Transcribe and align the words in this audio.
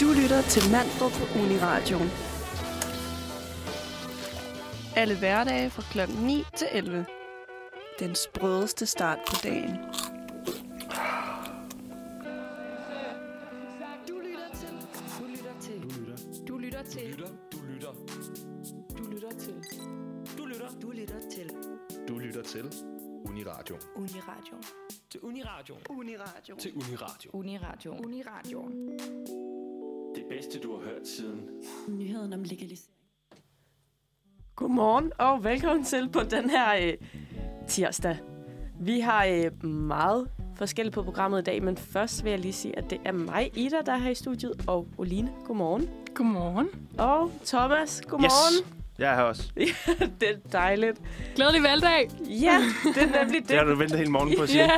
Du 0.00 0.06
lytter 0.22 0.42
til 0.42 0.62
Mandrup 0.72 1.12
på 1.12 1.38
Uniradioen. 1.38 2.10
Alle 4.96 5.18
hverdage 5.18 5.70
fra 5.70 5.82
kl. 5.92 6.12
9 6.22 6.44
til 6.56 6.68
11. 6.72 7.06
Den 7.98 8.14
sprødeste 8.14 8.86
start 8.86 9.18
på 9.28 9.34
dagen. 9.42 9.76
Du 14.08 14.18
lytter 14.18 14.48
til. 14.54 14.68
Du 15.18 15.24
lytter 15.26 15.54
til. 15.60 15.82
Du 15.92 15.98
lytter. 16.08 16.16
Du 16.48 16.58
lytter 16.58 16.82
Du 16.82 16.82
til. 16.90 17.22
Du 17.48 17.62
lytter. 17.72 17.92
Du 18.98 19.02
lytter 19.10 19.30
til. 19.38 19.54
Du 20.38 20.44
lytter. 20.46 20.68
Du 20.82 20.90
lytter 20.90 21.20
til. 21.30 21.50
Du 22.08 22.18
lytter 22.18 22.42
til 22.42 22.72
Uniradio. 23.24 23.76
Uniradio. 23.96 24.56
Til 25.10 25.20
Uniradio. 25.22 25.74
Uniradio. 25.90 26.56
Til 26.56 26.72
Uniradio. 26.76 27.30
Uniradio. 27.32 27.92
Uniradio. 27.92 28.68
Det 30.28 30.36
bedste, 30.36 30.58
du 30.58 30.72
har 30.72 30.84
hørt 30.84 31.08
siden. 31.08 31.40
Nyheden 31.88 32.32
om 32.32 32.42
legalisering. 32.42 32.94
Godmorgen 34.56 35.12
og 35.18 35.44
velkommen 35.44 35.84
til 35.84 36.08
på 36.08 36.20
den 36.20 36.50
her 36.50 36.74
øh, 36.82 36.94
tirsdag. 37.68 38.18
Vi 38.80 39.00
har 39.00 39.24
øh, 39.24 39.64
meget 39.66 40.30
forskelligt 40.56 40.94
på 40.94 41.02
programmet 41.02 41.40
i 41.40 41.44
dag, 41.44 41.62
men 41.62 41.76
først 41.76 42.24
vil 42.24 42.30
jeg 42.30 42.38
lige 42.38 42.52
sige, 42.52 42.78
at 42.78 42.90
det 42.90 43.00
er 43.04 43.12
mig, 43.12 43.50
Ida, 43.58 43.76
der 43.86 43.92
er 43.92 43.98
her 43.98 44.10
i 44.10 44.14
studiet, 44.14 44.64
og 44.66 44.88
Oline, 44.98 45.32
godmorgen. 45.44 45.90
Godmorgen. 46.14 46.68
Og 46.98 47.30
Thomas, 47.44 48.02
godmorgen. 48.08 48.64
Yes. 48.66 48.77
Jeg 48.98 49.10
er 49.12 49.14
her 49.16 49.22
også. 49.22 49.42
det 50.20 50.28
er 50.28 50.34
dejligt. 50.52 50.98
Glædelig 51.36 51.62
valgdag. 51.62 52.10
Ja, 52.20 52.62
det 52.94 53.02
er 53.02 53.24
nemlig 53.24 53.40
det. 53.42 53.48
Det 53.48 53.56
har 53.58 53.64
du 53.64 53.74
ventet 53.74 53.98
hele 53.98 54.10
morgen 54.10 54.36
på 54.36 54.42
at 54.42 54.48
sige. 54.48 54.62
Ja, 54.64 54.70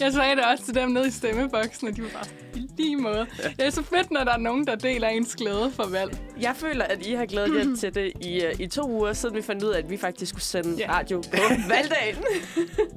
jeg 0.00 0.12
sagde 0.12 0.36
det 0.36 0.44
også 0.44 0.64
til 0.64 0.74
dem 0.74 0.90
nede 0.90 1.08
i 1.08 1.10
stemmeboksen, 1.10 1.88
og 1.88 1.96
de 1.96 2.02
var 2.02 2.08
bare 2.08 2.24
i 2.54 2.66
lige 2.76 2.96
måde. 2.96 3.26
Det 3.56 3.66
er 3.66 3.70
så 3.70 3.82
fedt, 3.82 4.10
når 4.10 4.24
der 4.24 4.32
er 4.32 4.38
nogen, 4.38 4.66
der 4.66 4.74
deler 4.74 5.08
ens 5.08 5.36
glæde 5.36 5.70
for 5.76 5.88
valg. 5.90 6.18
Jeg 6.40 6.52
føler, 6.56 6.84
at 6.84 7.06
I 7.06 7.12
har 7.14 7.26
glædet 7.26 7.54
jer 7.70 7.76
til 7.76 7.94
det 7.94 8.12
i, 8.20 8.42
øh, 8.44 8.52
i 8.58 8.66
to 8.66 8.90
uger, 8.90 9.12
siden 9.12 9.36
vi 9.36 9.42
fandt 9.42 9.62
ud 9.64 9.70
af, 9.70 9.78
at 9.78 9.90
vi 9.90 9.96
faktisk 9.96 10.28
skulle 10.30 10.42
sende 10.44 10.76
Ja. 10.78 10.92
radio 10.92 11.20
på 11.20 11.36
valgdagen. 11.74 12.24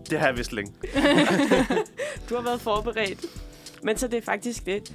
Det 0.10 0.20
har 0.20 0.28
jeg 0.28 0.38
vist 0.38 0.54
længe. 0.54 0.74
Du 2.30 2.36
har 2.36 2.42
været 2.42 2.62
forberedt. 2.62 3.26
Men 3.84 3.98
så 3.98 4.08
det 4.08 4.18
er 4.18 4.22
faktisk 4.22 4.66
det, 4.66 4.92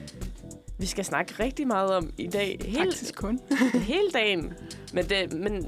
vi 0.80 0.86
skal 0.86 1.04
snakke 1.04 1.34
rigtig 1.40 1.66
meget 1.66 1.90
om 1.90 2.10
i 2.18 2.26
dag. 2.26 2.58
Hele, 2.64 2.78
Faktisk 2.78 3.14
kun. 3.14 3.40
hele 3.92 4.10
dagen. 4.14 4.52
Men 4.92 5.04
det, 5.04 5.32
men 5.32 5.66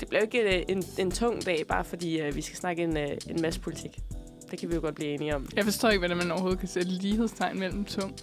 det 0.00 0.08
bliver 0.08 0.20
jo 0.20 0.24
ikke 0.24 0.56
øh, 0.56 0.64
en, 0.68 0.84
en 0.98 1.10
tung 1.10 1.46
dag, 1.46 1.64
bare 1.68 1.84
fordi 1.84 2.28
uh, 2.28 2.36
vi 2.36 2.42
skal 2.42 2.56
snakke 2.56 2.82
en, 2.82 2.96
uh, 2.96 3.02
en 3.02 3.42
masse 3.42 3.60
politik. 3.60 3.98
Det 4.50 4.58
kan 4.58 4.68
vi 4.68 4.74
jo 4.74 4.80
godt 4.80 4.94
blive 4.94 5.10
enige 5.10 5.36
om. 5.36 5.48
Jeg 5.56 5.64
forstår 5.64 5.88
ikke, 5.88 5.98
hvordan 5.98 6.16
man 6.16 6.30
overhovedet 6.30 6.58
kan 6.58 6.68
sætte 6.68 6.90
lighedstegn 6.90 7.58
mellem 7.58 7.84
tung 7.84 8.14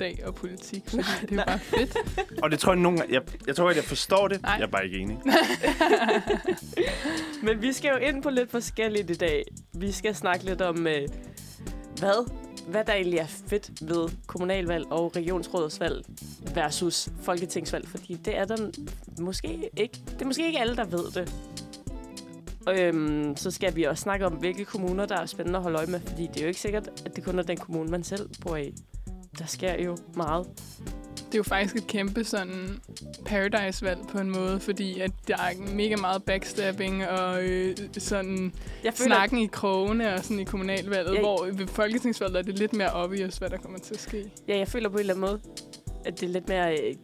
dag 0.00 0.22
og 0.26 0.34
politik, 0.34 0.82
fordi 0.88 1.02
det 1.20 1.32
er 1.32 1.36
jo 1.36 1.44
bare 1.46 1.58
fedt. 1.58 1.96
Og 2.42 2.50
det 2.50 2.58
tror 2.58 2.72
jeg, 2.72 2.80
nogen, 2.80 2.98
jeg, 3.10 3.22
jeg 3.46 3.56
tror, 3.56 3.70
at 3.70 3.76
jeg 3.76 3.84
forstår 3.84 4.28
det. 4.28 4.42
Nej. 4.42 4.52
Jeg 4.52 4.62
er 4.62 4.70
bare 4.70 4.84
ikke 4.84 4.98
enig. 4.98 5.18
Men 7.46 7.62
vi 7.62 7.72
skal 7.72 7.88
jo 7.88 7.96
ind 7.96 8.22
på 8.22 8.30
lidt 8.30 8.50
forskelligt 8.50 9.10
i 9.10 9.14
dag. 9.14 9.44
Vi 9.74 9.92
skal 9.92 10.14
snakke 10.14 10.44
lidt 10.44 10.60
om, 10.60 10.76
uh, 10.78 10.84
hvad, 11.98 12.45
hvad 12.66 12.84
der 12.84 12.92
egentlig 12.92 13.18
er 13.18 13.26
fedt 13.26 13.70
ved 13.88 14.08
kommunalvalg 14.26 14.86
og 14.92 15.16
regionsrådsvalg 15.16 16.04
versus 16.54 17.08
folketingsvalg. 17.22 17.88
Fordi 17.88 18.14
det 18.14 18.38
er 18.38 18.44
der 18.44 18.70
måske 19.20 19.70
ikke. 19.76 20.00
Det 20.06 20.22
er 20.22 20.26
måske 20.26 20.46
ikke 20.46 20.60
alle, 20.60 20.76
der 20.76 20.84
ved 20.84 21.10
det. 21.10 21.32
Øhm, 22.68 23.36
så 23.36 23.50
skal 23.50 23.76
vi 23.76 23.82
også 23.82 24.02
snakke 24.02 24.26
om, 24.26 24.32
hvilke 24.32 24.64
kommuner, 24.64 25.06
der 25.06 25.16
er 25.16 25.26
spændende 25.26 25.56
at 25.56 25.62
holde 25.62 25.78
øje 25.78 25.86
med. 25.86 26.00
Fordi 26.00 26.26
det 26.26 26.36
er 26.36 26.40
jo 26.40 26.48
ikke 26.48 26.60
sikkert, 26.60 26.88
at 27.06 27.16
det 27.16 27.24
kun 27.24 27.38
er 27.38 27.42
den 27.42 27.56
kommune, 27.56 27.90
man 27.90 28.04
selv 28.04 28.30
bor 28.42 28.56
i. 28.56 28.74
Der 29.38 29.46
sker 29.46 29.82
jo 29.82 29.96
meget. 30.16 30.46
Det 31.26 31.34
er 31.34 31.38
jo 31.38 31.42
faktisk 31.42 31.76
et 31.76 31.86
kæmpe 31.86 32.24
sådan 32.24 32.80
paradise-valg 33.26 33.98
på 34.08 34.18
en 34.18 34.30
måde, 34.30 34.60
fordi 34.60 35.00
at 35.00 35.10
der 35.28 35.36
er 35.36 35.72
mega 35.74 35.96
meget 35.96 36.22
backstabbing 36.24 37.08
og 37.08 37.44
øh, 37.44 37.76
sådan 37.98 38.52
Jeg 38.84 38.94
føler, 38.94 39.08
snakken 39.08 39.38
i 39.38 39.46
krogene 39.46 40.14
og 40.14 40.24
sådan 40.24 40.40
i 40.40 40.44
kommunalvalget, 40.44 41.14
Ja. 41.14 41.20
hvor 41.20 41.44
ved 41.52 41.66
folketingsvalget 41.66 42.36
er 42.38 42.42
det 42.42 42.58
lidt 42.58 42.72
mere 42.72 42.92
obvious, 42.92 43.36
hvad 43.36 43.50
der 43.50 43.56
kommer 43.56 43.78
til 43.78 43.94
at 43.94 44.00
ske. 44.00 44.30
ja, 44.48 44.58
jeg 44.58 44.68
føler 44.68 44.88
på 44.88 44.94
en 44.94 45.00
eller 45.00 45.14
anden 45.14 45.26
måde, 45.30 45.40
at 46.04 46.20
det 46.20 46.28
er 46.28 46.32
lidt 46.32 46.48
mere 46.48 46.72
øh, 46.80 46.94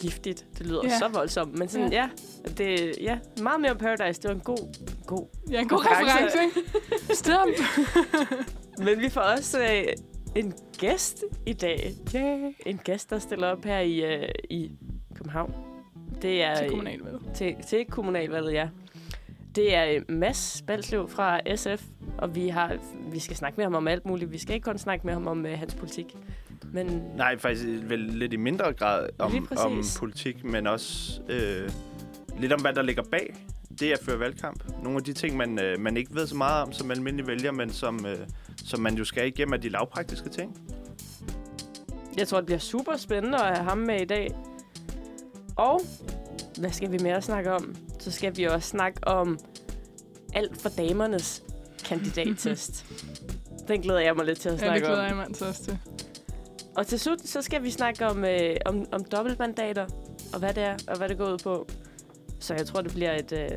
giftigt. 0.00 0.46
Det 0.58 0.66
lyder 0.66 0.80
Ja. 0.84 0.98
så 0.98 1.08
voldsomt. 1.08 1.58
Men 1.58 1.68
sådan, 1.68 1.92
ja. 1.92 2.08
ja, 2.44 2.50
det, 2.64 2.94
ja, 3.00 3.18
meget 3.42 3.60
mere 3.60 3.74
Paradise. 3.74 4.22
Det 4.22 4.28
var 4.28 4.34
en 4.34 4.40
god, 4.40 4.74
god. 5.06 5.26
Ja, 5.50 5.60
en 5.60 5.68
god 5.68 5.78
Reference. 5.86 6.38
reference? 6.38 7.14
Stop! 7.24 7.48
Men 8.78 9.00
vi 9.00 9.08
får 9.08 9.20
også 9.20 9.58
øh, 9.62 9.84
en 10.36 10.52
gæst 10.78 11.24
i 11.46 11.52
dag. 11.52 11.92
Yeah. 12.16 12.52
En 12.66 12.80
gæst, 12.84 13.10
der 13.10 13.18
stiller 13.18 13.48
op 13.48 13.64
her 13.64 13.78
i, 13.78 14.14
øh, 14.14 14.28
i 14.50 14.70
København. 15.14 15.54
Det 16.22 16.42
er, 16.42 16.54
Til 16.54 16.64
øh, 16.64 16.70
kommunalvalget. 16.70 17.22
til, 17.34 17.56
til 17.68 17.84
kommunalvalget, 17.84 18.52
ja. 18.52 18.68
Det 19.54 19.74
er 19.74 19.84
øh, 19.90 20.02
Mads 20.08 20.64
Balslev 20.66 21.08
fra 21.08 21.56
SF, 21.56 21.84
og 22.18 22.34
vi, 22.34 22.48
har, 22.48 22.76
vi 23.12 23.18
skal 23.18 23.36
snakke 23.36 23.56
med 23.56 23.64
ham 23.64 23.74
om 23.74 23.88
alt 23.88 24.06
muligt. 24.06 24.32
Vi 24.32 24.38
skal 24.38 24.54
ikke 24.54 24.64
kun 24.64 24.78
snakke 24.78 25.06
med 25.06 25.12
ham 25.12 25.26
om 25.26 25.46
øh, 25.46 25.58
hans 25.58 25.74
politik. 25.74 26.16
Men 26.72 27.02
Nej, 27.16 27.38
faktisk 27.38 27.66
vel 27.82 27.98
lidt 27.98 28.32
i 28.32 28.36
mindre 28.36 28.72
grad 28.72 29.08
om, 29.18 29.48
om 29.56 29.82
politik, 29.98 30.44
men 30.44 30.66
også 30.66 31.20
øh, 31.28 31.70
lidt 32.40 32.52
om, 32.52 32.60
hvad 32.60 32.72
der 32.72 32.82
ligger 32.82 33.02
bag 33.10 33.34
det 33.80 33.92
at 33.92 33.98
føre 34.02 34.18
valgkamp. 34.18 34.64
Nogle 34.82 34.96
af 34.98 35.04
de 35.04 35.12
ting, 35.12 35.36
man, 35.36 35.58
øh, 35.60 35.80
man 35.80 35.96
ikke 35.96 36.14
ved 36.14 36.26
så 36.26 36.36
meget 36.36 36.62
om 36.62 36.72
som 36.72 36.90
almindelig 36.90 37.26
vælger, 37.26 37.52
men 37.52 37.70
som, 37.72 38.06
øh, 38.06 38.18
som 38.64 38.80
man 38.80 38.94
jo 38.94 39.04
skal 39.04 39.26
igennem 39.26 39.52
af 39.52 39.60
de 39.60 39.68
lavpraktiske 39.68 40.28
ting. 40.28 40.56
jeg 42.18 42.28
tror, 42.28 42.38
det 42.38 42.46
bliver 42.46 42.58
super 42.58 42.96
spændende 42.96 43.38
at 43.38 43.56
have 43.56 43.68
ham 43.68 43.78
med 43.78 44.00
i 44.00 44.04
dag. 44.04 44.30
Og 45.56 45.80
hvad 46.58 46.70
skal 46.70 46.92
vi 46.92 46.98
mere 47.02 47.22
snakke 47.22 47.52
om? 47.52 47.74
Så 48.00 48.10
skal 48.10 48.36
vi 48.36 48.44
også 48.44 48.68
snakke 48.68 49.08
om 49.08 49.38
alt 50.34 50.62
for 50.62 50.68
damernes 50.68 51.42
kandidattest. 51.84 52.86
Den 53.68 53.80
glæder 53.82 54.00
jeg 54.00 54.16
mig 54.16 54.24
lidt 54.26 54.40
til 54.40 54.48
at 54.48 54.52
Ja, 54.52 54.56
det 54.56 54.60
snakke 54.66 54.86
glæder 54.86 55.00
om. 55.00 55.06
jeg 55.06 55.16
mig 55.16 55.48
også 55.48 55.64
til. 55.64 55.78
Og 56.76 56.86
til 56.86 57.00
slut, 57.00 57.20
så 57.20 57.42
skal 57.42 57.62
vi 57.62 57.70
snakke 57.70 58.06
om, 58.06 58.24
øh, 58.24 58.56
om, 58.66 58.86
om 58.92 59.04
dobbeltmandater, 59.04 59.86
og 60.32 60.38
hvad 60.38 60.54
det 60.54 60.62
er, 60.62 60.76
og 60.88 60.96
hvad 60.98 61.08
det 61.08 61.18
går 61.18 61.32
ud 61.32 61.38
på. 61.38 61.68
Så 62.46 62.54
jeg 62.54 62.66
tror, 62.66 62.80
det 62.80 62.92
bliver 62.92 63.12
et, 63.12 63.32
øh, 63.32 63.48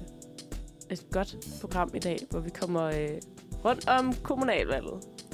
et 0.90 1.06
godt 1.12 1.36
program 1.62 1.92
i 1.94 2.00
dag, 2.00 2.20
hvor 2.30 2.40
vi 2.40 2.50
kommer 2.50 2.84
øh, 2.84 3.10
rundt 3.66 3.88
om 3.90 4.14
kommunalvalget. 4.24 4.94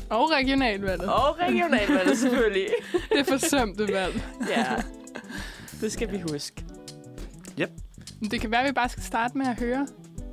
Og 0.10 0.32
regionalvalget. 0.32 1.10
Og 1.14 1.40
regionalvalget 1.40 2.18
selvfølgelig. 2.18 2.68
Det 3.18 3.28
forsømte 3.28 3.94
valg. 3.94 4.24
ja, 4.50 4.66
det 5.82 5.92
skal 5.92 6.12
vi 6.12 6.24
huske. 6.32 6.66
Men 8.22 8.32
Det 8.32 8.42
kan 8.42 8.52
være, 8.52 8.62
at 8.62 8.68
vi 8.68 8.72
bare 8.72 8.90
skal 8.90 9.04
starte 9.04 9.38
med 9.38 9.48
at 9.48 9.60
høre 9.60 9.88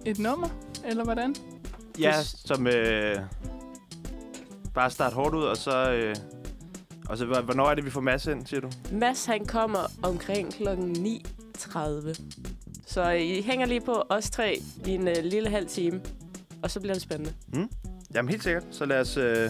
et 0.06 0.18
nummer, 0.18 0.48
eller 0.84 1.04
hvordan? 1.04 1.34
Ja, 1.98 2.22
som 2.22 2.66
øh, 2.66 3.16
bare 4.74 4.90
starte 4.90 5.14
hårdt 5.14 5.34
ud, 5.34 5.42
og 5.42 5.56
så... 5.56 5.92
Øh, 5.92 6.16
og 7.08 7.18
så, 7.18 7.24
hvornår 7.24 7.70
er 7.70 7.74
det, 7.74 7.84
vi 7.84 7.90
får 7.90 8.00
masse 8.00 8.32
ind, 8.32 8.46
siger 8.46 8.60
du? 8.60 8.70
Mads, 8.92 9.24
han 9.24 9.46
kommer 9.46 9.80
omkring 10.02 10.52
kl. 10.52 10.68
9.30. 10.68 12.61
Så 12.86 13.10
I 13.10 13.42
hænger 13.42 13.66
lige 13.66 13.80
på 13.80 14.02
os 14.08 14.30
tre 14.30 14.58
i 14.86 14.90
en 14.90 15.08
øh, 15.08 15.16
lille 15.24 15.48
halv 15.48 15.66
time, 15.66 16.00
og 16.62 16.70
så 16.70 16.80
bliver 16.80 16.94
det 16.94 17.02
spændende. 17.02 17.32
Jamen 18.14 18.28
helt 18.28 18.42
sikkert. 18.42 18.64
Så 18.70 18.84
lad 18.84 19.00
os, 19.00 19.16
øh, 19.16 19.48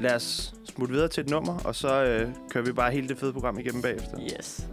lad 0.00 0.14
os 0.14 0.54
smutte 0.64 0.94
videre 0.94 1.08
til 1.08 1.20
et 1.20 1.30
nummer, 1.30 1.58
og 1.58 1.74
så 1.74 2.04
øh, 2.04 2.30
kører 2.50 2.64
vi 2.64 2.72
bare 2.72 2.92
hele 2.92 3.08
det 3.08 3.18
fede 3.18 3.32
program 3.32 3.58
igennem 3.58 3.82
bagefter. 3.82 4.18
Yes. 4.38 4.66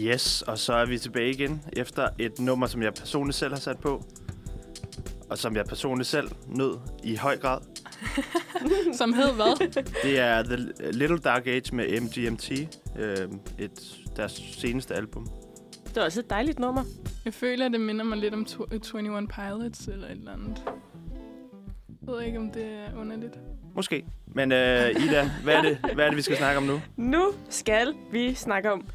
Yes, 0.00 0.42
og 0.42 0.58
så 0.58 0.72
er 0.72 0.86
vi 0.86 0.98
tilbage 0.98 1.30
igen 1.30 1.62
efter 1.72 2.08
et 2.18 2.38
nummer, 2.38 2.66
som 2.66 2.82
jeg 2.82 2.94
personligt 2.94 3.36
selv 3.38 3.52
har 3.52 3.60
sat 3.60 3.78
på. 3.78 4.04
Og 5.30 5.38
som 5.38 5.56
jeg 5.56 5.64
personligt 5.64 6.08
selv 6.08 6.30
nød 6.46 6.78
i 7.02 7.16
høj 7.16 7.36
grad. 7.38 7.58
Som 8.98 9.12
hed 9.12 9.32
hvad? 9.34 9.72
Det 10.02 10.18
er 10.18 10.42
The 10.42 10.56
Little 10.92 11.18
Dark 11.18 11.46
Age 11.46 11.76
med 11.76 12.00
MGMT. 12.00 12.50
Øh, 12.98 13.28
et, 13.58 13.96
deres 14.16 14.32
seneste 14.32 14.94
album. 14.94 15.28
Det 15.84 15.96
var 15.96 16.02
også 16.02 16.20
et 16.20 16.30
dejligt 16.30 16.58
nummer. 16.58 16.84
Jeg 17.24 17.34
føler, 17.34 17.66
at 17.66 17.72
det 17.72 17.80
minder 17.80 18.04
mig 18.04 18.18
lidt 18.18 18.34
om 18.34 18.46
tw- 18.48 18.74
21 18.74 19.28
Pilots 19.28 19.86
eller 19.86 20.06
et 20.06 20.10
eller 20.12 20.32
andet. 20.32 20.62
Jeg 22.06 22.14
ved 22.14 22.22
ikke, 22.22 22.38
om 22.38 22.50
det 22.50 22.64
er 22.64 23.00
underligt. 23.00 23.38
Måske. 23.74 24.04
Men 24.26 24.52
øh, 24.52 24.90
Ida, 24.90 25.30
hvad 25.42 25.54
er, 25.54 25.62
det, 25.62 25.78
hvad 25.94 26.04
er 26.04 26.08
det, 26.08 26.16
vi 26.16 26.22
skal 26.22 26.36
snakke 26.36 26.58
om 26.58 26.62
nu? 26.64 26.80
Nu 26.96 27.32
skal 27.48 27.94
vi 28.12 28.34
snakke 28.34 28.72
om, 28.72 28.86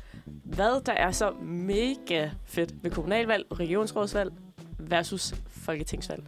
hvad 0.43 0.81
der 0.85 0.93
er 0.93 1.11
så 1.11 1.31
mega 1.43 2.29
fedt 2.45 2.73
ved 2.83 2.91
kommunalvalg, 2.91 3.45
regionsrådsvalg 3.59 4.31
versus 4.79 5.35
folketingsvalg. 5.47 6.23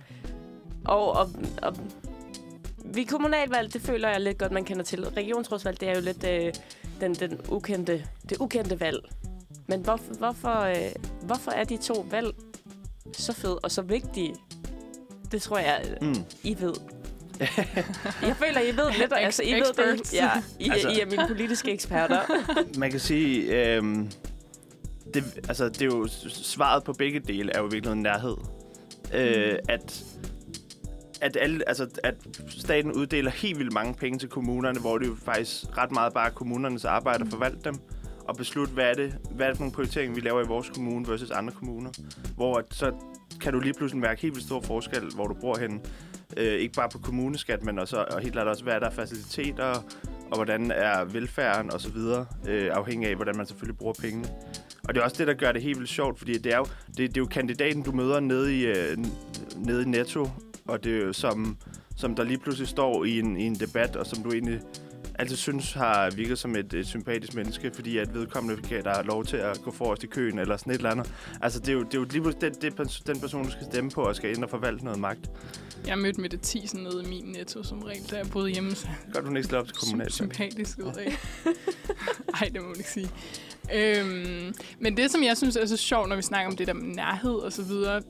Og, 0.85 1.11
og, 1.11 1.29
og 1.61 1.75
ved 2.93 3.05
kommunalvalg, 3.05 3.73
det 3.73 3.81
føler 3.81 4.09
jeg 4.09 4.21
lidt 4.21 4.37
godt, 4.37 4.51
man 4.51 4.65
kender 4.65 4.83
til. 4.83 5.05
Regionsrådsvalg, 5.09 5.79
det 5.81 5.89
er 5.89 5.95
jo 5.95 6.01
lidt 6.01 6.23
øh, 6.23 6.53
den, 7.01 7.13
den 7.15 7.39
ukendte, 7.49 8.05
det 8.29 8.37
ukendte 8.39 8.79
valg. 8.79 8.99
Men 9.67 9.81
hvorfor, 9.81 10.13
hvorfor, 10.17 10.59
øh, 10.59 10.91
hvorfor 11.21 11.51
er 11.51 11.63
de 11.63 11.77
to 11.77 12.05
valg 12.11 12.27
så 13.13 13.33
fede 13.33 13.59
og 13.59 13.71
så 13.71 13.81
vigtige? 13.81 14.35
Det 15.31 15.41
tror 15.41 15.57
jeg, 15.57 15.81
Mm. 16.01 16.15
I 16.43 16.57
ved. 16.59 16.73
Jeg 18.27 18.35
føler, 18.37 18.61
I 18.61 18.77
ved 18.77 18.91
lidt, 18.99 19.13
altså, 19.15 19.43
I 19.43 19.53
ved 19.53 19.73
det. 19.97 20.13
Ja, 20.13 20.31
I, 20.59 20.69
Altså- 20.69 20.89
I 20.89 20.99
er 20.99 21.05
mine 21.05 21.27
politiske 21.27 21.71
eksperter. 21.71 22.21
Man 22.79 22.91
kan 22.91 22.99
sige, 22.99 23.65
øhm, 23.75 24.11
det, 25.13 25.23
altså, 25.47 25.69
det 25.69 25.81
er 25.81 25.85
jo 25.85 26.07
svaret 26.29 26.83
på 26.83 26.93
begge 26.93 27.19
dele 27.19 27.51
er 27.55 27.59
jo 27.59 27.67
i 27.67 27.71
virkeligheden 27.71 28.01
nærhed. 28.03 28.35
Øh, 29.13 29.57
at, 29.69 30.03
at, 31.21 31.37
alle, 31.41 31.67
altså, 31.67 31.87
at 32.03 32.15
staten 32.49 32.91
uddeler 32.91 33.31
helt 33.31 33.59
vildt 33.59 33.73
mange 33.73 33.93
penge 33.93 34.19
til 34.19 34.29
kommunerne, 34.29 34.79
hvor 34.79 34.97
det 34.97 35.07
jo 35.07 35.15
faktisk 35.25 35.77
ret 35.77 35.91
meget 35.91 36.13
bare 36.13 36.27
er 36.27 36.31
kommunernes 36.33 36.85
arbejde 36.85 37.23
at 37.23 37.31
forvalte 37.31 37.59
dem 37.63 37.75
og 38.27 38.37
beslutte, 38.37 38.73
hvad 38.73 38.89
er 38.89 38.93
det, 38.93 39.15
hvad 39.31 39.45
er 39.45 39.49
det 39.49 39.57
for 39.57 39.63
nogle 39.63 39.75
prioriteringer, 39.75 40.15
vi 40.15 40.21
laver 40.21 40.41
i 40.41 40.47
vores 40.47 40.69
kommune 40.69 41.07
versus 41.07 41.31
andre 41.31 41.53
kommuner. 41.53 41.91
Hvor 42.35 42.57
at, 42.57 42.65
så 42.71 42.91
kan 43.41 43.53
du 43.53 43.59
lige 43.59 43.73
pludselig 43.73 44.01
mærke 44.01 44.21
helt 44.21 44.35
vildt 44.35 44.45
stor 44.45 44.61
forskel, 44.61 45.03
hvor 45.15 45.27
du 45.27 45.33
bor 45.33 45.57
henne. 45.57 45.79
Øh, 46.37 46.53
ikke 46.53 46.73
bare 46.73 46.89
på 46.89 46.99
kommuneskat, 46.99 47.63
men 47.63 47.79
også, 47.79 47.97
og 47.97 48.19
helt 48.19 48.33
klart 48.33 48.47
også, 48.47 48.63
hvad 48.63 48.73
er 48.73 48.79
der 48.79 48.87
er 48.87 48.91
faciliteter, 48.91 49.83
og 50.31 50.35
hvordan 50.35 50.71
er 50.71 51.03
velfærden 51.03 51.73
osv., 51.73 51.97
øh, 52.47 52.69
afhængig 52.73 53.09
af, 53.09 53.15
hvordan 53.15 53.37
man 53.37 53.45
selvfølgelig 53.45 53.77
bruger 53.77 53.93
pengene. 53.93 54.27
Og 54.83 54.93
det 54.93 55.01
er 55.01 55.03
også 55.03 55.15
det, 55.17 55.27
der 55.27 55.33
gør 55.33 55.51
det 55.51 55.61
helt 55.61 55.77
vildt 55.77 55.89
sjovt, 55.89 56.17
fordi 56.17 56.37
det 56.37 56.53
er 56.53 56.57
jo, 56.57 56.65
det, 56.87 56.97
det 56.97 57.17
er 57.17 57.21
jo 57.21 57.25
kandidaten, 57.25 57.83
du 57.83 57.91
møder 57.91 58.19
nede 58.19 58.59
i, 58.59 58.65
øh, 58.65 58.97
nede 59.55 59.81
i 59.81 59.85
Netto, 59.85 60.27
og 60.67 60.83
det 60.83 61.03
er 61.03 61.11
som, 61.11 61.57
som 61.97 62.15
der 62.15 62.23
lige 62.23 62.37
pludselig 62.37 62.67
står 62.67 63.03
i 63.05 63.19
en, 63.19 63.37
i 63.37 63.43
en 63.43 63.55
debat, 63.55 63.95
og 63.95 64.05
som 64.05 64.23
du 64.23 64.31
egentlig 64.31 64.59
altid 65.19 65.35
synes 65.35 65.73
har 65.73 66.09
virket 66.09 66.39
som 66.39 66.55
et, 66.55 66.73
et 66.73 66.87
sympatisk 66.87 67.35
menneske, 67.35 67.71
fordi 67.73 67.97
at 67.97 68.13
vedkommende 68.13 68.61
kan 68.61 68.83
der 68.83 68.93
har 68.95 69.03
lov 69.03 69.25
til 69.25 69.37
at 69.37 69.61
gå 69.63 69.71
forrest 69.71 70.03
i 70.03 70.07
køen, 70.07 70.39
eller 70.39 70.57
sådan 70.57 70.73
et 70.73 70.77
eller 70.77 70.89
andet. 70.91 71.13
Altså, 71.41 71.59
det 71.59 71.69
er 71.69 71.73
jo, 71.73 71.83
det 71.83 71.93
er 71.93 71.97
jo 71.99 72.05
lige 72.11 72.21
pludselig 72.21 72.53
det, 72.53 72.61
det, 72.61 73.01
den 73.07 73.19
person, 73.19 73.43
du 73.45 73.51
skal 73.51 73.65
stemme 73.65 73.91
på, 73.91 74.01
og 74.01 74.15
skal 74.15 74.35
ind 74.35 74.43
og 74.43 74.49
forvalte 74.49 74.83
noget 74.83 74.99
magt. 74.99 75.29
Jeg 75.87 75.97
mødte 75.97 76.21
Mette 76.21 76.39
Thiesen 76.43 76.83
nede 76.83 77.03
i 77.05 77.09
min 77.09 77.25
netto 77.25 77.63
som 77.63 77.83
regel, 77.83 78.03
da 78.11 78.17
jeg 78.17 78.25
boede 78.31 78.49
hjemme. 78.49 78.75
Så 78.75 78.87
Godt, 79.13 79.25
hun 79.25 79.37
ikke 79.37 79.49
slår 79.49 79.59
op 79.59 79.67
til 79.67 79.75
kommunalt. 79.75 80.13
sympatisk 80.13 80.79
ud 80.79 80.93
af. 80.97 81.17
Ej, 82.41 82.49
det 82.53 82.61
må 82.61 82.67
man 82.67 82.77
ikke 82.77 82.89
sige. 82.89 83.09
Øhm, 83.73 84.53
men 84.79 84.97
det, 84.97 85.11
som 85.11 85.23
jeg 85.23 85.37
synes 85.37 85.55
er 85.55 85.65
så 85.65 85.77
sjovt, 85.77 86.09
når 86.09 86.15
vi 86.15 86.21
snakker 86.21 86.51
om 86.51 86.57
det 86.57 86.67
der 86.67 86.73
med 86.73 86.95
nærhed 86.95 87.33
og 87.33 87.53
så 87.53 87.63
videre, 87.63 88.01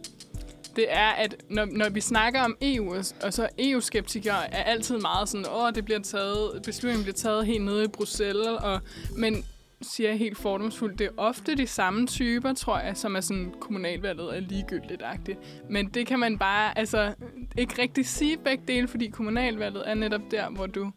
det 0.76 0.86
er, 0.90 1.10
at 1.10 1.36
når, 1.50 1.66
når 1.66 1.90
vi 1.90 2.02
snakker 2.02 2.42
om 2.42 2.58
EU, 2.62 2.96
og, 3.24 3.34
så 3.34 3.50
EU-skeptikere 3.60 4.54
er 4.54 4.64
altid 4.64 4.98
meget 4.98 5.30
sådan, 5.30 5.46
åh, 5.56 5.72
det 5.76 5.86
bliver 5.86 6.00
taget, 6.00 6.62
beslutningen 6.66 7.04
bliver 7.04 7.16
taget 7.16 7.46
helt 7.46 7.64
nede 7.64 7.84
i 7.84 7.88
Bruxelles, 7.88 8.48
og, 8.48 8.80
men 9.18 9.46
siger 9.82 10.10
jeg 10.10 10.20
helt 10.20 10.38
fordomsfuldt, 10.38 11.00
det 11.00 11.06
er 11.08 11.12
ofte 11.18 11.56
de 11.56 11.68
samme 11.68 12.08
typer, 12.08 12.54
tror 12.54 12.80
jeg, 12.80 12.98
som 12.98 13.16
er 13.16 13.22
sådan, 13.22 13.54
kommunalvalget 13.60 14.38
er 14.38 14.40
ligegyldigt-agtigt. 14.40 15.40
Men 15.70 15.90
det 15.90 16.08
kan 16.08 16.20
man 16.20 16.38
bare 16.38 16.78
altså, 16.78 17.14
ikke 17.58 17.82
rigtig 17.82 18.06
sige 18.06 18.38
begge 18.38 18.64
dele, 18.68 18.88
fordi 18.88 19.08
kommunalvalget 19.08 19.84
er 19.90 19.94
netop 19.94 20.22
der, 20.32 20.50
hvor 20.50 20.66
du 20.66 20.92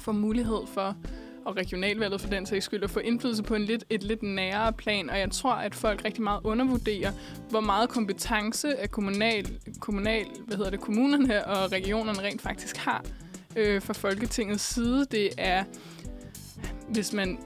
får 0.00 0.12
mulighed 0.12 0.66
for, 0.74 0.96
og 1.50 1.56
regionalvalget 1.56 2.20
for 2.20 2.28
den 2.28 2.46
sags 2.46 2.64
skyld, 2.64 2.82
at 2.82 2.90
få 2.90 3.00
indflydelse 3.00 3.42
på 3.42 3.54
en 3.54 3.62
lidt, 3.62 3.84
et 3.90 4.02
lidt 4.02 4.22
nærere 4.22 4.72
plan. 4.72 5.10
Og 5.10 5.18
jeg 5.18 5.30
tror, 5.30 5.52
at 5.52 5.74
folk 5.74 6.04
rigtig 6.04 6.22
meget 6.22 6.40
undervurderer, 6.44 7.12
hvor 7.50 7.60
meget 7.60 7.88
kompetence 7.88 8.78
af 8.78 8.90
kommunal, 8.90 9.58
kommunal, 9.80 10.26
hvad 10.46 10.56
hedder 10.56 10.70
det, 10.70 10.80
kommunerne 10.80 11.46
og 11.46 11.72
regionerne 11.72 12.20
rent 12.20 12.42
faktisk 12.42 12.76
har 12.76 13.04
øh, 13.56 13.82
fra 13.82 13.92
Folketingets 13.92 14.74
side. 14.74 15.06
Det 15.10 15.30
er, 15.38 15.64
hvis 16.88 17.12
man 17.12 17.38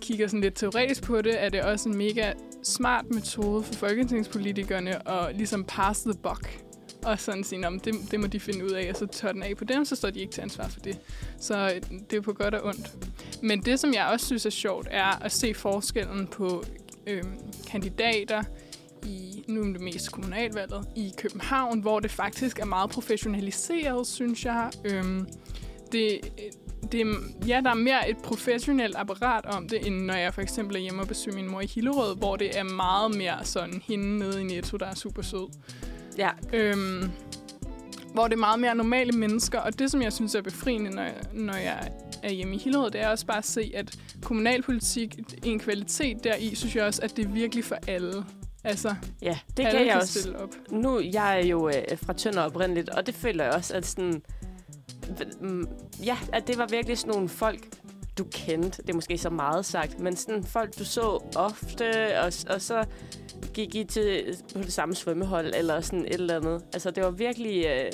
kigger 0.00 0.26
sådan 0.26 0.40
lidt 0.40 0.54
teoretisk 0.54 1.02
på 1.02 1.22
det, 1.22 1.44
er 1.44 1.48
det 1.48 1.62
også 1.62 1.88
en 1.88 1.96
mega 1.96 2.32
smart 2.62 3.04
metode 3.10 3.62
for 3.62 3.74
folketingspolitikerne 3.74 5.10
at 5.10 5.36
ligesom 5.36 5.64
pass 5.64 6.02
the 6.02 6.14
buck. 6.22 6.67
Og 7.04 7.20
sådan 7.20 7.44
sige, 7.44 7.66
om 7.66 7.80
det, 7.80 7.94
det 8.10 8.20
må 8.20 8.26
de 8.26 8.40
finde 8.40 8.64
ud 8.64 8.70
af, 8.70 8.90
og 8.90 8.96
så 8.96 9.06
tør 9.06 9.32
den 9.32 9.42
af 9.42 9.56
på 9.56 9.64
dem, 9.64 9.84
så 9.84 9.96
står 9.96 10.10
de 10.10 10.20
ikke 10.20 10.32
til 10.32 10.40
ansvar 10.40 10.68
for 10.68 10.80
det. 10.80 10.98
Så 11.40 11.72
øh, 11.74 11.98
det 12.10 12.16
er 12.16 12.20
på 12.20 12.32
godt 12.32 12.54
og 12.54 12.66
ondt. 12.66 12.92
Men 13.42 13.62
det, 13.62 13.80
som 13.80 13.94
jeg 13.94 14.06
også 14.06 14.26
synes 14.26 14.46
er 14.46 14.50
sjovt, 14.50 14.88
er 14.90 15.24
at 15.24 15.32
se 15.32 15.54
forskellen 15.54 16.26
på 16.26 16.64
øhm, 17.06 17.38
kandidater 17.66 18.42
i, 19.02 19.44
nu 19.48 19.60
er 19.60 19.64
det 19.64 19.80
mest 19.80 20.12
kommunalvalget, 20.12 20.88
i 20.96 21.12
København, 21.18 21.80
hvor 21.80 22.00
det 22.00 22.10
faktisk 22.10 22.58
er 22.58 22.64
meget 22.64 22.90
professionaliseret, 22.90 24.06
synes 24.06 24.44
jeg. 24.44 24.70
Øhm, 24.84 25.26
det, 25.92 26.20
øh, 26.24 26.90
det, 26.92 27.06
ja, 27.46 27.60
der 27.64 27.70
er 27.70 27.74
mere 27.74 28.10
et 28.10 28.16
professionelt 28.16 28.96
apparat 28.96 29.46
om 29.46 29.68
det, 29.68 29.86
end 29.86 30.04
når 30.04 30.14
jeg 30.14 30.34
for 30.34 30.40
eksempel 30.40 30.76
er 30.76 30.80
hjemme 30.80 31.02
og 31.02 31.08
besøger 31.08 31.36
min 31.36 31.50
mor 31.50 31.60
i 31.60 31.66
Hillerød, 31.66 32.16
hvor 32.16 32.36
det 32.36 32.58
er 32.58 32.62
meget 32.62 33.16
mere 33.16 33.44
sådan 33.44 33.82
hende 33.86 34.18
nede 34.18 34.40
i 34.40 34.44
Netto, 34.44 34.76
der 34.76 34.86
er 34.86 34.94
super 34.94 35.22
sød. 35.22 35.48
Ja, 36.18 36.30
Øhm, 36.52 37.10
hvor 38.14 38.24
det 38.24 38.34
er 38.34 38.38
meget 38.38 38.60
mere 38.60 38.74
normale 38.74 39.12
mennesker, 39.12 39.58
og 39.60 39.78
det, 39.78 39.90
som 39.90 40.02
jeg 40.02 40.12
synes 40.12 40.34
er 40.34 40.42
befriende, 40.42 40.90
når 40.90 41.02
jeg, 41.02 41.14
når 41.32 41.56
jeg 41.56 41.90
er 42.22 42.30
hjemme 42.30 42.54
i 42.54 42.58
Hillerød, 42.58 42.90
det 42.90 43.00
er 43.00 43.08
også 43.08 43.26
bare 43.26 43.38
at 43.38 43.46
se, 43.46 43.72
at 43.74 43.98
kommunalpolitik, 44.22 45.18
en 45.44 45.58
kvalitet 45.58 46.24
deri, 46.24 46.54
synes 46.54 46.76
jeg 46.76 46.84
også, 46.84 47.02
at 47.02 47.16
det 47.16 47.24
er 47.24 47.28
virkelig 47.28 47.64
for 47.64 47.76
alle. 47.86 48.24
Altså, 48.64 48.94
ja 49.22 49.38
det 49.56 49.66
alle 49.66 49.78
kan 49.78 49.86
jeg 49.86 49.92
kan 49.92 50.02
også. 50.02 50.34
op. 50.38 50.54
Nu, 50.70 51.00
jeg 51.00 51.40
er 51.40 51.46
jo 51.46 51.68
øh, 51.68 51.98
fra 52.02 52.12
Tønder 52.12 52.42
oprindeligt, 52.42 52.88
og 52.88 53.06
det 53.06 53.14
føler 53.14 53.44
jeg 53.44 53.52
også, 53.52 53.74
at 53.74 53.86
sådan... 53.86 54.22
Mm, 55.40 55.68
ja, 56.04 56.16
at 56.32 56.48
det 56.48 56.58
var 56.58 56.66
virkelig 56.66 56.98
sådan 56.98 57.12
nogle 57.14 57.28
folk, 57.28 57.60
du 58.18 58.24
kendte. 58.24 58.82
Det 58.82 58.90
er 58.90 58.94
måske 58.94 59.18
så 59.18 59.30
meget 59.30 59.66
sagt, 59.66 60.00
men 60.00 60.16
sådan 60.16 60.44
folk, 60.44 60.78
du 60.78 60.84
så 60.84 61.22
ofte, 61.36 62.20
og, 62.20 62.32
og 62.48 62.62
så 62.62 62.84
gik 63.54 63.74
I 63.74 63.84
til, 63.84 64.36
på 64.54 64.58
det 64.58 64.72
samme 64.72 64.94
svømmehold, 64.94 65.54
eller 65.54 65.80
sådan 65.80 66.04
et 66.04 66.14
eller 66.14 66.36
andet. 66.36 66.64
Altså, 66.72 66.90
det 66.90 67.04
var 67.04 67.10
virkelig... 67.10 67.66
Øh, 67.66 67.92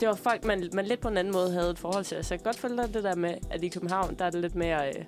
det 0.00 0.08
var 0.08 0.14
folk, 0.14 0.44
man, 0.44 0.70
man 0.74 0.86
lidt 0.86 1.00
på 1.00 1.08
en 1.08 1.16
anden 1.16 1.32
måde 1.32 1.52
havde 1.52 1.70
et 1.70 1.78
forhold 1.78 2.04
til. 2.04 2.24
Så 2.24 2.34
jeg 2.34 2.40
kan 2.40 2.44
godt 2.44 2.58
følge 2.58 2.76
dig 2.76 2.94
det 2.94 3.04
der 3.04 3.14
med, 3.14 3.34
at 3.50 3.64
i 3.64 3.68
København, 3.68 4.14
der 4.18 4.24
er 4.24 4.30
det 4.30 4.40
lidt 4.40 4.54
mere 4.54 4.88
øh, 4.88 5.04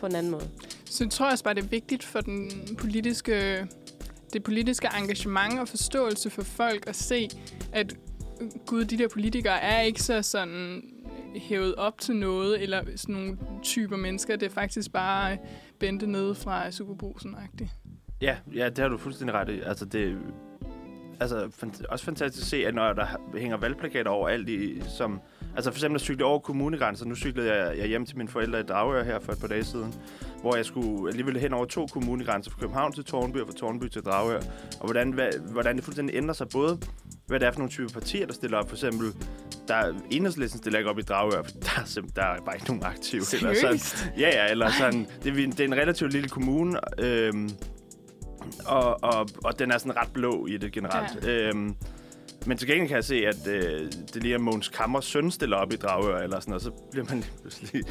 på 0.00 0.06
en 0.06 0.14
anden 0.14 0.32
måde. 0.32 0.48
Så 0.84 1.04
jeg 1.04 1.10
tror 1.10 1.30
også 1.30 1.44
bare, 1.44 1.54
det 1.54 1.64
er 1.64 1.68
vigtigt 1.68 2.04
for 2.04 2.20
den 2.20 2.50
politiske, 2.78 3.66
det 4.32 4.42
politiske 4.42 4.88
engagement 4.98 5.60
og 5.60 5.68
forståelse 5.68 6.30
for 6.30 6.42
folk 6.42 6.84
at 6.86 6.96
se, 6.96 7.28
at 7.72 7.96
øh, 8.40 8.48
gud, 8.66 8.84
de 8.84 8.98
der 8.98 9.08
politikere 9.08 9.60
er 9.60 9.80
ikke 9.80 10.02
så 10.02 10.22
sådan 10.22 10.82
hævet 11.36 11.74
op 11.74 11.98
til 11.98 12.16
noget, 12.16 12.62
eller 12.62 12.82
sådan 12.96 13.14
nogle 13.14 13.38
typer 13.62 13.96
mennesker. 13.96 14.36
Det 14.36 14.46
er 14.46 14.50
faktisk 14.50 14.92
bare 14.92 15.32
øh, 15.32 15.38
Bente 15.78 16.06
nede 16.06 16.34
fra 16.34 16.70
Superbrusen-agtigt. 16.70 17.85
Ja, 18.20 18.36
ja, 18.54 18.68
det 18.68 18.78
har 18.78 18.88
du 18.88 18.98
fuldstændig 18.98 19.34
ret 19.34 19.48
i. 19.48 19.60
Altså, 19.60 19.84
det 19.84 20.18
altså, 21.20 21.48
fant- 21.62 21.86
også 21.88 22.04
fantastisk 22.04 22.44
at 22.44 22.48
se, 22.48 22.66
at 22.66 22.74
når 22.74 22.92
der 22.92 23.06
hænger 23.38 23.56
valgplakater 23.56 24.10
over 24.10 24.28
alt 24.28 24.48
i, 24.48 24.82
som... 24.98 25.20
Altså 25.56 25.70
for 25.70 25.76
eksempel 25.76 25.94
at 25.94 26.00
cykle 26.00 26.24
over 26.24 26.38
kommunegrænser. 26.38 27.06
Nu 27.06 27.14
cyklede 27.14 27.54
jeg, 27.54 27.78
jeg 27.78 27.86
hjem 27.86 28.06
til 28.06 28.16
mine 28.16 28.28
forældre 28.28 28.60
i 28.60 28.62
Dragør 28.62 29.04
her 29.04 29.18
for 29.20 29.32
et 29.32 29.38
par 29.40 29.48
dage 29.48 29.64
siden, 29.64 29.94
hvor 30.40 30.56
jeg 30.56 30.64
skulle 30.64 31.10
alligevel 31.10 31.36
hen 31.40 31.52
over 31.52 31.64
to 31.64 31.86
kommunegrænser 31.86 32.50
fra 32.50 32.60
København 32.60 32.92
til 32.92 33.04
Tornby 33.04 33.36
og 33.36 33.46
fra 33.46 33.54
Tornby 33.54 33.84
til 33.84 34.02
Dragør. 34.02 34.40
Og 34.80 34.84
hvordan, 34.84 35.10
hvad, 35.10 35.28
hvordan 35.52 35.76
det 35.76 35.84
fuldstændig 35.84 36.16
ændrer 36.16 36.34
sig 36.34 36.48
både, 36.48 36.78
hvad 37.26 37.40
det 37.40 37.46
er 37.46 37.52
for 37.52 37.58
nogle 37.58 37.70
typer 37.70 37.92
partier, 37.92 38.26
der 38.26 38.32
stiller 38.32 38.58
op. 38.58 38.68
For 38.68 38.76
eksempel, 38.76 39.06
der 39.68 39.74
er 39.74 39.92
enhedslisten 40.10 40.58
stiller 40.58 40.78
ikke 40.78 40.90
op 40.90 40.98
i 40.98 41.02
Dragør, 41.02 41.42
for 41.42 41.50
der 41.50 41.80
er, 41.80 41.84
simpelthen, 41.84 42.22
der 42.22 42.28
er 42.28 42.40
bare 42.40 42.56
ikke 42.56 42.66
nogen 42.66 42.82
aktive. 42.84 43.22
Eller 43.32 43.54
sådan, 43.54 43.56
Seriøst? 43.56 44.10
Ja, 44.18 44.28
ja, 44.28 44.50
eller 44.50 44.70
sådan. 44.70 45.06
Det, 45.22 45.32
er, 45.32 45.50
det 45.50 45.60
er 45.60 45.64
en 45.64 45.76
relativt 45.76 46.12
lille 46.12 46.28
kommune, 46.28 46.80
øhm, 47.04 47.50
og, 48.66 49.04
og, 49.04 49.28
og 49.44 49.58
den 49.58 49.70
er 49.70 49.78
sådan 49.78 49.96
ret 49.96 50.12
blå 50.12 50.46
i 50.46 50.56
det 50.56 50.72
generelt. 50.72 51.24
Ja. 51.24 51.48
Øhm, 51.48 51.76
men 52.46 52.58
til 52.58 52.68
gengæld 52.68 52.88
kan 52.88 52.96
jeg 52.96 53.04
se, 53.04 53.26
at 53.26 53.46
øh, 53.46 53.92
det 54.14 54.22
lige 54.22 54.34
er 54.34 54.38
Måns 54.38 54.68
Kammers 54.68 55.04
søn 55.04 55.30
stiller 55.30 55.56
op 55.56 55.72
i 55.72 55.76
Dragør, 55.76 56.18
eller 56.18 56.40
sådan, 56.40 56.54
og 56.54 56.60
så 56.60 56.70
bliver 56.90 57.06
man 57.08 57.16
lige 57.16 57.32
pludselig... 57.40 57.82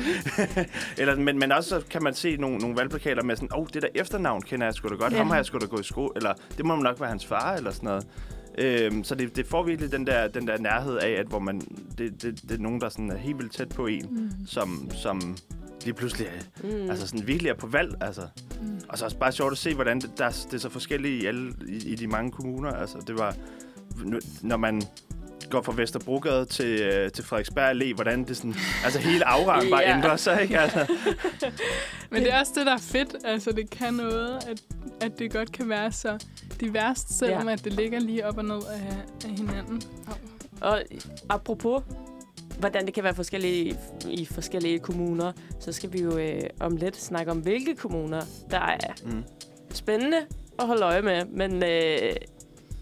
eller, 0.99 1.15
men, 1.15 1.39
men 1.39 1.51
også 1.51 1.69
så 1.69 1.81
kan 1.89 2.03
man 2.03 2.13
se 2.13 2.37
nogle, 2.37 2.57
nogle 2.57 2.77
valgplakater 2.77 3.23
med 3.23 3.35
sådan, 3.35 3.49
åh, 3.53 3.59
oh, 3.59 3.67
det 3.73 3.81
der 3.81 3.87
efternavn 3.95 4.41
kender 4.41 4.65
jeg 4.65 4.73
sgu 4.73 4.89
da 4.89 4.95
godt, 4.95 5.13
ja. 5.13 5.17
Ham 5.17 5.27
har 5.27 5.35
jeg 5.35 5.45
sgu 5.45 5.57
da 5.57 5.65
gået 5.65 5.81
i 5.81 5.87
skole, 5.87 6.11
eller 6.15 6.33
det 6.57 6.65
må 6.65 6.75
nok 6.75 6.99
være 6.99 7.09
hans 7.09 7.25
far, 7.25 7.53
eller 7.53 7.71
sådan 7.71 7.87
noget. 7.87 8.07
Øhm, 8.57 9.03
så 9.03 9.15
det, 9.15 9.35
det 9.35 9.47
får 9.47 9.63
virkelig 9.63 9.91
den 9.91 10.07
der, 10.07 10.27
den 10.27 10.47
der 10.47 10.57
nærhed 10.57 10.97
af, 10.97 11.11
at 11.11 11.27
hvor 11.27 11.39
man, 11.39 11.61
det, 11.97 12.21
det, 12.21 12.41
det 12.41 12.51
er 12.51 12.61
nogen, 12.61 12.81
der 12.81 12.89
sådan 12.89 13.11
er 13.11 13.17
helt 13.17 13.37
vildt 13.37 13.53
tæt 13.53 13.69
på 13.69 13.87
en, 13.87 14.07
mm. 14.11 14.47
som, 14.47 14.89
som 14.91 15.37
lige 15.85 15.93
pludselig 15.93 16.27
er, 16.27 16.63
Mm. 16.63 16.89
altså 16.89 17.07
sådan 17.07 17.27
virkelig 17.27 17.49
er 17.49 17.53
på 17.55 17.67
valg. 17.67 17.95
Altså. 18.01 18.21
Mm. 18.61 18.79
Og 18.89 18.97
så 18.97 19.05
også 19.05 19.17
bare 19.17 19.31
sjovt 19.31 19.51
at 19.51 19.57
se, 19.57 19.73
hvordan 19.75 19.99
det, 20.01 20.11
der, 20.17 20.29
det 20.29 20.53
er 20.53 20.57
så 20.57 20.69
forskelligt 20.69 21.23
i, 21.23 21.25
alle, 21.25 21.53
i, 21.67 21.75
i 21.91 21.95
de 21.95 22.07
mange 22.07 22.31
kommuner. 22.31 22.71
Altså, 22.71 22.97
det 23.07 23.17
var, 23.19 23.35
når 24.41 24.57
man 24.57 24.81
går 25.49 25.61
fra 25.61 25.73
Vesterbrogade 25.75 26.45
til, 26.45 26.81
øh, 26.81 27.11
til 27.11 27.23
Frederiksberg 27.23 27.71
Allé, 27.71 27.93
hvordan 27.95 28.23
det 28.23 28.37
sådan, 28.37 28.55
altså 28.83 28.99
hele 28.99 29.27
auraen 29.27 29.69
bare 29.69 29.81
Ja. 29.81 29.97
ændrer 29.97 30.15
sig, 30.15 30.41
ikke? 30.41 30.59
Altså, 30.59 30.87
Men 32.11 32.23
det 32.23 32.33
er 32.33 32.39
også 32.39 32.51
det, 32.55 32.65
der 32.65 32.73
er 32.73 32.77
fedt. 32.77 33.15
Altså, 33.25 33.51
det 33.51 33.69
kan 33.69 33.93
noget, 33.93 34.39
at, 34.47 34.61
at 35.01 35.19
det 35.19 35.31
godt 35.33 35.51
kan 35.51 35.69
være 35.69 35.91
så 35.91 36.25
diverst, 36.61 37.17
selvom 37.17 37.47
ja. 37.47 37.53
at 37.53 37.63
det 37.65 37.73
ligger 37.73 37.99
lige 37.99 38.27
op 38.27 38.37
og 38.37 38.45
ned 38.45 38.55
af, 38.73 38.97
af 39.29 39.29
hinanden. 39.37 39.81
Og 40.61 40.81
apropos, 41.29 41.83
hvordan 42.59 42.85
det 42.85 42.93
kan 42.93 43.03
være 43.03 43.15
forskellige 43.15 43.77
i 44.09 44.25
forskellige 44.25 44.79
kommuner, 44.79 45.31
så 45.59 45.71
skal 45.71 45.93
vi 45.93 46.01
jo 46.01 46.17
øh, 46.17 46.41
om 46.59 46.75
lidt 46.77 46.97
snakke 46.97 47.31
om, 47.31 47.39
hvilke 47.39 47.75
kommuner, 47.75 48.21
der 48.51 48.59
er 48.59 48.93
mm. 49.05 49.23
spændende 49.71 50.17
at 50.59 50.67
holde 50.67 50.85
øje 50.85 51.01
med. 51.01 51.25
Men 51.25 51.53
øh, 51.63 52.15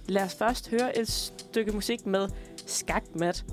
lad 0.08 0.24
os 0.24 0.36
først 0.36 0.70
høre 0.70 0.98
et 0.98 1.08
stykke 1.10 1.72
musik 1.72 2.06
med 2.06 2.30
Skakmat. 2.66 3.46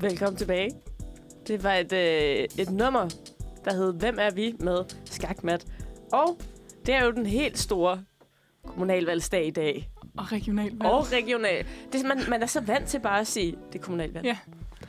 Velkommen 0.00 0.36
tilbage. 0.36 0.70
Det 1.46 1.64
var 1.64 1.74
et, 1.74 1.92
øh, 1.92 2.48
et 2.58 2.70
nummer, 2.70 3.08
der 3.64 3.74
hed 3.74 3.92
Hvem 3.92 4.18
er 4.18 4.30
vi 4.30 4.54
med 4.60 4.84
Skakmat. 5.04 5.66
Og 6.12 6.38
det 6.86 6.94
er 6.94 7.04
jo 7.04 7.10
den 7.10 7.26
helt 7.26 7.58
store 7.58 8.04
kommunalvalgsdag 8.64 9.46
i 9.46 9.50
dag. 9.50 9.91
Og 10.16 10.32
regionalvalg. 10.32 10.92
Og 10.92 11.12
regional. 11.12 11.66
Det, 11.92 12.04
man, 12.04 12.18
man 12.28 12.42
er 12.42 12.46
så 12.46 12.60
vant 12.60 12.88
til 12.88 13.00
bare 13.00 13.20
at 13.20 13.26
sige, 13.26 13.56
det 13.72 13.78
er 13.78 13.82
kommunalvalg. 13.82 14.24
Ja. 14.24 14.36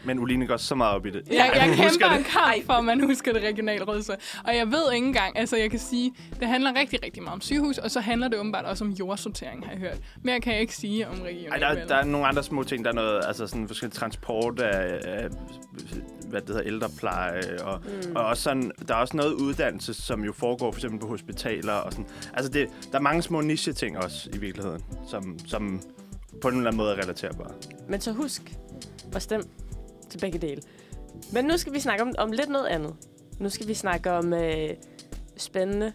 Men 0.05 0.19
Uline 0.19 0.47
går 0.47 0.57
så 0.57 0.75
meget 0.75 0.95
op 0.95 1.05
i 1.05 1.09
det. 1.09 1.27
Jeg, 1.31 1.51
jeg 1.55 1.67
husker 1.67 1.83
kæmper 1.83 2.09
det. 2.09 2.17
en 2.17 2.23
kamp 2.23 2.65
for, 2.65 2.73
at 2.73 2.85
man 2.85 3.03
husker 3.03 3.33
det 3.33 3.43
regionalrådsvalg. 3.43 4.21
Og 4.43 4.55
jeg 4.55 4.67
ved 4.67 4.93
ikke 4.93 5.07
engang, 5.07 5.37
altså 5.39 5.57
jeg 5.57 5.69
kan 5.69 5.79
sige, 5.79 6.13
det 6.39 6.47
handler 6.47 6.75
rigtig, 6.79 6.99
rigtig 7.03 7.23
meget 7.23 7.33
om 7.33 7.41
sygehus, 7.41 7.77
og 7.77 7.91
så 7.91 7.99
handler 7.99 8.27
det 8.27 8.39
åbenbart 8.39 8.65
også 8.65 8.83
om 8.83 8.91
jordsortering, 8.91 9.65
har 9.65 9.71
jeg 9.71 9.79
hørt. 9.79 9.97
Mere 10.23 10.39
kan 10.39 10.53
jeg 10.53 10.61
ikke 10.61 10.75
sige 10.75 11.07
om 11.07 11.13
Ej, 11.15 11.23
regionalvalg. 11.23 11.79
der, 11.79 11.87
der 11.87 11.95
er 11.95 12.05
nogle 12.05 12.27
andre 12.27 12.43
små 12.43 12.63
ting. 12.63 12.85
Der 12.85 12.91
er 12.91 12.95
noget, 12.95 13.21
altså 13.27 13.47
sådan 13.47 13.67
forskellig 13.67 13.93
transport 13.93 14.59
af, 14.59 14.99
af 15.03 15.29
hvad 16.27 16.41
det 16.41 16.49
hedder, 16.49 16.63
ældrepleje. 16.63 17.63
Og, 17.63 17.81
mm. 17.85 18.15
og 18.15 18.25
også 18.25 18.43
sådan, 18.43 18.71
der 18.87 18.93
er 18.95 18.97
også 18.99 19.17
noget 19.17 19.33
uddannelse, 19.33 19.93
som 19.93 20.23
jo 20.23 20.33
foregår 20.33 20.71
for 20.71 20.79
eksempel 20.79 20.99
på 20.99 21.07
hospitaler. 21.07 21.73
Og 21.73 21.91
sådan. 21.91 22.07
Altså 22.33 22.51
det, 22.51 22.67
der 22.91 22.97
er 22.97 23.01
mange 23.01 23.21
små 23.21 23.41
niche-ting 23.41 23.97
også 23.97 24.29
i 24.33 24.37
virkeligheden, 24.37 24.83
som, 25.07 25.39
som 25.47 25.81
på 26.41 26.47
en 26.47 26.55
eller 26.55 26.67
anden 26.67 26.77
måde 26.77 26.91
er 26.91 27.01
relaterbare. 27.03 27.51
Men 27.89 28.01
så 28.01 28.11
husk 28.11 28.55
at 29.15 29.21
stemme 29.21 29.45
til 30.13 30.19
begge 30.19 30.39
dele. 30.39 30.61
Men 31.33 31.45
nu 31.45 31.57
skal 31.57 31.73
vi 31.73 31.79
snakke 31.79 32.03
om, 32.03 32.13
om 32.17 32.31
lidt 32.31 32.49
noget 32.49 32.67
andet. 32.67 32.93
Nu 33.39 33.49
skal 33.49 33.67
vi 33.67 33.73
snakke 33.73 34.11
om 34.11 34.33
øh, 34.33 34.69
spændende 35.37 35.93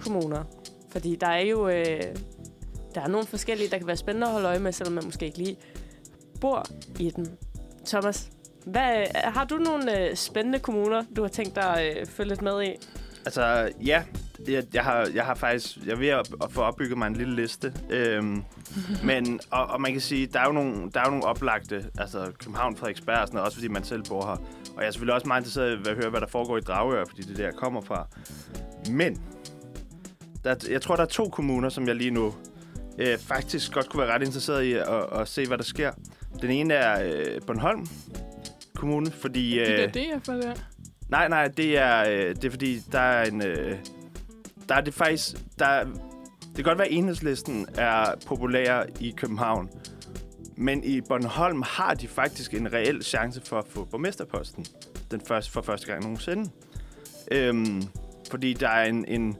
kommuner. 0.00 0.44
Fordi 0.90 1.16
der 1.16 1.26
er 1.26 1.40
jo 1.40 1.68
øh, 1.68 2.02
der 2.96 3.02
er 3.02 3.08
nogle 3.08 3.26
forskellige, 3.26 3.70
der 3.70 3.78
kan 3.78 3.86
være 3.86 3.96
spændende 3.96 4.26
at 4.26 4.32
holde 4.32 4.48
øje 4.48 4.58
med, 4.58 4.72
selvom 4.72 4.92
man 4.92 5.04
måske 5.04 5.26
ikke 5.26 5.38
lige 5.38 5.56
bor 6.40 6.66
i 6.98 7.10
den. 7.10 7.28
Thomas, 7.86 8.28
hvad, 8.64 9.04
har 9.14 9.44
du 9.44 9.56
nogle 9.56 10.00
øh, 10.00 10.16
spændende 10.16 10.58
kommuner, 10.58 11.04
du 11.16 11.22
har 11.22 11.28
tænkt 11.28 11.56
dig 11.56 11.80
at 11.80 12.00
øh, 12.00 12.06
følge 12.06 12.28
lidt 12.28 12.42
med 12.42 12.62
i? 12.62 12.74
Altså, 13.24 13.70
ja, 13.84 14.02
jeg, 14.48 14.64
jeg, 14.74 14.84
har, 14.84 15.08
jeg 15.14 15.24
har 15.24 15.34
faktisk... 15.34 15.76
Jeg 15.86 15.92
er 15.92 15.96
ved 15.96 16.08
at, 16.08 16.28
at 16.44 16.52
få 16.52 16.60
opbygget 16.62 16.98
mig 16.98 17.06
en 17.06 17.16
lille 17.16 17.34
liste. 17.36 17.72
Øhm, 17.90 18.42
men, 19.04 19.40
og, 19.50 19.66
og 19.66 19.80
man 19.80 19.92
kan 19.92 20.00
sige, 20.00 20.26
der 20.26 20.40
er 20.40 20.46
jo 20.46 20.52
nogle, 20.52 20.90
der 20.94 21.00
er 21.00 21.04
jo 21.04 21.10
nogle 21.10 21.24
oplagte, 21.24 21.84
altså 21.98 22.32
København, 22.38 22.76
Frederiksberg 22.76 23.18
og 23.20 23.26
sådan 23.26 23.34
noget, 23.36 23.46
også 23.46 23.56
fordi 23.56 23.68
man 23.68 23.84
selv 23.84 24.02
bor 24.08 24.22
her. 24.26 24.36
Og 24.76 24.82
jeg 24.82 24.86
er 24.86 24.90
selvfølgelig 24.90 25.14
også 25.14 25.26
meget 25.26 25.40
interesseret 25.40 25.86
i 25.86 25.90
at 25.90 25.96
høre, 25.96 26.10
hvad 26.10 26.20
der 26.20 26.26
foregår 26.26 26.56
i 26.56 26.60
Dragør, 26.60 27.04
fordi 27.08 27.22
det 27.22 27.30
er 27.32 27.36
der, 27.36 27.44
jeg 27.44 27.54
kommer 27.54 27.80
fra. 27.80 28.06
Men, 28.90 29.20
der, 30.44 30.50
er- 30.50 30.66
jeg 30.70 30.82
tror, 30.82 30.96
der 30.96 31.02
er 31.02 31.06
to 31.08 31.28
kommuner, 31.28 31.68
som 31.68 31.86
jeg 31.86 31.94
lige 31.96 32.10
nu 32.10 32.34
øh, 32.98 33.18
faktisk 33.18 33.72
godt 33.72 33.88
kunne 33.88 34.02
være 34.06 34.14
ret 34.14 34.22
interesseret 34.22 34.62
i 34.62 34.72
at, 34.72 34.86
at 35.20 35.28
se, 35.28 35.46
hvad 35.46 35.58
der 35.58 35.64
sker. 35.64 35.90
Den 36.42 36.50
ene 36.50 36.74
er 36.74 37.12
øh, 37.12 37.40
Bornholm 37.46 37.86
Kommune, 38.74 39.10
fordi... 39.10 39.58
Øh, 39.58 39.66
der 39.66 39.88
DF'er 39.88 40.32
der. 40.32 40.54
Nej, 41.08 41.28
nej, 41.28 41.48
det 41.48 41.78
er, 41.78 42.00
øh, 42.10 42.34
det 42.34 42.44
er 42.44 42.50
fordi, 42.50 42.78
der 42.92 42.98
er 43.00 43.24
en... 43.24 43.42
Øh, 43.42 43.78
der 44.68 44.74
er 44.74 44.80
det 44.80 44.94
faktisk... 44.94 45.36
Der, 45.58 45.84
det 46.40 46.64
kan 46.64 46.64
godt 46.64 46.78
være, 46.78 46.88
at 46.88 46.94
enhedslisten 46.94 47.66
er 47.74 48.14
populær 48.26 48.82
i 49.00 49.14
København. 49.16 49.70
Men 50.56 50.84
i 50.84 51.00
Bornholm 51.00 51.62
har 51.66 51.94
de 51.94 52.08
faktisk 52.08 52.54
en 52.54 52.72
reel 52.72 53.02
chance 53.02 53.40
for 53.44 53.58
at 53.58 53.64
få 53.68 53.84
borgmesterposten. 53.84 54.66
Den 55.10 55.20
første, 55.20 55.52
for 55.52 55.62
første 55.62 55.86
gang 55.86 56.02
nogensinde. 56.02 56.50
Øhm, 57.30 57.82
fordi 58.30 58.52
der 58.52 58.68
er 58.68 58.84
en, 58.84 59.04
en, 59.04 59.36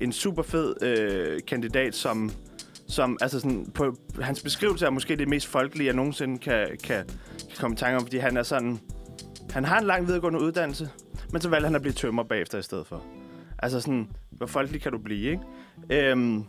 en 0.00 0.12
super 0.12 0.42
fed 0.42 0.82
øh, 0.82 1.40
kandidat, 1.46 1.94
som, 1.94 2.30
som 2.88 3.18
altså 3.20 3.40
sådan, 3.40 3.66
på, 3.74 3.96
hans 4.20 4.42
beskrivelse 4.42 4.86
er 4.86 4.90
måske 4.90 5.16
det 5.16 5.28
mest 5.28 5.46
folkelige, 5.46 5.86
jeg 5.86 5.94
nogensinde 5.94 6.38
kan, 6.38 6.66
kan, 6.84 7.04
kan 7.38 7.56
komme 7.58 7.74
i 7.74 7.76
tanke 7.76 7.96
om, 7.96 8.02
fordi 8.02 8.18
han 8.18 8.36
er 8.36 8.42
sådan... 8.42 8.78
Han 9.50 9.64
har 9.64 9.78
en 9.78 9.86
lang 9.86 10.06
videregående 10.06 10.40
uddannelse, 10.40 10.90
men 11.32 11.40
så 11.42 11.48
valgte 11.48 11.66
han 11.66 11.74
at 11.74 11.82
blive 11.82 11.94
tømmer 11.94 12.22
bagefter 12.22 12.58
i 12.58 12.62
stedet 12.62 12.86
for. 12.86 13.19
Altså 13.62 13.80
sådan, 13.80 14.08
hvor 14.30 14.46
folkelig 14.46 14.82
kan 14.82 14.92
du 14.92 14.98
blive, 14.98 15.30
ikke? 15.30 16.10
Øhm, 16.10 16.44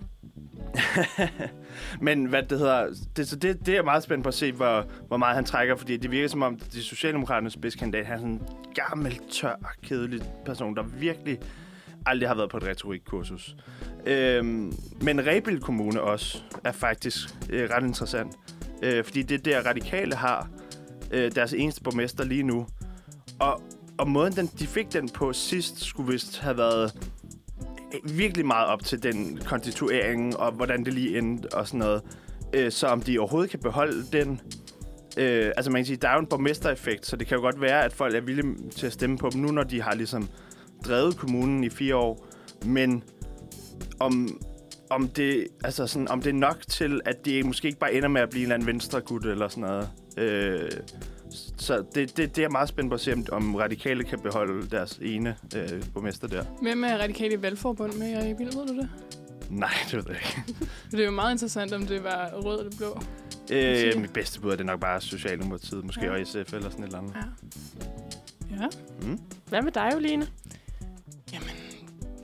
men 2.01 2.25
hvad 2.25 2.43
det 2.43 2.59
hedder, 2.59 2.87
det, 3.15 3.27
så 3.27 3.35
det, 3.35 3.65
det 3.65 3.77
er 3.77 3.83
meget 3.83 4.03
spændt 4.03 4.23
på 4.23 4.27
at 4.27 4.33
se, 4.33 4.51
hvor, 4.51 4.85
hvor 5.07 5.17
meget 5.17 5.35
han 5.35 5.45
trækker, 5.45 5.75
fordi 5.75 5.97
det 5.97 6.11
virker 6.11 6.27
som 6.27 6.41
om, 6.41 6.59
de 6.59 6.83
Socialdemokraternes 6.83 7.53
spidskandidat, 7.53 8.05
han 8.05 8.15
er 8.15 8.19
sådan 8.19 8.31
en 8.31 8.41
gammel, 8.75 9.19
tør, 9.31 9.73
kedelig 9.83 10.21
person, 10.45 10.75
der 10.75 10.83
virkelig 10.83 11.39
aldrig 12.05 12.29
har 12.29 12.35
været 12.35 12.49
på 12.49 12.57
et 12.57 12.63
retorikkursus. 12.63 13.55
Øhm, 14.05 14.73
men 15.01 15.27
Rebild 15.27 15.59
Kommune 15.59 16.01
også 16.01 16.43
er 16.63 16.71
faktisk 16.71 17.29
øh, 17.49 17.69
ret 17.69 17.83
interessant, 17.83 18.35
øh, 18.83 19.03
fordi 19.03 19.21
det 19.21 19.35
er 19.47 19.61
der 19.61 19.69
radikale 19.69 20.15
har 20.15 20.49
øh, 21.11 21.31
deres 21.31 21.53
eneste 21.53 21.83
borgmester 21.83 22.23
lige 22.23 22.43
nu. 22.43 22.67
Og, 23.39 23.61
og 24.01 24.07
måden, 24.07 24.33
den, 24.33 24.49
de 24.59 24.67
fik 24.67 24.93
den 24.93 25.09
på 25.09 25.33
sidst, 25.33 25.83
skulle 25.83 26.11
vist 26.11 26.39
have 26.39 26.57
været 26.57 27.09
øh, 27.93 28.17
virkelig 28.17 28.45
meget 28.45 28.67
op 28.67 28.83
til 28.83 29.03
den 29.03 29.39
konstituering, 29.45 30.37
og 30.37 30.51
hvordan 30.51 30.85
det 30.85 30.93
lige 30.93 31.17
endte 31.17 31.53
og 31.53 31.67
sådan 31.67 31.79
noget. 31.79 32.01
Øh, 32.53 32.71
så 32.71 32.87
om 32.87 33.01
de 33.01 33.19
overhovedet 33.19 33.51
kan 33.51 33.59
beholde 33.59 34.03
den... 34.11 34.41
Øh, 35.17 35.51
altså 35.57 35.71
man 35.71 35.79
kan 35.79 35.85
sige, 35.85 35.97
der 35.97 36.09
er 36.09 36.13
jo 36.13 36.19
en 36.19 36.25
borgmestereffekt, 36.25 37.05
så 37.05 37.15
det 37.15 37.27
kan 37.27 37.37
jo 37.37 37.41
godt 37.41 37.61
være, 37.61 37.83
at 37.83 37.93
folk 37.93 38.15
er 38.15 38.21
villige 38.21 38.55
til 38.75 38.85
at 38.85 38.93
stemme 38.93 39.17
på 39.17 39.29
dem 39.29 39.41
nu, 39.41 39.51
når 39.51 39.63
de 39.63 39.81
har 39.81 39.95
ligesom 39.95 40.29
drevet 40.85 41.17
kommunen 41.17 41.63
i 41.63 41.69
fire 41.69 41.95
år. 41.95 42.27
Men 42.65 43.03
om, 43.99 44.41
om, 44.89 45.07
det, 45.07 45.47
altså 45.63 45.87
sådan, 45.87 46.07
om 46.07 46.21
det 46.21 46.29
er 46.29 46.33
nok 46.33 46.57
til, 46.67 47.01
at 47.05 47.25
de 47.25 47.43
måske 47.43 47.67
ikke 47.67 47.79
bare 47.79 47.93
ender 47.93 48.09
med 48.09 48.21
at 48.21 48.29
blive 48.29 48.39
en 48.39 48.45
eller 48.45 48.55
anden 48.55 48.67
venstregud 48.67 49.21
eller 49.21 49.47
sådan 49.47 49.61
noget. 49.61 49.89
Øh, 50.17 50.71
så 51.61 51.83
det, 51.95 52.17
det, 52.17 52.17
det 52.17 52.37
er 52.37 52.41
jeg 52.41 52.51
meget 52.51 52.69
spændt 52.69 52.89
på 52.89 52.93
at 52.95 53.01
se, 53.01 53.13
om, 53.13 53.25
om 53.31 53.55
radikale 53.55 54.03
kan 54.03 54.19
beholde 54.19 54.67
deres 54.69 54.99
ene 55.01 55.35
øh, 55.55 55.83
borgmester 55.93 56.27
der. 56.27 56.43
Hvem 56.61 56.83
er 56.83 56.97
radikale 56.97 57.41
valgforbund 57.41 57.93
med 57.93 58.09
i 58.09 58.15
Rebild, 58.31 58.57
ved 58.57 58.67
du 58.67 58.77
det? 58.77 58.89
Nej, 59.49 59.69
det 59.91 59.93
ved 59.93 60.03
jeg 60.07 60.15
ikke. 60.15 60.43
Det 60.91 60.99
er 60.99 61.05
jo 61.05 61.11
meget 61.11 61.31
interessant, 61.31 61.73
om 61.73 61.87
det 61.87 62.03
var 62.03 62.29
rød 62.33 62.59
eller 62.59 62.77
blå. 62.77 63.01
Øh, 63.51 64.01
mit 64.01 64.13
bedste 64.13 64.41
bud 64.41 64.51
er 64.51 64.55
det 64.55 64.65
nok 64.65 64.79
bare 64.79 65.01
Socialdemokratiet, 65.01 65.85
måske 65.85 66.05
Ja. 66.05 66.11
og 66.21 66.27
SF 66.27 66.53
eller 66.53 66.69
sådan 66.69 66.83
et 66.83 66.87
eller 66.87 66.99
andet. 66.99 67.15
Ja. 68.51 68.55
Ja. 68.61 68.67
Mm. 69.01 69.19
Hvad 69.49 69.61
med 69.61 69.71
dig, 69.71 69.91
Oline? 69.95 70.27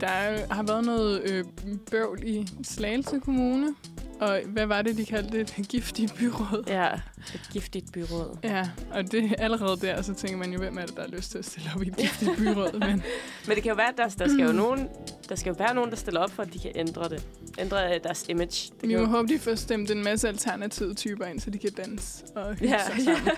Der 0.02 0.08
er- 0.08 0.54
har 0.54 0.64
været 0.64 0.86
noget 0.86 1.22
øh, 1.32 1.46
bøvl 1.92 2.20
i 2.24 2.48
Slagelse 2.64 3.20
Kommune. 3.20 3.76
Og 4.20 4.42
hvad 4.46 4.66
var 4.66 4.82
det, 4.82 4.98
de 4.98 5.06
kaldte 5.06 5.38
det? 5.40 5.56
Et 5.60 5.68
giftigt 5.68 6.16
byråd. 6.16 6.64
Ja, 6.68 6.90
et 7.36 7.50
giftigt 7.54 7.92
byråd. 7.94 8.38
Ja, 8.44 8.70
og 8.92 9.12
det 9.12 9.36
allerede 9.38 9.78
der, 9.82 10.02
så 10.02 10.14
tænker 10.14 10.38
man 10.38 10.52
jo, 10.54 10.60
hvem 10.60 10.78
er 10.78 10.86
det, 10.86 10.96
der 10.96 11.02
har 11.02 11.10
lyst 11.10 11.32
til 11.32 11.38
at 11.38 11.46
stille 11.46 11.70
op 11.76 11.84
i 11.84 11.88
et 11.88 11.96
giftigt 12.02 12.38
byråd. 12.38 12.80
Men 12.80 13.04
Men 13.48 13.56
det 13.56 13.64
kan 13.64 13.70
jo 13.70 13.76
være, 13.76 13.88
at 13.90 13.98
der, 13.98 14.08
der 14.08 14.28
skal 14.28 14.46
jo 14.46 14.52
nogen, 14.52 14.88
der 15.30 15.36
skal 15.36 15.50
jo 15.50 15.56
være 15.60 15.74
nogen, 15.76 15.90
der 15.90 15.96
stiller 15.96 16.20
op 16.22 16.32
for, 16.32 16.44
at 16.44 16.54
de 16.54 16.60
kan 16.60 16.72
ændre 16.76 17.10
det. 17.10 17.24
Ændre 17.60 17.96
øh, 17.96 18.04
deres 18.04 18.26
image. 18.30 18.72
Det 18.82 18.90
vi 18.90 18.96
må 18.96 19.02
jo... 19.02 19.08
håbe, 19.08 19.28
de 19.28 19.40
får 19.40 19.56
stemt 19.56 19.92
en 19.92 20.04
masse 20.04 20.28
alternative 20.28 20.94
typer 20.94 21.26
ind, 21.26 21.40
så 21.40 21.50
de 21.50 21.58
kan 21.58 21.72
danse 21.72 22.24
og 22.36 22.54
hygge 22.56 22.68
Ja, 22.74 22.86
sig 22.86 23.04
sammen. 23.04 23.32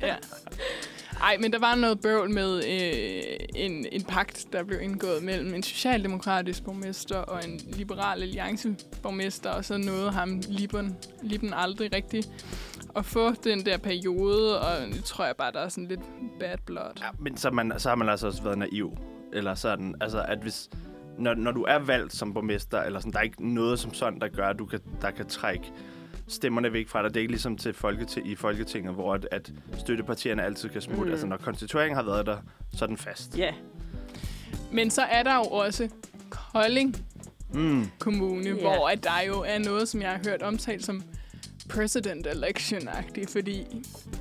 ja. 0.00 0.14
Ej, 1.20 1.36
men 1.40 1.52
der 1.52 1.58
var 1.58 1.74
noget 1.74 2.00
bøvl 2.00 2.30
med 2.30 2.56
øh, 2.56 3.22
en, 3.54 3.86
en 3.92 4.02
pagt, 4.02 4.46
der 4.52 4.64
blev 4.64 4.80
indgået 4.80 5.22
mellem 5.22 5.54
en 5.54 5.62
socialdemokratisk 5.62 6.64
borgmester 6.64 7.16
og 7.16 7.44
en 7.44 7.60
liberal 7.72 8.22
allianceborgmester, 8.22 9.50
og 9.50 9.64
så 9.64 9.76
nåede 9.76 10.10
ham 10.10 10.40
Liben, 10.48 10.96
Liben 11.22 11.52
aldrig 11.56 11.94
rigtigt 11.94 12.28
at 12.96 13.04
få 13.04 13.32
den 13.32 13.66
der 13.66 13.78
periode, 13.78 14.60
og 14.60 14.86
det 14.92 15.04
tror 15.04 15.24
jeg 15.24 15.36
bare, 15.36 15.52
der 15.52 15.60
er 15.60 15.68
sådan 15.68 15.88
lidt 15.88 16.00
bad 16.40 16.58
blood. 16.66 16.92
Ja, 17.00 17.08
men 17.18 17.36
så, 17.36 17.50
man, 17.50 17.72
så 17.78 17.88
har 17.88 17.96
man 17.96 18.08
altså 18.08 18.26
også 18.26 18.42
været 18.42 18.58
naiv. 18.58 18.96
Eller 19.32 19.54
sådan, 19.54 19.94
altså 20.00 20.22
at 20.28 20.38
hvis... 20.38 20.70
Når, 21.18 21.34
når 21.34 21.50
du 21.50 21.62
er 21.62 21.78
valgt 21.78 22.16
som 22.16 22.34
borgmester, 22.34 22.82
eller 22.82 23.00
sådan, 23.00 23.12
der 23.12 23.18
er 23.18 23.22
ikke 23.22 23.54
noget 23.54 23.78
som 23.78 23.94
sådan, 23.94 24.20
der 24.20 24.28
gør, 24.28 24.48
at 24.48 24.58
du 24.58 24.66
kan, 24.66 24.80
der 25.00 25.10
kan 25.10 25.26
trække 25.26 25.72
stemmerne 26.32 26.72
væk 26.72 26.88
fra 26.88 27.02
dig. 27.02 27.10
Det 27.10 27.16
er 27.16 27.20
ikke 27.20 27.32
ligesom 27.32 27.56
til 27.56 27.72
folketing, 27.74 28.28
i 28.28 28.34
Folketinget, 28.34 28.94
hvor 28.94 29.14
at, 29.14 29.28
at 29.30 29.52
støttepartierne 29.78 30.42
altid 30.44 30.68
kan 30.68 30.80
smutte. 30.80 31.04
Mm. 31.04 31.10
Altså, 31.10 31.26
når 31.26 31.36
konstitueringen 31.36 31.96
har 31.96 32.02
været 32.02 32.26
der, 32.26 32.36
så 32.74 32.84
er 32.84 32.86
den 32.86 32.96
fast. 32.96 33.38
Ja, 33.38 33.54
Men 34.72 34.90
så 34.90 35.02
er 35.02 35.22
der 35.22 35.34
jo 35.34 35.42
også 35.42 35.88
Kolding 36.30 36.96
Mm. 37.54 37.86
Kommune, 37.98 38.48
yeah. 38.48 38.60
hvor 38.60 38.88
at 38.88 39.04
der 39.04 39.20
jo 39.26 39.40
er 39.46 39.58
noget, 39.58 39.88
som 39.88 40.02
jeg 40.02 40.10
har 40.10 40.20
hørt 40.26 40.42
omtalt 40.42 40.84
som 40.84 41.02
president 41.74 42.26
election-agtigt, 42.26 43.32
fordi 43.32 43.66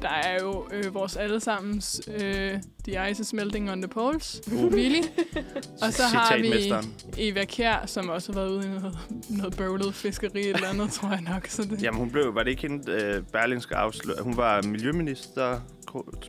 der 0.02 0.10
er 0.10 0.44
jo 0.44 0.68
øh, 0.74 0.94
vores 0.94 1.16
allesammens 1.16 2.02
øh, 2.08 2.60
The 2.88 3.12
Ice 3.12 3.22
is 3.22 3.34
Melting 3.34 3.72
on 3.72 3.82
the 3.82 3.88
Polls, 3.90 4.42
Uh. 4.52 4.74
Willy. 4.74 5.02
Og 5.84 5.94
så 5.94 6.04
har 6.04 6.38
vi. 6.38 6.74
Eva 7.18 7.46
Kjær, 7.46 7.86
som 7.86 8.10
også 8.10 8.34
har 8.34 8.40
været 8.40 8.52
ude 8.52 8.66
i 8.66 8.70
noget, 8.70 8.98
noget 9.30 9.58
bøvlet 9.58 9.96
fiskeri 9.96 10.48
eller 10.48 10.68
andet, 10.68 10.92
tror 10.98 11.10
jeg 11.10 11.22
nok. 11.22 11.48
Så 11.48 11.64
det, 11.64 11.84
Jamen, 11.84 12.00
hun 12.00 12.12
blev, 12.12 12.36
var 12.36 12.44
det 12.44 12.52
ikke 12.52 12.62
hende, 12.62 12.92
øh, 12.92 13.24
Berlingske 13.24 13.76
afsløre? 13.76 14.22
Hun 14.22 14.38
var 14.38 14.62
miljøminister, 14.62 15.60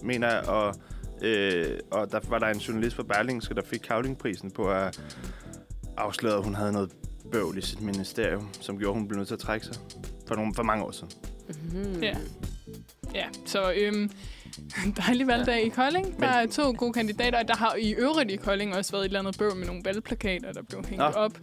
mener 0.03 0.33
jeg, 0.33 0.49
og, 0.49 0.75
øh, 1.23 1.79
og 1.91 2.13
der 2.13 2.21
var 2.29 2.39
der 2.39 2.47
en 2.47 2.59
journalist 2.59 2.97
fra 2.97 3.03
Berlingske, 3.03 3.55
der 3.55 3.63
fik 3.65 3.81
Kavlingprisen 3.81 4.51
på 4.51 4.71
at 4.71 5.01
afsløre, 5.97 6.37
at 6.37 6.45
hun 6.45 6.55
havde 6.55 6.73
noget 6.73 6.91
bøvl 7.33 7.59
i 7.59 7.61
sit 7.61 7.81
ministerium, 7.81 8.49
som 8.61 8.79
gjorde, 8.79 8.91
at 8.91 8.99
hun 8.99 9.09
blev 9.09 9.17
nødt 9.17 9.29
til 9.29 9.35
at 9.35 9.41
trække 9.41 9.67
sig 9.67 9.77
for, 10.33 10.37
nogle, 10.37 10.55
for 10.55 10.63
mange 10.63 10.85
år 10.85 10.91
siden. 10.91 11.11
Mm. 11.73 12.03
Ja. 12.03 12.15
Ja, 13.15 13.25
så 13.47 13.73
øhm, 13.77 14.11
dejlig 15.07 15.27
valgdag 15.27 15.67
i 15.67 15.69
Kolding. 15.69 16.21
Der 16.21 16.27
er 16.29 16.47
to 16.47 16.75
gode 16.79 16.93
kandidater, 16.93 17.39
og 17.39 17.49
der 17.49 17.57
har 17.57 17.75
i 17.75 17.93
øvrigt 17.93 18.31
i 18.31 18.37
Kolding 18.37 18.75
også 18.77 18.93
været 18.93 19.03
et 19.03 19.07
eller 19.07 19.19
andet 19.21 19.39
bøvl 19.39 19.57
med 19.57 19.67
nogle 19.67 19.83
valgplakater, 19.85 20.53
der 20.53 20.63
blev 20.63 20.85
hængt 20.85 20.99
Nå. 20.99 21.05
op 21.05 21.39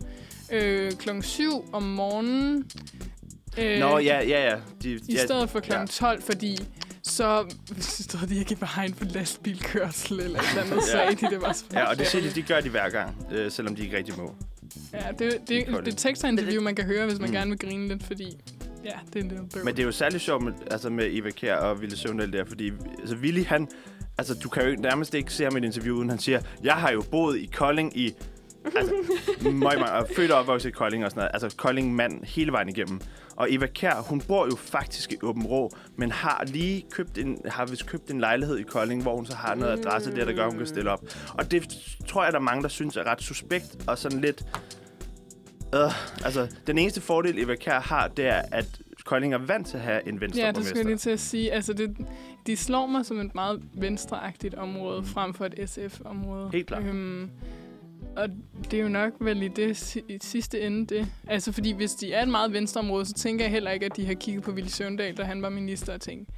øh, 0.52 0.92
klokken 0.92 1.24
7 1.24 1.70
om 1.74 1.84
morgenen. 1.84 2.66
Øh, 3.58 3.80
Nå, 3.80 3.98
ja, 3.98 4.22
ja, 4.28 4.50
ja. 4.50 4.56
De, 4.84 4.92
I 4.94 5.00
ja, 5.14 5.26
stedet 5.26 5.50
for 5.50 5.60
klokken 5.60 5.88
ja. 5.88 6.06
12, 6.08 6.22
fordi 6.22 6.58
så 7.04 7.46
stod 7.80 8.28
de 8.28 8.40
ikke 8.40 8.54
i 8.54 8.58
vejen 8.60 8.94
for 8.94 9.06
lastbilkørsel 9.06 10.20
eller 10.20 10.40
et 10.40 10.46
eller 10.50 10.62
andet, 10.64 10.76
Ja. 10.76 10.82
sagde 10.92 11.16
de, 11.16 11.30
det 11.34 11.42
var 11.42 11.54
så 11.54 11.64
Ja, 11.74 11.90
og 11.90 11.98
det 11.98 12.08
siger 12.08 12.22
de, 12.22 12.30
de 12.36 12.42
gør 12.42 12.62
de 12.62 12.70
hver 12.70 12.90
gang, 12.90 13.16
øh, 13.32 13.52
selvom 13.52 13.76
de 13.76 13.84
ikke 13.84 13.98
rigtig 13.98 14.18
må. 14.18 14.36
Ja, 14.94 15.00
det, 15.20 15.38
det, 15.48 15.66
Kolding. 15.66 15.86
det 15.86 15.92
er 15.94 15.98
teksterinterview, 15.98 16.62
man 16.64 16.76
kan 16.76 16.86
høre, 16.86 17.06
hvis 17.06 17.20
man 17.20 17.30
Mm. 17.30 17.34
gerne 17.36 17.50
vil 17.50 17.60
grine 17.60 17.88
lidt, 17.88 18.04
fordi 18.04 18.38
ja, 18.86 18.92
det 19.14 19.20
er 19.26 19.30
lidt 19.30 19.54
bøvl. 19.54 19.66
Men 19.66 19.76
det 19.76 19.82
er 19.82 19.86
jo 19.86 19.92
særlig 19.92 20.22
sjovt 20.22 20.44
med, 20.44 20.54
altså 20.72 20.90
med 20.90 21.08
Eva 21.12 21.30
Kjær 21.30 21.56
og 21.56 21.82
Ville 21.82 21.98
Søvndal 21.98 22.34
der, 22.34 22.46
fordi 22.46 22.72
altså 23.00 23.16
Willy, 23.16 23.46
han, 23.46 23.68
altså 24.18 24.34
du 24.34 24.50
kan 24.50 24.70
jo 24.70 24.76
nærmest 24.80 25.14
ikke 25.14 25.34
se 25.34 25.44
ham 25.44 25.56
i 25.56 25.60
et 25.60 25.66
interview, 25.66 25.96
uden 25.96 26.10
han 26.10 26.20
siger, 26.20 26.42
jeg 26.64 26.74
har 26.74 26.92
jo 26.92 27.04
boet 27.12 27.38
i 27.38 27.50
Kolding 27.54 27.98
i, 27.98 28.14
altså, 28.66 28.94
møg 29.52 29.80
mig, 29.80 29.92
og 29.92 30.08
født 30.16 30.32
og 30.32 30.40
opvokset 30.40 30.70
i 30.70 30.72
Kolding 30.72 31.06
og 31.06 31.12
sådan 31.12 31.20
noget, 31.20 31.32
altså 31.34 31.58
Kolding 31.58 31.96
mand 31.96 32.24
hele 32.24 32.52
vejen 32.52 32.70
igennem. 32.70 33.02
Og 33.36 33.54
Eva 33.54 33.66
Kjær, 33.66 34.02
hun 34.02 34.22
bor 34.22 34.46
jo 34.46 34.56
faktisk 34.56 35.12
i 35.12 35.16
Åben 35.24 35.46
Rå, 35.46 35.72
men 35.96 36.12
har 36.12 36.44
lige 36.48 36.86
købt 36.92 37.18
en, 37.18 37.38
har 37.46 37.66
vist 37.66 37.86
købt 37.86 38.12
en 38.12 38.20
lejlighed 38.20 38.58
i 38.58 38.64
Kolding, 38.64 39.02
hvor 39.02 39.16
hun 39.16 39.26
så 39.26 39.36
har 39.36 39.56
noget 39.56 39.80
adresse 39.80 40.16
der, 40.16 40.26
der 40.26 40.34
gør, 40.34 40.46
at 40.46 40.52
hun 40.52 40.58
kan 40.58 40.68
stille 40.68 40.92
op. 40.92 41.02
Og 41.34 41.52
det 41.52 41.78
tror 42.08 42.24
jeg, 42.24 42.34
der 42.34 42.40
er 42.40 42.44
mange, 42.44 42.64
der 42.64 42.70
synes 42.70 42.98
er 42.98 43.04
ret 43.04 43.22
suspekt, 43.22 43.78
og 43.88 43.98
sådan 43.98 44.22
lidt... 44.22 44.44
Øh, 45.76 46.26
altså, 46.26 46.48
den 46.68 46.78
eneste 46.78 47.02
fordel, 47.02 47.40
Eva 47.40 47.56
Kjær 47.56 47.80
har, 47.80 48.08
det 48.08 48.26
er, 48.26 48.42
at 48.52 48.82
Kolding 49.06 49.34
er 49.34 49.38
vant 49.38 49.68
til 49.68 49.78
at 49.78 49.84
have 49.84 50.08
en 50.08 50.14
Ja, 50.14 50.20
venstreborgmester. 50.20 50.52
det 50.52 50.66
skulle 50.66 50.80
jeg 50.80 50.86
lige 50.86 50.98
til 50.98 51.10
at 51.10 51.20
sige. 51.20 51.52
Altså, 51.52 51.74
det, 51.74 51.98
de 52.48 52.58
slår 52.58 52.86
mig 52.86 53.06
som 53.06 53.20
et 53.20 53.36
meget 53.36 53.62
venstreagtigt 53.74 54.56
område, 54.56 55.04
frem 55.04 55.34
for 55.34 55.46
et 55.46 55.70
SF-område. 55.70 56.50
Helt 56.54 56.68
klart. 56.68 56.84
Øhm, 56.84 57.30
og 58.18 58.30
det 58.72 58.80
er 58.80 58.84
jo 58.84 58.90
nok 58.90 59.14
vel 59.20 59.44
i 59.44 59.48
det 59.48 59.96
i 59.96 60.18
sidste 60.22 60.62
ende 60.62 60.96
det. 60.96 61.08
Altså, 61.28 61.52
fordi 61.52 61.72
hvis 61.72 61.92
de 61.94 62.14
er 62.14 62.22
et 62.22 62.28
meget 62.30 62.54
venstreområde, 62.54 63.06
så 63.06 63.14
tænker 63.14 63.46
jeg 63.46 63.52
heller 63.52 63.72
ikke, 63.72 63.86
at 63.86 63.96
de 63.96 64.06
har 64.06 64.14
kigget 64.14 64.44
på 64.44 64.52
Willy 64.52 64.68
Søvndal, 64.68 65.18
da 65.18 65.24
han 65.24 65.42
var 65.42 65.50
minister, 65.50 65.94
og 65.94 66.02
tænkt, 66.02 66.30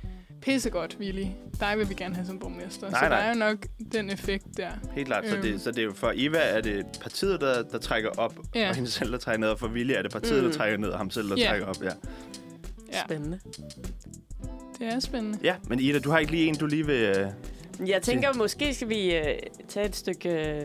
pissegodt, 0.41 0.97
Willy. 0.99 1.25
Dig 1.59 1.77
vil 1.77 1.89
vi 1.89 1.93
gerne 1.93 2.15
have 2.15 2.27
som 2.27 2.39
borgmester. 2.39 2.89
Nej, 2.89 2.99
så 2.99 3.09
nej. 3.09 3.09
der 3.09 3.15
er 3.25 3.33
jo 3.33 3.39
nok 3.39 3.57
den 3.91 4.09
effekt 4.09 4.45
der. 4.57 4.69
Helt 4.95 5.07
klart. 5.07 5.27
Så, 5.27 5.35
Øhm. 5.35 5.41
det, 5.43 5.61
så 5.61 5.71
det 5.71 5.79
er 5.79 5.83
jo 5.83 5.93
for 5.93 6.13
Eva 6.15 6.37
er 6.37 6.61
det 6.61 6.85
partiet, 7.01 7.41
der, 7.41 7.63
der 7.63 7.77
trækker 7.77 8.09
op, 8.17 8.35
Ja. 8.55 8.69
og 8.69 8.75
hende 8.75 8.89
selv, 8.89 9.11
der 9.11 9.17
trækker 9.17 9.39
ned. 9.39 9.47
Og 9.49 9.59
for 9.59 9.67
Willy 9.67 9.91
er 9.97 10.01
det 10.01 10.11
partiet, 10.11 10.43
Mm. 10.43 10.49
der 10.49 10.57
trækker 10.57 10.77
ned, 10.77 10.89
og 10.89 10.97
ham 10.97 11.09
selv, 11.09 11.29
der 11.29 11.35
Ja. 11.37 11.47
trækker 11.47 11.65
op. 11.67 11.83
Ja. 11.83 11.89
Ja, 12.93 12.99
Spændende. 13.05 13.39
det 14.79 14.87
er 14.87 14.99
spændende. 14.99 15.39
ja, 15.43 15.55
men 15.67 15.79
Ida, 15.79 15.99
du 15.99 16.09
har 16.11 16.19
ikke 16.19 16.31
lige 16.31 16.47
en, 16.47 16.55
du 16.55 16.65
lige 16.65 16.85
vil... 16.85 16.95
Øh... 17.17 17.27
Jeg 17.89 18.01
tænker, 18.01 18.33
måske 18.33 18.73
skal 18.73 18.89
vi 18.89 19.15
øh, 19.15 19.25
tage 19.69 19.85
et 19.85 19.95
stykke 19.95 20.29
øh, 20.55 20.61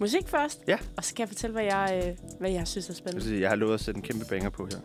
musik 0.00 0.28
først. 0.28 0.60
Ja. 0.68 0.76
Og 0.96 1.04
så 1.04 1.14
kan 1.14 1.20
jeg 1.20 1.28
fortælle, 1.28 1.52
hvad 1.54 1.64
jeg, 1.64 2.02
øh, 2.08 2.16
hvad 2.40 2.50
jeg 2.50 2.68
synes 2.68 2.88
er 2.88 2.94
spændende. 2.94 3.40
jeg 3.40 3.48
har 3.48 3.56
lovet 3.56 3.74
at 3.74 3.80
sætte 3.80 3.98
en 3.98 4.02
kæmpe 4.02 4.24
banger 4.24 4.50
på 4.50 4.68
her. 4.72 4.78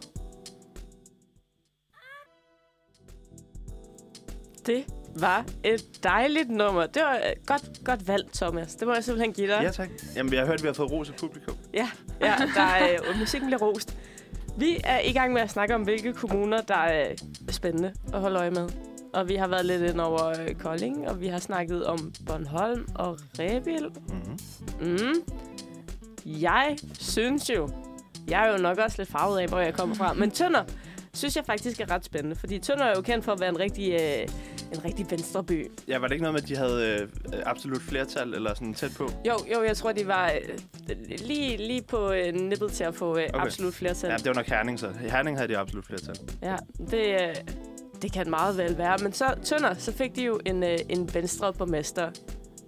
Det 4.65 4.85
var 5.15 5.45
et 5.63 6.03
dejligt 6.03 6.49
nummer. 6.49 6.85
Det 6.85 7.01
var 7.01 7.15
øh, 7.15 7.45
godt, 7.45 7.83
godt 7.85 8.07
valgt, 8.07 8.33
Thomas. 8.33 8.75
Det 8.75 8.87
må 8.87 8.93
jeg 8.93 9.03
simpelthen 9.03 9.33
give 9.33 9.47
dig. 9.47 9.59
Ja, 9.63 9.71
tak. 9.71 9.89
Jamen, 10.15 10.33
jeg 10.33 10.41
har 10.41 10.47
hørt, 10.47 10.55
at 10.55 10.63
vi 10.63 10.67
har 10.67 10.73
fået 10.73 10.91
ros 10.91 11.09
af 11.09 11.15
publikum. 11.15 11.55
Ja, 11.73 11.89
ja 12.21 12.35
der 12.55 12.61
er, 12.61 12.93
øh, 12.93 13.19
musikken 13.19 13.47
bliver 13.49 13.59
rost. 13.59 13.97
Vi 14.57 14.77
er 14.83 14.99
i 14.99 15.11
gang 15.11 15.33
med 15.33 15.41
at 15.41 15.49
snakke 15.49 15.75
om, 15.75 15.81
hvilke 15.81 16.13
kommuner, 16.13 16.61
der 16.61 16.75
er 16.75 17.15
spændende 17.49 17.93
at 18.13 18.21
holde 18.21 18.39
øje 18.39 18.51
med. 18.51 18.69
Og 19.13 19.29
vi 19.29 19.35
har 19.35 19.47
været 19.47 19.65
lidt 19.65 19.81
ind 19.81 19.99
over 19.99 20.27
øh, 20.29 20.55
Kolding, 20.55 21.09
og 21.09 21.21
vi 21.21 21.27
har 21.27 21.39
snakket 21.39 21.85
om 21.85 22.13
Bornholm 22.25 22.87
og 22.95 23.19
Rebild. 23.39 23.91
Mm-hmm. 24.09 24.91
Mm. 24.91 25.23
Jeg 26.25 26.77
synes 26.99 27.49
jo, 27.49 27.69
jeg 28.27 28.47
er 28.47 28.51
jo 28.51 28.57
nok 28.57 28.77
også 28.77 28.95
lidt 28.97 29.09
farvet 29.09 29.39
af, 29.39 29.47
hvor 29.47 29.59
jeg 29.59 29.73
kommer 29.73 29.95
fra, 29.95 30.13
men 30.13 30.31
Tønder 30.31 30.63
synes 31.13 31.35
jeg 31.35 31.45
faktisk 31.45 31.81
er 31.81 31.91
ret 31.91 32.05
spændende, 32.05 32.35
fordi 32.35 32.59
Tønder 32.59 32.83
er 32.85 32.93
jo 32.95 33.01
kendt 33.01 33.25
for 33.25 33.31
at 33.31 33.39
være 33.39 33.49
en 33.49 33.59
rigtig, 33.59 33.93
øh, 33.93 34.27
en 34.73 34.85
rigtig 34.85 35.05
venstreby. 35.11 35.71
Ja, 35.87 35.97
var 35.97 36.07
det 36.07 36.13
ikke 36.13 36.23
noget 36.23 36.33
med, 36.33 36.41
at 36.41 36.47
de 36.47 36.55
havde 36.55 36.99
øh, 37.33 37.39
absolut 37.45 37.81
flertal, 37.81 38.33
eller 38.33 38.53
sådan 38.53 38.73
tæt 38.73 38.91
på? 38.97 39.09
Jo, 39.27 39.33
jo, 39.53 39.63
jeg 39.63 39.77
tror, 39.77 39.91
de 39.91 40.07
var 40.07 40.31
øh, 40.89 40.97
lige, 41.27 41.57
lige 41.57 41.81
på 41.81 42.11
øh, 42.11 42.33
nippet 42.33 42.71
til 42.71 42.83
at 42.83 42.95
få 42.95 43.17
øh, 43.17 43.23
Okay. 43.33 43.45
absolut 43.45 43.73
flertal. 43.73 44.09
Ja, 44.09 44.17
det 44.17 44.25
var 44.25 44.33
nok 44.33 44.45
Herning, 44.47 44.79
så. 44.79 44.87
I 44.87 45.09
Herning 45.09 45.37
havde 45.37 45.53
de 45.53 45.57
absolut 45.57 45.85
flertal. 45.85 46.15
Ja, 46.41 46.55
det, 46.91 47.21
øh, 47.21 47.35
det 48.01 48.13
kan 48.13 48.29
meget 48.29 48.57
vel 48.57 48.77
være. 48.77 48.97
Men 49.03 49.13
så 49.13 49.35
Tønder, 49.43 49.73
så 49.73 49.91
fik 49.93 50.15
de 50.15 50.23
jo 50.23 50.39
en, 50.45 50.63
øh, 50.63 50.77
en 50.89 51.13
venstre 51.13 51.53
borgmester. 51.53 52.11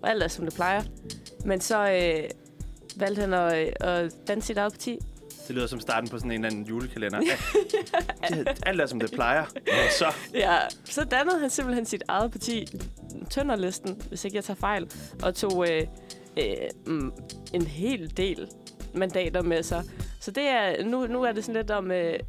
Og 0.03 0.09
alt 0.09 0.23
er, 0.23 0.27
som 0.27 0.45
det 0.45 0.53
plejer. 0.53 0.83
Men 1.45 1.61
så 1.61 1.91
øh, 1.91 2.29
valgte 2.95 3.19
han 3.21 3.33
at, 3.33 3.67
øh, 3.67 3.73
at 3.79 4.11
danse 4.27 4.47
sit 4.47 4.57
eget 4.57 4.73
parti. 4.73 4.99
Det 5.47 5.55
lyder 5.55 5.67
som 5.67 5.79
starten 5.79 6.09
på 6.09 6.17
sådan 6.17 6.31
en 6.31 6.45
eller 6.45 6.49
anden 6.49 6.65
julekalender. 6.65 7.21
Ja, 8.29 8.35
det, 8.35 8.63
alt 8.65 8.81
er, 8.81 8.85
som 8.85 8.99
det 8.99 9.11
plejer. 9.11 9.45
Men 9.53 9.91
så... 9.99 10.05
Ja, 10.33 10.57
så 10.83 11.03
dannede 11.03 11.39
han 11.39 11.49
simpelthen 11.49 11.85
sit 11.85 12.03
eget 12.07 12.31
parti, 12.31 12.67
Tønderlisten, 13.29 14.01
hvis 14.09 14.25
ikke 14.25 14.35
jeg 14.35 14.43
tager 14.43 14.57
fejl, 14.57 14.91
og 15.23 15.35
tog 15.35 15.71
øh, 15.71 15.81
øh, 16.37 16.55
mm, 16.87 17.11
en 17.53 17.61
hel 17.61 18.17
del 18.17 18.47
mandater 18.93 19.41
med 19.41 19.63
sig. 19.63 19.83
Så 20.19 20.31
det 20.31 20.43
er, 20.43 20.85
nu, 20.85 21.07
nu 21.07 21.23
er 21.23 21.31
det 21.31 21.43
sådan 21.45 21.61
lidt 21.61 21.71
om, 21.71 21.91
øh, 21.91 22.19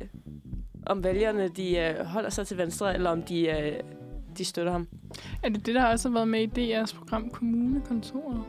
om 0.87 1.05
vælgerne 1.05 1.49
de 1.49 1.79
øh, 1.79 2.07
holder 2.07 2.31
sig 2.31 2.47
til 2.47 2.59
venstre, 2.59 2.95
eller 2.95 3.11
om 3.11 3.23
de, 3.23 3.49
øh, 3.49 3.73
de 4.39 4.45
støtter 4.45 4.73
ham. 4.73 4.89
Er 5.43 5.49
det 5.49 5.67
det, 5.67 5.75
der 5.75 5.85
også 5.85 6.09
har 6.09 6.15
været 6.15 6.29
med 6.29 6.59
i 6.59 6.75
DR's 6.75 6.99
program 6.99 7.31
Kommunekontoret? 7.31 8.45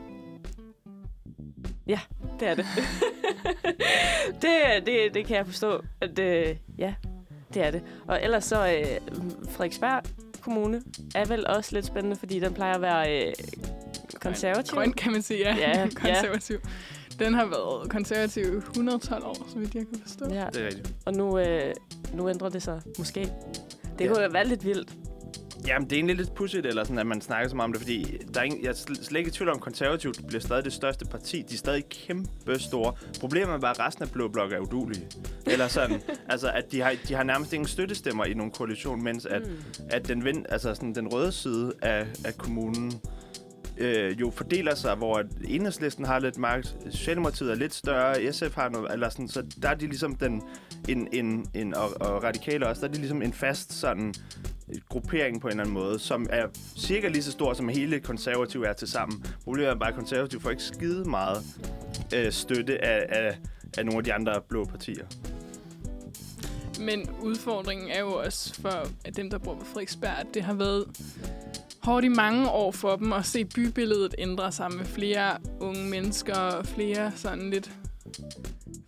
Det 2.40 2.48
er 2.48 2.54
det. 2.54 2.66
det, 4.42 4.86
det. 4.86 5.14
Det 5.14 5.26
kan 5.26 5.36
jeg 5.36 5.46
forstå. 5.46 5.82
At, 6.00 6.18
øh, 6.18 6.56
ja, 6.78 6.94
det 7.54 7.62
er 7.62 7.70
det. 7.70 7.82
Og 8.08 8.22
ellers 8.22 8.44
så 8.44 8.66
øh, 8.72 8.86
Frederiksberg 9.50 10.02
Kommune 10.40 10.82
er 11.14 11.24
vel 11.24 11.46
også 11.46 11.74
lidt 11.74 11.86
spændende, 11.86 12.16
fordi 12.16 12.40
den 12.40 12.54
plejer 12.54 12.74
at 12.74 12.80
være 12.82 13.26
øh, 13.26 13.32
konservativ. 14.20 14.74
Grøn, 14.74 14.92
kan 14.92 15.12
man 15.12 15.22
sige, 15.22 15.40
ja. 15.40 15.56
Ja, 15.56 15.78
ja. 15.80 15.88
konservativ. 16.06 16.58
Den 17.18 17.34
har 17.34 17.44
været 17.46 17.90
konservativ 17.90 18.42
i 18.54 18.56
112 18.56 19.24
år, 19.24 19.46
så 19.48 19.58
vidt 19.58 19.74
jeg 19.74 19.84
kan 19.92 20.00
forstå. 20.02 20.24
Ja, 20.34 20.46
Det 20.52 20.62
er 20.62 20.66
rigtigt. 20.66 20.94
og 21.06 21.12
nu, 21.12 21.38
øh, 21.38 21.74
nu 22.14 22.28
ændrer 22.28 22.48
det 22.48 22.62
sig 22.62 22.80
måske. 22.98 23.20
Det 23.20 24.04
Ja. 24.04 24.06
kunne 24.08 24.22
jo 24.22 24.28
være 24.32 24.46
lidt 24.46 24.64
vildt. 24.64 24.92
Jamen, 25.68 25.84
det 25.90 25.92
er 25.92 25.96
egentlig 25.96 26.16
lidt 26.16 26.34
pudsigt, 26.34 26.66
eller 26.66 26.84
sådan, 26.84 26.98
at 26.98 27.06
man 27.06 27.20
snakker 27.20 27.48
så 27.48 27.56
meget 27.56 27.64
om 27.68 27.72
det, 27.72 27.80
fordi 27.82 28.16
der 28.34 28.40
er 28.40 28.44
ingen, 28.44 28.62
jeg 28.62 28.68
er 28.68 28.74
sl- 28.74 29.04
slet 29.04 29.18
ikke 29.18 29.28
i 29.28 29.32
tvivl 29.32 29.48
om, 29.50 29.56
at 29.56 29.60
konservativt 29.62 30.26
bliver 30.26 30.40
stadig 30.40 30.64
det 30.64 30.72
største 30.72 31.04
parti. 31.04 31.42
De 31.48 31.54
er 31.54 31.58
stadig 31.58 31.84
kæmpe 31.88 32.58
store. 32.58 32.92
Problemet 33.20 33.54
er 33.54 33.58
bare, 33.58 33.70
at 33.70 33.80
resten 33.80 34.02
af 34.04 34.10
Blå 34.10 34.28
Blok 34.28 34.52
er 34.52 34.58
udulige. 34.58 35.06
Eller 35.46 35.68
sådan, 35.68 36.00
altså, 36.32 36.50
at 36.50 36.72
de 36.72 36.80
har, 36.80 36.94
de 37.08 37.14
har 37.14 37.22
nærmest 37.22 37.52
ingen 37.52 37.66
støttestemmer 37.68 38.24
i 38.24 38.34
nogen 38.34 38.52
koalition, 38.52 39.02
mens 39.04 39.26
at, 39.26 39.42
Mm. 39.46 39.54
at 39.90 40.08
den, 40.08 40.24
vind, 40.24 40.46
altså 40.48 40.74
sådan, 40.74 40.94
den 40.94 41.08
røde 41.08 41.32
side 41.32 41.72
af, 41.82 42.06
af 42.24 42.34
kommunen 42.38 42.92
øh, 43.78 44.20
jo 44.20 44.30
fordeler 44.30 44.74
sig, 44.74 44.94
hvor 44.94 45.14
at 45.18 45.26
enhedslisten 45.44 46.04
har 46.04 46.18
lidt 46.18 46.38
magt, 46.38 46.76
Socialdemokratiet 46.90 47.50
er 47.50 47.54
lidt 47.54 47.74
større, 47.74 48.32
SF 48.32 48.54
har 48.54 48.68
noget, 48.68 48.92
eller 48.92 49.08
sådan, 49.08 49.28
så 49.28 49.42
der 49.62 49.68
er 49.68 49.74
de 49.74 49.86
ligesom 49.86 50.14
den, 50.16 50.42
en, 50.88 51.08
en, 51.12 51.46
en, 51.54 51.74
og, 51.74 51.90
og 52.00 52.22
radikale 52.22 52.66
også, 52.66 52.80
der 52.80 52.88
er 52.88 52.92
de 52.92 52.98
ligesom 52.98 53.22
en 53.22 53.32
fast 53.32 53.72
sådan 53.72 54.14
gruppering 54.88 55.40
på 55.40 55.46
en 55.46 55.50
eller 55.50 55.62
anden 55.62 55.74
måde, 55.74 55.98
som 55.98 56.26
er 56.30 56.46
cirka 56.76 57.08
lige 57.08 57.22
så 57.22 57.32
stor, 57.32 57.54
som 57.54 57.68
hele 57.68 58.00
konservative 58.00 58.66
er 58.66 58.72
til 58.72 58.88
sammen. 58.88 59.26
Problemet 59.44 59.70
er 59.70 59.74
bare, 59.74 59.88
at 59.88 59.94
konservativ 59.94 60.40
får 60.40 60.50
ikke 60.50 60.62
skide 60.62 61.10
meget 61.10 61.44
øh, 62.14 62.32
støtte 62.32 62.84
af, 62.84 63.06
af, 63.08 63.38
af 63.78 63.86
nogle 63.86 63.98
af 63.98 64.04
de 64.04 64.12
andre 64.12 64.40
blå 64.48 64.64
partier. 64.64 65.06
Men 66.80 67.10
udfordringen 67.22 67.90
er 67.90 68.00
jo 68.00 68.12
også 68.12 68.54
for 68.60 68.86
at 69.04 69.16
dem, 69.16 69.30
der 69.30 69.38
bor 69.38 69.54
på 69.54 69.64
Frederiksberg, 69.64 70.18
at 70.18 70.26
det 70.34 70.42
har 70.42 70.54
været 70.54 70.86
hårdt 71.82 72.04
i 72.04 72.08
mange 72.08 72.50
år 72.50 72.72
for 72.72 72.96
dem 72.96 73.12
at 73.12 73.26
se 73.26 73.44
bybilledet 73.44 74.14
ændre 74.18 74.52
sig 74.52 74.72
med 74.72 74.84
flere 74.84 75.38
unge 75.60 75.84
mennesker 75.84 76.34
og 76.34 76.66
flere 76.66 77.12
sådan 77.16 77.50
lidt 77.50 77.70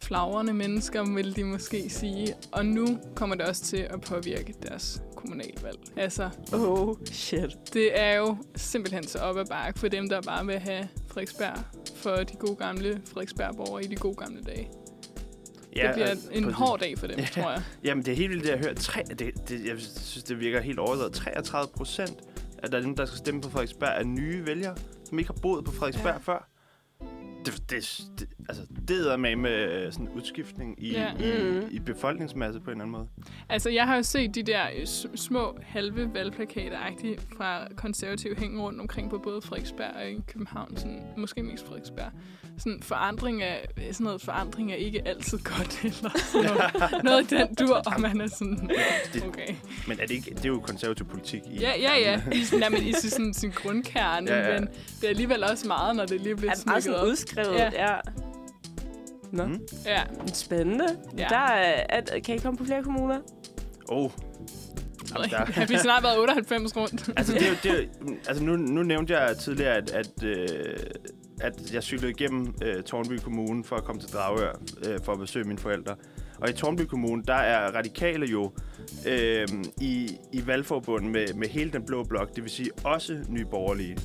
flagrende 0.03 0.53
mennesker, 0.53 1.15
vil 1.15 1.37
de 1.37 1.45
måske 1.45 1.91
sige. 1.91 2.35
Og 2.53 2.67
nu 2.67 2.99
kommer 3.15 3.37
det 3.37 3.47
også 3.47 3.63
til 3.63 3.77
at 3.77 4.01
påvirke 4.01 4.55
deres 4.63 5.03
kommunalvalg. 5.21 5.79
Altså, 5.97 6.31
Oh, 6.53 6.97
shit. 7.07 7.51
det 7.75 8.01
er 8.01 8.13
jo 8.17 8.37
simpelthen 8.57 9.07
så 9.07 9.19
op 9.19 9.37
ad 9.39 9.45
bakke 9.47 9.79
for 9.81 9.89
dem, 9.89 10.09
der 10.09 10.21
bare 10.23 10.47
vil 10.47 10.59
have 10.59 10.89
Frederiksberg 11.09 11.59
for 11.97 12.17
de 12.17 12.35
gode 12.37 12.57
gamle 12.57 13.01
Frederiksberg-borgere 13.07 13.85
i 13.85 13.87
de 13.87 13.97
gode 13.97 14.15
gamle 14.17 14.43
dage. 14.43 14.71
Ja, 15.77 15.87
det 15.87 15.95
bliver 15.95 16.11
en 16.33 16.45
præcis. 16.45 16.59
hård 16.59 16.81
dag 16.81 16.99
for 16.99 17.07
dem, 17.07 17.19
Ja. 17.19 17.25
tror 17.43 17.51
jeg. 17.51 17.63
Jamen, 17.85 18.05
det 18.05 18.13
er 18.13 18.17
helt 18.17 18.31
vildt, 18.31 18.45
det 18.45 18.51
jeg 18.51 18.59
hørt. 18.59 18.77
Tre, 18.77 19.03
det, 19.19 19.49
det, 19.49 19.67
jeg 19.67 19.77
synes, 19.79 20.25
det 20.25 20.41
virker 20.41 20.61
helt 20.61 20.79
overdrevet. 20.79 21.13
33 21.13 21.69
procent 21.77 22.21
af 22.63 22.71
dem, 22.71 22.97
der 22.97 23.05
skal 23.07 23.19
stemme 23.19 23.41
på 23.41 23.51
Frederiksberg, 23.51 23.93
er 24.01 24.05
nye 24.05 24.47
vælgere, 24.47 24.77
som 25.09 25.19
ikke 25.19 25.29
har 25.35 25.39
boet 25.43 25.65
på 25.65 25.73
Frederiksberg 25.73 26.13
ja. 26.27 26.33
før. 26.33 26.50
Det, 27.47 27.71
det, 27.71 28.03
det, 28.19 28.29
altså, 28.49 28.67
det 28.89 29.13
er 29.13 29.17
med 29.17 29.37
med 29.37 29.93
sådan 29.93 30.07
en 30.07 30.13
udskiftning 30.13 30.85
i, 30.85 30.93
Ja. 30.93 31.13
ja. 31.21 31.45
Mm. 31.45 31.69
i, 31.71 31.75
i 31.75 31.79
befolkningsmasse 31.79 32.61
på 32.61 32.71
en 32.71 32.81
eller 32.81 32.85
anden 32.85 32.93
måde. 32.93 33.09
Altså, 33.49 33.71
jeg 33.71 33.87
har 33.87 33.97
jo 33.97 34.03
set 34.03 34.35
de 34.35 34.43
der 34.43 34.63
øh, 34.77 34.87
små 35.17 35.59
halve 35.63 36.15
valgplakater 36.15 36.79
fra 37.37 37.69
konservative 37.77 38.37
hænge 38.39 38.63
rundt 38.63 38.81
omkring 38.81 39.11
på 39.11 39.19
både 39.19 39.43
Frederiksberg 39.43 39.91
og 39.97 40.11
i 40.11 40.21
København. 40.27 40.77
Sådan, 40.77 41.03
måske 41.17 41.43
mest 41.43 41.67
Frederiksberg. 41.67 42.13
Sådan 42.61 42.81
forandring 42.83 43.43
af, 43.43 43.69
sådan 43.93 44.05
noget 44.05 44.23
forandring 44.23 44.73
er 44.73 44.77
ikke 44.77 45.09
altid 45.09 45.39
godt, 45.39 45.81
eller 45.85 46.11
sådan 46.33 46.51
noget, 46.57 47.05
noget 47.05 47.31
den 47.31 47.55
dur, 47.55 47.83
og 47.95 48.01
man 48.01 48.21
er 48.21 48.27
sådan, 48.29 48.71
Det- 49.15 49.25
okay. 49.29 49.55
Men 49.89 50.01
er 50.01 50.07
det, 50.07 50.15
ikke, 50.15 50.31
det 50.35 50.45
er 50.45 50.49
jo 50.49 50.61
konservativ 50.61 51.07
politik. 51.07 51.41
I, 51.51 51.59
Ja, 51.61 51.73
ja, 51.81 51.99
ja. 51.99 52.21
I, 52.39 52.45
sådan- 52.45 52.61
nej, 52.61 52.69
men 52.69 52.83
i 52.83 52.93
sådan, 52.93 53.35
sin 53.35 53.51
grundkerne, 53.51 54.31
Ja, 54.33 54.53
ja, 54.53 54.61
men 54.61 54.69
det 55.01 55.05
er 55.05 55.09
alligevel 55.09 55.45
også 55.45 55.67
meget, 55.69 55.97
når 55.97 56.07
det 56.07 56.21
lige 56.21 56.37
bliver 56.37 56.51
Er 56.53 56.55
det 56.55 56.67
meget 56.67 56.83
smækket 56.83 56.99
sådan 56.99 57.01
op. 57.07 57.13
udskrevet? 57.13 57.55
Ja. 57.59 57.71
Ja. 57.91 57.97
Nå, 59.33 59.45
Mm. 59.47 59.61
Ja, 59.87 60.03
spændende. 60.35 60.87
Ja. 61.19 61.27
Der 61.31 61.37
er, 61.37 61.85
at, 61.89 62.11
kan 62.25 62.35
I 62.35 62.39
komme 62.39 62.59
på 62.59 62.65
flere 62.65 62.83
kommuner? 62.83 63.19
Oh, 63.89 64.11
Jamen, 65.15 65.31
der- 65.31 65.47
ja, 65.57 65.65
vi 65.69 65.75
har 65.75 65.83
snart 65.83 66.03
været 66.03 66.19
98 66.19 66.77
rundt. 66.77 67.11
altså, 67.17 67.33
det 67.35 67.43
er, 67.43 67.49
jo- 67.49 67.57
det 67.63 67.71
er, 67.73 67.85
altså 68.29 68.45
nu, 68.45 68.57
nu 68.57 68.83
nævnte 68.83 69.19
jeg 69.19 69.37
tidligere, 69.39 69.75
at, 69.77 69.91
at, 69.91 70.23
øh, 70.25 70.77
at 71.41 71.75
jeg 71.75 71.83
cyklede 71.83 72.11
igennem 72.11 72.55
øh, 72.65 72.83
Tornby 72.83 73.19
Kommune 73.19 73.65
for 73.65 73.77
at 73.77 73.85
komme 73.85 74.01
til 74.01 74.11
Dragør 74.11 74.53
øh, 74.87 75.01
for 75.05 75.13
at 75.13 75.19
besøge 75.19 75.45
mine 75.45 75.59
forældre. 75.59 75.97
Og 76.41 76.51
i 76.51 76.53
Tornby 76.53 76.81
Kommune, 76.81 77.23
der 77.23 77.35
er 77.35 77.71
radikale 77.75 78.27
jo 78.27 78.53
øh, 79.07 79.49
i, 79.81 80.19
i 80.33 80.47
valgforbund 80.47 81.07
med, 81.07 81.35
med 81.35 81.49
hele 81.49 81.71
den 81.71 81.87
blå 81.87 82.05
blok, 82.05 82.37
det 82.37 82.43
vil 82.43 82.51
sige 82.51 82.71
også 82.85 83.25
nye 83.29 83.45
borgerlige. 83.45 83.99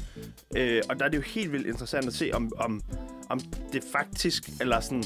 Øh, 0.58 0.82
og 0.90 1.00
der 1.00 1.06
er 1.06 1.10
det 1.10 1.18
jo 1.18 1.24
helt 1.24 1.52
vildt 1.52 1.68
interessant 1.68 2.08
at 2.08 2.14
se, 2.14 2.32
om, 2.34 2.52
om, 2.58 2.82
om 3.30 3.40
det 3.74 3.84
faktisk, 3.92 4.50
eller 4.62 4.80
sådan, 4.80 5.04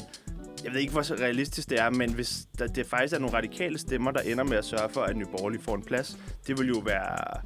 jeg 0.64 0.72
ved 0.72 0.80
ikke, 0.80 0.92
hvor 0.92 1.02
så 1.02 1.14
realistisk 1.14 1.70
det 1.70 1.80
er, 1.80 1.90
men 1.90 2.14
hvis 2.14 2.46
der, 2.58 2.66
det 2.66 2.86
faktisk 2.86 3.14
er 3.14 3.18
nogle 3.18 3.36
radikale 3.36 3.78
stemmer, 3.78 4.10
der 4.10 4.20
ender 4.20 4.44
med 4.44 4.56
at 4.56 4.64
sørge 4.64 4.88
for, 4.92 5.00
at 5.00 5.16
Nye 5.16 5.26
Borgerlige 5.26 5.62
får 5.62 5.74
en 5.74 5.82
plads, 5.82 6.18
det 6.46 6.58
vil 6.58 6.68
jo 6.68 6.78
være... 6.78 7.40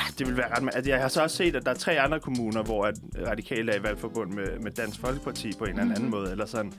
Ja, 0.00 0.04
det 0.18 0.26
vil 0.26 0.36
være 0.36 0.48
ret... 0.56 0.62
ma- 0.68 0.76
Altså, 0.76 0.90
jeg 0.90 1.00
har 1.00 1.08
så 1.08 1.22
også 1.22 1.36
set, 1.36 1.56
at 1.56 1.64
der 1.66 1.70
er 1.70 1.74
tre 1.76 2.00
andre 2.00 2.20
kommuner, 2.20 2.62
hvor 2.62 2.84
at 2.86 2.94
radikale 3.26 3.72
er 3.72 3.76
i 3.78 3.82
valgforbund 3.82 4.32
med, 4.32 4.58
med 4.58 4.70
Dansk 4.70 5.00
Folkeparti 5.00 5.52
på 5.58 5.64
en 5.64 5.70
eller 5.70 5.82
anden 5.82 6.02
Mhm. 6.02 6.10
måde, 6.10 6.30
eller 6.30 6.46
sådan. 6.46 6.72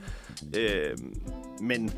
Øh, 0.56 0.98
men 1.60 1.92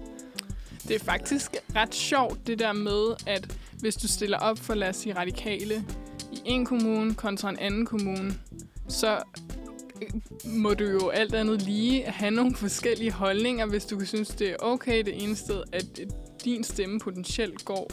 Det 0.89 0.97
er 0.97 1.05
faktisk 1.05 1.57
ret 1.77 1.95
sjovt, 1.95 2.47
det 2.47 2.59
der 2.59 2.73
med, 2.73 3.15
at 3.27 3.57
hvis 3.81 3.95
du 3.97 4.09
stiller 4.09 4.39
op 4.39 4.59
for, 4.59 4.75
lad 4.75 4.89
os 4.89 4.97
sige, 4.97 5.17
radikale 5.17 5.85
i 6.33 6.39
en 6.45 6.67
kommune 6.67 7.15
kontra 7.15 7.51
en 7.51 7.59
anden 7.59 7.87
kommune, 7.87 8.35
så 8.89 9.19
øh, 10.03 10.09
må 10.45 10.75
du 10.75 10.85
jo 10.85 11.09
alt 11.09 11.35
andet 11.35 11.63
lige 11.63 12.05
have 12.05 12.31
nogle 12.31 12.55
forskellige 12.57 13.13
holdninger, 13.13 13.67
hvis 13.67 13.85
du 13.85 13.97
kan 13.99 14.07
synes, 14.07 14.29
det 14.29 14.51
er 14.51 14.57
okay 14.61 15.05
det 15.05 15.23
ene 15.23 15.37
sted, 15.37 15.63
at 15.73 15.85
øh, 16.01 16.07
din 16.45 16.65
stemme 16.65 17.01
potentielt 17.01 17.65
går 17.65 17.91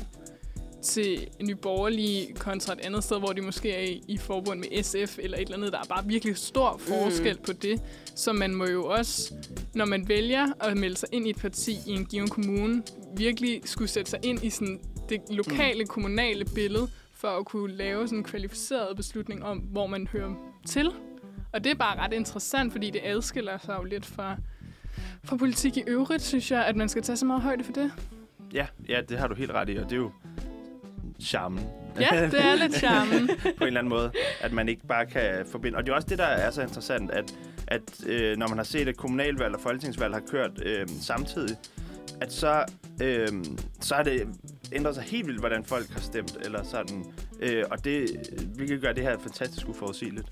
til 0.83 1.27
Nye 1.41 1.55
Borgerlige 1.55 2.33
kontra 2.33 2.73
et 2.73 2.79
andet 2.79 3.03
sted, 3.03 3.19
hvor 3.19 3.33
de 3.33 3.41
måske 3.41 3.71
er 3.71 3.81
i, 3.81 4.01
i 4.07 4.17
forbund 4.17 4.59
med 4.59 4.83
SF 4.83 5.19
eller 5.19 5.37
et 5.37 5.41
eller 5.41 5.57
andet. 5.57 5.71
Der 5.71 5.79
er 5.79 5.87
bare 5.89 6.05
virkelig 6.05 6.37
stor 6.37 6.77
forskel 6.77 7.35
mm. 7.35 7.43
på 7.45 7.53
det. 7.53 7.81
Så 8.15 8.33
man 8.33 8.55
må 8.55 8.65
jo 8.65 8.85
også, 8.85 9.33
når 9.73 9.85
man 9.85 10.07
vælger 10.07 10.47
at 10.59 10.77
melde 10.77 10.95
sig 10.95 11.09
ind 11.11 11.27
i 11.27 11.29
et 11.29 11.37
parti 11.37 11.77
i 11.87 11.91
en 11.91 12.05
given 12.05 12.27
kommune, 12.27 12.83
virkelig 13.17 13.61
skulle 13.65 13.87
sætte 13.87 14.11
sig 14.11 14.19
ind 14.23 14.43
i 14.43 14.49
sådan 14.49 14.79
det 15.09 15.21
lokale, 15.29 15.85
kommunale 15.85 16.45
billede, 16.55 16.87
for 17.13 17.27
at 17.27 17.45
kunne 17.45 17.75
lave 17.75 18.07
sådan 18.07 18.17
en 18.17 18.23
kvalificeret 18.23 18.95
beslutning 18.95 19.43
om, 19.45 19.57
hvor 19.57 19.87
man 19.87 20.07
hører 20.07 20.33
til. 20.67 20.91
Og 21.53 21.63
det 21.63 21.71
er 21.71 21.75
bare 21.75 21.99
ret 21.99 22.13
interessant, 22.13 22.71
fordi 22.71 22.89
det 22.89 23.01
adskiller 23.03 23.57
sig 23.57 23.75
jo 23.79 23.83
lidt 23.83 24.05
fra, 24.05 24.37
fra 25.23 25.35
politik 25.37 25.77
i 25.77 25.83
øvrigt, 25.87 26.21
synes 26.23 26.51
jeg, 26.51 26.65
at 26.65 26.75
man 26.75 26.89
skal 26.89 27.01
tage 27.01 27.17
så 27.17 27.25
meget 27.25 27.41
højde 27.41 27.63
for 27.63 27.73
det. 27.73 27.91
ja, 28.53 28.67
ja, 28.89 29.01
det 29.09 29.19
har 29.19 29.27
du 29.27 29.35
helt 29.35 29.51
ret 29.51 29.69
i, 29.69 29.75
og 29.75 29.83
det 29.83 29.91
er 29.91 29.97
jo 29.97 30.11
charmen. 31.21 31.63
Ja, 31.99 32.25
det 32.31 32.45
er 32.45 32.55
lidt 32.55 32.75
charmen. 32.75 33.27
på 33.57 33.63
en 33.63 33.67
eller 33.67 33.79
anden 33.79 33.89
måde, 33.89 34.11
at 34.41 34.51
man 34.51 34.69
ikke 34.69 34.87
bare 34.87 35.05
kan 35.05 35.45
forbinde. 35.51 35.77
Og 35.77 35.85
det 35.85 35.91
er 35.91 35.95
også 35.95 36.07
det, 36.07 36.17
der 36.17 36.25
er 36.25 36.51
så 36.51 36.61
interessant, 36.61 37.11
at, 37.11 37.35
at 37.67 37.81
øh, 38.05 38.37
når 38.37 38.47
man 38.47 38.57
har 38.57 38.65
set, 38.65 38.87
at 38.87 38.97
kommunalvalg 38.97 39.55
og 39.55 39.61
folketingsvalg 39.61 40.13
har 40.13 40.21
kørt 40.31 40.51
øh, 40.65 40.87
samtidig, 41.01 41.57
at 42.21 42.33
så, 42.33 42.63
øh, 43.01 43.27
så 43.81 43.95
har 43.95 44.03
det 44.03 44.27
ændret 44.71 44.95
sig 44.95 45.03
helt 45.03 45.27
vildt, 45.27 45.39
hvordan 45.39 45.63
folk 45.63 45.89
har 45.89 45.99
stemt, 45.99 46.37
eller 46.45 46.63
sådan. 46.63 47.05
Øh, 47.39 47.63
og 47.71 47.85
det, 47.85 48.09
hvilket 48.55 48.81
gør 48.81 48.93
det 48.93 49.03
her 49.03 49.17
fantastisk 49.19 49.69
uforudsigeligt. 49.69 50.27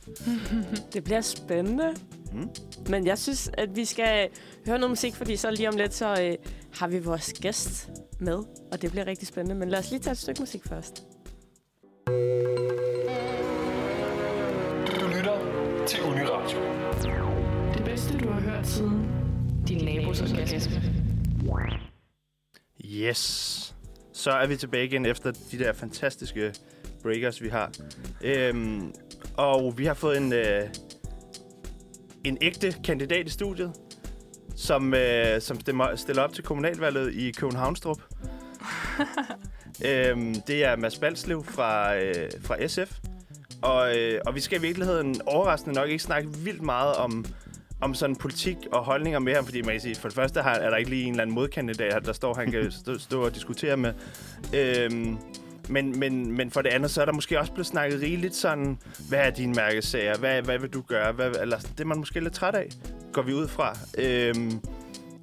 Det 0.94 1.04
bliver 1.04 1.22
spændende. 1.22 1.94
Mm. 2.34 2.50
Men 2.90 3.08
jeg 3.08 3.18
synes, 3.18 3.50
at 3.54 3.76
vi 3.76 3.86
skal 3.86 4.30
høre 4.66 4.80
noget 4.80 4.92
musik, 4.92 5.16
fordi 5.16 5.36
så 5.36 5.52
lige 5.52 5.70
om 5.70 5.78
lidt, 5.78 5.94
så 5.94 6.22
øh, 6.22 6.36
har 6.80 6.88
vi 6.88 7.00
vores 7.00 7.34
gæst 7.42 7.90
med. 8.20 8.38
Og 8.72 8.82
det 8.82 8.92
bliver 8.92 9.08
rigtig 9.08 9.28
spændende. 9.28 9.56
Men 9.56 9.70
lad 9.70 9.80
os 9.80 9.92
lige 9.92 10.00
tage 10.00 10.12
et 10.12 10.18
stykke 10.18 10.40
musik 10.40 10.68
først. 10.68 11.04
Du 15.02 15.08
lytter 15.18 15.38
til 15.88 16.04
Uniradio. 16.04 16.60
Det 17.74 17.86
bedste, 17.86 18.18
du 18.18 18.30
har 18.30 18.40
hørt 18.40 18.68
siden 18.68 19.10
din 19.68 19.86
nabos 19.86 20.22
orgasme. 20.22 20.82
Yes. 22.86 23.76
Så 24.14 24.32
er 24.32 24.48
vi 24.48 24.56
tilbage 24.58 24.86
igen 24.86 25.06
efter 25.06 25.32
de 25.52 25.60
der 25.60 25.74
fantastiske 25.74 26.54
breakers, 27.04 27.42
vi 27.42 27.50
har. 27.50 27.72
Øhm, 28.22 28.94
og 29.38 29.78
vi 29.78 29.86
har 29.86 29.94
fået 29.94 30.18
en, 30.18 30.34
øh, 30.34 30.70
en 32.24 32.38
ægte 32.42 32.76
kandidat 32.84 33.28
i 33.28 33.30
studiet, 33.30 33.74
som, 34.58 34.94
øh, 34.94 35.42
som 35.42 35.60
stemmer, 35.60 35.96
stiller 35.96 36.22
op 36.22 36.34
til 36.34 36.44
kommunalvalget 36.44 37.14
i 37.14 37.32
Københavnstrup. 37.32 38.02
øhm, 39.88 40.36
det 40.48 40.66
er 40.66 40.76
Mads 40.76 41.00
Balslev 41.00 41.44
fra, 41.44 41.96
øh, 41.96 42.32
fra 42.42 42.68
SF. 42.68 42.98
Og, 43.62 43.98
øh, 43.98 44.22
og 44.26 44.36
vi 44.36 44.40
skal 44.40 44.58
i 44.58 44.62
virkeligheden 44.62 45.22
overraskende 45.26 45.76
nok 45.76 45.90
ikke 45.90 46.04
snakke 46.04 46.30
vildt 46.30 46.62
meget 46.62 46.96
om, 46.96 47.26
om 47.82 47.94
sådan 47.94 48.16
politik 48.16 48.58
og 48.72 48.84
holdninger 48.84 49.20
med 49.20 49.36
ham, 49.36 49.46
fordi 49.46 49.62
man 49.62 49.72
kan 49.72 49.82
sige, 49.82 49.96
for 49.96 50.08
det 50.08 50.16
første 50.16 50.42
har, 50.42 50.54
er 50.54 50.70
der 50.70 50.78
ikke 50.78 50.90
lige 50.90 51.04
en 51.04 51.10
eller 51.10 51.22
anden 51.22 51.36
modkandidat, 51.36 52.06
der 52.06 52.14
står, 52.14 52.34
han 52.34 52.52
kan 52.52 52.72
stå, 52.82 52.98
stå 52.98 53.26
og 53.26 53.36
diskutere 53.36 53.78
med. 53.78 53.94
Øhm, 54.54 55.18
men, 55.70 56.00
men, 56.00 56.32
men 56.32 56.52
for 56.52 56.62
det 56.62 56.70
andet, 56.70 56.92
så 56.92 57.02
er 57.02 57.06
der 57.06 57.14
måske 57.14 57.40
også 57.40 57.52
blevet 57.52 57.68
snakket 57.68 58.02
rigeligt 58.02 58.36
sådan, 58.36 58.78
hvad 59.10 59.20
er 59.20 59.30
dine 59.30 59.54
mærkesager, 59.54 60.18
hvad, 60.18 60.42
hvad 60.42 60.60
vil 60.60 60.70
du 60.70 60.82
gøre, 60.82 61.12
hvad, 61.12 61.32
eller 61.42 61.58
det 61.58 61.80
er 61.80 61.86
man 61.86 61.98
måske 61.98 62.20
lidt 62.20 62.34
træt 62.34 62.56
af, 62.56 62.70
går 63.14 63.22
vi 63.22 63.34
ud 63.34 63.48
fra. 63.48 63.78
Øhm, 63.98 64.52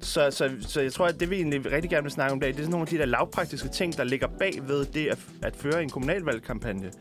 så, 0.01 0.31
så, 0.31 0.51
så 0.61 0.81
jeg 0.81 0.93
tror, 0.93 1.05
at 1.05 1.19
det 1.19 1.29
vi 1.29 1.35
egentlig 1.35 1.71
rigtig 1.71 1.89
gerne 1.89 2.03
vil 2.03 2.11
snakke 2.11 2.31
om 2.31 2.37
i 2.37 2.41
dag, 2.41 2.49
det 2.49 2.55
er 2.55 2.61
sådan 2.61 2.71
nogle 2.71 2.81
af 2.83 2.87
de 2.87 2.97
der 2.97 3.05
lavpraktiske 3.05 3.69
ting, 3.69 3.97
der 3.97 4.03
ligger 4.03 4.27
bag 4.27 4.53
ved 4.67 4.85
det 4.85 5.07
at, 5.07 5.17
at 5.41 5.55
føre 5.55 5.83
en 5.83 5.89
kommunalvalgkampagne. 5.89 6.91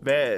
Hvad, 0.00 0.36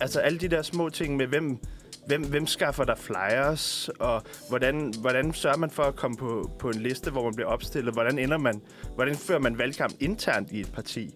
altså 0.00 0.20
alle 0.20 0.38
de 0.38 0.48
der 0.48 0.62
små 0.62 0.88
ting 0.88 1.16
med, 1.16 1.26
hvem, 1.26 1.58
hvem, 2.06 2.24
hvem 2.24 2.46
skaffer 2.46 2.84
der 2.84 2.94
flyers, 2.94 3.90
og 3.98 4.22
hvordan, 4.48 4.92
hvordan 5.00 5.34
sørger 5.34 5.56
man 5.56 5.70
for 5.70 5.82
at 5.82 5.96
komme 5.96 6.16
på, 6.16 6.50
på 6.58 6.68
en 6.70 6.78
liste, 6.78 7.10
hvor 7.10 7.24
man 7.24 7.34
bliver 7.34 7.48
opstillet? 7.48 7.94
Hvordan 7.94 8.18
ender 8.18 8.38
man, 8.38 8.60
hvordan 8.94 9.16
fører 9.16 9.38
man 9.38 9.58
valgkamp 9.58 9.94
internt 10.00 10.52
i 10.52 10.60
et 10.60 10.72
parti, 10.72 11.14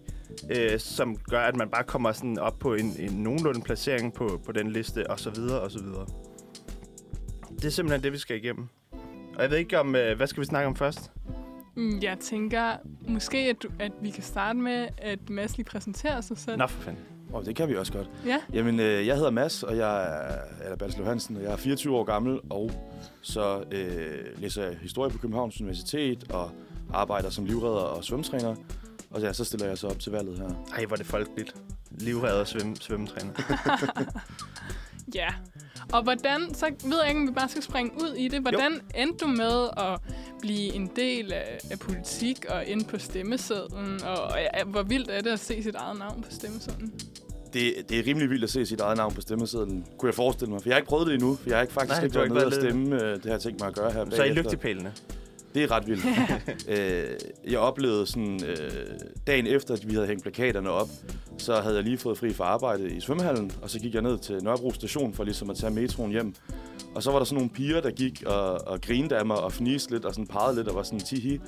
øh, 0.49 0.79
som 0.79 1.15
gør, 1.29 1.39
at 1.41 1.55
man 1.55 1.69
bare 1.69 1.83
kommer 1.83 2.11
sådan 2.11 2.39
op 2.39 2.59
på 2.59 2.73
en, 2.73 2.95
en 2.99 3.11
nogenlunde 3.11 3.61
placering 3.61 4.13
på, 4.13 4.41
på 4.45 4.51
den 4.51 4.71
liste, 4.71 5.09
og 5.11 5.19
så 5.19 5.29
videre, 5.29 5.59
og 5.59 5.71
så 5.71 5.79
videre. 5.83 6.05
Det 7.55 7.65
er 7.65 7.69
simpelthen 7.69 8.03
det, 8.03 8.11
vi 8.13 8.17
skal 8.17 8.37
igennem. 8.37 8.67
Og 9.35 9.41
jeg 9.41 9.49
ved 9.51 9.57
ikke 9.57 9.79
om, 9.79 9.95
øh, 9.95 10.17
hvad 10.17 10.27
skal 10.27 10.41
vi 10.41 10.45
snakke 10.45 10.67
om 10.67 10.75
først? 10.75 11.11
Mm, 11.75 11.99
Jeg 12.01 12.17
tænker 12.19 12.71
måske, 13.07 13.37
at, 13.37 13.63
du, 13.63 13.69
at 13.79 13.91
vi 14.01 14.09
kan 14.09 14.23
starte 14.23 14.59
med, 14.59 14.87
at 14.97 15.29
Mads 15.29 15.57
lige 15.57 15.65
præsenterer 15.65 16.21
sig 16.21 16.37
selv. 16.37 16.57
Nå, 16.57 16.67
for 16.67 16.81
fanden. 16.81 17.03
Oh, 17.33 17.45
det 17.45 17.55
kan 17.55 17.69
vi 17.69 17.75
også 17.75 17.93
godt. 17.93 18.09
Ja, 18.25 18.37
Jamen, 18.53 18.79
øh, 18.79 19.07
jeg 19.07 19.15
hedder 19.15 19.29
Mads, 19.31 19.63
og 19.63 19.77
jeg 19.77 20.03
er, 20.03 20.37
eller 20.63 20.75
Balslev 20.77 21.05
Hansen, 21.05 21.37
og 21.37 21.43
jeg 21.43 21.51
er 21.51 21.55
24 21.57 21.95
år 21.97 22.03
gammel, 22.03 22.39
og 22.49 22.71
så 23.21 23.63
øh, 23.71 24.41
læser 24.41 24.63
jeg 24.63 24.77
historie 24.81 25.11
på 25.11 25.17
Københavns 25.17 25.61
Universitet, 25.61 26.31
og 26.31 26.51
arbejder 26.93 27.29
som 27.29 27.45
livredder 27.45 27.77
og 27.81 28.03
svømmetræner. 28.03 28.55
Og 29.11 29.21
ja, 29.21 29.33
så 29.33 29.43
stiller 29.43 29.67
jeg 29.67 29.77
så 29.77 29.87
op 29.87 29.99
til 29.99 30.11
valget 30.11 30.37
her. 30.37 30.49
Ej, 30.77 30.85
hvor 30.85 30.95
er 30.95 30.97
det 30.97 31.05
folkeligt. 31.05 31.55
Livredder 31.91 32.39
og 32.39 32.47
svøm, 32.47 32.75
svømmetræner. 32.75 33.33
ja. 35.15 35.27
Og 35.93 36.03
hvordan, 36.03 36.53
så 36.53 36.65
ved 36.85 36.99
jeg 37.01 37.09
ikke, 37.09 37.21
om 37.21 37.27
vi 37.27 37.31
bare 37.33 37.49
skal 37.49 37.63
springe 37.63 37.91
ud 38.01 38.13
i 38.17 38.27
det. 38.27 38.41
Hvordan 38.41 38.71
jo. 38.73 38.79
endte 39.01 39.25
du 39.25 39.29
med 39.29 39.69
at 39.77 39.99
blive 40.41 40.73
en 40.75 40.91
del 40.95 41.33
af, 41.33 41.57
af 41.71 41.79
politik 41.79 42.45
og 42.49 42.65
ind 42.65 42.85
på 42.85 42.97
stemmesedlen? 42.99 44.03
Og, 44.03 44.23
og 44.23 44.37
ja, 44.55 44.63
hvor 44.63 44.83
vildt 44.83 45.09
er 45.09 45.21
det 45.21 45.29
at 45.29 45.39
se 45.39 45.63
sit 45.63 45.75
eget 45.75 45.99
navn 45.99 46.21
på 46.21 46.31
stemmesedlen? 46.31 46.93
Det, 47.53 47.73
det 47.89 47.99
er 47.99 48.03
rimelig 48.07 48.29
vildt 48.29 48.43
at 48.43 48.49
se 48.49 48.65
sit 48.65 48.79
eget 48.79 48.97
navn 48.97 49.13
på 49.13 49.21
stemmesedlen, 49.21 49.85
kunne 49.97 50.07
jeg 50.07 50.15
forestille 50.15 50.51
mig. 50.51 50.61
For 50.61 50.69
jeg 50.69 50.75
har 50.75 50.79
ikke 50.79 50.89
prøvet 50.89 51.07
det 51.07 51.13
endnu, 51.13 51.35
for 51.35 51.49
jeg 51.49 51.57
har 51.57 51.61
ikke 51.61 51.73
faktisk 51.73 51.97
Nej, 51.97 52.03
ikke 52.05 52.15
været 52.15 52.29
nede 52.29 52.45
at 52.45 52.51
været 52.51 52.61
stemme. 52.63 53.03
øh, 53.03 53.15
Det 53.15 53.25
har 53.25 53.31
jeg 53.31 53.41
tænkt 53.41 53.59
mig 53.59 53.67
at 53.67 53.75
gøre 53.75 53.91
her 53.91 54.05
Så 54.09 54.11
er 54.11 54.15
I 54.15 54.17
bagefter. 54.17 54.43
lygtepælene. 54.43 54.93
Det 55.53 55.63
er 55.63 55.71
ret 55.71 55.87
vildt. 55.87 56.05
øh, 56.79 57.51
jeg 57.51 57.59
oplevede 57.59 58.05
sådan, 58.05 58.43
øh, 58.43 58.99
dagen 59.27 59.47
efter, 59.47 59.73
at 59.73 59.87
vi 59.89 59.93
havde 59.93 60.07
hængt 60.07 60.23
plakaterne 60.23 60.69
op, 60.69 60.89
så 61.37 61.61
havde 61.61 61.75
jeg 61.75 61.83
lige 61.83 61.97
fået 61.97 62.17
fri 62.17 62.33
fra 62.33 62.43
arbejde 62.43 62.91
i 62.91 63.01
svømmehallen, 63.01 63.51
og 63.61 63.69
så 63.69 63.79
gik 63.79 63.93
jeg 63.93 64.01
ned 64.01 64.17
til 64.17 64.43
Nørrebro 64.43 64.71
station 64.71 65.13
for 65.13 65.23
ligesom 65.23 65.49
at 65.49 65.55
tage 65.55 65.73
metroen 65.73 66.11
hjem. 66.11 66.35
Og 66.95 67.03
så 67.03 67.11
var 67.11 67.17
der 67.17 67.25
sådan 67.25 67.35
nogle 67.35 67.49
piger, 67.49 67.81
der 67.81 67.91
gik 67.91 68.23
og, 68.25 68.67
og 68.67 68.81
grinede 68.81 69.17
af 69.17 69.25
mig 69.25 69.37
og 69.37 69.53
fniste 69.53 69.91
lidt 69.91 70.05
og 70.05 70.13
sådan 70.13 70.27
pegede 70.27 70.55
lidt 70.55 70.67
og 70.67 70.75
var 70.75 70.83
sådan 70.83 70.99
tihi. 70.99 71.39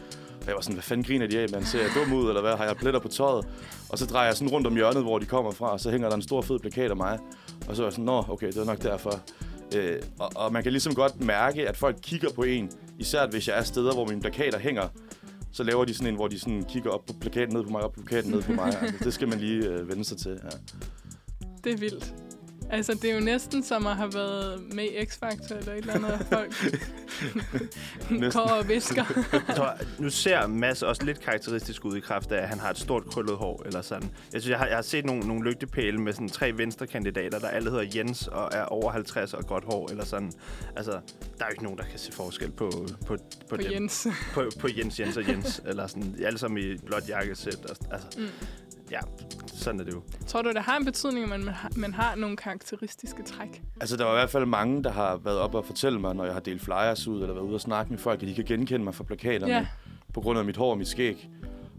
Og 0.42 0.48
jeg 0.48 0.56
var 0.56 0.62
sådan, 0.62 0.76
hvad 0.76 0.84
fanden 0.84 1.04
griner 1.04 1.28
de 1.28 1.40
af, 1.40 1.48
man 1.54 1.66
ser 1.66 1.80
jeg 1.80 1.90
dum 1.96 2.14
ud, 2.14 2.28
eller 2.28 2.42
hvad, 2.42 2.56
har 2.56 2.66
jeg 2.66 2.76
pletter 2.76 3.00
på 3.00 3.08
tøjet? 3.08 3.46
Og 3.90 3.98
så 3.98 4.06
drejer 4.06 4.28
jeg 4.28 4.36
sådan 4.38 4.52
rundt 4.52 4.68
om 4.68 4.76
hjørnet, 4.76 5.04
hvor 5.04 5.20
de 5.20 5.26
kommer 5.26 5.52
fra, 5.52 5.72
og 5.72 5.80
så 5.80 5.92
hænger 5.92 6.10
der 6.10 6.16
en 6.16 6.22
stor 6.22 6.42
fed 6.42 6.60
plakat 6.60 6.92
af 6.92 6.98
mig. 6.98 7.20
Og 7.68 7.76
så 7.76 7.82
var 7.82 7.88
jeg 7.88 7.94
sådan, 7.94 8.06
nå, 8.06 8.26
okay, 8.30 8.48
det 8.48 8.58
er 8.58 8.66
nok 8.66 8.84
derfor. 8.84 9.22
Øh, 9.76 10.02
og, 10.20 10.32
og 10.36 10.54
man 10.54 10.64
kan 10.64 10.72
ligesom 10.72 10.96
godt 10.96 11.22
mærke, 11.22 11.70
at 11.70 11.78
folk 11.78 11.98
kigger 12.02 12.30
på 12.36 12.44
en, 12.44 12.72
især 13.00 13.28
hvis 13.28 13.48
jeg 13.48 13.58
er 13.58 13.64
steder, 13.64 13.94
hvor 13.94 14.06
mine 14.06 14.22
plakater 14.22 14.60
hænger, 14.60 14.88
så 15.52 15.64
laver 15.64 15.86
de 15.86 15.94
sådan 15.94 16.08
en, 16.08 16.16
hvor 16.16 16.28
de 16.28 16.40
sådan 16.40 16.64
kigger 16.64 16.90
op 16.90 17.06
på 17.06 17.14
plakaten 17.22 17.54
ned 17.56 17.64
på 17.64 17.70
mig, 17.70 17.82
op 17.82 17.94
på 17.94 18.02
plakaten 18.02 18.32
ned 18.32 18.42
på 18.42 18.52
mig. 18.52 18.82
Altså, 18.82 19.04
det 19.04 19.14
skal 19.14 19.28
man 19.28 19.40
lige 19.40 19.68
øh, 19.68 19.90
vende 19.90 20.06
sig 20.06 20.18
til. 20.18 20.32
Ja. 20.32 20.58
Det 21.64 21.74
er 21.74 21.78
vildt. 21.78 22.14
Altså, 22.74 22.94
det 22.94 23.10
er 23.12 23.16
jo 23.16 23.22
næsten 23.22 23.64
som 23.64 23.88
at 23.88 23.96
have 23.96 24.14
været 24.14 24.74
med 24.76 24.84
i 24.84 24.98
X-Factor 24.98 25.56
eller 25.56 25.74
et 25.74 25.78
eller 25.78 25.94
andet, 25.94 26.28
folk 26.30 26.54
går 28.34 28.40
og 28.40 28.68
visker. 28.70 29.04
Jeg 29.48 29.56
tror, 29.56 29.74
nu 30.00 30.10
ser 30.10 30.48
Mads 30.48 30.84
også 30.84 31.06
lidt 31.06 31.20
karakteristisk 31.20 31.86
ud 31.86 31.98
i 31.98 32.00
kraft 32.00 32.32
af, 32.32 32.42
at 32.42 32.48
han 32.50 32.60
har 32.60 32.70
et 32.70 32.78
stort 32.78 33.06
krøllet 33.06 33.36
hår, 33.36 33.64
eller 33.66 33.82
sådan. 33.82 34.12
Jeg 34.34 34.42
synes, 34.42 34.52
jeg 34.52 34.58
har, 34.60 34.66
jeg 34.66 34.76
har 34.76 34.82
set 34.82 35.06
nogle, 35.06 35.28
nogle 35.28 35.44
lygtepæle 35.50 35.98
med 35.98 36.14
sådan 36.14 36.30
tre 36.30 36.58
venstre 36.58 36.88
kandidater, 36.88 37.40
der 37.40 37.48
alle 37.48 37.70
hedder 37.70 37.86
Jens 37.96 38.28
og 38.28 38.50
er 38.54 38.64
over 38.66 38.92
50 38.92 39.34
og 39.34 39.48
godt 39.48 39.64
hår, 39.64 39.92
eller 39.92 40.06
sådan. 40.06 40.32
Altså, 40.76 40.92
der 40.92 41.00
er 41.40 41.46
jo 41.46 41.52
ikke 41.52 41.64
nogen, 41.64 41.78
der 41.78 41.86
kan 41.86 42.00
se 42.00 42.12
forskel 42.12 42.52
på, 42.52 42.72
på, 42.72 42.88
på, 43.08 43.18
På 43.50 43.58
dem. 43.58 43.72
Jens. 43.72 44.08
På, 44.34 44.44
på 44.60 44.68
Jens, 44.78 45.00
Jens 45.00 45.18
og 45.18 45.28
Jens, 45.28 45.62
eller 45.66 45.88
sådan. 45.88 46.16
Alle 46.26 46.40
sammen 46.40 46.64
i 46.64 46.78
blåt 46.78 47.10
jakkesæt. 47.10 47.66
Og, 47.70 47.76
altså, 47.92 48.08
Mm. 48.18 48.28
Ja, 48.94 49.00
sådan 49.54 49.80
er 49.80 49.84
det 49.84 49.94
jo. 49.94 50.02
Tror 50.28 50.42
du, 50.42 50.50
det 50.50 50.62
har 50.62 50.78
en 50.78 50.86
betydning, 50.86 51.24
at 51.24 51.30
man, 51.30 51.44
man, 51.46 51.54
har, 51.54 51.72
man 51.76 51.94
har 51.94 52.16
nogle 52.16 52.38
karakteristiske 52.38 53.24
træk? 53.24 53.62
Altså, 53.82 53.98
der 53.98 54.04
var 54.06 54.12
i 54.12 54.16
hvert 54.16 54.30
fald 54.30 54.46
mange, 54.46 54.84
der 54.84 54.92
har 54.92 55.18
været 55.18 55.38
op 55.40 55.56
og 55.56 55.66
fortælle 55.66 56.00
mig, 56.00 56.16
når 56.16 56.24
jeg 56.26 56.34
har 56.34 56.40
delt 56.40 56.62
flyers 56.62 57.08
ud, 57.08 57.22
eller 57.22 57.34
været 57.34 57.46
ude 57.46 57.56
og 57.56 57.62
snakke 57.62 57.92
med 57.92 58.00
folk, 58.00 58.22
at 58.22 58.28
de 58.28 58.36
kan 58.36 58.46
genkende 58.46 58.84
mig 58.84 58.96
fra 58.96 59.04
plakaterne, 59.04 59.54
Ja. 59.54 59.68
på 60.14 60.22
grund 60.22 60.40
af 60.40 60.46
mit 60.46 60.58
hår 60.58 60.72
og 60.72 60.78
mit 60.78 60.88
skæg. 60.88 61.30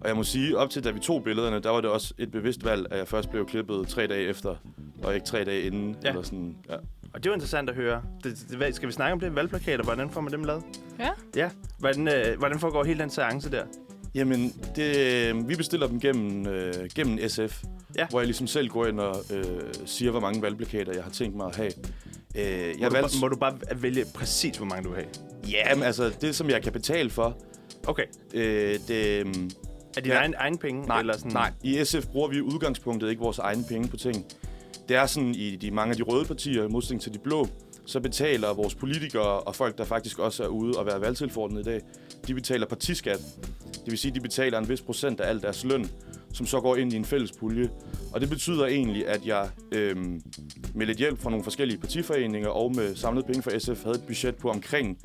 Og 0.00 0.08
jeg 0.08 0.16
må 0.16 0.22
sige, 0.22 0.58
op 0.58 0.70
til 0.70 0.84
da 0.84 0.90
vi 0.90 1.00
tog 1.00 1.24
billederne, 1.24 1.60
der 1.60 1.70
var 1.70 1.80
det 1.80 1.90
også 1.90 2.14
et 2.18 2.30
bevidst 2.30 2.64
valg, 2.64 2.86
at 2.90 2.98
jeg 2.98 3.08
først 3.08 3.30
blev 3.30 3.46
klippet 3.46 3.88
tre 3.88 4.06
dage 4.06 4.28
efter, 4.28 4.56
og 5.02 5.14
ikke 5.14 5.26
tre 5.26 5.44
dage 5.44 5.62
inden. 5.62 5.96
Ja. 6.04 6.08
Eller 6.08 6.22
sådan, 6.22 6.56
ja. 6.68 6.74
Og 7.14 7.24
det 7.24 7.26
er 7.26 7.30
jo 7.30 7.34
interessant 7.34 7.70
at 7.70 7.76
høre. 7.76 8.02
Det, 8.24 8.46
det, 8.50 8.74
skal 8.74 8.88
vi 8.88 8.92
snakke 8.92 9.12
om 9.12 9.20
det? 9.20 9.34
Valgplakater, 9.34 9.84
hvordan 9.84 10.10
får 10.10 10.20
man 10.20 10.32
dem 10.32 10.44
lavet? 10.44 10.62
Ja. 10.98 11.10
Ja. 11.36 11.50
Hvordan, 11.78 12.08
øh, 12.08 12.38
hvordan 12.38 12.58
foregår 12.58 12.84
hele 12.84 13.00
den 13.00 13.10
seance 13.10 13.50
der? 13.50 13.64
Jamen, 14.14 14.52
det, 14.76 14.96
øh, 14.96 15.48
vi 15.48 15.56
bestiller 15.56 15.86
dem 15.86 16.00
gennem, 16.00 16.46
øh, 16.46 16.74
gennem 16.94 17.28
SF, 17.28 17.62
Ja. 17.98 18.06
hvor 18.10 18.20
jeg 18.20 18.26
ligesom 18.26 18.46
selv 18.46 18.68
går 18.68 18.86
ind 18.86 19.00
og 19.00 19.16
øh, 19.34 19.44
siger, 19.86 20.10
hvor 20.10 20.20
mange 20.20 20.42
valgplakater 20.42 20.92
jeg 20.94 21.02
har 21.04 21.10
tænkt 21.10 21.36
mig 21.36 21.46
at 21.46 21.56
have. 21.56 21.72
Øh, 22.34 22.44
jeg 22.44 22.74
Må, 22.80 22.88
du, 22.88 22.92
valgte, 22.94 23.16
ba- 23.16 23.20
må 23.20 23.28
du 23.28 23.36
bare 23.36 23.58
vælge 23.76 24.04
præcis, 24.14 24.56
hvor 24.56 24.66
mange 24.66 24.84
du 24.84 24.88
vil 24.88 24.96
have? 24.96 25.10
Ja, 25.50 25.74
men 25.74 25.84
altså, 25.84 26.12
det 26.20 26.36
som 26.36 26.50
jeg 26.50 26.62
kan 26.62 26.72
betale 26.72 27.10
for, 27.10 27.36
Okay. 27.86 28.04
øh, 28.34 28.78
det, 28.88 28.90
øh, 29.26 29.26
Er 29.96 30.00
dine 30.00 30.14
Ja. 30.14 30.20
egen, 30.20 30.34
egen 30.38 30.58
penge? 30.58 30.86
Nej, 30.86 31.00
eller 31.00 31.16
sådan? 31.16 31.32
nej. 31.32 31.52
I 31.62 31.84
SF 31.84 32.06
bruger 32.06 32.28
vi 32.28 32.40
udgangspunktet 32.40 33.10
ikke 33.10 33.22
vores 33.22 33.38
egne 33.38 33.64
penge 33.68 33.88
på 33.88 33.96
ting. 33.96 34.24
Det 34.88 34.96
er 34.96 35.06
sådan, 35.06 35.34
i 35.34 35.56
de 35.56 35.70
mange 35.70 35.90
af 35.90 35.96
de 35.96 36.02
røde 36.02 36.24
partier, 36.24 36.64
i 36.64 36.68
modsætning 36.68 37.02
til 37.02 37.14
de 37.14 37.18
blå, 37.18 37.48
så 37.86 38.00
betaler 38.00 38.54
vores 38.54 38.74
politikere 38.74 39.40
og 39.40 39.54
folk, 39.54 39.78
der 39.78 39.84
faktisk 39.84 40.18
også 40.18 40.42
er 40.44 40.48
ude 40.48 40.78
og 40.78 40.86
være 40.86 41.00
valgtilforordnet 41.00 41.60
i 41.60 41.64
dag, 41.64 41.80
de 42.26 42.34
betaler 42.34 42.66
partiskat. 42.66 43.20
Det 43.72 43.90
vil 43.90 43.98
sige, 43.98 44.14
de 44.14 44.20
betaler 44.20 44.58
en 44.58 44.68
vis 44.68 44.80
procent 44.80 45.20
af 45.20 45.28
al 45.28 45.42
deres 45.42 45.64
løn, 45.64 45.90
som 46.32 46.46
så 46.46 46.60
går 46.60 46.76
ind 46.76 46.92
i 46.92 46.96
en 46.96 47.04
fælles 47.04 47.32
pulje. 47.32 47.70
Og 48.12 48.20
det 48.20 48.28
betyder 48.28 48.66
egentlig, 48.66 49.08
at 49.08 49.26
jeg 49.26 49.48
øhm, 49.72 50.22
med 50.74 50.86
lidt 50.86 50.98
hjælp 50.98 51.22
fra 51.22 51.30
nogle 51.30 51.44
forskellige 51.44 51.78
partiforeninger 51.78 52.48
og 52.48 52.74
med 52.76 52.96
samlet 52.96 53.26
penge 53.26 53.42
fra 53.42 53.58
SF 53.58 53.84
havde 53.84 53.96
et 53.96 54.04
budget 54.06 54.34
på 54.36 54.50
omkring 54.50 54.98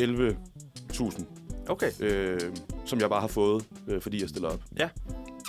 11.000, 0.00 1.24
Okay. 1.68 1.90
øh, 2.00 2.40
som 2.84 3.00
jeg 3.00 3.08
bare 3.08 3.20
har 3.20 3.28
fået, 3.28 3.64
øh, 3.88 4.00
fordi 4.00 4.20
jeg 4.20 4.28
stiller 4.28 4.48
op. 4.48 4.60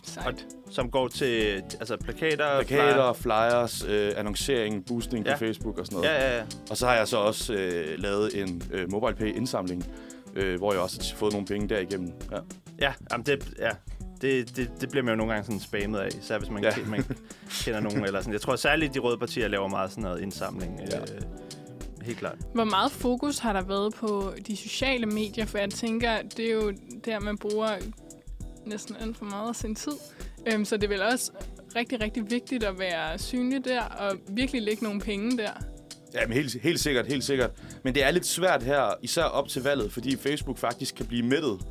Sejt. 0.04 0.46
Som 0.70 0.92
går 0.92 1.08
til 1.08 1.64
altså, 1.80 1.98
plakater? 1.98 2.64
Plakater, 2.64 3.14
flyers, 3.14 3.86
øh, 3.88 4.12
annoncering, 4.18 4.86
boosting 4.86 5.26
Ja. 5.26 5.34
på 5.34 5.40
Facebook 5.40 5.78
og 5.80 5.86
sådan 5.86 5.96
noget. 6.02 6.10
Ja, 6.10 6.30
ja, 6.30 6.38
ja. 6.38 6.44
Og 6.70 6.78
så 6.78 6.88
har 6.88 6.96
jeg 6.96 7.08
så 7.08 7.18
også 7.18 7.54
øh, 7.54 8.00
lavet 8.00 8.42
en 8.42 8.62
øh, 8.72 8.92
MobilePay-indsamling, 8.92 9.86
øh, 10.36 10.58
hvor 10.58 10.74
jeg 10.74 10.82
også 10.82 11.10
har 11.12 11.18
fået 11.18 11.34
nogle 11.34 11.48
penge 11.48 11.70
derigennem. 11.70 12.12
Ja. 12.32 12.38
Ja, 12.80 12.94
jamen 13.12 13.26
det, 13.26 13.54
ja. 13.60 13.70
Det, 14.22 14.56
det, 14.56 14.72
det 14.82 14.90
bliver 14.90 15.04
man 15.04 15.12
jo 15.12 15.16
nogle 15.18 15.34
gange 15.34 15.46
sådan 15.46 15.60
spammet 15.60 16.00
af, 16.00 16.08
især 16.22 16.38
hvis 16.38 16.50
man, 16.50 16.64
Ja. 16.64 16.70
ja. 16.78 16.86
man 16.86 17.04
kender 17.64 17.80
nogen. 17.80 18.06
Eller 18.06 18.20
sådan. 18.20 18.34
Jeg 18.34 18.42
tror 18.42 18.56
særligt, 18.56 18.94
de 18.94 19.00
røde 19.00 19.18
partier 19.18 19.48
laver 19.48 19.68
meget 19.68 19.90
sådan 19.92 20.04
noget 20.04 20.22
indsamling. 20.22 20.80
Ja. 20.80 20.98
Ja. 20.98 21.02
Øh, 21.02 21.22
helt 22.02 22.18
klart. 22.18 22.38
Hvor 22.54 22.64
meget 22.64 22.92
fokus 22.92 23.40
har 23.40 23.54
der 23.54 23.62
været 23.62 23.94
på 23.94 24.34
de 24.48 24.58
sociale 24.58 25.06
medier? 25.06 25.46
For 25.46 25.58
jeg 25.58 25.70
tænker, 25.70 26.18
det 26.38 26.46
er 26.50 26.54
jo 26.54 26.74
der, 27.06 27.20
man 27.20 27.38
bruger 27.38 27.70
næsten 28.66 28.96
alt 29.00 29.18
for 29.18 29.26
meget 29.26 29.50
af 29.50 29.56
sin 29.56 29.76
tid. 29.76 29.92
Øhm, 30.54 30.66
så 30.66 30.78
det 30.78 30.84
er 30.84 30.88
vel 30.88 31.02
også 31.02 31.32
rigtig, 31.76 32.02
rigtig 32.02 32.32
vigtigt 32.32 32.64
at 32.64 32.80
være 32.80 33.20
synlig 33.20 33.66
der, 33.66 33.82
og 33.82 34.18
virkelig 34.30 34.62
lægge 34.62 34.84
nogle 34.84 35.02
penge 35.02 35.38
der. 35.38 35.52
Ja, 36.14 36.28
men 36.28 36.34
helt, 36.34 36.62
helt 36.62 36.80
sikkert, 36.80 37.08
helt 37.08 37.24
sikkert. 37.24 37.52
Men 37.84 37.96
det 37.96 38.04
er 38.04 38.12
lidt 38.12 38.26
svært 38.26 38.64
her, 38.64 38.94
især 39.02 39.24
op 39.24 39.48
til 39.48 39.64
valget, 39.64 39.92
fordi 39.92 40.16
Facebook 40.18 40.58
faktisk 40.58 40.96
kan 40.96 41.06
blive 41.06 41.24
mættet 41.24 41.62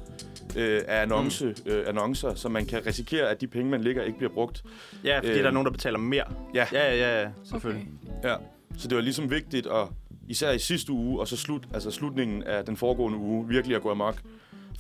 øh, 0.57 0.83
af 0.89 1.03
annonce, 1.03 1.47
mm. 1.47 1.71
øh, 1.73 1.89
annoncer, 1.89 2.35
så 2.35 2.49
man 2.49 2.67
kan 2.67 2.87
risikere, 2.87 3.29
at 3.29 3.41
de 3.41 3.47
penge, 3.47 3.71
man 3.71 3.81
lægger, 3.81 4.03
ikke 4.03 4.19
bliver 4.19 4.33
brugt. 4.33 4.63
Ja, 5.05 5.19
fordi 5.19 5.29
Øh. 5.29 5.37
øh. 5.37 5.43
der 5.43 5.49
er 5.49 5.53
nogen, 5.53 5.67
der 5.67 5.73
betaler 5.73 5.99
mere. 5.99 6.25
Ja. 6.55 6.67
Ja, 6.73 6.95
ja, 6.95 7.23
ja, 7.23 7.29
selvfølgelig. 7.45 7.89
Okay. 8.19 8.29
Ja. 8.29 8.37
Så 8.79 8.89
det 8.89 8.97
var 8.97 9.03
ligesom 9.03 9.31
vigtigt, 9.31 9.67
at 9.67 9.89
især 10.29 10.51
i 10.51 10.59
sidste 10.59 10.93
uge, 10.93 11.21
og 11.21 11.29
så 11.29 11.37
slut, 11.37 11.65
altså 11.75 11.91
slutningen 11.91 12.43
af 12.43 12.65
den 12.65 12.77
foregående 12.77 13.19
uge, 13.19 13.49
virkelig 13.49 13.77
at 13.77 13.83
gå 13.83 13.91
amok. 13.91 14.17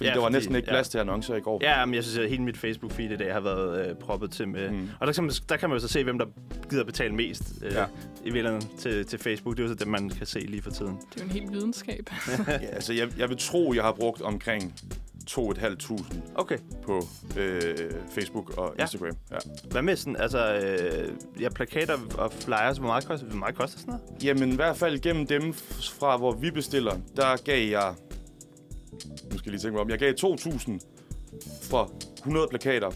Fordi 0.00 0.08
Ja, 0.08 0.14
der 0.14 0.20
var 0.20 0.26
fordi- 0.26 0.36
næsten 0.36 0.54
ikke 0.56 0.66
ja. 0.68 0.72
plads 0.72 0.88
til 0.88 0.98
annoncer 0.98 1.34
i 1.34 1.40
går. 1.40 1.58
Ja, 1.62 1.84
men 1.84 1.94
jeg 1.94 2.04
synes, 2.04 2.18
at 2.18 2.28
hele 2.28 2.42
mit 2.42 2.56
Facebook-feed 2.56 3.12
i 3.12 3.16
dag 3.16 3.32
har 3.32 3.40
været 3.40 3.88
øh, 3.88 3.94
proppet 3.96 4.30
til 4.30 4.48
med... 4.48 4.70
Mm. 4.70 4.88
Og 5.00 5.06
der 5.06 5.12
kan, 5.12 5.24
man, 5.24 5.32
der 5.48 5.56
kan 5.56 5.68
man 5.68 5.76
jo 5.78 5.80
så 5.80 5.88
se, 5.88 6.04
hvem 6.04 6.18
der 6.18 6.26
gider 6.70 6.84
betale 6.84 7.14
mest 7.14 7.42
øh, 7.62 7.72
Ja. 7.72 7.80
ja. 7.80 7.86
i 8.24 8.30
virkeligheden 8.30 8.68
til, 8.78 9.06
til 9.06 9.18
Facebook. 9.18 9.56
Det 9.56 9.62
er 9.62 9.66
jo 9.66 9.72
så 9.72 9.74
det, 9.74 9.86
man 9.88 10.08
kan 10.08 10.26
se 10.26 10.38
lige 10.38 10.62
for 10.62 10.70
tiden. 10.70 10.92
Det 11.14 11.20
er 11.20 11.24
jo 11.24 11.24
en 11.24 11.30
helt 11.30 11.52
videnskab. 11.52 12.10
Ja, 12.48 12.52
altså, 12.54 12.92
jeg, 12.92 13.08
jeg 13.18 13.28
vil 13.28 13.36
tro, 13.40 13.72
jeg 13.74 13.82
har 13.82 13.92
brugt 13.92 14.22
omkring 14.22 14.74
2.500 15.30 15.94
Okay. 16.34 16.58
på 16.82 17.06
øh, 17.36 17.62
Facebook 18.14 18.58
og 18.58 18.74
Ja. 18.78 18.82
Instagram. 18.82 19.16
Ja. 19.30 19.36
Hvad 19.70 19.82
med 19.82 19.96
sådan, 19.96 20.16
altså, 20.16 20.54
øh, 20.54 21.08
ja, 21.42 21.48
plakater 21.48 21.96
og 22.18 22.32
flyers, 22.32 22.76
hvor 22.78 22.86
meget 22.86 23.06
koster, 23.06 23.26
hvor 23.26 23.36
meget 23.38 23.54
koster 23.54 23.78
sådan 23.78 23.94
noget? 23.94 24.24
Jamen 24.24 24.52
i 24.52 24.56
hvert 24.56 24.76
fald 24.76 25.00
gennem 25.00 25.26
dem 25.26 25.52
fra, 25.98 26.16
hvor 26.16 26.32
vi 26.32 26.50
bestiller, 26.50 26.94
der 27.16 27.36
gav 27.44 27.68
jeg... 27.68 27.94
Nu 29.06 29.38
skal 29.38 29.42
jeg 29.44 29.50
lige 29.50 29.58
tænke 29.58 29.72
mig 29.72 29.80
om. 29.80 29.90
Jeg 29.90 29.98
gav 29.98 30.14
2.000 30.20 30.78
for 31.70 31.92
100 32.18 32.46
plakater. 32.50 32.90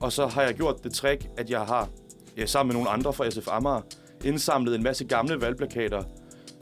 Og 0.00 0.12
så 0.12 0.26
har 0.26 0.42
jeg 0.42 0.54
gjort 0.54 0.84
det 0.84 0.92
trick, 0.92 1.28
at 1.36 1.50
jeg 1.50 1.60
har, 1.60 1.88
ja, 2.36 2.46
sammen 2.46 2.68
med 2.68 2.74
nogle 2.74 2.90
andre 2.90 3.12
fra 3.12 3.30
SF 3.30 3.48
Amager, 3.48 3.80
indsamlet 4.24 4.74
en 4.74 4.82
masse 4.82 5.04
gamle 5.04 5.40
valgplakater, 5.40 6.02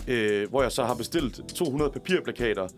øh, 0.08 0.50
hvor 0.50 0.62
jeg 0.62 0.72
så 0.72 0.84
har 0.84 0.94
bestilt 0.94 1.40
200 1.54 1.90
papirplakater, 1.90 2.68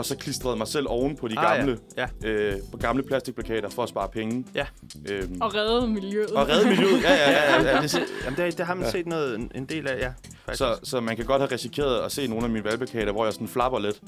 og 0.00 0.06
så 0.06 0.16
klistret 0.16 0.58
mig 0.58 0.68
selv 0.68 0.86
oven 0.88 1.16
på 1.16 1.28
de 1.28 1.38
Ah, 1.38 1.44
ja. 1.44 1.56
gamle, 1.56 1.78
Ja. 1.96 2.06
øh, 2.28 2.56
på 2.70 2.76
gamle 2.76 3.02
plastikplakater 3.02 3.68
for 3.70 3.82
at 3.82 3.88
spare 3.88 4.08
penge. 4.08 4.44
Ja. 4.54 4.66
Øhm, 5.08 5.38
og 5.40 5.54
redde 5.54 5.86
miljøet. 5.88 6.30
og 6.30 6.48
redde 6.48 6.68
miljøet. 6.68 7.02
Ja, 7.02 7.14
ja, 7.14 7.30
ja. 7.30 7.62
ja, 7.62 7.76
ja. 7.76 7.82
det, 7.82 7.98
jamen, 8.24 8.38
det, 8.38 8.58
det 8.58 8.66
har 8.66 8.74
man 8.74 8.82
Ja. 8.82 8.86
ja. 8.86 8.92
set 8.92 9.06
noget, 9.06 9.34
en, 9.38 9.50
en 9.54 9.64
del 9.64 9.88
af, 9.88 9.98
ja. 10.00 10.12
Faktisk. 10.44 10.58
Så, 10.58 10.78
så 10.82 11.00
man 11.00 11.16
kan 11.16 11.24
godt 11.24 11.42
have 11.42 11.52
risikeret 11.52 12.00
at 12.00 12.12
se 12.12 12.26
nogle 12.26 12.44
af 12.44 12.50
mine 12.50 12.64
valgplakater, 12.64 13.12
hvor 13.12 13.24
jeg 13.24 13.32
sådan 13.32 13.48
flapper 13.48 13.78
lidt, 13.78 14.00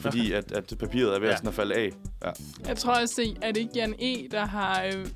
fordi 0.00 0.32
at, 0.32 0.52
at 0.52 0.74
papiret 0.78 1.14
er 1.14 1.18
ved 1.18 1.26
Ja. 1.28 1.32
ja. 1.32 1.36
sådan 1.36 1.48
at 1.48 1.54
falde 1.54 1.74
af. 1.74 1.90
Ja. 2.24 2.30
Jeg 2.68 2.76
tror 2.76 2.92
også, 3.00 3.34
er 3.42 3.52
det 3.52 3.56
ikke 3.60 3.72
Jan 3.74 3.94
E., 4.00 4.28
der 4.30 4.46
har 4.46 4.84
øh, 4.84 5.06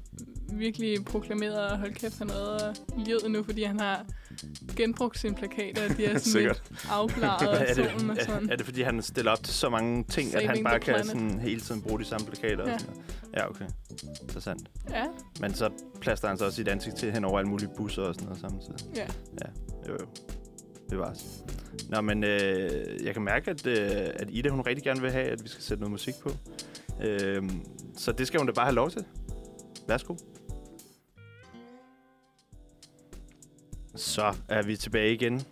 virkelig 0.53 1.05
proklameret, 1.05 1.73
at 1.73 1.79
hold 1.79 1.95
kæft, 1.95 2.19
han 2.19 2.31
redder 2.31 2.75
livet 2.97 3.31
nu, 3.31 3.43
fordi 3.43 3.63
han 3.63 3.81
har 3.81 4.07
genbrugt 4.77 5.19
sine 5.19 5.35
plakater, 5.35 5.95
de 5.95 6.05
er 6.07 6.19
sådan 6.29 6.47
lidt 6.47 6.63
afklaret 6.91 7.49
af 7.59 7.71
er, 7.71 7.75
det, 7.75 8.11
og 8.11 8.17
sådan. 8.21 8.49
er, 8.49 8.53
er 8.53 8.57
det 8.57 8.65
fordi, 8.67 8.83
han 8.83 9.03
stiller 9.03 9.33
op 9.33 9.43
til 9.43 9.55
så 9.55 9.69
mange 9.69 10.05
ting, 10.05 10.35
at 10.35 10.41
han 10.41 10.49
Saving 10.49 10.65
bare 10.65 10.81
kan 10.81 11.05
sådan 11.05 11.41
hele 11.41 11.61
tiden 11.61 11.83
bruge 11.83 11.99
de 11.99 12.05
samme 12.05 12.27
plakater? 12.27 12.69
Ja. 12.69 12.75
Og 12.75 12.81
sådan 12.81 12.97
ja, 13.37 13.51
okay. 13.51 13.67
Interessant. 14.23 14.71
Ja, 14.91 15.05
Men 15.41 15.55
så 15.55 15.71
plaster 16.01 16.29
han 16.29 16.39
så 16.39 16.45
også 16.45 16.57
sit 16.57 16.69
ansigt 16.69 16.97
til 16.97 17.13
hen 17.13 17.25
over 17.25 17.39
alle 17.39 17.51
mulige 17.51 17.71
busser 17.77 18.03
og 18.03 18.15
sådan 18.15 18.27
noget 18.27 18.41
samtidig. 18.41 18.97
ja. 18.97 19.07
Jo, 19.89 19.93
jo. 19.93 20.07
Det 20.91 20.99
var 20.99 21.15
Nå, 21.89 22.01
men 22.01 22.25
øh, 22.25 23.05
jeg 23.05 23.15
kan 23.15 23.23
mærke, 23.23 23.51
at, 23.51 23.67
øh, 23.67 23.77
at 24.15 24.29
Ida, 24.31 24.49
hun 24.49 24.61
rigtig 24.61 24.85
gerne 24.85 25.01
vil 25.01 25.11
have, 25.11 25.27
at 25.27 25.45
vi 25.45 25.49
skal 25.49 25.63
sætte 25.63 25.81
noget 25.81 25.91
musik 25.91 26.15
på. 26.23 26.31
Øh, 27.03 27.51
så 27.97 28.13
det 28.13 28.27
skal 28.27 28.41
hun 28.41 28.47
da 28.47 28.53
bare 28.53 28.67
have 28.67 28.75
lov 28.75 28.91
til. 28.91 29.05
Værsgo. 29.89 30.15
Så 33.99 34.37
er 34.49 34.63
vi 34.63 34.77
tilbage 34.77 35.15
igen. 35.15 35.43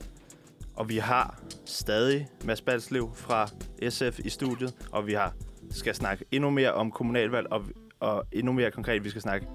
Og 0.75 0.89
vi 0.89 0.97
har 0.97 1.41
stadig 1.65 2.29
Mads 2.45 2.61
Balslev 2.61 3.11
fra 3.15 3.47
SF 3.89 4.19
i 4.19 4.29
studiet. 4.29 4.75
Og 4.93 5.07
vi 5.07 5.13
har 5.13 5.35
skal 5.71 5.95
snakke 5.95 6.25
endnu 6.31 6.51
mere 6.51 6.73
om 6.73 6.91
kommunalvalg, 6.91 7.47
og, 7.51 7.65
og 8.01 8.25
endnu 8.33 8.53
mere 8.53 8.71
konkret, 8.71 9.05
vi 9.05 9.11
skal 9.11 9.23
snakke 9.23 9.47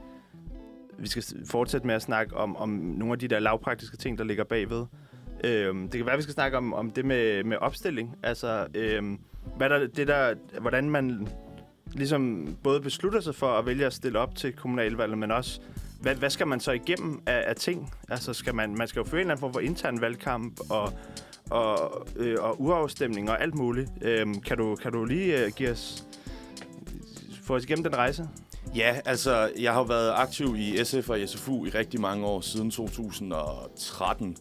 vi 1.01 1.08
skal 1.08 1.23
fortsætte 1.45 1.88
med 1.88 1.95
at 1.95 2.01
snakke 2.01 2.38
om, 2.38 2.56
om 2.56 2.69
nogle 2.69 3.13
af 3.13 3.19
de 3.19 3.27
der 3.27 3.39
lavpraktiske 3.39 3.97
ting, 3.97 4.17
der 4.17 4.23
ligger 4.23 4.43
bagved. 4.43 4.86
Øhm, 5.43 5.82
det 5.82 5.97
kan 5.97 6.06
være, 6.06 6.13
at 6.13 6.17
vi 6.17 6.23
skal 6.23 6.34
snakke 6.34 6.58
om, 6.58 6.73
om 6.73 6.91
det 6.91 7.06
med, 7.06 7.43
med 7.43 7.58
opstilling. 7.58 8.15
Altså, 8.23 8.67
øhm, 8.75 9.19
hvad 9.58 9.69
der, 9.69 9.88
det 9.88 10.08
der, 10.08 10.36
hvordan 10.62 10.89
man 10.89 11.27
ligesom 11.93 12.47
både 12.63 12.82
beslutter 12.82 13.19
sig 13.19 13.36
for 13.36 13.47
at 13.47 13.65
vælge 13.65 13.86
at 13.86 13.93
stille 13.93 14.19
op 14.19 14.36
til 14.36 14.54
kommunalvalget, 14.54 15.17
men 15.17 15.32
også, 15.32 15.62
hvad, 16.01 16.15
hvad 16.15 16.29
skal 16.29 16.47
man 16.47 16.59
så 16.59 16.71
igennem 16.71 17.21
af, 17.25 17.43
af 17.47 17.55
ting? 17.55 17.93
Altså, 18.09 18.33
skal 18.33 18.55
man, 18.55 18.75
man 18.75 18.87
skal 18.87 18.99
jo 18.99 19.03
føre 19.03 19.21
en 19.21 19.27
eller 19.27 19.33
anden 19.33 19.41
form 19.41 19.53
for 19.53 19.59
intern 19.59 20.01
valgkamp, 20.01 20.59
og, 20.69 20.93
og, 21.49 22.07
øh, 22.15 22.37
og 22.39 22.61
urafstemning 22.61 23.29
og 23.29 23.41
alt 23.41 23.55
muligt. 23.55 23.89
Øhm, 24.01 24.41
kan, 24.41 24.57
du, 24.57 24.75
kan 24.75 24.91
du 24.91 25.05
lige 25.05 25.45
øh, 25.45 25.51
give 25.51 25.71
os, 25.71 26.05
få 27.43 27.55
os 27.55 27.63
igennem 27.63 27.83
den 27.83 27.95
rejse? 27.95 28.29
Ja, 28.75 28.99
altså, 29.05 29.51
jeg 29.59 29.73
har 29.73 29.83
været 29.83 30.11
aktiv 30.15 30.55
i 30.55 30.83
SF 30.83 31.09
og 31.09 31.19
SFU 31.25 31.65
i 31.65 31.69
rigtig 31.69 32.01
mange 32.01 32.25
år, 32.25 32.41
siden 32.41 32.71
2013. 32.71 34.37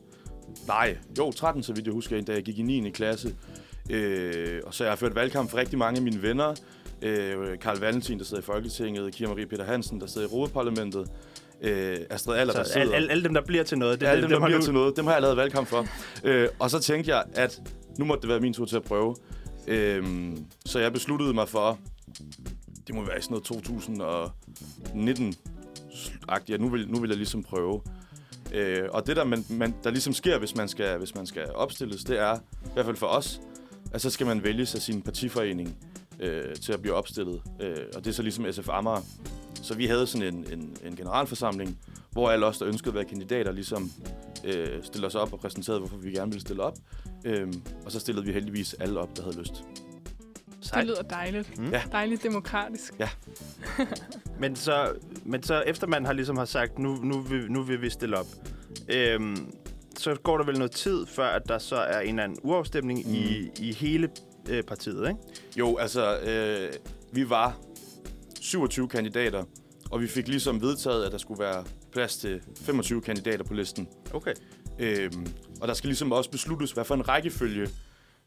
Nej, 0.66 0.96
jo, 1.18 1.32
13, 1.32 1.62
så 1.62 1.72
vidt 1.72 1.86
jeg 1.86 1.92
husker, 1.92 2.20
da 2.20 2.32
jeg 2.32 2.42
gik 2.42 2.58
i 2.58 2.62
9. 2.62 2.90
klasse. 2.90 3.36
Øh, 3.90 4.60
og 4.66 4.74
så 4.74 4.84
jeg 4.84 4.90
har 4.90 4.96
ført 4.96 5.14
valgkamp 5.14 5.50
for 5.50 5.58
rigtig 5.58 5.78
mange 5.78 5.96
af 5.96 6.02
mine 6.02 6.22
venner. 6.22 6.54
Øh, 7.02 7.58
Karl 7.58 7.78
Valentin, 7.78 8.18
der 8.18 8.24
sidder 8.24 8.42
i 8.42 8.44
Folketinget, 8.44 9.14
Kira 9.14 9.28
Marie 9.28 9.46
Peter 9.46 9.64
Hansen, 9.64 10.00
der 10.00 10.06
sidder 10.06 10.26
i 10.26 10.30
Europaparlamentet, 10.30 11.10
øh, 11.62 11.98
Astrid 12.10 12.36
Aller, 12.36 12.54
der 12.54 12.64
sidder... 12.64 12.80
alle, 12.80 12.94
alle, 12.96 13.10
alle 13.10 13.24
dem, 13.24 13.34
der 13.34 13.40
bliver 13.40 13.62
til 13.64 13.78
noget. 13.78 14.00
Det, 14.00 14.06
alle 14.06 14.22
dem, 14.22 14.30
der 14.30 14.38
har 14.40 14.46
bliver 14.46 14.58
du- 14.58 14.64
til 14.64 14.74
noget, 14.74 14.96
dem 14.96 15.06
har 15.06 15.12
jeg 15.12 15.22
lavet 15.22 15.36
valgkamp 15.36 15.68
for. 15.68 15.86
øh, 16.24 16.48
og 16.58 16.70
så 16.70 16.78
tænkte 16.80 17.10
jeg, 17.16 17.24
at 17.34 17.60
nu 17.98 18.04
måtte 18.04 18.22
det 18.22 18.28
være 18.28 18.40
min 18.40 18.52
tur 18.52 18.64
til 18.64 18.76
at 18.76 18.82
prøve. 18.82 19.16
Øhm, 19.68 20.44
så 20.66 20.78
jeg 20.78 20.92
besluttede 20.92 21.34
mig 21.34 21.48
for, 21.48 21.78
det 22.86 22.94
må 22.94 23.04
være 23.04 23.18
i 23.18 23.22
sådan 23.22 23.32
noget 23.34 23.44
2019 23.44 25.34
-agtigt, 26.32 26.52
at 26.54 26.60
nu 26.60 26.68
vil, 26.68 26.88
nu 26.90 27.00
vil 27.00 27.08
jeg 27.08 27.16
ligesom 27.16 27.42
prøve. 27.42 27.80
Øh, 28.52 28.82
og 28.90 29.06
det, 29.06 29.16
der, 29.16 29.24
man, 29.24 29.44
man, 29.50 29.74
der 29.84 29.90
ligesom 29.90 30.12
sker, 30.12 30.38
hvis 30.38 30.56
man, 30.56 30.68
skal, 30.68 30.98
hvis 30.98 31.14
man 31.14 31.26
skal 31.26 31.46
opstilles, 31.54 32.04
det 32.04 32.18
er, 32.18 32.36
i 32.36 32.70
hvert 32.74 32.84
fald 32.86 32.96
for 32.96 33.06
os, 33.06 33.40
at 33.92 34.00
så 34.00 34.10
skal 34.10 34.26
man 34.26 34.44
vælges 34.44 34.74
af 34.74 34.80
sin 34.80 35.02
partiforening 35.02 35.76
øh, 36.20 36.54
til 36.56 36.72
at 36.72 36.80
blive 36.82 36.94
opstillet. 36.94 37.42
Øh, 37.60 37.76
og 37.94 38.04
det 38.04 38.10
er 38.10 38.14
så 38.14 38.22
ligesom 38.22 38.52
SF 38.52 38.68
Amager. 38.68 39.00
Så 39.54 39.74
vi 39.74 39.86
havde 39.86 40.06
sådan 40.06 40.34
en, 40.34 40.46
en, 40.52 40.76
en 40.84 40.96
generalforsamling, 40.96 41.78
hvor 42.10 42.30
alle 42.30 42.46
os, 42.46 42.58
der 42.58 42.68
ønskede 42.68 42.90
at 42.90 42.94
være 42.94 43.04
kandidater, 43.04 43.52
ligesom 43.52 43.90
øh, 44.44 44.82
stillede 44.82 45.06
os 45.06 45.14
op 45.14 45.32
og 45.32 45.40
præsenterede, 45.40 45.78
hvorfor 45.80 45.96
vi 45.96 46.10
gerne 46.10 46.30
ville 46.30 46.40
stille 46.40 46.62
op. 46.62 46.78
Øhm, 47.24 47.62
og 47.84 47.92
så 47.92 48.00
stillede 48.00 48.26
vi 48.26 48.32
heldigvis 48.32 48.74
alle 48.74 49.00
op, 49.00 49.16
der 49.16 49.22
havde 49.22 49.38
lyst. 49.38 49.64
Det 50.60 50.68
Sejt. 50.68 50.86
lyder 50.86 51.02
dejligt. 51.02 51.58
Mm. 51.58 51.70
Ja. 51.70 51.82
Dejligt 51.92 52.22
demokratisk. 52.22 52.94
Men 54.40 54.56
så, 54.56 54.92
men 55.24 55.42
så 55.42 55.62
efter 55.66 55.86
man 55.86 56.06
har 56.06 56.12
ligesom 56.12 56.36
har 56.36 56.44
sagt, 56.44 56.78
nu, 56.78 56.94
nu, 56.94 57.20
vil, 57.20 57.52
nu 57.52 57.62
vil 57.62 57.82
vi 57.82 57.90
stille 57.90 58.18
op, 58.18 58.26
øhm, 58.88 59.52
så 59.98 60.14
går 60.14 60.36
der 60.38 60.44
vel 60.44 60.58
noget 60.58 60.70
tid, 60.70 61.06
før 61.06 61.26
at 61.26 61.48
der 61.48 61.58
så 61.58 61.76
er 61.76 62.00
en 62.00 62.08
eller 62.08 62.22
anden 62.22 62.38
uafstemning 62.42 63.08
mm. 63.08 63.14
i, 63.14 63.50
i 63.58 63.72
hele 63.72 64.08
øh, 64.48 64.62
partiet, 64.62 65.08
ikke? 65.08 65.20
Jo, 65.56 65.76
altså, 65.76 66.18
øh, 66.18 66.72
vi 67.12 67.30
var 67.30 67.56
27 68.40 68.88
kandidater, 68.88 69.44
og 69.90 70.00
vi 70.00 70.06
fik 70.06 70.28
ligesom 70.28 70.60
vedtaget, 70.62 71.04
at 71.04 71.12
der 71.12 71.18
skulle 71.18 71.40
være 71.44 71.64
plads 71.92 72.16
til 72.16 72.40
25 72.56 73.00
kandidater 73.00 73.44
på 73.44 73.54
listen. 73.54 73.88
Okay. 74.14 74.32
Øhm, 74.78 75.26
og 75.60 75.68
der 75.68 75.74
skal 75.74 75.88
ligesom 75.88 76.12
også 76.12 76.30
besluttes, 76.30 76.72
hvad 76.72 76.84
for 76.84 76.94
en 76.94 77.08
rækkefølge 77.08 77.68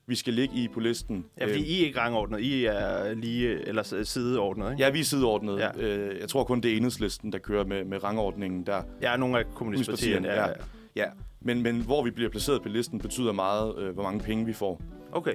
vi 0.07 0.15
skal 0.15 0.33
ligge 0.33 0.55
i 0.55 0.67
på 0.67 0.79
listen. 0.79 1.25
Ja, 1.39 1.45
fordi 1.45 1.53
Øhm, 1.55 1.63
I 1.65 1.81
er 1.81 1.85
ikke 1.85 1.99
rangordnet. 1.99 2.39
I 2.39 2.65
er 2.65 3.13
lige, 3.13 3.67
eller 3.67 4.03
sideordnet, 4.03 4.71
ikke? 4.71 4.83
Ja, 4.83 4.89
vi 4.89 4.99
er 4.99 5.03
sideordnet. 5.03 5.59
Ja. 5.59 5.69
Ja. 5.77 5.83
Øh, 5.83 6.19
jeg 6.19 6.29
tror 6.29 6.43
kun, 6.43 6.61
det 6.61 6.73
er 6.73 6.77
enhedslisten, 6.77 7.31
der 7.31 7.37
kører 7.37 7.65
med, 7.65 7.83
med 7.85 8.03
rangordningen 8.03 8.65
der. 8.65 8.81
Er 9.01 9.17
nogle 9.17 9.39
af 9.39 9.45
kommunistpartierne. 9.55 10.27
Ja, 10.27 10.41
ja. 10.41 10.47
ja. 10.47 10.53
Ja, 10.95 11.05
men, 11.41 11.61
men 11.61 11.81
hvor 11.81 12.03
vi 12.03 12.11
bliver 12.11 12.29
placeret 12.29 12.61
på 12.61 12.69
listen, 12.69 12.99
betyder 12.99 13.31
meget, 13.31 13.77
øh, 13.79 13.93
hvor 13.93 14.03
mange 14.03 14.19
penge 14.19 14.45
vi 14.45 14.53
får. 14.53 14.81
Okay. 15.11 15.33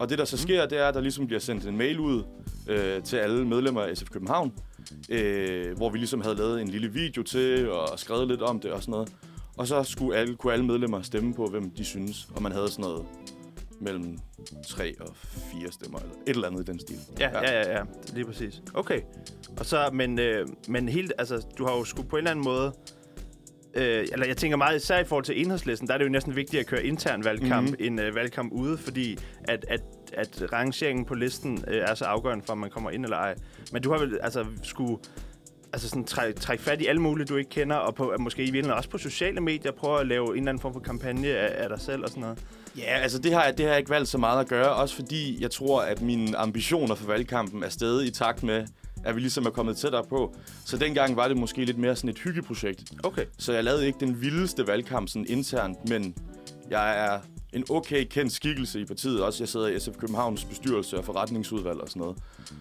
Og 0.00 0.10
det, 0.10 0.18
der 0.18 0.24
så 0.24 0.36
sker, 0.36 0.66
det 0.66 0.78
er, 0.78 0.88
at 0.88 0.94
der 0.94 1.00
ligesom 1.00 1.26
bliver 1.26 1.40
sendt 1.40 1.66
en 1.66 1.76
mail 1.76 2.00
ud 2.00 2.22
øh, 2.68 3.02
til 3.02 3.16
alle 3.16 3.46
medlemmer 3.46 3.82
af 3.82 3.96
SF 3.96 4.10
København, 4.10 4.52
øh, 5.08 5.76
hvor 5.76 5.90
vi 5.90 5.98
ligesom 5.98 6.20
havde 6.20 6.34
lavet 6.34 6.60
en 6.60 6.68
lille 6.68 6.92
video 6.92 7.22
til 7.22 7.70
og 7.70 7.98
skrevet 7.98 8.28
lidt 8.28 8.42
om 8.42 8.60
det 8.60 8.72
og 8.72 8.80
sådan 8.82 8.92
noget. 8.92 9.12
Og 9.56 9.66
så 9.66 9.82
skulle 9.82 10.18
alle, 10.18 10.36
kunne 10.36 10.52
alle 10.52 10.64
medlemmer 10.64 11.02
stemme 11.02 11.34
på, 11.34 11.46
hvem 11.46 11.70
de 11.70 11.84
synes, 11.84 12.28
og 12.34 12.42
man 12.42 12.52
havde 12.52 12.68
sådan 12.68 12.82
noget 12.82 13.06
mellem 13.80 14.18
tre 14.68 14.94
og 15.00 15.16
fire 15.52 15.72
stemmer, 15.72 15.98
eller 15.98 16.14
et 16.26 16.34
eller 16.34 16.48
andet 16.48 16.68
i 16.68 16.72
den 16.72 16.80
stil. 16.80 16.98
Ja, 17.18 17.30
ja, 17.42 17.60
ja, 17.60 17.78
ja. 17.78 17.84
Lige 18.14 18.24
præcis. 18.24 18.62
Okay. 18.74 19.00
Og 19.58 19.66
så, 19.66 19.90
men, 19.92 20.18
øh, 20.18 20.48
men 20.68 20.88
helt, 20.88 21.12
altså, 21.18 21.46
du 21.58 21.66
har 21.66 21.76
jo 21.76 21.84
sgu 21.84 22.02
på 22.02 22.16
en 22.16 22.18
eller 22.18 22.30
anden 22.30 22.44
måde, 22.44 22.72
øh, 23.74 24.06
eller 24.12 24.26
jeg 24.26 24.36
tænker 24.36 24.56
meget 24.56 24.76
især 24.76 24.98
i 24.98 25.04
forhold 25.04 25.24
til 25.24 25.40
enhedslisten, 25.40 25.88
der 25.88 25.94
er 25.94 25.98
det 25.98 26.04
jo 26.04 26.10
næsten 26.10 26.36
vigtigt 26.36 26.60
at 26.60 26.66
køre 26.66 26.84
intern 26.84 27.24
valgkamp 27.24 27.52
Mhm. 27.68 27.76
mm-hmm. 27.80 27.86
end 27.86 28.00
øh, 28.00 28.14
valgkamp 28.14 28.52
ude, 28.52 28.78
fordi 28.78 29.18
at, 29.44 29.64
at, 29.68 29.80
at 30.12 30.52
rangeringen 30.52 31.04
på 31.04 31.14
listen 31.14 31.64
øh, 31.68 31.76
er 31.76 31.94
så 31.94 32.04
afgørende 32.04 32.44
for, 32.44 32.52
om 32.52 32.58
man 32.58 32.70
kommer 32.70 32.90
ind 32.90 33.04
eller 33.04 33.16
ej. 33.16 33.34
Men 33.72 33.82
du 33.82 33.92
har 33.92 33.98
vel 33.98 34.18
altså 34.22 34.44
skulle 34.62 34.96
altså 35.72 35.88
sådan 35.88 36.04
træk, 36.04 36.34
træk 36.34 36.60
fat 36.60 36.80
i 36.80 36.86
alle 36.86 37.00
mulige, 37.02 37.26
du 37.26 37.36
ikke 37.36 37.50
kender, 37.50 37.76
og 37.76 37.94
på, 37.94 38.14
måske 38.18 38.42
i 38.42 38.44
virkeligheden 38.44 38.76
også 38.76 38.88
på 38.90 38.98
sociale 38.98 39.40
medier, 39.40 39.72
prøve 39.72 40.00
at 40.00 40.06
lave 40.06 40.26
en 40.28 40.36
eller 40.36 40.48
anden 40.48 40.60
form 40.60 40.72
for 40.72 40.80
kampagne 40.80 41.28
af, 41.28 41.62
af 41.62 41.68
dig 41.68 41.80
selv 41.80 42.02
og 42.02 42.08
sådan 42.08 42.20
noget. 42.20 42.38
Ja, 42.78 42.82
altså 42.98 43.18
det 43.18 43.32
har, 43.34 43.44
jeg- 43.44 43.58
det 43.58 43.64
har 43.66 43.70
jeg 43.72 43.78
ikke 43.78 43.90
valgt 43.90 44.08
så 44.08 44.18
meget 44.18 44.40
at 44.40 44.48
gøre, 44.48 44.68
også 44.72 44.94
fordi 44.94 45.38
jeg 45.42 45.50
tror, 45.50 45.80
at 45.82 46.02
mine 46.02 46.36
ambitioner 46.36 46.94
for 46.94 47.06
valgkampen 47.06 47.62
er 47.62 47.68
stadig 47.68 48.06
i 48.06 48.10
takt 48.10 48.42
med, 48.42 48.66
at 49.04 49.14
vi 49.14 49.20
ligesom 49.20 49.46
er 49.46 49.50
kommet 49.50 49.76
tættere 49.76 50.04
på. 50.04 50.34
Så 50.64 50.76
dengang 50.76 51.16
var 51.16 51.28
det 51.28 51.36
måske 51.36 51.64
lidt 51.64 51.78
mere 51.78 51.96
sådan 51.96 52.10
et 52.10 52.18
hyggeprojekt. 52.18 52.92
Okay. 53.04 53.24
Så 53.38 53.52
jeg 53.52 53.64
lavede 53.64 53.86
ikke 53.86 54.00
den 54.00 54.20
vildeste 54.20 54.66
valgkamp 54.66 55.08
sådan 55.08 55.26
internt, 55.28 55.88
men 55.88 56.14
jeg 56.70 57.04
er 57.06 57.20
en 57.52 57.64
okay 57.70 58.06
kendt 58.10 58.32
skikkelse 58.32 58.80
i 58.80 58.84
partiet. 58.84 59.22
Også 59.22 59.42
jeg 59.42 59.48
sidder 59.48 59.66
i 59.68 59.80
SF 59.80 59.96
Københavns 59.98 60.44
bestyrelse 60.44 60.98
og 60.98 61.04
forretningsudvalg 61.04 61.80
og 61.80 61.88
sådan 61.88 62.00
noget. 62.00 62.18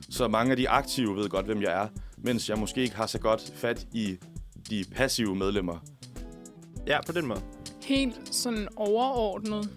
Så 0.09 0.27
mange 0.27 0.51
af 0.51 0.57
de 0.57 0.69
aktive 0.69 1.15
ved 1.15 1.29
godt, 1.29 1.45
hvem 1.45 1.61
jeg 1.61 1.83
er, 1.83 1.87
mens 2.17 2.49
jeg 2.49 2.57
måske 2.57 2.81
ikke 2.81 2.95
har 2.95 3.07
så 3.07 3.19
godt 3.19 3.53
fat 3.55 3.87
i 3.93 4.17
de 4.69 4.85
passive 4.91 5.35
medlemmer. 5.35 5.85
Ja, 6.87 7.01
på 7.05 7.11
den 7.11 7.25
måde. 7.25 7.41
Helt 7.83 8.35
sådan 8.35 8.67
overordnet. 8.75 9.69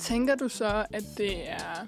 Tænker 0.00 0.34
du 0.34 0.48
så, 0.48 0.86
at 0.90 1.04
det 1.18 1.50
er 1.50 1.86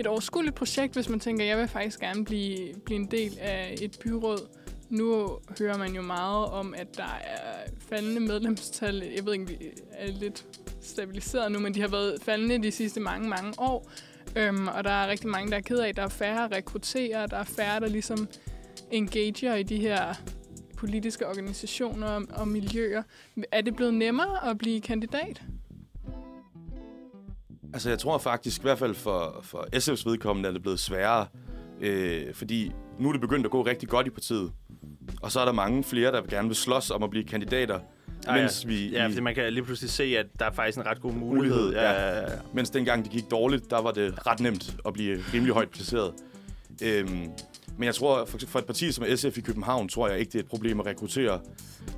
et 0.00 0.06
overskueligt 0.06 0.54
projekt, 0.54 0.94
hvis 0.94 1.08
man 1.08 1.20
tænker, 1.20 1.44
jeg 1.44 1.58
vil 1.58 1.68
faktisk 1.68 2.00
gerne 2.00 2.24
blive, 2.24 2.74
blive 2.84 3.00
en 3.00 3.10
del 3.10 3.38
af 3.40 3.74
et 3.82 3.98
byråd? 4.04 4.48
Nu 4.88 5.38
hører 5.58 5.78
man 5.78 5.94
jo 5.94 6.02
meget 6.02 6.46
om, 6.46 6.74
at 6.74 6.96
der 6.96 7.18
er 7.24 7.70
faldende 7.88 8.20
medlemstal. 8.20 9.02
Jeg 9.16 9.26
ved 9.26 9.32
ikke, 9.32 9.48
vi 9.48 9.56
er 9.92 10.12
lidt 10.12 10.46
stabiliseret 10.80 11.52
nu, 11.52 11.58
men 11.58 11.74
de 11.74 11.80
har 11.80 11.88
været 11.88 12.22
faldende 12.22 12.62
de 12.62 12.70
sidste 12.70 13.00
mange, 13.00 13.28
mange 13.28 13.54
år. 13.58 13.90
Øhm, 14.36 14.68
og 14.68 14.84
der 14.84 14.90
er 14.90 15.08
rigtig 15.08 15.28
mange, 15.28 15.50
der 15.50 15.56
er 15.56 15.60
ked 15.60 15.78
af, 15.78 15.88
at 15.88 15.96
der 15.96 16.02
er 16.02 16.08
færre 16.08 16.44
at 16.44 16.52
rekruttere, 16.52 17.26
der 17.26 17.36
er 17.36 17.44
færre, 17.44 17.80
der 17.80 17.88
ligesom 17.88 18.28
engager 18.90 19.54
i 19.54 19.62
de 19.62 19.76
her 19.76 20.14
politiske 20.76 21.26
organisationer 21.26 22.06
og, 22.06 22.22
og 22.30 22.48
miljøer. 22.48 23.02
Er 23.52 23.60
det 23.60 23.76
blevet 23.76 23.94
nemmere 23.94 24.50
at 24.50 24.58
blive 24.58 24.80
kandidat? 24.80 25.42
Altså, 27.72 27.88
jeg 27.88 27.98
tror 27.98 28.18
faktisk, 28.18 28.60
i 28.60 28.62
hvert 28.62 28.78
fald 28.78 28.94
for, 28.94 29.40
for 29.42 29.66
SF's 29.76 30.02
vedkommende, 30.10 30.48
er 30.48 30.52
det 30.52 30.62
blevet 30.62 30.80
sværere. 30.80 31.26
Øh, 31.80 32.34
fordi 32.34 32.72
nu 32.98 33.08
er 33.08 33.12
det 33.12 33.20
begyndt 33.20 33.46
at 33.46 33.50
gå 33.50 33.62
rigtig 33.62 33.88
godt 33.88 34.06
i 34.06 34.10
partiet. 34.10 34.52
Og 35.22 35.32
så 35.32 35.40
er 35.40 35.44
der 35.44 35.52
mange 35.52 35.84
flere, 35.84 36.12
der 36.12 36.22
gerne 36.22 36.48
vil 36.48 36.56
slås 36.56 36.90
om 36.90 37.02
at 37.02 37.10
blive 37.10 37.24
kandidater. 37.24 37.80
Ah, 38.26 38.40
mens 38.40 38.64
ja. 38.64 38.68
vi, 38.68 38.90
Ja, 38.90 39.06
fordi 39.06 39.20
man 39.20 39.34
kan 39.34 39.52
lige 39.52 39.64
pludselig 39.64 39.90
se, 39.90 40.04
at 40.18 40.26
der 40.38 40.44
er 40.44 40.52
faktisk 40.52 40.78
en 40.78 40.86
ret 40.86 41.00
god 41.00 41.12
mulighed. 41.12 41.56
Mulighed, 41.58 41.72
ja. 41.72 41.90
ja. 41.92 42.08
ja, 42.08 42.20
ja. 42.20 42.38
Mens 42.54 42.70
dengang 42.70 43.04
det 43.04 43.12
gik 43.12 43.30
dårligt, 43.30 43.70
der 43.70 43.82
var 43.82 43.90
det 43.90 44.26
ret 44.26 44.40
nemt 44.40 44.76
at 44.86 44.92
blive 44.92 45.18
rimelig 45.34 45.54
højt 45.54 45.68
placeret. 45.70 46.12
Øhm, 46.82 47.28
men 47.78 47.86
jeg 47.86 47.94
tror, 47.94 48.24
for, 48.24 48.38
for 48.48 48.58
et 48.58 48.64
parti 48.66 48.92
som 48.92 49.04
SF 49.16 49.38
i 49.38 49.40
København, 49.40 49.88
tror 49.88 50.08
jeg 50.08 50.18
ikke, 50.18 50.30
det 50.32 50.38
er 50.38 50.42
et 50.42 50.48
problem 50.48 50.80
at 50.80 50.86
rekruttere. 50.86 51.40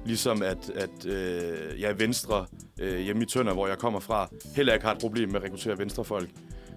Ligesom 0.07 0.43
at, 0.43 0.71
at 0.75 1.07
øh, 1.07 1.81
jeg 1.81 1.91
er 1.91 1.95
Venstre 1.95 2.47
øh, 2.81 2.99
hjemme 3.01 3.23
i 3.23 3.27
Tønder, 3.27 3.53
hvor 3.53 3.67
jeg 3.69 3.79
kommer 3.79 4.01
fra, 4.01 4.29
heller 4.57 4.73
ikke 4.75 4.87
har 4.87 4.95
et 4.95 5.01
problem 5.01 5.29
med 5.29 5.37
at 5.37 5.43
rekruttere 5.45 5.79
venstrefolk. 5.79 6.29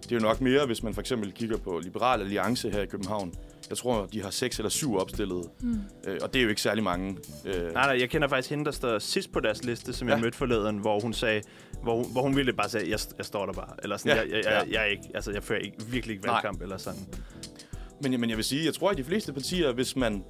Det 0.03 0.11
er 0.11 0.15
jo 0.15 0.21
nok 0.21 0.41
mere, 0.41 0.65
hvis 0.65 0.83
man 0.83 0.93
for 0.93 1.01
eksempel 1.01 1.31
kigger 1.31 1.57
på 1.57 1.79
Liberal 1.83 2.21
Alliance 2.21 2.71
her 2.71 2.81
i 2.81 2.85
København. 2.85 3.33
Jeg 3.69 3.77
tror, 3.77 4.05
de 4.05 4.21
har 4.21 4.29
seks 4.29 4.59
eller 4.59 4.69
syv 4.69 4.97
opstillede, 4.97 5.43
Mm. 5.61 5.77
øh, 6.07 6.17
og 6.21 6.33
det 6.33 6.39
er 6.39 6.43
jo 6.43 6.49
ikke 6.49 6.61
særlig 6.61 6.83
mange. 6.83 7.17
Øh, 7.45 7.53
Nej, 7.63 7.71
nej, 7.73 7.99
jeg 7.99 8.09
kender 8.09 8.27
faktisk 8.27 8.49
hende, 8.49 8.65
der 8.65 8.71
står 8.71 8.99
sidst 8.99 9.31
på 9.31 9.39
deres 9.39 9.63
liste, 9.63 9.93
som 9.93 10.07
ja. 10.07 10.13
jeg 10.13 10.19
Ja. 10.19 10.23
mødte 10.25 10.37
forleden, 10.37 10.77
hvor 10.77 10.99
hun 10.99 11.13
sagde, 11.13 11.41
hvor, 11.83 11.95
hun- 11.95 12.11
hvor 12.11 12.21
hun 12.21 12.35
ville 12.35 12.53
bare 12.53 12.69
sige, 12.69 12.89
jeg, 12.89 12.99
jeg 13.17 13.25
står 13.25 13.45
der 13.45 13.53
bare. 13.53 13.69
Eller 13.83 13.97
sådan, 13.97 14.17
Ja, 14.17 14.21
jeg, 14.21 14.31
jeg, 14.31 14.43
jeg, 14.45 14.67
jeg, 14.71 14.91
ikke, 14.91 15.03
altså, 15.15 15.31
jeg 15.31 15.43
fører 15.43 15.59
ikke, 15.59 15.77
virkelig 15.89 16.13
ikke 16.13 16.25
Nej. 16.25 16.33
valgkamp 16.35 16.61
eller 16.61 16.77
sådan. 16.77 16.99
Men, 18.01 18.19
men 18.21 18.29
jeg 18.29 18.37
vil 18.37 18.45
sige, 18.45 18.65
jeg 18.65 18.73
tror, 18.73 18.89
at 18.89 18.97
de 18.97 19.03
fleste 19.03 19.33
partier, 19.33 19.73
hvis 19.73 19.95
man 19.95 20.23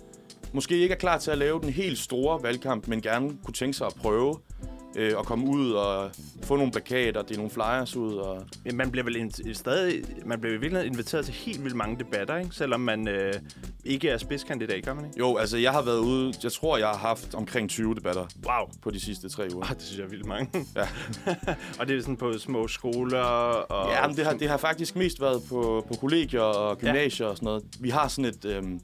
måske 0.53 0.77
ikke 0.77 0.93
er 0.93 0.97
klar 0.99 1.17
til 1.17 1.31
at 1.31 1.37
lave 1.37 1.61
den 1.61 1.69
helt 1.69 1.97
store 1.97 2.43
valgkamp, 2.43 2.87
men 2.87 3.01
gerne 3.01 3.37
kunne 3.43 3.53
tænke 3.53 3.77
sig 3.77 3.87
at 3.87 3.93
prøve, 3.93 4.35
øh, 4.95 5.17
og 5.17 5.25
komme 5.25 5.47
ud 5.47 5.71
og 5.71 6.11
få 6.43 6.55
nogle 6.55 6.71
plakater, 6.71 7.21
dele 7.21 7.37
nogle 7.37 7.51
flyers 7.51 7.95
ud. 7.95 8.15
Og... 8.15 8.45
Man 8.73 8.91
bliver 8.91 9.03
vel 9.03 9.55
stadig, 9.55 10.03
man 10.25 10.39
bliver 10.39 10.53
i 10.53 10.57
virkeligheden 10.57 10.93
inviteret 10.93 11.25
til 11.25 11.33
helt 11.33 11.63
vildt 11.63 11.75
mange 11.75 11.99
debatter, 11.99 12.37
ikke? 12.37 12.55
Selvom 12.55 12.79
man 12.79 13.07
øh, 13.07 13.33
ikke 13.85 14.09
er 14.09 14.17
spidskandidat, 14.17 14.85
gør 14.85 14.93
man 14.93 15.05
ikke? 15.05 15.19
Jo, 15.19 15.37
altså 15.37 15.57
jeg 15.57 15.71
har 15.71 15.81
været 15.81 15.99
ude, 15.99 16.33
jeg 16.43 16.51
tror, 16.51 16.77
jeg 16.77 16.87
har 16.87 16.97
haft 16.97 17.35
omkring 17.35 17.69
20 17.69 17.95
debatter 17.95 18.25
Wow. 18.45 18.69
på 18.81 18.91
de 18.91 18.99
sidste 18.99 19.29
tre 19.29 19.47
uger. 19.53 19.65
Ah, 19.65 19.75
det 19.75 19.81
synes 19.81 19.99
jeg 19.99 20.05
er 20.05 20.09
vildt 20.09 20.25
mange. 20.25 20.65
Ja. 20.75 20.87
og 21.79 21.87
det 21.87 21.97
er 21.97 22.01
sådan 22.01 22.17
på 22.17 22.33
små 22.37 22.67
skoler 22.67 23.19
og... 23.19 23.91
Ja, 23.91 24.07
men 24.07 24.17
det 24.17 24.25
har, 24.25 24.33
det 24.33 24.49
har 24.49 24.57
faktisk 24.57 24.95
mest 24.95 25.21
været 25.21 25.43
på, 25.49 25.85
på 25.87 25.93
kollegier 25.93 26.41
og 26.41 26.77
gymnasier 26.77 27.25
ja. 27.25 27.31
og 27.31 27.37
sådan 27.37 27.45
noget. 27.45 27.63
Vi 27.79 27.89
har 27.89 28.07
sådan 28.07 28.25
et... 28.25 28.45
Øhm, 28.45 28.79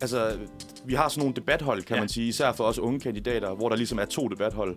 altså, 0.00 0.38
vi 0.84 0.94
har 0.94 1.08
sådan 1.08 1.20
nogle 1.20 1.34
debathold, 1.34 1.82
kan 1.82 1.96
Ja. 1.96 2.00
man 2.02 2.08
sige, 2.08 2.28
især 2.28 2.52
for 2.52 2.64
os 2.64 2.78
unge 2.78 3.00
kandidater, 3.00 3.54
hvor 3.54 3.68
der 3.68 3.76
ligesom 3.76 3.98
er 3.98 4.04
to 4.04 4.28
debathold. 4.28 4.76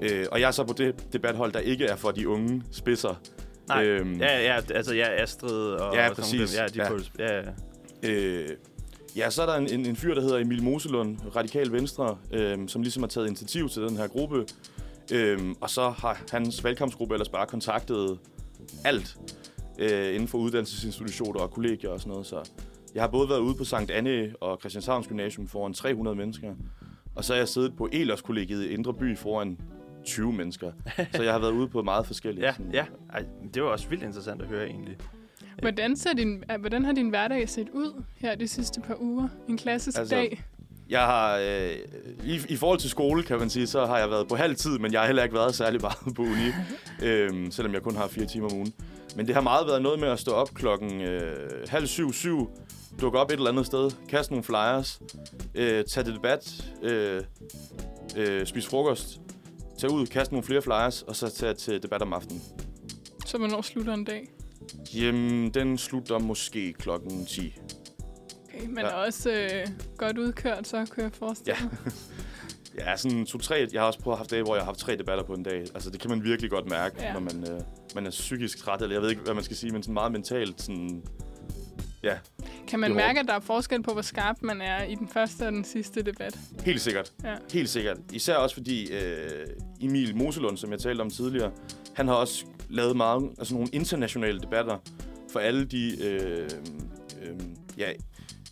Øh, 0.00 0.26
og 0.32 0.40
jeg 0.40 0.46
er 0.46 0.50
så 0.50 0.64
på 0.64 0.72
det 0.72 1.12
debathold, 1.12 1.52
der 1.52 1.58
ikke 1.60 1.84
er 1.86 1.96
for 1.96 2.10
de 2.10 2.28
unge 2.28 2.62
spidser. 2.70 3.20
Nej, 3.68 3.84
Øhm, 3.84 4.20
ja, 4.20 4.42
ja, 4.54 4.60
altså 4.74 4.94
ja, 4.94 5.22
Astrid 5.22 5.50
og... 5.72 5.94
Ja, 5.94 6.08
og 6.10 6.16
sådan 6.16 6.38
præcis. 6.40 6.56
der. 6.56 6.62
Ja, 6.62 6.68
de 6.68 6.82
Ja. 6.82 6.88
På, 6.88 6.98
ja, 7.18 7.36
ja. 8.02 8.10
Øh, 8.10 8.48
ja, 9.16 9.30
så 9.30 9.42
er 9.42 9.46
der 9.46 9.54
en, 9.54 9.70
en, 9.80 9.86
en 9.86 9.96
fyr, 9.96 10.14
der 10.14 10.20
hedder 10.22 10.38
Emil 10.38 10.62
Moselund, 10.62 11.18
Radikal 11.36 11.72
Venstre, 11.72 12.18
øh, 12.32 12.58
som 12.68 12.82
ligesom 12.82 13.02
har 13.02 13.08
taget 13.08 13.26
initiativ 13.26 13.68
til 13.68 13.82
den 13.82 13.96
her 13.96 14.06
gruppe. 14.06 14.44
Øh, 15.12 15.38
og 15.60 15.70
så 15.70 15.90
har 15.90 16.22
hans 16.30 16.64
valgkampsgruppe 16.64 17.14
ellers 17.14 17.28
bare 17.28 17.46
kontaktet 17.46 18.18
alt 18.84 19.16
øh, 19.78 20.14
inden 20.14 20.28
for 20.28 20.38
uddannelsesinstitutioner 20.38 21.40
og 21.40 21.50
kollegier 21.50 21.90
og 21.90 22.00
sådan 22.00 22.10
noget. 22.10 22.26
Så 22.26 22.50
jeg 22.94 23.02
har 23.02 23.08
både 23.08 23.28
været 23.28 23.38
ude 23.40 23.54
på 23.54 23.64
Sankt 23.64 23.90
Anne 23.90 24.34
og 24.40 24.58
Christianshavns 24.60 25.06
Gymnasium 25.06 25.48
foran 25.48 25.72
300 25.74 26.16
mennesker. 26.16 26.54
Og 27.14 27.24
så 27.24 27.32
har 27.32 27.38
jeg 27.38 27.48
siddet 27.48 27.76
på 27.76 27.88
Elers 27.92 28.22
Kollegiet 28.22 28.64
i 28.64 28.68
Indre 28.68 28.94
By 28.94 29.16
foran 29.16 29.58
20 30.04 30.32
mennesker. 30.32 30.72
så 31.14 31.22
jeg 31.22 31.32
har 31.32 31.38
været 31.40 31.52
ude 31.52 31.68
på 31.68 31.82
meget 31.82 32.06
forskellige. 32.06 32.46
Ja, 32.46 32.52
sådan- 32.52 32.72
ja. 32.72 32.84
Ej, 33.12 33.24
det 33.54 33.62
var 33.62 33.68
også 33.68 33.88
vildt 33.88 34.02
interessant 34.04 34.42
at 34.42 34.48
høre, 34.48 34.66
egentlig. 34.66 34.96
Hvordan, 35.60 35.96
ser 35.96 36.12
din, 36.12 36.44
øh, 36.52 36.60
hvordan 36.60 36.84
har 36.84 36.92
din 36.92 37.08
hverdag 37.08 37.48
set 37.48 37.68
ud 37.72 38.02
her 38.16 38.34
de 38.34 38.48
sidste 38.48 38.80
par 38.80 38.96
uger? 39.00 39.28
En 39.48 39.56
klassisk 39.58 39.98
Altså, 39.98 40.14
altså, 40.16 40.36
dag? 40.36 40.44
Jeg 40.90 41.00
har, 41.00 41.36
øh, 41.38 41.70
i, 42.24 42.38
i 42.48 42.56
forhold 42.56 42.78
til 42.78 42.90
skole, 42.90 43.22
kan 43.22 43.38
man 43.38 43.50
sige, 43.50 43.66
så 43.66 43.86
har 43.86 43.98
jeg 43.98 44.10
været 44.10 44.28
på 44.28 44.36
halv 44.36 44.54
tid, 44.56 44.78
men 44.78 44.92
jeg 44.92 45.00
har 45.00 45.06
heller 45.06 45.22
ikke 45.22 45.34
været 45.34 45.54
særlig 45.54 45.80
meget 45.80 46.14
på 46.16 46.22
uni, 46.22 46.50
øhm, 47.08 47.50
selvom 47.50 47.74
jeg 47.74 47.82
kun 47.82 47.96
har 47.96 48.08
fire 48.08 48.26
timer 48.26 48.46
om 48.50 48.56
ugen. 48.56 48.72
Men 49.16 49.26
det 49.26 49.34
har 49.34 49.42
meget 49.42 49.66
været 49.66 49.82
noget 49.82 50.00
med 50.00 50.08
at 50.08 50.18
stå 50.18 50.30
op 50.32 50.48
klokken 50.54 51.00
øh, 51.00 51.48
halv 51.68 51.86
syv, 51.86 52.12
syv, 52.12 52.50
dukke 53.00 53.18
op 53.18 53.30
et 53.30 53.34
eller 53.36 53.50
andet 53.50 53.66
sted, 53.66 53.90
kaste 54.08 54.32
nogle 54.32 54.44
flyers, 54.44 55.00
øh, 55.54 55.84
tage 55.84 56.04
til 56.04 56.14
debat, 56.14 56.64
øh, 56.82 57.22
øh, 58.16 58.46
spise 58.46 58.68
frokost, 58.68 59.20
tage 59.78 59.92
ud, 59.92 60.06
kaste 60.06 60.34
nogle 60.34 60.46
flere 60.46 60.62
flyers, 60.62 61.02
og 61.02 61.16
så 61.16 61.30
tage 61.30 61.54
til 61.54 61.82
debat 61.82 62.02
om 62.02 62.12
aftenen. 62.12 62.42
Så 63.26 63.38
hvornår 63.38 63.62
slutter 63.62 63.94
en 63.94 64.04
dag? 64.04 64.28
Jamen, 64.94 65.50
den 65.50 65.78
slutter 65.78 66.18
måske 66.18 66.72
klokken 66.72 67.26
10. 67.26 67.54
Okay, 68.54 68.66
men 68.66 68.78
Ja. 68.78 68.94
også 68.94 69.30
øh, 69.32 69.66
godt 69.96 70.18
udkørt, 70.18 70.66
så 70.68 70.86
kan 70.94 71.04
jeg 71.04 71.12
forestille 71.12 71.56
Ja. 71.60 71.64
mig. 71.84 71.92
Ja, 72.78 72.96
sådan 72.96 73.26
to-tre. 73.26 73.68
Jeg 73.72 73.80
har 73.80 73.86
også 73.86 73.98
prøvet 73.98 74.14
at 74.14 74.18
have 74.18 74.26
dage, 74.36 74.42
hvor 74.42 74.54
jeg 74.54 74.62
har 74.62 74.66
haft 74.66 74.78
tre 74.78 74.96
debatter 74.96 75.24
på 75.24 75.32
en 75.34 75.42
dag. 75.42 75.60
Altså, 75.60 75.90
det 75.90 76.00
kan 76.00 76.10
man 76.10 76.24
virkelig 76.24 76.50
godt 76.50 76.70
mærke. 76.70 76.96
Ja. 77.02 77.12
når 77.12 77.20
man, 77.20 77.50
øh, 77.52 77.60
man 77.94 78.06
er 78.06 78.10
psykisk 78.10 78.58
træt, 78.58 78.82
eller 78.82 78.94
jeg 78.94 79.02
ved 79.02 79.10
ikke, 79.10 79.22
hvad 79.22 79.34
man 79.34 79.44
skal 79.44 79.56
sige, 79.56 79.72
men 79.72 79.82
sådan 79.82 79.94
meget 79.94 80.12
mentalt 80.12 80.62
sådan... 80.62 81.02
Ja, 82.02 82.14
Kan 82.68 82.80
man 82.80 82.94
mærke, 82.94 83.20
at 83.20 83.26
der 83.26 83.34
er 83.34 83.40
forskel 83.40 83.82
på, 83.82 83.92
hvor 83.92 84.02
skarp 84.02 84.36
man 84.42 84.60
er 84.60 84.82
i 84.84 84.94
den 84.94 85.08
første 85.08 85.46
og 85.46 85.52
den 85.52 85.64
sidste 85.64 86.02
debat? 86.02 86.38
helt 86.64 86.80
sikkert. 86.80 87.12
Ja. 87.24 87.34
Helt 87.52 87.68
sikkert. 87.68 87.96
Især 88.12 88.34
også 88.36 88.54
fordi 88.56 88.92
øh, 88.92 89.46
Emil 89.80 90.16
Moselund, 90.16 90.56
som 90.56 90.70
jeg 90.72 90.78
talte 90.80 91.00
om 91.02 91.10
tidligere, 91.10 91.50
han 91.94 92.08
har 92.08 92.14
også 92.14 92.44
lavet 92.68 92.96
meget, 92.96 93.30
altså 93.38 93.54
nogle 93.54 93.68
internationale 93.72 94.40
debatter 94.40 94.76
for 95.32 95.40
alle 95.40 95.64
de, 95.64 96.04
øh, 96.04 96.48
øh, 97.22 97.34
ja, 97.78 97.86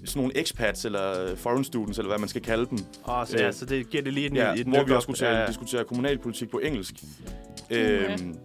sådan 0.04 0.22
nogle 0.22 0.38
expats 0.40 0.84
eller 0.84 1.36
foreign 1.36 1.64
students, 1.64 1.98
eller 1.98 2.08
hvad 2.10 2.18
man 2.18 2.28
skal 2.28 2.42
kalde 2.42 2.66
dem. 2.70 2.78
Og 3.04 3.28
så, 3.28 3.36
Øh, 3.36 3.42
ja, 3.42 3.52
så 3.52 3.64
det 3.66 3.90
giver 3.90 4.02
det 4.02 4.12
lige 4.14 4.26
en, 4.26 4.36
Ja, 4.36 4.54
et 4.54 4.66
hvor 4.66 4.84
vi 4.84 4.92
også 4.92 5.04
skulle 5.04 5.18
tale, 5.18 5.34
Ja, 5.36 5.40
ja. 5.40 5.46
diskutere 5.46 5.84
kommunalpolitik 5.84 6.50
på 6.50 6.58
engelsk. 6.58 6.94
Uha. 7.70 7.80
Øhm, 7.80 8.36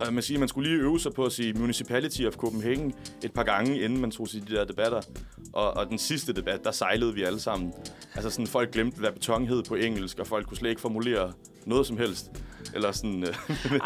og 0.00 0.14
man 0.14 0.22
siger, 0.22 0.38
man 0.38 0.48
skulle 0.48 0.70
lige 0.70 0.82
øve 0.82 1.00
sig 1.00 1.12
på 1.12 1.24
at 1.24 1.32
sige 1.32 1.52
Municipality 1.52 2.22
of 2.22 2.34
Copenhagen 2.34 2.94
et 3.24 3.32
par 3.32 3.42
gange, 3.42 3.80
inden 3.80 4.00
man 4.00 4.10
tog 4.10 4.28
til 4.28 4.48
de 4.48 4.54
der 4.54 4.64
debatter. 4.64 5.00
Og, 5.52 5.76
og 5.76 5.88
den 5.88 5.98
sidste 5.98 6.32
debat, 6.32 6.64
der 6.64 6.70
sejlede 6.70 7.14
vi 7.14 7.22
alle 7.22 7.40
sammen. 7.40 7.72
Altså 8.14 8.30
sådan, 8.30 8.46
folk 8.46 8.72
glemte, 8.72 8.98
hvad 8.98 9.12
beton 9.12 9.46
hed 9.46 9.62
på 9.62 9.74
engelsk, 9.74 10.18
og 10.18 10.26
folk 10.26 10.46
kunne 10.46 10.56
slet 10.56 10.70
ikke 10.70 10.80
formulere 10.80 11.32
noget 11.66 11.86
som 11.86 11.96
helst. 11.96 12.30
Eller 12.74 12.92
sådan... 12.92 13.22
Øh, 13.22 13.34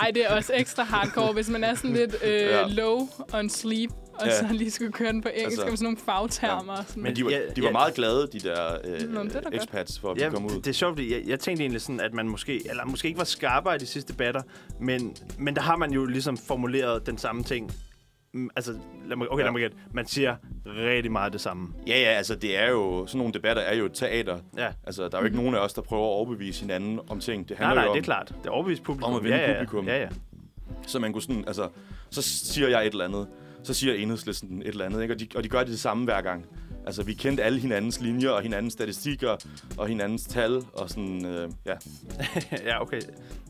Ej, 0.02 0.10
det 0.14 0.24
er 0.24 0.36
også 0.36 0.52
ekstra 0.56 0.82
hardcore, 0.82 1.32
hvis 1.32 1.48
man 1.48 1.64
er 1.64 1.74
sådan 1.74 1.92
lidt 1.92 2.16
øh, 2.24 2.30
ja. 2.30 2.66
low 2.68 3.08
on 3.32 3.48
sleep, 3.48 3.90
og 4.20 4.26
Ja. 4.26 4.38
så 4.38 4.46
lige 4.52 4.70
skulle 4.70 4.92
køre 4.92 5.12
den 5.12 5.22
på 5.22 5.28
engelsk, 5.28 5.44
Altså, 5.58 5.66
med 5.66 5.76
sådan 5.76 5.84
nogle 5.84 5.98
fagtermer. 6.04 6.72
Ja. 6.76 6.82
Sådan 6.88 7.02
men 7.02 7.16
de 7.16 7.24
var, 7.24 7.30
Ja, 7.30 7.40
de 7.56 7.62
var 7.62 7.68
ja. 7.68 7.72
meget 7.72 7.94
glade, 7.94 8.28
de 8.32 8.40
der 8.40 8.78
Nå, 9.08 9.22
det 9.24 9.36
er 9.36 9.40
øh, 9.52 9.56
expats, 9.58 9.98
for 9.98 10.10
at 10.10 10.16
vi 10.16 10.22
Ja, 10.22 10.30
kom 10.30 10.44
ud. 10.46 10.50
det, 10.50 10.64
det 10.64 10.70
er 10.70 10.74
sjovt, 10.74 10.92
fordi 10.96 11.12
jeg, 11.12 11.22
jeg 11.26 11.40
tænkte 11.40 11.62
egentlig 11.62 11.80
sådan, 11.80 12.00
at 12.00 12.14
man 12.14 12.28
måske, 12.28 12.68
eller 12.70 12.84
måske 12.86 13.08
ikke 13.08 13.18
var 13.18 13.24
skarpere 13.24 13.76
i 13.76 13.78
de 13.78 13.86
sidste 13.86 14.12
debatter, 14.12 14.42
men, 14.80 15.16
men 15.38 15.54
der 15.56 15.62
har 15.62 15.76
man 15.76 15.92
jo 15.92 16.04
ligesom 16.04 16.36
formuleret 16.36 17.06
den 17.06 17.18
samme 17.18 17.42
ting. 17.42 17.72
Mm, 18.34 18.50
Altså, 18.56 18.74
lad 19.08 19.16
mig, 19.16 19.28
okay, 19.32 19.40
Ja. 19.40 19.44
lad 19.46 19.52
mig 19.52 19.60
gætte. 19.60 19.76
Man 19.94 20.06
siger 20.06 20.36
rigtig 20.66 21.12
meget 21.12 21.32
det 21.32 21.40
samme. 21.40 21.68
Ja, 21.86 22.00
ja, 22.00 22.06
altså 22.06 22.34
det 22.34 22.58
er 22.58 22.70
jo... 22.70 23.06
Sådan 23.06 23.18
nogle 23.18 23.32
debatter 23.34 23.62
er 23.62 23.74
jo 23.74 23.84
et 23.84 23.92
teater. 23.94 24.38
Ja. 24.58 24.68
Altså, 24.84 25.08
der 25.08 25.16
er 25.16 25.20
jo 25.20 25.24
ikke 25.24 25.36
nogen 25.36 25.54
af 25.54 25.58
os, 25.58 25.72
der 25.72 25.82
prøver 25.82 26.02
at 26.02 26.08
overbevise 26.10 26.60
hinanden 26.60 27.00
om 27.08 27.20
ting. 27.20 27.48
Det 27.48 27.58
Nej, 27.58 27.66
handler 27.66 27.82
nej, 27.82 27.88
jo 27.88 27.94
det 27.94 27.98
om, 27.98 28.02
er 28.02 28.04
klart. 28.04 28.28
Det 28.42 28.46
er 28.46 28.50
overbevist 28.50 28.82
publikum. 28.82 29.12
Om 29.12 29.18
at 29.18 29.24
vinde 29.24 29.36
ja, 29.36 29.50
ja, 29.52 29.58
publikum. 29.64 29.86
Ja, 29.88 30.00
ja. 30.00 30.08
Så 30.86 30.98
man 30.98 31.12
kunne 31.12 31.22
sådan, 31.22 31.44
altså, 31.46 31.68
så 32.10 32.22
siger 32.22 32.68
jeg 32.68 32.86
et 32.86 32.92
eller 32.92 33.04
andet, 33.04 33.26
så 33.64 33.74
siger 33.74 33.94
enhedslisten 33.94 34.62
et 34.62 34.68
eller 34.68 34.84
andet, 34.84 35.02
ikke? 35.02 35.14
Og, 35.14 35.20
de, 35.20 35.26
og 35.36 35.44
de 35.44 35.48
gør 35.48 35.58
det 35.58 35.68
det 35.68 35.80
samme 35.80 36.04
hver 36.04 36.20
gang. 36.20 36.46
Altså, 36.86 37.02
vi 37.02 37.12
kendte 37.14 37.42
alle 37.42 37.58
hinandens 37.58 38.00
linjer, 38.00 38.30
og 38.30 38.42
hinandens 38.42 38.72
statistikker, 38.72 39.36
og 39.78 39.88
hinandens 39.88 40.24
tal, 40.24 40.62
og 40.72 40.88
sådan, 40.90 41.26
øh, 41.26 41.48
ja. 41.66 41.74
ja, 42.70 42.82
okay. 42.82 43.00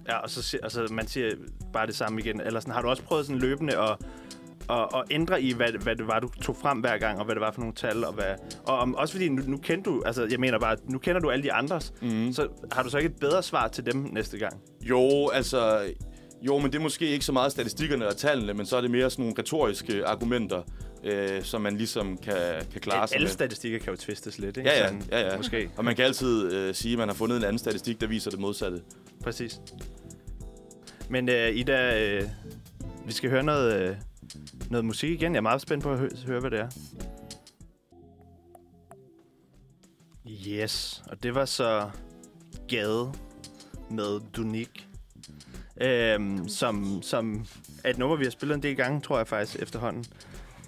Ja, 0.08 0.16
og 0.18 0.30
så 0.30 0.42
si- 0.42 0.58
altså, 0.62 0.88
man 0.90 1.06
siger 1.06 1.30
bare 1.72 1.86
det 1.86 1.94
samme 1.96 2.20
igen. 2.20 2.40
Eller 2.40 2.60
sådan, 2.60 2.74
har 2.74 2.82
du 2.82 2.88
også 2.88 3.02
prøvet 3.02 3.26
sådan 3.26 3.40
løbende 3.40 3.76
at, 3.78 3.96
at, 4.70 4.76
at 4.94 5.02
ændre 5.10 5.42
i, 5.42 5.52
hvad, 5.52 5.72
hvad 5.82 5.96
det 5.96 6.06
var, 6.06 6.20
du 6.20 6.28
tog 6.28 6.56
frem 6.56 6.78
hver 6.78 6.98
gang, 6.98 7.18
og 7.18 7.24
hvad 7.24 7.34
det 7.34 7.40
var 7.40 7.50
for 7.50 7.60
nogle 7.60 7.74
tal, 7.74 8.04
og 8.04 8.12
hvad... 8.12 8.34
Og 8.66 8.78
om, 8.78 8.94
også 8.94 9.14
fordi 9.14 9.28
nu, 9.28 9.42
nu 9.46 9.56
kender 9.56 9.82
du, 9.82 10.02
altså 10.06 10.26
jeg 10.30 10.40
mener 10.40 10.58
bare, 10.58 10.76
nu 10.88 10.98
kender 10.98 11.20
du 11.20 11.30
alle 11.30 11.42
de 11.42 11.52
andres, 11.52 11.92
Mm. 12.02 12.32
så 12.32 12.48
har 12.72 12.82
du 12.82 12.90
så 12.90 12.98
ikke 12.98 13.10
et 13.10 13.16
bedre 13.20 13.42
svar 13.42 13.68
til 13.68 13.86
dem 13.86 13.96
næste 14.12 14.38
gang? 14.38 14.60
Jo, 14.82 15.28
altså, 15.28 15.80
jo, 16.42 16.58
men 16.58 16.72
det 16.72 16.78
er 16.78 16.82
måske 16.82 17.06
ikke 17.06 17.24
så 17.24 17.32
meget 17.32 17.52
statistikkerne 17.52 18.06
og 18.08 18.16
tallene, 18.16 18.54
men 18.54 18.66
så 18.66 18.76
er 18.76 18.80
det 18.80 18.90
mere 18.90 19.10
sådan 19.10 19.22
nogle 19.22 19.34
retoriske 19.38 20.06
argumenter, 20.06 20.62
øh, 21.04 21.42
som 21.42 21.60
man 21.60 21.76
ligesom 21.76 22.16
kan, 22.16 22.34
kan 22.72 22.80
klare 22.80 23.08
sig 23.08 23.14
Alle 23.14 23.24
med. 23.24 23.32
statistikker 23.32 23.78
kan 23.78 23.90
jo 23.92 23.96
tvistes 23.96 24.38
lidt, 24.38 24.56
ikke? 24.56 24.70
Ja, 24.70 24.78
ja, 24.78 24.84
Sådan, 24.86 25.02
ja, 25.10 25.30
ja. 25.30 25.36
Måske, 25.36 25.70
Og 25.76 25.84
man 25.84 25.96
kan 25.96 26.04
altid 26.04 26.52
øh, 26.52 26.74
sige, 26.74 26.92
at 26.92 26.98
man 26.98 27.08
har 27.08 27.14
fundet 27.14 27.36
en 27.36 27.44
anden 27.44 27.58
statistik, 27.58 28.00
der 28.00 28.06
viser 28.06 28.30
det 28.30 28.40
modsatte. 28.40 28.82
præcis. 29.22 29.60
Men 31.10 31.28
uh, 31.28 31.34
Ida, 31.34 32.18
uh, 32.22 32.28
vi 33.06 33.12
skal 33.12 33.30
høre 33.30 33.42
noget, 33.42 33.90
uh, 33.90 33.96
noget 34.70 34.84
musik 34.84 35.10
igen. 35.10 35.32
Jeg 35.32 35.38
er 35.38 35.42
meget 35.42 35.60
spændt 35.60 35.82
på 35.84 35.92
at 35.92 35.98
hø- 35.98 36.08
høre, 36.26 36.40
hvad 36.40 36.50
det 36.50 36.60
er. 36.60 36.68
Yes, 40.48 41.02
og 41.10 41.22
det 41.22 41.34
var 41.34 41.44
så 41.44 41.90
Gade 42.68 43.12
med 43.90 44.20
Dunik, 44.36 44.88
øhm, 45.80 46.48
som, 46.48 47.02
som 47.02 47.46
er 47.84 47.90
et 47.90 47.98
nummer, 47.98 48.16
vi 48.16 48.24
har 48.24 48.30
spillet 48.30 48.54
en 48.54 48.62
del 48.62 48.76
gange, 48.76 49.00
tror 49.00 49.16
jeg 49.16 49.28
faktisk, 49.28 49.62
efterhånden. 49.62 50.04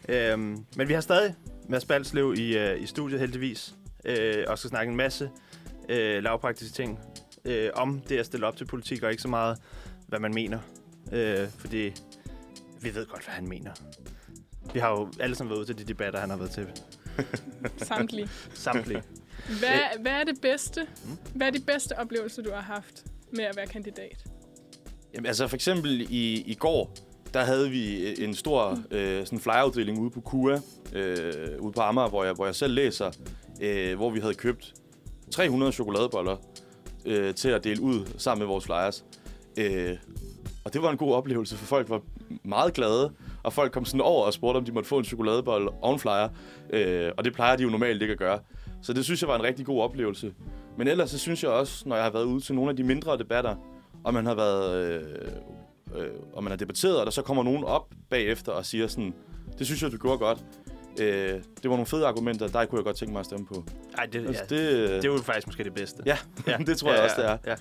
Øhm, 0.09 0.65
men 0.77 0.89
vi 0.89 0.93
har 0.93 1.01
stadig 1.01 1.35
Mads 1.69 1.85
Balslev 1.85 2.35
i, 2.35 2.59
øh, 2.59 2.83
i 2.83 2.87
studiet, 2.87 3.21
heldigvis, 3.21 3.75
øh, 4.05 4.45
og 4.49 4.59
skal 4.59 4.71
snakke 4.71 4.91
en 4.91 4.97
masse 4.97 5.31
øh, 5.89 6.23
lavpraktiske 6.23 6.75
ting 6.75 6.99
øh, 7.45 7.71
om 7.75 8.01
det 8.09 8.19
at 8.19 8.27
stille 8.27 8.47
op 8.47 8.57
til 8.57 8.65
politik, 8.65 9.03
og 9.03 9.11
ikke 9.11 9.23
så 9.23 9.29
meget, 9.29 9.59
hvad 10.07 10.19
man 10.19 10.35
mener. 10.35 10.59
Øh, 11.13 11.49
fordi 11.59 11.93
vi 12.81 12.95
ved 12.95 13.07
godt, 13.07 13.25
hvad 13.25 13.35
han 13.35 13.49
mener. 13.49 13.71
Vi 14.73 14.81
har 14.81 14.91
jo 14.91 15.09
alle 15.21 15.37
sammen 15.37 15.51
været 15.51 15.59
ude 15.59 15.67
til 15.67 15.79
de 15.79 15.85
debatter, 15.85 16.21
han 16.21 16.31
har 16.31 16.37
været 16.37 16.51
til. 16.51 16.67
Samtlige. 17.77 18.29
Samtlige. 18.55 19.03
Hvad, 19.59 20.01
hvad 20.01 20.13
er 20.13 20.25
det 20.25 20.41
bedste? 20.43 20.87
Mm. 21.05 21.19
Hvad 21.35 21.47
er 21.47 21.51
de 21.51 21.61
bedste 21.61 21.99
oplevelser, 21.99 22.43
du 22.43 22.51
har 22.51 22.61
haft 22.61 23.05
med 23.31 23.45
at 23.45 23.57
være 23.57 23.67
kandidat? 23.67 24.25
Jamen, 25.15 25.27
altså 25.27 25.49
for 25.49 25.57
eksempel 25.57 26.01
i, 26.01 26.43
i 26.47 26.55
går, 26.55 26.95
der 27.35 27.45
havde 27.45 27.71
vi 27.71 28.09
øh, 28.09 28.25
en 28.25 28.35
stor 28.35 28.79
øh, 28.91 29.25
sådan 29.27 29.41
flyafdeling 29.41 29.99
ude 29.99 30.11
på 30.11 30.21
KUA, 30.21 30.59
øh, 30.93 31.61
ude 31.61 31.73
på 31.73 31.81
Amager, 31.81 32.09
hvor 32.09 32.25
jeg, 32.25 32.33
hvor 32.33 32.45
jeg 32.45 32.55
selv 32.55 32.75
læser, 32.75 33.11
øh, 33.61 33.97
hvor 33.97 34.11
vi 34.11 34.21
havde 34.21 34.35
købt 34.35 34.75
300 35.31 35.73
chokoladeboller 35.73 36.37
øh, 37.07 37.35
til 37.35 37.49
at 37.49 37.65
dele 37.65 37.83
ud 37.83 38.07
sammen 38.19 38.39
med 38.39 38.47
vores 38.47 38.65
flyers. 38.65 39.05
Øh, 39.57 39.97
og 40.65 40.73
det 40.73 40.83
var 40.83 40.91
en 40.91 40.97
god 40.97 41.15
oplevelse, 41.15 41.57
for 41.57 41.67
folk 41.67 41.89
var 41.89 42.01
meget 42.43 42.75
glade, 42.75 43.13
og 43.43 43.53
folk 43.53 43.73
kom 43.73 43.85
sådan 43.85 44.01
over 44.01 44.27
og 44.27 44.33
spurgte, 44.33 44.59
om 44.59 44.65
de 44.65 44.73
måtte 44.73 44.89
få 44.89 44.99
en 44.99 45.05
chokoladebolle 45.05 45.71
og 45.71 45.93
en 45.93 45.99
flyer. 45.99 46.29
Øh, 46.71 47.13
og 47.17 47.25
det 47.25 47.33
plejer 47.33 47.57
de 47.57 47.63
jo 47.63 47.69
normalt 47.69 48.03
ikke 48.03 48.13
at 48.13 48.19
gøre. 48.19 48.39
Så 48.83 48.93
det 48.93 49.05
synes 49.05 49.23
jeg 49.23 49.29
var 49.29 49.37
en 49.37 49.43
rigtig 49.43 49.67
god 49.67 49.83
oplevelse. 49.83 50.33
Men 50.79 50.89
ellers 50.89 51.11
så 51.11 51.19
synes 51.19 51.43
jeg 51.43 51.51
også, 51.51 51.89
når 51.89 51.97
jeg 51.97 52.05
har 52.05 52.11
været 52.11 52.25
ude 52.25 52.41
til 52.41 52.55
nogle 52.55 52.71
af 52.71 52.77
de 52.77 52.83
mindre 52.83 53.19
debatter, 53.19 53.57
og 54.05 54.15
man 54.15 54.27
har 54.27 54.35
været 54.35 54.75
øh, 54.85 55.03
øh, 55.97 56.11
og 56.33 56.45
man 56.45 56.51
har 56.51 56.57
debatteret, 56.57 57.01
og 57.01 57.07
der 57.07 57.13
så 57.13 57.23
kommer 57.23 57.43
nogen 57.43 57.65
op 57.65 57.89
bagefter 58.11 58.53
og 58.53 58.67
siger 58.67 58.87
sådan, 58.89 59.15
det 59.59 59.67
synes 59.67 59.83
jeg, 59.83 59.93
du 59.93 59.97
gjorde 59.97 60.19
godt. 60.19 60.39
Øh, 61.01 61.07
det 61.35 61.43
var 61.65 61.71
nogle 61.71 61.87
fede 61.87 62.07
argumenter, 62.07 62.49
der 62.49 62.65
kunne 62.65 62.79
jeg 62.79 62.85
godt 62.85 62.97
tænke 62.97 63.13
mig 63.13 63.21
at 63.21 63.27
stemme 63.27 63.47
på. 63.47 63.65
Ej, 63.99 64.07
det, 64.07 64.27
Altså, 64.27 64.45
ja, 64.51 64.57
det, 64.57 64.89
det 65.03 65.05
er 65.09 65.13
jo 65.13 65.19
faktisk 65.19 65.47
måske 65.47 65.65
det 65.65 65.75
bedste. 65.75 66.03
Ja, 66.07 66.19
Ja. 66.47 66.57
det 66.67 66.79
tror 66.79 66.93
jeg 66.93 67.03
også, 67.03 67.17
det 67.23 67.31
er. 67.31 67.39
Ja. 67.47 67.55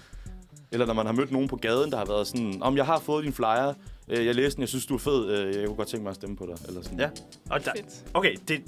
Eller 0.72 0.86
når 0.86 0.94
man 0.94 1.06
har 1.06 1.14
mødt 1.14 1.32
nogen 1.32 1.48
på 1.48 1.56
gaden, 1.56 1.92
der 1.92 1.98
har 1.98 2.06
været 2.06 2.28
sådan, 2.28 2.58
om 2.62 2.78
jeg 2.78 2.86
har 2.86 3.00
fået 3.00 3.24
din 3.24 3.34
flyer, 3.34 3.74
øh, 4.08 4.26
jeg 4.26 4.36
læste 4.36 4.56
den, 4.56 4.62
jeg 4.62 4.70
synes, 4.70 4.86
du 4.86 4.94
er 4.94 5.00
fed, 5.00 5.30
øh, 5.30 5.56
jeg 5.56 5.66
kunne 5.68 5.76
godt 5.76 5.88
tænke 5.88 6.04
mig 6.04 6.10
at 6.10 6.16
stemme 6.16 6.36
på 6.36 6.46
dig. 6.46 6.68
Eller 6.68 6.82
sådan. 6.82 7.00
Ja. 7.00 7.10
Og 7.50 7.66
der, 7.66 7.72
okay, 8.14 8.36
det, 8.48 8.62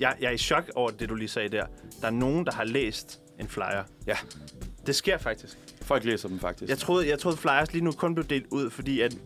jeg, 0.00 0.16
jeg 0.20 0.26
er 0.28 0.30
i 0.32 0.38
chok 0.38 0.70
over 0.74 0.90
det, 0.90 1.08
du 1.08 1.14
lige 1.14 1.28
sagde 1.28 1.48
der. 1.48 1.66
Der 2.00 2.06
er 2.06 2.10
nogen, 2.10 2.46
der 2.46 2.52
har 2.52 2.64
læst 2.64 3.20
en 3.40 3.48
flyer. 3.48 3.82
Ja. 4.06 4.16
Det 4.86 4.94
sker 4.94 5.18
faktisk. 5.18 5.58
Folk 5.82 6.04
læser 6.04 6.28
dem 6.28 6.38
faktisk. 6.38 6.70
Jeg 6.70 6.78
troede, 6.78 7.08
jeg 7.08 7.18
troede 7.18 7.36
flyers 7.36 7.72
lige 7.72 7.84
nu 7.84 7.92
kun 7.92 8.14
blev 8.14 8.26
delt 8.26 8.46
ud, 8.50 8.70
fordi 8.70 9.00
at, 9.00 9.16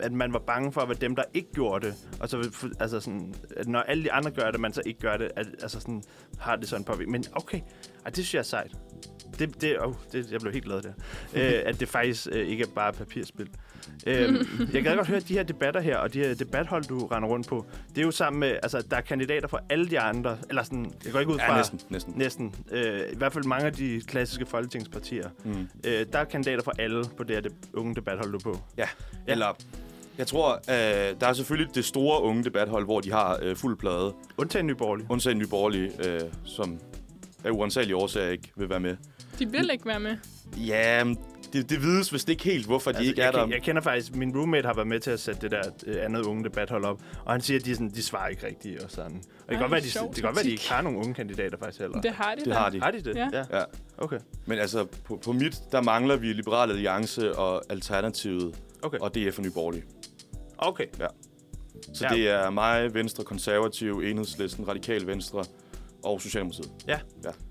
at 0.00 0.12
man 0.12 0.32
var 0.32 0.38
bange 0.38 0.72
for 0.72 0.80
at 0.80 0.88
være 0.88 0.98
dem, 1.00 1.16
der 1.16 1.22
ikke 1.34 1.52
gjorde 1.52 1.86
det. 1.86 1.94
Og 2.20 2.28
så 2.28 2.50
altså 2.80 3.00
sådan, 3.00 3.34
at 3.56 3.68
når 3.68 3.80
alle 3.80 4.04
de 4.04 4.12
andre 4.12 4.30
gør 4.30 4.50
det, 4.50 4.60
man 4.60 4.72
så 4.72 4.82
ikke 4.86 5.00
gør 5.00 5.16
det, 5.16 5.30
at, 5.36 5.46
altså 5.62 5.80
sådan, 5.80 6.02
har 6.38 6.56
det 6.56 6.68
sådan 6.68 6.84
påvirkning. 6.84 7.10
Men 7.10 7.24
okay, 7.32 7.60
Ej, 8.04 8.10
det 8.10 8.14
synes 8.14 8.34
jeg 8.34 8.40
er 8.40 8.44
sejt. 8.44 8.72
Det, 9.38 9.60
det, 9.60 9.80
oh, 9.80 9.94
det, 10.12 10.32
jeg 10.32 10.40
blev 10.40 10.52
helt 10.52 10.64
glad 10.64 10.82
der. 10.82 10.92
øh, 11.34 11.62
at 11.64 11.80
det 11.80 11.88
faktisk 11.88 12.26
øh, 12.32 12.48
ikke 12.48 12.64
er 12.64 12.68
bare 12.74 12.92
papirspil. 12.92 13.48
Øh, 14.06 14.34
jeg 14.74 14.82
kan 14.82 14.96
godt 14.96 15.06
høre, 15.06 15.16
at 15.16 15.28
de 15.28 15.34
her 15.34 15.42
debatter 15.42 15.80
her, 15.80 15.96
og 15.96 16.14
de 16.14 16.18
her 16.18 16.34
debathold, 16.34 16.84
du 16.84 17.06
render 17.06 17.28
rundt 17.28 17.46
på, 17.46 17.66
det 17.88 17.98
er 17.98 18.02
jo 18.02 18.10
sammen 18.10 18.40
med, 18.40 18.48
altså 18.62 18.82
der 18.90 18.96
er 18.96 19.00
kandidater 19.00 19.48
fra 19.48 19.58
alle 19.70 19.90
de 19.90 20.00
andre, 20.00 20.38
eller 20.48 20.62
sådan, 20.62 20.92
jeg 21.04 21.12
går 21.12 21.20
ikke 21.20 21.32
ud 21.32 21.38
fra... 21.38 21.52
Ja, 21.52 21.56
næsten. 21.56 21.80
næsten. 21.90 22.14
Næsten. 22.16 22.54
Øh, 22.70 23.00
I 23.12 23.16
hvert 23.16 23.32
fald 23.32 23.44
mange 23.44 23.66
af 23.66 23.72
de 23.72 24.00
klassiske 24.06 24.46
folketingspartier. 24.46 25.28
Mm. 25.44 25.68
Øh, 25.86 26.06
der 26.12 26.18
er 26.18 26.24
kandidater 26.24 26.62
fra 26.62 26.72
alle 26.78 27.04
på 27.16 27.22
det 27.22 27.36
her 27.36 27.40
de- 27.42 27.50
unge 27.74 27.94
debathold, 27.94 28.30
du 28.32 28.36
er 28.36 28.54
på. 28.54 28.60
Ja. 28.78 28.86
Eller, 29.26 29.56
jeg 30.18 30.26
tror, 30.26 30.52
øh, 30.54 31.14
der 31.20 31.26
er 31.26 31.32
selvfølgelig 31.32 31.74
det 31.74 31.84
store 31.84 32.22
unge 32.22 32.44
debathold, 32.44 32.84
hvor 32.84 33.00
de 33.00 33.12
har 33.12 33.38
øh, 33.42 33.56
fuld 33.56 33.76
plade. 33.78 34.12
Undtagen 34.38 34.66
Nye 34.66 34.74
Borgerlige. 34.74 35.06
Undtagen 35.10 35.38
Nye 35.38 35.46
Borgerlige, 35.46 35.90
øh, 36.08 36.20
som 36.44 36.78
af 37.44 37.50
uansagelige 37.50 37.96
årsager 37.96 38.30
ikke 38.30 38.52
vil 38.56 38.68
være 38.70 38.80
med. 38.80 38.96
De 39.38 39.46
vil 39.50 39.70
ikke 39.72 39.86
være 39.86 40.00
med. 40.00 40.16
Ja, 40.56 41.04
det, 41.52 41.70
det 41.70 41.82
vides 41.82 42.12
vist 42.12 42.28
ikke 42.28 42.44
helt, 42.44 42.66
hvorfor 42.66 42.92
de 42.92 43.04
ikke 43.04 43.20
er 43.20 43.24
jeg, 43.24 43.32
der. 43.32 43.44
ken- 43.44 43.52
jeg 43.52 43.62
kender 43.62 43.82
faktisk, 43.82 44.16
min 44.16 44.36
roommate 44.36 44.66
har 44.66 44.74
været 44.74 44.86
med 44.88 45.00
til 45.00 45.10
at 45.10 45.20
sætte 45.20 45.40
det 45.40 45.50
der 45.50 45.62
øh, 45.86 46.04
andet 46.04 46.22
unge 46.22 46.44
debathold 46.44 46.84
op, 46.84 47.00
og 47.24 47.32
han 47.32 47.40
siger, 47.40 47.58
at 47.58 47.64
de, 47.64 47.70
er 47.70 47.74
sådan, 47.74 47.90
de 47.90 48.02
svarer 48.02 48.28
ikke 48.28 48.46
rigtigt 48.46 48.82
og 48.82 48.90
sådan. 48.90 49.16
Og 49.16 49.22
det 49.22 49.46
kan 49.48 49.54
Ej, 49.56 49.60
godt 49.62 49.70
være, 49.72 49.80
de, 49.80 49.84
det 49.86 50.14
kan 50.14 50.22
godt 50.22 50.36
være, 50.36 50.44
de 50.44 50.50
ikke 50.50 50.68
har 50.70 50.82
nogen 50.82 50.98
unge 50.98 51.14
kandidater 51.14 51.58
faktisk 51.58 51.80
heller. 51.80 52.00
Det 52.00 52.10
har 52.10 52.34
de 52.34 52.40
Det 52.40 52.46
da. 52.46 52.52
har 52.54 52.70
de. 52.70 52.80
Har 52.80 52.90
de 52.90 53.00
det? 53.00 53.16
Ja. 53.16 53.30
Ja. 53.52 53.64
Okay. 53.98 54.18
Men 54.46 54.58
altså, 54.58 54.86
på, 55.04 55.20
på 55.24 55.32
mit, 55.32 55.56
der 55.72 55.82
mangler 55.82 56.16
vi 56.16 56.26
Liberale 56.32 56.72
Alliance 56.72 57.36
og 57.38 57.62
Alternativet 57.70 58.54
Okay. 58.82 58.98
og 58.98 59.14
DF 59.14 59.38
og 59.38 59.44
Nye 59.44 59.50
Borgerlige. 59.50 59.84
Okay. 60.58 60.86
Så 61.94 62.04
Ja. 62.04 62.14
ja. 62.14 62.20
det 62.20 62.28
er 62.28 62.50
mig, 62.50 62.94
Venstre, 62.94 63.24
Konservativ, 63.24 63.92
Enhedslisten, 64.04 64.68
Radikal 64.68 65.06
Venstre 65.06 65.44
og 66.04 66.20
Socialdemokratiet. 66.20 66.70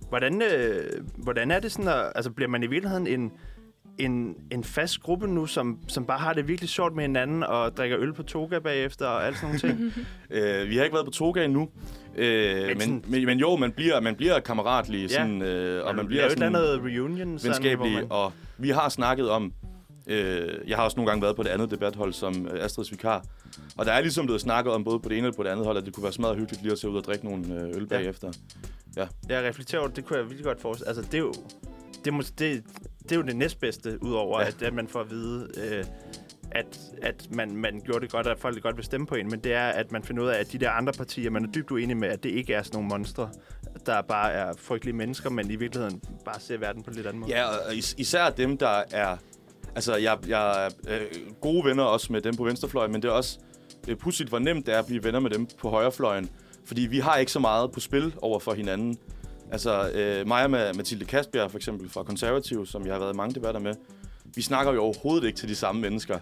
Hvordan, 0.10 0.42
øh, 0.42 0.84
hvordan 1.18 1.52
er 1.52 1.60
det 1.60 1.72
sådan, 1.72 1.88
at, 1.88 2.12
altså 2.16 2.32
bliver 2.32 2.50
man 2.50 2.64
i 2.64 2.68
virkeligheden 2.68 3.08
en, 3.08 3.32
en, 4.00 4.36
en 4.52 4.64
fast 4.64 5.00
gruppe 5.02 5.28
nu, 5.28 5.46
som, 5.46 5.80
som 5.88 6.06
bare 6.06 6.20
har 6.20 6.34
det 6.34 6.48
virkelig 6.48 6.70
sjovt 6.70 6.96
med 6.96 7.04
hinanden 7.04 7.44
og 7.44 7.78
drikker 7.78 8.00
øl 8.00 8.14
på 8.14 8.24
toga 8.24 8.60
bagefter 8.60 9.06
og 9.08 9.28
alt 9.28 9.38
sådan 9.38 9.60
nogle 9.64 9.78
ting? 9.78 9.94
Øh, 10.32 10.70
vi 10.70 10.76
har 10.78 10.84
ikke 10.84 10.94
været 10.94 11.06
på 11.06 11.12
toga 11.12 11.44
endnu. 11.46 11.70
Øh, 12.16 12.78
men, 12.78 13.04
men, 13.08 13.26
men 13.26 13.40
jo, 13.40 13.56
man 13.56 13.72
bliver, 13.72 14.00
man 14.02 14.16
bliver 14.16 14.40
kammeratlig, 14.40 15.02
Ja. 15.02 15.08
sådan, 15.08 15.42
øh, 15.42 15.86
og 15.86 15.96
man 15.96 16.08
bliver 16.08 16.22
laver 16.22 16.32
et 16.32 16.38
sådan 16.40 16.56
eller 16.56 16.74
andet 16.74 16.86
reunion, 16.96 17.40
sådan, 17.40 17.50
venskabelig. 17.54 17.94
man, 17.94 18.06
Og 18.10 18.34
vi 18.58 18.70
har 18.70 18.90
snakket 18.90 19.30
om, 19.30 19.54
øh, 20.08 20.48
jeg 20.68 20.78
har 20.78 20.84
også 20.84 20.98
nogle 20.98 21.10
gange 21.10 21.22
været 21.22 21.36
på 21.36 21.44
det 21.44 21.50
andet 21.50 21.72
debathold 21.72 22.14
som 22.14 22.48
øh, 22.54 22.64
Astrids 22.66 22.92
vikar, 22.92 23.26
og 23.78 23.86
der 23.86 23.92
er 23.92 24.02
ligesom 24.02 24.26
blevet 24.26 24.42
snakket 24.42 24.74
om 24.74 24.84
både 24.84 25.00
på 25.00 25.10
det 25.10 25.18
ene 25.18 25.28
og 25.28 25.36
på 25.36 25.44
det 25.44 25.50
andet 25.50 25.66
hold, 25.66 25.78
at 25.78 25.86
det 25.86 25.94
kunne 25.94 26.04
være 26.04 26.14
smadret 26.14 26.38
hyggeligt 26.38 26.62
lige 26.64 26.72
at 26.72 26.80
tage 26.80 26.92
ud 26.92 26.98
og 26.98 27.04
drikke 27.04 27.26
nogle 27.26 27.46
øh, 27.62 27.68
øl 27.76 27.88
Ja. 27.92 27.98
bagefter. 27.98 28.32
jeg 29.30 29.44
reflekterer 29.44 29.80
over 29.80 29.88
det, 29.88 29.96
det 29.98 30.06
kunne 30.06 30.18
jeg 30.20 30.26
virkelig 30.26 30.46
godt 30.46 30.62
forestille. 30.62 30.88
Altså, 30.88 31.02
det 31.04 31.14
er 31.14 31.18
jo 31.20 31.34
det, 32.06 32.14
mås- 32.14 32.34
det, 32.40 32.64
det 33.04 33.12
er 33.12 33.16
jo 33.16 33.22
det 33.22 33.36
næstbedste, 33.36 34.04
udover 34.04 34.42
ja. 34.42 34.48
At, 34.48 34.62
at 34.62 34.74
man 34.74 34.88
får 34.88 35.00
at 35.00 35.10
vide, 35.12 35.48
øh, 35.58 35.84
at, 36.52 36.80
at 37.02 37.28
man, 37.32 37.56
man 37.56 37.82
gjorde 37.86 38.00
det 38.02 38.12
godt, 38.12 38.28
at 38.28 38.40
folk 38.40 38.62
godt 38.62 38.78
vil 38.78 38.86
stemme 38.86 39.08
på 39.08 39.16
en, 39.16 39.30
men 39.30 39.40
det 39.40 39.54
er, 39.54 39.68
at 39.68 39.92
man 39.92 40.04
finder 40.04 40.24
ud 40.24 40.28
af, 40.30 40.40
at 40.40 40.52
de 40.52 40.58
der 40.58 40.72
andre 40.72 40.94
partier, 40.94 41.30
man 41.30 41.46
er 41.46 41.52
dybt 41.52 41.72
uenig 41.72 41.98
med, 41.98 42.08
at 42.10 42.24
det 42.24 42.30
ikke 42.30 42.54
er 42.54 42.64
sådan 42.64 42.76
nogle 42.76 42.90
monstre, 42.90 43.30
der 43.86 44.02
bare 44.02 44.32
er 44.32 44.54
frygtelige 44.58 44.96
mennesker, 44.96 45.30
men 45.30 45.52
i 45.52 45.56
virkeligheden 45.56 46.02
bare 46.26 46.40
ser 46.40 46.58
verden 46.58 46.84
på 46.84 46.90
en 46.90 46.96
lidt 46.96 47.08
anden 47.08 47.20
måde. 47.20 47.32
Ja, 47.32 47.46
og 47.46 47.76
is- 47.76 47.96
især 47.98 48.30
dem, 48.30 48.58
der 48.58 48.84
er... 48.92 49.18
Altså, 49.76 49.96
jeg, 49.96 50.18
jeg 50.28 50.66
er 50.66 50.70
øh, 50.90 51.02
gode 51.42 51.66
venner 51.66 51.84
også 51.84 52.14
med 52.14 52.22
dem 52.22 52.36
på 52.36 52.44
venstrefløjen, 52.44 52.92
men 52.92 53.02
det 53.02 53.08
er 53.08 53.12
også 53.12 53.40
øh, 53.88 53.96
pudsigt, 53.98 54.30
hvor 54.30 54.40
nemt 54.40 54.66
det 54.66 54.74
er 54.74 54.80
at 54.80 54.86
blive 54.86 55.04
venner 55.04 55.20
med 55.20 55.30
dem 55.30 55.48
på 55.60 55.70
højrefløjen. 55.70 56.30
Fordi 56.66 56.82
vi 56.82 57.00
har 57.00 57.16
ikke 57.18 57.32
så 57.32 57.40
meget 57.40 57.72
på 57.72 57.80
spil 57.80 58.14
over 58.22 58.40
for 58.40 58.54
hinanden. 58.54 58.98
Altså, 59.52 59.90
øh, 59.90 60.28
mig 60.28 60.46
og 60.46 60.50
Ma- 60.70 60.74
Mathilde 60.74 61.06
Kasbjerg, 61.06 61.52
for 61.52 61.58
eksempel, 61.58 61.90
fra 61.90 62.04
Konservativ, 62.04 62.66
som 62.66 62.86
jeg 62.86 62.94
har 62.94 63.00
været 63.00 63.14
i 63.14 63.18
mange 63.18 63.36
debatter 63.36 63.62
med, 63.62 63.74
vi 64.36 64.42
snakker 64.42 64.74
jo 64.74 64.82
overhovedet 64.84 65.28
ikke 65.28 65.38
til 65.40 65.50
de 65.50 65.56
samme 65.56 65.82
mennesker. 65.82 66.20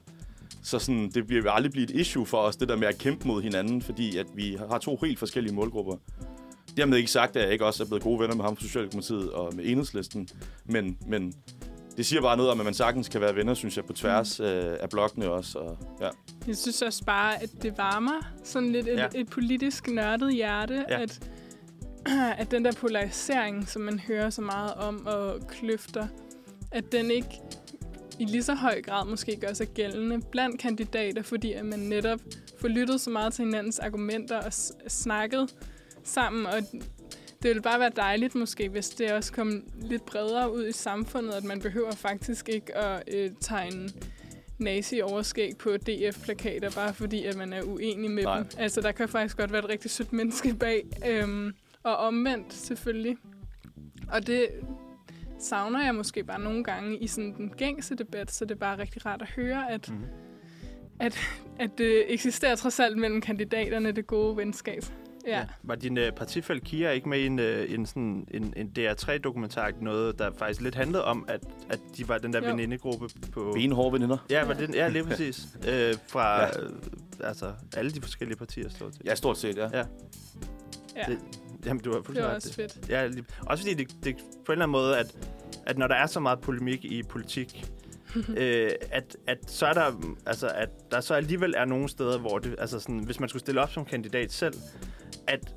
Så 0.64 0.80
sådan, 0.80 1.12
det 1.14 1.28
bliver 1.28 1.52
aldrig 1.52 1.72
blive 1.72 1.84
et 1.84 1.92
issue 1.92 2.26
for 2.26 2.38
os, 2.38 2.56
det 2.56 2.70
der 2.70 2.76
med 2.76 2.88
at 2.88 2.98
kæmpe 2.98 3.28
mod 3.28 3.42
hinanden, 3.42 3.82
fordi 3.82 4.18
at 4.18 4.26
vi 4.36 4.58
har 4.70 4.78
to 4.78 4.98
helt 5.04 5.20
forskellige 5.20 5.54
målgrupper. 5.56 5.96
Dermed 6.78 6.98
ikke 6.98 7.12
sagt, 7.12 7.36
at 7.36 7.44
jeg 7.44 7.52
ikke 7.54 7.66
også 7.66 7.84
er 7.84 7.88
blevet 7.88 8.04
gode 8.04 8.20
venner 8.20 8.36
med 8.36 8.46
ham 8.46 8.56
fra 8.56 8.64
Socialdemokratiet 8.64 9.32
og 9.32 9.56
med 9.56 9.66
Enhedslisten. 9.66 10.28
Men, 10.66 10.98
men 11.08 11.34
det 11.98 12.06
siger 12.06 12.22
bare 12.22 12.38
noget 12.38 12.52
om, 12.52 12.60
at 12.60 12.66
man 12.66 12.74
sagtens 12.74 13.10
kan 13.10 13.22
være 13.22 13.36
venner, 13.36 13.54
synes 13.54 13.78
jeg, 13.78 13.86
på 13.86 13.94
tværs 13.94 14.40
øh, 14.40 14.64
af 14.80 14.90
blokkene 14.90 15.30
også. 15.32 15.60
Og, 15.60 15.78
ja. 16.02 16.10
Jeg 16.48 16.58
synes 16.58 16.82
også 16.82 17.04
bare, 17.06 17.44
at 17.44 17.50
det 17.62 17.78
varmer 17.78 18.32
sådan 18.44 18.72
lidt 18.72 18.88
et, 18.88 18.98
Ja. 18.98 19.08
et 19.16 19.30
politisk 19.30 19.88
nørdet 19.88 20.34
hjerte, 20.34 20.86
ja. 20.90 21.02
at, 21.02 21.30
at 22.38 22.52
den 22.52 22.66
der 22.66 22.72
polarisering, 22.72 23.68
som 23.68 23.82
man 23.82 24.00
hører 24.00 24.30
så 24.30 24.42
meget 24.42 24.74
om, 24.74 25.06
og 25.08 25.48
kløfter, 25.48 26.08
at 26.72 26.92
den 26.92 27.12
ikke 27.12 27.42
i 28.20 28.26
lige 28.26 28.44
så 28.44 28.54
høj 28.54 28.82
grad 28.82 29.06
måske 29.06 29.38
gør 29.42 29.54
sig 29.54 29.68
gældende 29.68 30.22
blandt 30.32 30.60
kandidater, 30.60 31.22
fordi 31.22 31.54
at 31.54 31.66
man 31.66 31.80
netop 31.80 32.20
får 32.60 32.68
lyttet 32.68 33.02
så 33.02 33.10
meget 33.10 33.34
til 33.34 33.46
hinandens 33.46 33.80
argumenter 33.80 34.38
og 34.38 34.54
snakket 34.88 35.56
sammen, 36.04 36.46
og 36.46 36.62
det 37.42 37.50
ville 37.50 37.62
bare 37.62 37.80
være 37.80 37.92
dejligt 37.96 38.36
måske, 38.36 38.70
hvis 38.70 38.90
det 38.90 39.12
også 39.12 39.34
kom 39.34 39.64
lidt 39.82 40.06
bredere 40.06 40.54
ud 40.54 40.68
i 40.68 40.72
samfundet, 40.72 41.34
at 41.34 41.44
man 41.44 41.62
behøver 41.62 41.92
faktisk 41.92 42.50
ikke 42.50 42.78
at 42.78 43.04
øh, 43.08 43.32
tegne 43.40 43.90
nazi-overskæg 44.58 45.58
på 45.58 45.78
DF-plakater, 45.78 46.72
bare 46.72 46.94
fordi 46.94 47.26
at 47.26 47.38
man 47.38 47.54
er 47.54 47.62
uenig 47.62 48.12
med 48.12 48.24
Nej. 48.24 48.38
dem. 48.38 48.48
Altså, 48.58 48.82
der 48.82 48.92
kan 48.92 49.10
faktisk 49.10 49.38
godt 49.38 49.52
være 49.52 49.64
et 49.64 49.70
rigtig 49.70 49.92
sødt 49.92 50.14
menneske 50.14 50.54
bag, 50.60 50.86
øhm, 51.08 51.54
og 51.86 51.98
omvendt 51.98 52.54
selvfølgelig. 52.54 53.18
Og 54.12 54.28
det 54.28 54.48
savner 55.40 55.84
jeg 55.86 55.96
måske 55.96 56.24
bare 56.24 56.40
nogle 56.40 56.64
gange 56.64 56.98
i 56.98 57.08
sådan 57.08 57.34
den 57.38 57.50
gængse 57.58 57.96
debat, 57.96 58.32
så 58.32 58.46
det 58.46 58.52
er 58.52 58.60
bare 58.60 58.78
rigtig 58.80 59.06
rart 59.06 59.22
at 59.22 59.30
høre, 59.30 59.72
at, 59.72 59.90
Mhm. 59.90 60.04
at, 61.00 61.20
at 61.60 61.70
det 61.78 62.14
eksisterer 62.14 62.56
trods 62.56 62.80
alt 62.80 62.98
mellem 62.98 63.22
kandidaterne, 63.22 63.92
det 63.92 64.08
gode 64.08 64.38
venskab. 64.38 64.84
Ja. 65.28 65.38
ja. 65.40 65.46
Var 65.64 65.76
din 65.76 65.98
øh, 65.98 66.12
partifæld 66.12 66.62
Kia 66.62 66.90
ikke 66.92 67.10
med 67.10 67.20
i 67.20 67.26
en, 67.26 67.40
øh, 67.40 67.74
en, 67.74 67.86
sådan, 67.86 68.28
en, 68.32 68.54
en 68.58 68.72
DR3-dokumentar, 68.80 69.72
noget, 69.82 70.20
der 70.20 70.32
faktisk 70.38 70.62
lidt 70.62 70.76
handlede 70.76 71.04
om, 71.06 71.26
at, 71.28 71.44
at 71.70 71.80
de 71.98 72.08
var 72.08 72.18
den 72.18 72.34
der 72.34 72.42
Jo. 72.44 72.50
venindegruppe 72.50 73.08
på... 73.32 73.52
Benhårde 73.56 73.94
veninder. 73.94 74.18
Ja, 74.30 74.46
var 74.46 74.54
det, 74.54 74.76
ja, 74.76 74.88
lige 74.88 75.04
præcis. 75.10 75.48
øh, 75.68 75.94
fra 76.08 76.40
Ja. 76.42 76.62
øh, 76.62 76.70
altså, 77.24 77.54
alle 77.78 77.92
de 77.92 78.02
forskellige 78.02 78.38
partier 78.38 78.70
står 78.70 78.90
til. 78.90 79.02
Ja, 79.06 79.16
stort 79.16 79.38
set, 79.38 79.58
ja. 79.58 79.70
Ja. 79.74 79.84
ja. 80.96 81.04
Det, 81.08 81.20
jamen, 81.66 81.84
du 81.84 81.90
har 81.92 81.98
Det 81.98 82.06
fuldstændig 82.06 82.24
var 82.24 82.30
ret. 82.30 82.36
også 82.36 82.54
fedt. 82.54 82.90
Ja, 82.90 83.08
lige, 83.08 83.26
også 83.48 83.64
fordi 83.64 83.74
det, 83.74 83.96
det 84.04 84.16
på 84.16 84.52
en 84.52 84.54
eller 84.54 84.64
anden 84.66 84.72
måde, 84.72 84.98
at, 84.98 85.16
at 85.66 85.78
når 85.78 85.88
der 85.88 85.96
er 85.96 86.06
så 86.08 86.20
meget 86.20 86.40
polemik 86.42 86.86
i 86.86 87.04
politik, 87.04 87.66
øh, 88.38 88.70
at, 88.92 89.18
at 89.28 89.38
så 89.48 89.66
er 89.66 89.74
der, 89.74 90.16
altså, 90.26 90.48
at 90.48 90.70
der 90.92 91.02
så 91.02 91.14
alligevel 91.14 91.54
er 91.58 91.66
nogle 91.66 91.90
steder, 91.90 92.18
hvor 92.20 92.40
det, 92.40 92.56
altså 92.60 92.80
sådan, 92.80 93.00
hvis 93.00 93.20
man 93.20 93.30
skulle 93.30 93.40
stille 93.40 93.62
op 93.62 93.72
som 93.72 93.86
kandidat 93.86 94.32
selv, 94.32 94.54
at 95.28 95.54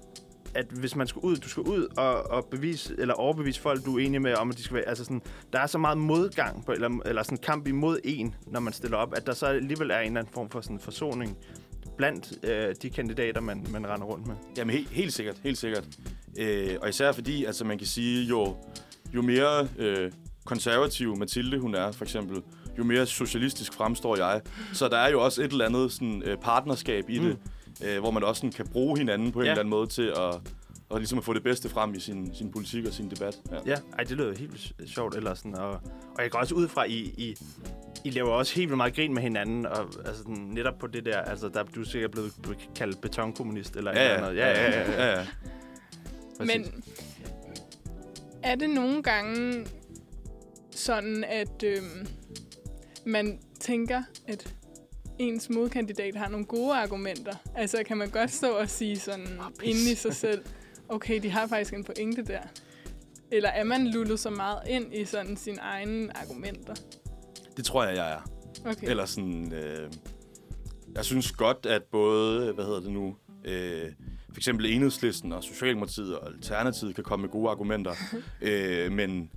at 0.54 0.66
hvis 0.66 0.96
man 0.96 1.06
skulle 1.06 1.24
ud, 1.24 1.36
du 1.36 1.48
skal 1.48 1.62
ud 1.62 1.86
og, 1.96 2.30
og 2.30 2.44
bevise, 2.50 2.94
eller 2.98 3.14
overbevise 3.14 3.60
folk, 3.60 3.84
du 3.84 3.98
er 3.98 4.06
enig 4.06 4.22
med 4.22 4.34
om, 4.34 4.50
at 4.50 4.56
de 4.56 4.62
skal 4.62 4.74
være, 4.76 4.88
altså 4.88 5.04
sådan, 5.04 5.22
der 5.52 5.58
er 5.60 5.66
så 5.66 5.78
meget 5.78 5.98
modgang, 5.98 6.64
på, 6.66 6.72
eller, 6.72 6.98
eller 7.06 7.22
sådan 7.22 7.38
kamp 7.38 7.66
imod 7.66 7.98
en, 8.04 8.34
når 8.46 8.60
man 8.60 8.72
stiller 8.72 8.96
op, 8.96 9.14
at 9.16 9.26
der 9.26 9.32
så 9.32 9.46
alligevel 9.46 9.90
er 9.90 9.98
en 9.98 10.06
eller 10.06 10.20
anden 10.20 10.32
form 10.34 10.50
for 10.50 10.60
sådan 10.60 10.78
forsoning 10.80 11.36
blandt 11.98 12.32
øh, 12.42 12.74
de 12.82 12.90
kandidater, 12.90 13.40
man, 13.40 13.66
man 13.70 13.86
render 13.86 14.06
rundt 14.06 14.26
med. 14.26 14.34
Jamen 14.56 14.74
helt, 14.74 14.88
helt 14.90 15.12
sikkert, 15.12 15.36
helt 15.44 15.58
sikkert. 15.58 15.84
Øh, 16.38 16.76
og 16.82 16.88
især 16.88 17.12
fordi, 17.12 17.44
altså 17.44 17.64
man 17.64 17.78
kan 17.78 17.86
sige, 17.86 18.24
jo, 18.24 18.56
jo 19.14 19.22
mere 19.22 19.68
øh, 19.78 20.12
konservativ 20.44 21.16
Mathilde 21.16 21.58
hun 21.58 21.74
er, 21.74 21.92
for 21.92 22.04
eksempel, 22.04 22.42
jo 22.78 22.84
mere 22.84 23.06
socialistisk 23.06 23.72
fremstår 23.74 24.16
jeg. 24.16 24.40
Så 24.72 24.88
der 24.88 24.96
er 24.98 25.10
jo 25.10 25.24
også 25.24 25.42
et 25.42 25.52
eller 25.52 25.66
andet 25.66 25.92
sådan, 25.92 26.22
øh, 26.26 26.36
partnerskab 26.36 27.04
i 27.10 27.18
Mm. 27.18 27.24
det, 27.24 27.36
øh, 27.84 27.98
hvor 28.00 28.10
man 28.10 28.24
også 28.24 28.40
sådan, 28.40 28.52
kan 28.52 28.66
bruge 28.66 28.98
hinanden 28.98 29.32
på 29.32 29.38
en 29.40 29.44
Ja. 29.46 29.50
eller 29.50 29.60
anden 29.60 29.70
måde 29.70 29.86
til 29.86 30.02
at, 30.16 30.34
og 30.88 30.98
ligesom 30.98 31.18
at 31.18 31.24
få 31.24 31.32
det 31.32 31.42
bedste 31.42 31.68
frem 31.68 31.94
i 31.94 32.00
sin, 32.00 32.34
sin 32.34 32.50
politik 32.50 32.86
og 32.86 32.92
sin 32.92 33.10
debat. 33.10 33.40
Ja. 33.52 33.56
Ja, 33.66 33.74
ej, 33.98 34.04
det 34.04 34.10
lyder 34.16 34.38
helt 34.38 34.72
sjovt. 34.86 35.14
Eller 35.14 35.34
sådan, 35.34 35.54
og, 35.54 35.70
og 36.16 36.22
jeg 36.22 36.30
går 36.30 36.38
også 36.38 36.54
ud 36.54 36.68
fra, 36.68 36.84
I, 36.84 36.94
I, 37.16 37.36
I 38.04 38.10
laver 38.10 38.30
også 38.30 38.54
helt 38.54 38.68
vildt 38.68 38.76
meget 38.76 38.94
grin 38.94 39.14
med 39.14 39.22
hinanden. 39.22 39.66
Og 39.66 39.80
altså, 39.80 40.16
sådan, 40.18 40.34
netop 40.36 40.78
på 40.78 40.86
det 40.86 41.04
der, 41.04 41.18
altså, 41.22 41.48
der 41.48 41.62
du 41.62 41.80
er 41.80 41.84
sikkert 41.84 42.10
blevet 42.10 42.32
blevet 42.42 42.58
kaldt 42.76 43.00
betonkommunist. 43.00 43.76
Eller 43.76 43.92
Ja, 43.92 44.14
eller 44.14 44.30
ja, 44.30 44.48
andet. 44.48 44.92
ja, 44.92 45.06
ja, 45.06 45.12
ja. 45.12 45.18
ja. 45.20 45.26
Men 46.44 46.84
er 48.42 48.54
det 48.54 48.70
nogle 48.70 49.02
gange 49.02 49.66
sådan, 50.70 51.24
at 51.24 51.62
øhm, 51.64 52.06
man 53.06 53.38
tænker, 53.60 54.02
at 54.28 54.54
ens 55.18 55.50
modkandidat 55.50 56.16
har 56.16 56.28
nogle 56.28 56.46
gode 56.46 56.74
argumenter? 56.74 57.32
Altså 57.54 57.82
kan 57.86 57.96
man 57.96 58.10
godt 58.10 58.30
stå 58.30 58.50
og 58.50 58.68
sige 58.70 58.98
sådan 58.98 59.26
pis. 59.58 59.68
inde 59.68 59.92
i 59.92 59.94
sig 59.94 60.14
selv, 60.14 60.44
okay, 60.88 61.22
de 61.22 61.30
har 61.30 61.46
faktisk 61.46 61.74
en 61.74 61.84
pointe 61.84 62.24
der. 62.24 62.40
Eller 63.32 63.48
er 63.48 63.64
man 63.64 63.86
lullet 63.86 64.20
så 64.20 64.30
meget 64.30 64.58
ind 64.68 64.94
i 64.94 65.04
sådan 65.04 65.36
sine 65.36 65.58
egne 65.60 66.16
argumenter? 66.16 66.74
Det 67.56 67.64
tror 67.64 67.84
jeg, 67.84 67.96
jeg 67.96 68.12
er. 68.12 68.20
Okay. 68.64 68.90
Eller 68.90 69.04
sådan... 69.04 69.52
Øh, 69.52 69.92
jeg 70.94 71.04
synes 71.04 71.32
godt, 71.32 71.66
at 71.66 71.82
både, 71.82 72.52
hvad 72.52 72.64
hedder 72.64 72.80
det 72.80 72.92
nu, 72.92 73.16
øh, 73.44 73.92
for 74.28 74.36
eksempel 74.36 74.66
Enhedslisten 74.66 75.32
og 75.32 75.44
Socialdemokratiet 75.44 76.18
og 76.18 76.26
Alternativet 76.26 76.94
kan 76.94 77.04
komme 77.04 77.22
med 77.22 77.30
gode 77.30 77.50
argumenter. 77.50 77.92
øh, 78.42 78.92
men 78.92 79.30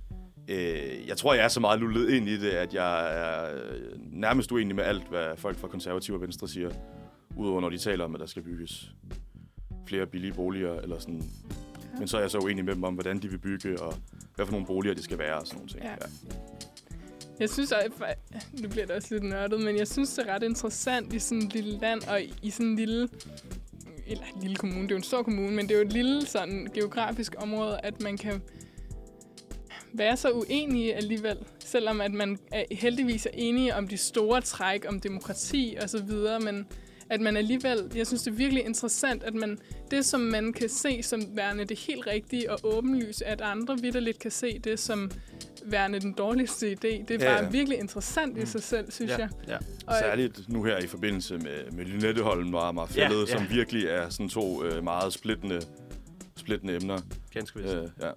øh, 0.48 1.08
jeg 1.08 1.16
tror, 1.16 1.34
jeg 1.34 1.44
er 1.44 1.48
så 1.48 1.60
meget 1.60 1.80
lullet 1.80 2.10
ind 2.10 2.28
i 2.28 2.36
det, 2.36 2.50
at 2.50 2.74
jeg 2.74 3.16
er 3.16 3.58
nærmest 3.98 4.52
uenig 4.52 4.76
med 4.76 4.84
alt, 4.84 5.08
hvad 5.08 5.36
folk 5.36 5.58
fra 5.58 5.68
konservative 5.68 6.16
og 6.16 6.20
venstre 6.20 6.48
siger. 6.48 6.70
Udover 7.36 7.60
når 7.60 7.70
de 7.70 7.78
taler 7.78 8.04
om, 8.04 8.14
at 8.14 8.20
der 8.20 8.26
skal 8.26 8.42
bygges 8.42 8.92
flere 9.92 10.06
billige 10.06 10.32
boliger, 10.32 10.80
eller 10.80 10.98
sådan. 10.98 11.22
Men 11.98 12.08
så 12.08 12.16
er 12.16 12.20
jeg 12.20 12.30
så 12.30 12.38
uenig 12.38 12.64
med 12.64 12.74
dem 12.74 12.84
om, 12.84 12.94
hvordan 12.94 13.18
de 13.18 13.28
vil 13.28 13.38
bygge, 13.38 13.80
og 13.80 13.94
hvad 14.34 14.46
for 14.46 14.52
nogle 14.52 14.66
boliger 14.66 14.94
det 14.94 15.04
skal 15.04 15.18
være, 15.18 15.34
og 15.34 15.46
sådan 15.46 15.56
nogle 15.58 15.70
ting. 15.70 15.82
Ja. 15.82 15.90
Ja. 15.90 15.96
Jeg 17.40 17.50
synes, 17.50 17.72
at 17.72 18.18
nu 18.62 18.68
bliver 18.68 18.86
det 18.86 18.96
også 18.96 19.08
lidt 19.10 19.24
nørdet, 19.24 19.60
men 19.60 19.76
jeg 19.76 19.88
synes, 19.88 20.14
det 20.14 20.28
er 20.28 20.34
ret 20.34 20.42
interessant 20.42 21.12
i 21.12 21.18
sådan 21.18 21.42
et 21.42 21.54
lille 21.54 21.78
land, 21.78 22.02
og 22.08 22.20
i 22.42 22.50
sådan 22.50 22.66
en 22.66 22.76
lille, 22.76 23.08
eller 24.06 24.24
en 24.34 24.40
lille 24.40 24.56
kommune, 24.56 24.82
det 24.82 24.90
er 24.90 24.94
jo 24.94 24.96
en 24.96 25.02
stor 25.02 25.22
kommune, 25.22 25.56
men 25.56 25.68
det 25.68 25.74
er 25.74 25.78
jo 25.78 25.86
et 25.86 25.92
lille 25.92 26.26
sådan 26.26 26.68
geografisk 26.74 27.34
område, 27.38 27.80
at 27.82 28.02
man 28.02 28.16
kan 28.16 28.42
være 29.92 30.16
så 30.16 30.30
uenige 30.30 30.94
alligevel, 30.94 31.38
selvom 31.58 32.00
at 32.00 32.12
man 32.12 32.38
er, 32.52 32.64
heldigvis 32.70 33.26
er 33.26 33.30
enige 33.34 33.74
om 33.74 33.88
de 33.88 33.96
store 33.96 34.40
træk, 34.40 34.84
om 34.88 35.00
demokrati 35.00 35.76
og 35.82 35.90
så 35.90 36.02
videre, 36.02 36.40
men 36.40 36.66
at 37.12 37.20
man 37.20 37.36
alligevel, 37.36 37.92
jeg 37.94 38.06
synes 38.06 38.22
det 38.22 38.30
er 38.30 38.34
virkelig 38.34 38.64
interessant, 38.64 39.22
at 39.22 39.34
man, 39.34 39.58
det 39.90 40.04
som 40.04 40.20
man 40.20 40.52
kan 40.52 40.68
se 40.68 41.02
som 41.02 41.22
værende 41.36 41.64
det 41.64 41.78
helt 41.78 42.06
rigtige 42.06 42.52
og 42.52 42.58
åbenlyse, 42.64 43.26
at 43.26 43.40
andre 43.40 43.78
vidderligt 43.82 44.18
kan 44.18 44.30
se 44.30 44.58
det 44.58 44.78
som 44.80 45.10
værende 45.64 46.00
den 46.00 46.12
dårligste 46.12 46.72
idé. 46.72 46.76
Det 47.08 47.10
er 47.10 47.14
Ja, 47.20 47.34
bare 47.34 47.44
ja. 47.44 47.50
virkelig 47.50 47.78
interessant 47.78 48.36
i 48.36 48.40
Mm. 48.40 48.46
sig 48.46 48.62
selv, 48.62 48.90
synes 48.92 49.10
ja, 49.10 49.16
jeg. 49.18 49.28
ja. 49.48 49.56
Og, 49.86 49.94
Særligt 50.00 50.48
nu 50.48 50.62
her 50.64 50.78
i 50.78 50.86
forbindelse 50.86 51.38
med, 51.38 51.70
med 51.72 51.84
Lynetteholm 51.84 52.54
og 52.54 52.68
Amagerfællet, 52.68 53.14
Ja, 53.16 53.20
ja, 53.20 53.26
som 53.38 53.46
virkelig 53.56 53.84
er 53.86 54.08
sådan 54.08 54.28
to 54.28 54.64
øh, 54.64 54.84
meget 54.84 55.12
splittende, 55.12 55.60
splittende 56.36 56.76
emner. 56.76 56.98
Ganske 57.34 57.60
vist. 57.60 57.74
Øh, 57.74 57.82
ja. 58.02 58.08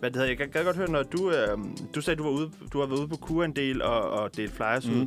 Hvad 0.00 0.10
det 0.10 0.16
hedder, 0.16 0.28
jeg 0.28 0.36
kan, 0.36 0.50
kan 0.50 0.64
godt 0.64 0.76
høre, 0.76 0.90
når 0.90 1.02
du, 1.02 1.30
øh, 1.30 1.58
du 1.94 2.00
sagde, 2.00 2.18
du 2.18 2.22
var 2.22 2.30
ude, 2.30 2.50
du 2.72 2.80
har 2.80 2.86
været 2.86 2.98
ude 2.98 3.08
på 3.08 3.16
kur 3.16 3.44
en 3.44 3.56
del 3.56 3.82
og, 3.82 4.10
og 4.10 4.36
delt 4.36 4.52
flyers 4.52 4.86
mm. 4.86 5.00
Ud. 5.00 5.06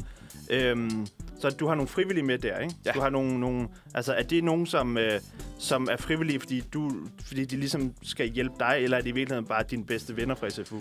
Øhm, 0.49 1.07
så 1.41 1.49
du 1.49 1.67
har 1.67 1.75
nogle 1.75 1.87
frivillige 1.87 2.25
med 2.25 2.37
der, 2.37 2.59
ikke? 2.59 2.75
Ja. 2.85 2.91
Du 2.91 2.99
har 2.99 3.09
nogle, 3.09 3.39
nogle, 3.39 3.67
altså 3.93 4.13
er 4.13 4.23
det 4.23 4.43
nogen, 4.43 4.65
som, 4.65 4.97
øh, 4.97 5.19
som 5.59 5.87
er 5.91 5.97
frivillige, 5.97 6.39
fordi, 6.39 6.63
du, 6.73 6.91
fordi 7.25 7.45
de 7.45 7.57
ligesom 7.57 7.93
skal 8.03 8.27
hjælpe 8.27 8.55
dig, 8.59 8.77
eller 8.81 8.97
er 8.97 9.01
det 9.01 9.09
i 9.09 9.13
virkeligheden 9.13 9.47
bare 9.47 9.63
dine 9.63 9.85
bedste 9.85 10.17
venner 10.17 10.35
fra 10.35 10.49
SFU? 10.49 10.79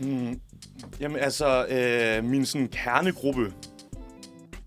Mm, 0.00 0.40
jamen 1.00 1.16
altså, 1.16 1.66
øh, 1.66 2.24
min 2.24 2.46
sådan 2.46 2.68
kernegruppe 2.68 3.52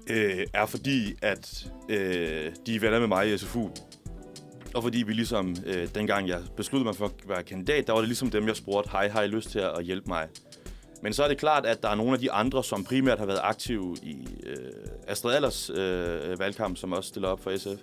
øh, 0.10 0.46
er 0.54 0.66
fordi, 0.66 1.16
at 1.22 1.68
øh, 1.90 2.52
de 2.66 2.76
er 2.76 2.80
venner 2.80 3.00
med 3.00 3.08
mig 3.08 3.34
i 3.34 3.38
SFU. 3.38 3.70
Og 4.76 4.84
fordi 4.84 5.04
vi 5.04 5.14
ligesom, 5.14 5.56
øh, 5.66 5.88
dengang 5.96 6.28
jeg 6.28 6.42
besluttede 6.58 6.86
mig 6.86 6.96
for 6.96 7.06
at 7.06 7.12
være 7.28 7.44
kandidat, 7.44 7.88
der 7.88 7.94
var 7.94 8.00
det 8.00 8.08
ligesom 8.08 8.30
dem, 8.30 8.48
jeg 8.48 8.56
spurgte, 8.56 8.90
hej, 8.92 9.10
har 9.10 9.22
I 9.22 9.28
lyst 9.28 9.50
til 9.50 9.60
at 9.60 9.84
hjælpe 9.84 10.08
mig? 10.08 10.28
Men 11.02 11.14
så 11.14 11.24
er 11.24 11.28
det 11.28 11.38
klart, 11.38 11.66
at 11.66 11.84
der 11.84 11.90
er 11.90 11.96
nogle 11.96 12.14
af 12.14 12.20
de 12.20 12.32
andre, 12.32 12.64
som 12.64 12.84
primært 12.84 13.20
har 13.20 13.26
været 13.26 13.40
aktive 13.44 13.96
i 14.04 14.28
øh, 14.44 14.58
Astrid 15.08 15.36
Allers 15.36 15.70
øh, 15.70 16.40
valgkamp, 16.40 16.78
som 16.78 16.94
også 16.94 17.10
stiller 17.10 17.30
op 17.30 17.44
for 17.44 17.58
SF. 17.58 17.82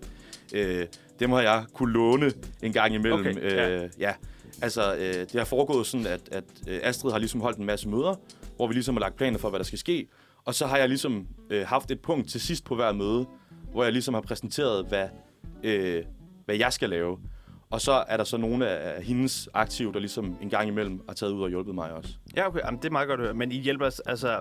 Øh, 0.55 0.87
dem 1.21 1.31
har 1.31 1.41
jeg 1.41 1.65
kunne 1.73 1.93
låne 1.93 2.33
en 2.63 2.73
gang 2.73 2.95
imellem. 2.95 3.21
Okay, 3.21 3.43
ja. 3.43 3.71
øh, 3.71 3.91
ja. 3.99 4.13
Altså, 4.63 4.95
øh, 4.95 5.15
det 5.15 5.35
har 5.35 5.45
foregået 5.45 5.87
sådan, 5.87 6.07
at, 6.07 6.21
at 6.33 6.45
øh, 6.69 6.81
Astrid 6.83 7.13
har 7.13 7.19
ligesom 7.19 7.41
holdt 7.41 7.59
en 7.59 7.67
masse 7.67 7.89
møder, 7.89 8.15
hvor 8.57 8.67
vi 8.67 8.75
ligesom 8.75 8.95
har 8.95 9.01
lagt 9.01 9.17
planer 9.17 9.39
for, 9.39 9.49
hvad 9.49 9.59
der 9.59 9.65
skal 9.65 9.79
ske. 9.79 10.09
Og 10.45 10.55
så 10.55 10.67
har 10.67 10.77
jeg 10.77 10.89
ligesom 10.89 11.27
øh, 11.51 11.67
haft 11.67 11.91
et 11.91 12.01
punkt 12.01 12.29
til 12.31 12.41
sidst 12.41 12.65
på 12.65 12.75
hver 12.75 12.93
møde, 12.93 13.27
hvor 13.73 13.85
jeg 13.85 13.93
ligesom 13.93 14.15
har 14.15 14.21
præsenteret, 14.21 14.87
hvad, 14.87 15.09
øh, 15.65 16.05
hvad 16.45 16.57
jeg 16.57 16.73
skal 16.73 16.91
lave. 16.91 17.19
Og 17.75 17.81
så 17.81 18.05
er 18.09 18.17
der 18.17 18.25
så 18.25 18.37
nogle 18.37 18.69
af 18.69 19.03
hendes 19.03 19.49
aktive, 19.55 19.93
der 19.93 19.99
ligesom 19.99 20.37
en 20.43 20.51
gang 20.51 20.69
imellem 20.69 21.01
har 21.09 21.15
taget 21.15 21.33
ud 21.33 21.43
og 21.43 21.49
hjulpet 21.49 21.75
mig 21.75 21.93
også. 21.93 22.11
Ja, 22.37 22.49
okay. 22.49 22.61
Jamen, 22.65 22.79
det 22.79 22.85
er 22.89 22.93
meget 22.93 23.09
godt 23.09 23.21
at 23.21 23.27
høre. 23.27 23.35
Men 23.35 23.53
I 23.53 23.59
hjælper 23.61 23.87
os, 23.87 24.01
altså... 24.01 24.41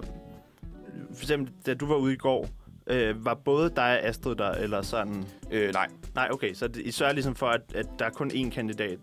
For 1.14 1.24
eksempel, 1.24 1.54
da 1.66 1.74
du 1.74 1.86
var 1.86 1.96
ude 1.96 2.14
i 2.14 2.16
går, 2.16 2.48
øh, 2.88 3.26
var 3.26 3.34
både 3.34 3.70
dig 3.70 3.84
og 3.84 4.04
Astrid 4.04 4.36
der, 4.36 4.52
eller 4.52 4.82
sådan... 4.82 5.26
Øh, 5.52 5.74
nej, 5.74 5.88
Nej, 6.16 6.28
okay. 6.32 6.54
Så 6.54 6.70
I 6.86 6.92
sørger 6.92 7.14
ligesom 7.14 7.36
for, 7.36 7.46
at, 7.48 7.62
at 7.76 7.86
der 8.00 8.06
er 8.06 8.10
kun 8.10 8.32
én 8.32 8.50
kandidat 8.50 9.00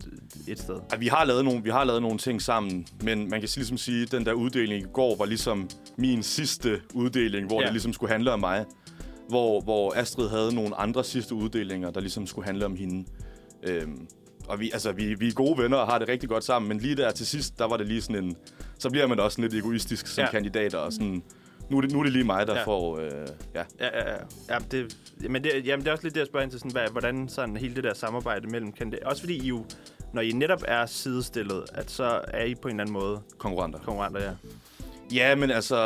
et 0.49 0.59
sted. 0.59 0.77
Ej, 0.93 0.99
vi 0.99 1.07
har 1.07 1.25
lavet 1.25 1.45
nogle, 1.45 1.63
vi 1.63 1.71
har 1.71 1.85
lavet 1.85 2.03
nogle 2.03 2.19
ting 2.19 2.43
sammen, 2.43 2.87
men 3.03 3.19
man 3.19 3.41
kan 3.41 3.49
ligesom 3.57 3.77
sige, 3.79 4.03
at 4.03 4.13
den 4.13 4.27
der 4.27 4.33
uddeling 4.33 4.83
i 4.83 4.87
går 4.93 5.17
var 5.17 5.25
ligesom 5.25 5.69
min 5.99 6.23
sidste 6.23 6.81
uddeling, 6.95 7.47
hvor 7.47 7.57
Ja. 7.57 7.61
ja. 7.61 7.67
det 7.67 7.73
ligesom 7.73 7.93
skulle 7.93 8.13
handle 8.13 8.33
om 8.33 8.41
mig. 8.41 8.65
Hvor, 9.29 9.61
hvor 9.61 9.93
Astrid 9.97 10.29
havde 10.29 10.55
nogle 10.55 10.75
andre 10.75 11.05
sidste 11.05 11.35
uddelinger, 11.35 11.91
der 11.91 12.01
ligesom 12.01 12.27
skulle 12.27 12.47
handle 12.47 12.65
om 12.65 12.77
hende. 12.77 13.05
Øhm, 13.63 14.09
og 14.51 14.61
vi, 14.61 14.71
altså, 14.73 14.93
vi, 14.93 15.15
vi 15.15 15.29
er 15.29 15.33
gode 15.33 15.63
venner 15.63 15.77
og 15.77 15.87
har 15.87 15.99
det 15.99 16.09
rigtig 16.09 16.29
godt 16.29 16.45
sammen, 16.45 16.69
men 16.69 16.79
lige 16.79 16.97
der 16.97 17.11
til 17.11 17.27
sidst, 17.27 17.59
der 17.59 17.69
var 17.69 17.77
det 17.77 17.87
lige 17.87 18.03
sådan 18.03 18.25
en... 18.25 18.37
Så 18.79 18.91
bliver 18.91 19.07
man 19.07 19.21
også 19.21 19.41
lidt 19.41 19.55
egoistisk 19.55 20.07
som 20.07 20.23
Ja. 20.25 20.31
kandidat, 20.31 20.75
og 20.75 20.93
sådan... 20.93 21.23
Nu 21.71 21.77
er, 21.77 21.81
det, 21.81 21.93
nu 21.93 21.99
er 21.99 22.03
det 22.05 22.13
lige 22.13 22.25
mig, 22.25 22.47
der 22.47 22.55
Ja. 22.55 22.65
får... 22.65 22.99
Øh, 22.99 23.11
ja. 23.55 23.63
Ja, 23.81 23.89
ja, 23.99 24.11
ja. 24.11 24.17
ja 24.49 24.59
det, 24.71 24.97
men 25.31 25.45
det, 25.45 25.51
jamen, 25.65 25.85
det 25.85 25.89
er 25.89 25.93
også 25.93 26.05
lidt 26.05 26.15
det, 26.15 26.21
jeg 26.21 26.27
spørger 26.27 26.45
ind 26.45 26.51
til, 26.51 26.61
sådan, 26.61 26.73
hvad, 26.73 26.89
hvordan 26.93 27.29
sådan 27.29 27.57
hele 27.57 27.75
det 27.75 27.85
der 27.85 27.95
samarbejde 27.95 28.49
mellem 28.49 28.73
kandidater... 28.73 29.09
Også 29.09 29.23
fordi 29.23 29.45
I 29.45 29.47
jo, 29.49 29.65
når 30.15 30.23
I 30.23 30.31
netop 30.33 30.63
er 30.69 30.87
sidestillet, 30.87 31.63
at 31.75 31.91
så 31.91 32.21
er 32.29 32.45
I 32.45 32.55
på 32.55 32.69
en 32.69 32.75
eller 32.75 32.83
anden 32.83 32.93
måde 32.93 33.21
konkurrenter. 33.39 33.79
konkurrenter, 33.79 34.23
ja. 34.23 34.31
Ja, 35.15 35.35
men 35.35 35.51
altså, 35.51 35.77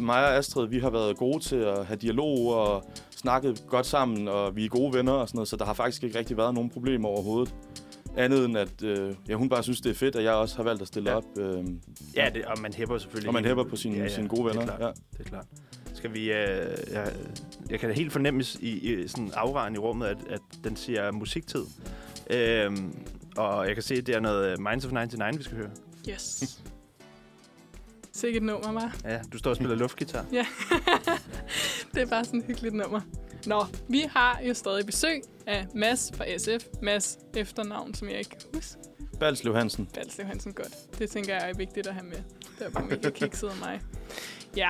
mig 0.00 0.24
og 0.24 0.36
Astrid, 0.36 0.66
vi 0.68 0.78
har 0.78 0.90
været 0.90 1.16
gode 1.16 1.44
til 1.44 1.56
at 1.56 1.86
have 1.86 1.96
dialog 1.96 2.54
og 2.54 2.90
snakket 3.10 3.64
godt 3.68 3.86
sammen, 3.86 4.28
og 4.28 4.56
vi 4.56 4.64
er 4.64 4.68
gode 4.68 4.94
venner 4.94 5.12
og 5.12 5.28
sådan 5.28 5.36
noget, 5.36 5.48
så 5.48 5.56
der 5.56 5.64
har 5.64 5.74
faktisk 5.74 6.02
ikke 6.04 6.18
rigtig 6.18 6.36
været 6.36 6.54
nogen 6.54 6.70
problemer 6.70 7.08
overhovedet. 7.08 7.54
Andet 8.16 8.44
end, 8.44 8.58
at 8.58 8.82
øh, 8.82 9.14
ja, 9.28 9.34
hun 9.34 9.48
bare 9.48 9.62
synes, 9.62 9.80
det 9.80 9.90
er 9.90 9.94
fedt, 9.94 10.16
at 10.16 10.24
jeg 10.24 10.32
også 10.32 10.56
har 10.56 10.62
valgt 10.62 10.82
at 10.82 10.88
stille 10.88 11.10
Ja. 11.10 11.16
ja. 11.16 11.16
op. 11.16 11.38
Øh, 11.58 11.64
Ja, 12.16 12.30
det, 12.34 12.44
og 12.44 12.58
man 12.60 12.72
hæpper 12.72 12.98
selvfølgelig. 12.98 13.28
og 13.28 13.34
man 13.34 13.44
hæpper 13.44 13.64
på 13.64 13.76
sine, 13.76 13.96
ja, 13.96 14.02
ja, 14.02 14.08
sine 14.08 14.28
gode 14.28 14.44
venner. 14.44 14.60
Det 14.60 14.70
er 14.72 14.76
klart. 14.76 14.80
Ja. 15.12 15.18
Det 15.18 15.26
er 15.26 15.30
klart. 15.30 15.46
Skal 15.94 16.14
vi... 16.14 16.20
Øh, 16.32 16.76
jeg, 16.92 17.12
jeg 17.70 17.80
kan 17.80 17.88
da 17.88 17.94
helt 17.94 18.12
fornemme 18.12 18.44
i, 18.60 18.68
i 18.70 19.08
sådan 19.08 19.30
afregn 19.34 19.74
i 19.74 19.78
rummet, 19.78 20.06
at, 20.06 20.16
at 20.30 20.40
den 20.64 20.76
siger 20.76 21.12
musiktid. 21.12 21.64
Øhm, 22.30 22.94
og 23.36 23.66
jeg 23.66 23.74
kan 23.74 23.82
se, 23.82 23.94
at 23.94 24.06
det 24.06 24.14
er 24.14 24.20
noget 24.20 24.60
Minds 24.60 24.84
of 24.84 24.92
99, 24.92 25.38
vi 25.38 25.44
skal 25.44 25.56
høre. 25.56 25.70
Yes. 26.10 26.60
Sikkert 28.12 28.42
nummer, 28.42 28.72
var. 28.72 28.96
Ja, 29.04 29.20
du 29.32 29.38
står 29.38 29.50
og 29.50 29.56
spiller 29.56 29.76
luftgitar. 29.76 30.24
det 31.94 32.02
er 32.02 32.06
bare 32.06 32.24
sådan 32.24 32.40
et 32.40 32.46
hyggeligt 32.46 32.74
nummer. 32.74 33.00
Nå, 33.46 33.64
vi 33.88 34.04
har 34.10 34.40
jo 34.48 34.54
stadig 34.54 34.86
besøg 34.86 35.20
af 35.46 35.66
Mads 35.74 36.12
fra 36.14 36.24
SF. 36.38 36.66
Mads 36.82 37.18
efternavn, 37.36 37.94
som 37.94 38.08
jeg 38.08 38.18
ikke 38.18 38.30
kan 38.30 38.40
huske. 38.54 38.78
Balslev 39.20 39.54
Hansen. 39.56 39.88
Balslev 39.94 40.26
Hansen, 40.26 40.52
godt. 40.52 40.98
Det 40.98 41.10
tænker 41.10 41.34
jeg 41.34 41.50
er 41.50 41.54
vigtigt 41.54 41.86
at 41.86 41.94
have 41.94 42.06
med. 42.06 42.18
Der 42.58 42.70
på 42.70 42.82
mega 42.82 43.10
kikset 43.20 43.48
af 43.48 43.56
mig. 43.60 43.80
Ja, 44.56 44.68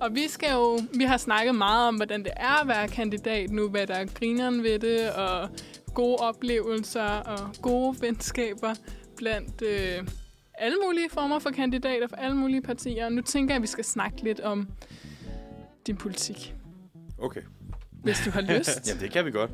og 0.00 0.14
vi 0.14 0.28
skal 0.28 0.52
jo, 0.52 0.80
vi 0.94 1.04
har 1.04 1.16
snakket 1.16 1.54
meget 1.54 1.88
om, 1.88 1.96
hvordan 1.96 2.24
det 2.24 2.32
er 2.36 2.60
at 2.62 2.68
være 2.68 2.88
kandidat 2.88 3.50
nu, 3.50 3.68
hvad 3.68 3.86
der 3.86 3.94
er 3.94 4.04
grineren 4.04 4.62
ved 4.62 4.78
det, 4.78 5.12
og 5.12 5.48
gode 5.94 6.16
oplevelser 6.16 7.02
og 7.02 7.54
gode 7.62 7.96
venskaber 8.00 8.74
blandt 9.16 9.62
øh, 9.62 10.06
alle 10.54 10.76
mulige 10.86 11.10
former 11.10 11.38
for 11.38 11.50
kandidater 11.50 12.08
for 12.08 12.16
alle 12.16 12.36
mulige 12.36 12.62
partier. 12.62 13.08
Nu 13.08 13.22
tænker 13.22 13.54
jeg, 13.54 13.56
at 13.56 13.62
vi 13.62 13.66
skal 13.66 13.84
snakke 13.84 14.22
lidt 14.24 14.40
om 14.40 14.68
din 15.86 15.96
politik, 15.96 16.54
Okay. 17.18 17.40
Hvis 18.02 18.22
du 18.24 18.30
har 18.30 18.40
lyst. 18.40 18.80
Jamen, 18.88 19.02
det 19.02 19.12
kan 19.12 19.24
vi 19.24 19.30
godt. 19.30 19.50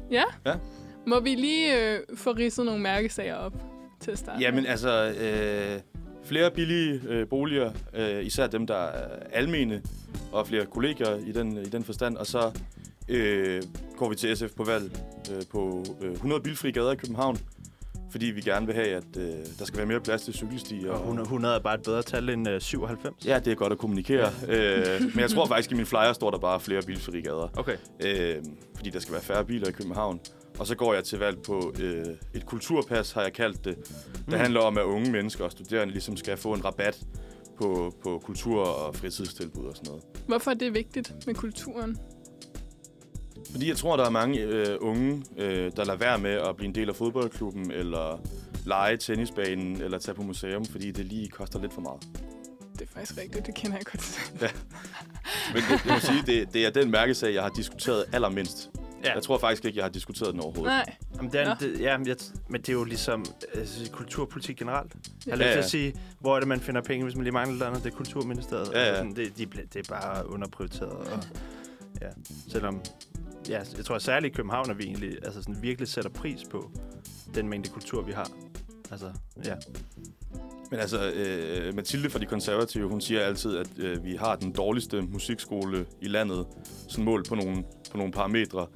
Må 1.07 1.21
vi 1.21 1.35
lige 1.35 1.93
øh, 1.95 2.01
få 2.15 2.33
ridset 2.33 2.65
nogle 2.65 2.83
mærkesager 2.83 3.35
op 3.35 3.53
til 4.01 4.11
at 4.11 4.19
starte? 4.19 4.43
Jamen, 4.43 4.67
altså, 4.67 5.15
øh, 5.21 5.81
flere 6.25 6.51
billige 6.51 7.01
øh, 7.09 7.29
boliger, 7.29 7.73
øh, 7.95 8.25
især 8.27 8.47
dem, 8.47 8.67
der 8.67 8.77
er 8.77 9.09
almene, 9.33 9.83
og 10.33 10.47
flere 10.47 10.67
kolleger 10.67 11.17
i 11.17 11.33
den, 11.33 11.57
i 11.57 11.69
den 11.69 11.85
forstand. 11.85 12.17
Og 12.17 12.27
så 12.27 12.53
øh, 13.09 13.63
går 13.97 14.09
vi 14.09 14.15
til 14.15 14.37
SF 14.37 14.55
på 14.57 14.65
valg 14.65 14.91
øh, 15.33 15.43
på 15.51 15.85
øh, 16.03 16.13
100 16.13 16.43
bilfri 16.43 16.71
gader 16.71 16.93
i 16.93 16.97
København. 16.97 17.39
Fordi 18.11 18.27
vi 18.27 18.41
gerne 18.41 18.67
vil 18.67 18.75
have, 18.75 18.89
at 18.89 19.17
øh, 19.17 19.33
der 19.59 19.65
skal 19.65 19.79
være 19.79 19.87
mere 19.87 20.01
plads 20.01 20.23
til 20.23 20.35
cykelstier. 20.35 20.91
Og 20.91 20.99
100, 21.01 21.23
100 21.23 21.55
er 21.55 21.59
bare 21.59 21.75
et 21.75 21.83
bedre 21.83 22.03
tal 22.03 22.29
end 22.29 22.49
øh, 22.49 22.61
97. 22.61 23.27
Ja, 23.27 23.39
det 23.39 23.51
er 23.51 23.55
godt 23.55 23.73
at 23.73 23.79
kommunikere. 23.79 24.31
øh, 24.49 25.01
men 25.15 25.19
jeg 25.21 25.31
tror 25.31 25.47
faktisk, 25.47 25.69
at 25.69 25.73
i 25.73 25.77
min 25.77 25.87
flyer 25.87 26.13
står 26.13 26.31
der 26.31 26.39
bare 26.39 26.61
flere 26.61 26.83
bilfri 26.83 27.21
gader. 27.21 27.49
Okay. 27.57 27.77
Øh, 28.01 28.37
fordi 28.77 28.91
der 28.91 29.01
skal 29.01 29.13
være 29.13 29.23
færre 29.23 29.45
biler 29.45 29.69
i 29.69 29.73
København. 29.73 30.21
Og 30.59 30.67
så 30.67 30.75
går 30.75 30.95
jeg 30.95 31.05
til 31.05 31.19
valg 31.19 31.39
på 31.47 31.75
øh, 31.81 32.05
et 32.35 32.47
kulturpas, 32.47 33.13
har 33.13 33.23
jeg 33.23 33.33
kaldt 33.33 33.65
det. 33.65 33.77
Det 33.77 34.27
Mm. 34.27 34.33
handler 34.33 34.61
om, 34.61 34.79
at 34.79 34.83
unge 34.83 35.11
mennesker 35.13 35.45
og 35.45 35.51
studerende 35.51 35.93
ligesom 35.93 36.17
skal 36.17 36.37
få 36.37 36.53
en 36.53 36.65
rabat 36.65 36.99
på, 37.59 37.95
på 38.03 38.23
kultur- 38.25 38.65
og 38.67 38.95
fritidstilbud 38.97 39.65
og 39.65 39.77
sådan 39.77 39.89
noget. 39.89 40.05
Hvorfor 40.27 40.51
er 40.51 40.55
det 40.55 40.75
vigtigt 40.75 41.13
med 41.27 41.35
kulturen? 41.35 41.97
Fordi 43.51 43.69
jeg 43.69 43.77
tror, 43.77 43.97
der 43.97 44.05
er 44.05 44.11
mange 44.11 44.41
øh, 44.41 44.77
unge, 44.81 45.25
øh, 45.37 45.73
der 45.77 45.85
lader 45.85 45.99
være 45.99 46.19
med 46.19 46.31
at 46.31 46.57
blive 46.57 46.69
en 46.69 46.75
del 46.75 46.89
af 46.89 46.97
fodboldklubben, 46.97 47.71
eller 47.71 48.21
lege 48.67 48.97
tennisbanen, 48.97 49.83
eller 49.83 49.99
tage 49.99 50.15
på 50.15 50.23
museum, 50.23 50.65
fordi 50.65 50.91
det 50.91 51.05
lige 51.05 51.29
koster 51.29 51.61
lidt 51.61 51.73
for 51.75 51.81
meget. 51.81 52.03
Det 52.73 52.83
er 52.83 52.87
faktisk 52.95 53.19
rigtigt, 53.21 53.47
det 53.47 53.55
kender 53.55 53.77
jeg 53.77 53.87
godt 53.87 54.01
til. 54.03 54.49
Men 55.55 55.63
det, 55.63 55.85
jeg 55.87 55.95
må 55.95 56.01
sige, 56.01 56.23
det, 56.27 56.55
det 56.55 56.67
er 56.67 56.71
den 56.71 56.91
mærkesag, 56.91 57.35
jeg 57.35 57.43
har 57.43 57.51
diskuteret 57.51 58.05
allermindst. 58.13 58.71
Ja. 58.75 59.09
Ja. 59.09 59.15
Jeg 59.15 59.23
tror 59.23 59.39
faktisk 59.39 59.65
ikke, 59.65 59.77
jeg 59.79 59.85
har 59.85 59.91
diskuteret 59.91 60.33
den 60.33 60.41
overhovedet. 60.41 60.73
Nej, 60.73 60.95
Jamen, 61.17 61.33
det 61.33 61.41
er, 61.41 61.55
det, 61.55 61.81
ja, 61.81 61.99
men 61.99 62.07
jeg, 62.07 62.17
men 62.49 62.61
det 62.61 62.69
er 62.69 62.73
jo 62.73 62.85
ligesom 62.85 63.25
altså, 63.55 63.91
kulturpolitik 63.91 64.57
generelt. 64.57 64.93
Jeg 65.27 65.35
har 65.35 65.45
Ja, 65.45 65.45
lyst 65.45 65.53
til 65.53 65.59
ja. 65.59 65.65
at 65.65 65.71
sige, 65.71 65.95
hvor 66.21 66.37
er 66.37 66.41
det, 66.41 66.49
man 66.49 66.61
finder 66.61 66.81
penge, 66.81 67.05
hvis 67.05 67.15
man 67.17 67.25
lige 67.25 67.33
mangler 67.33 67.59
noget 67.59 67.71
andet. 67.71 67.85
Det 67.85 67.93
er 67.93 67.97
Kulturministeriet. 67.97 68.73
Ja, 68.73 68.89
ja. 68.89 68.97
Sådan, 68.97 69.17
det, 69.17 69.39
de, 69.39 69.47
det 69.47 69.77
er 69.77 69.83
bare 69.89 70.31
underprioriteret. 70.31 70.91
Og, 70.91 71.19
ja, 72.03 72.09
selvom, 72.49 72.81
ja, 73.49 73.63
jeg 73.77 73.85
tror 73.85 73.99
særligt 73.99 74.33
i 74.33 74.37
København, 74.37 74.71
at 74.71 74.79
vi 74.79 74.85
egentlig 74.85 75.13
altså 75.25 75.43
sådan, 75.43 75.63
virkelig 75.63 75.89
sætter 75.89 76.11
pris 76.11 76.45
på 76.51 76.71
den 77.35 77.49
mængde 77.49 77.69
kultur, 77.69 78.03
vi 78.03 78.13
har. 78.13 78.31
Altså, 78.91 79.13
ja. 79.45 79.55
Men 80.71 80.81
altså, 80.81 81.11
øh, 81.11 81.75
Mathilde 81.75 82.11
fra 82.11 82.19
De 82.19 82.27
Konservative, 82.27 82.89
hun 82.89 83.01
siger 83.01 83.21
altid, 83.21 83.57
at 83.57 83.69
øh, 83.79 84.05
vi 84.05 84.15
har 84.17 84.37
den 84.37 84.53
dårligste 84.53 85.03
musikskole 85.03 85.87
i 86.01 86.09
landet, 86.09 86.47
sådan 86.89 87.05
målt 87.05 87.29
på 87.29 87.35
nogle, 87.35 87.65
på 87.91 87.97
nogle 87.97 88.13
parametre. 88.13 88.67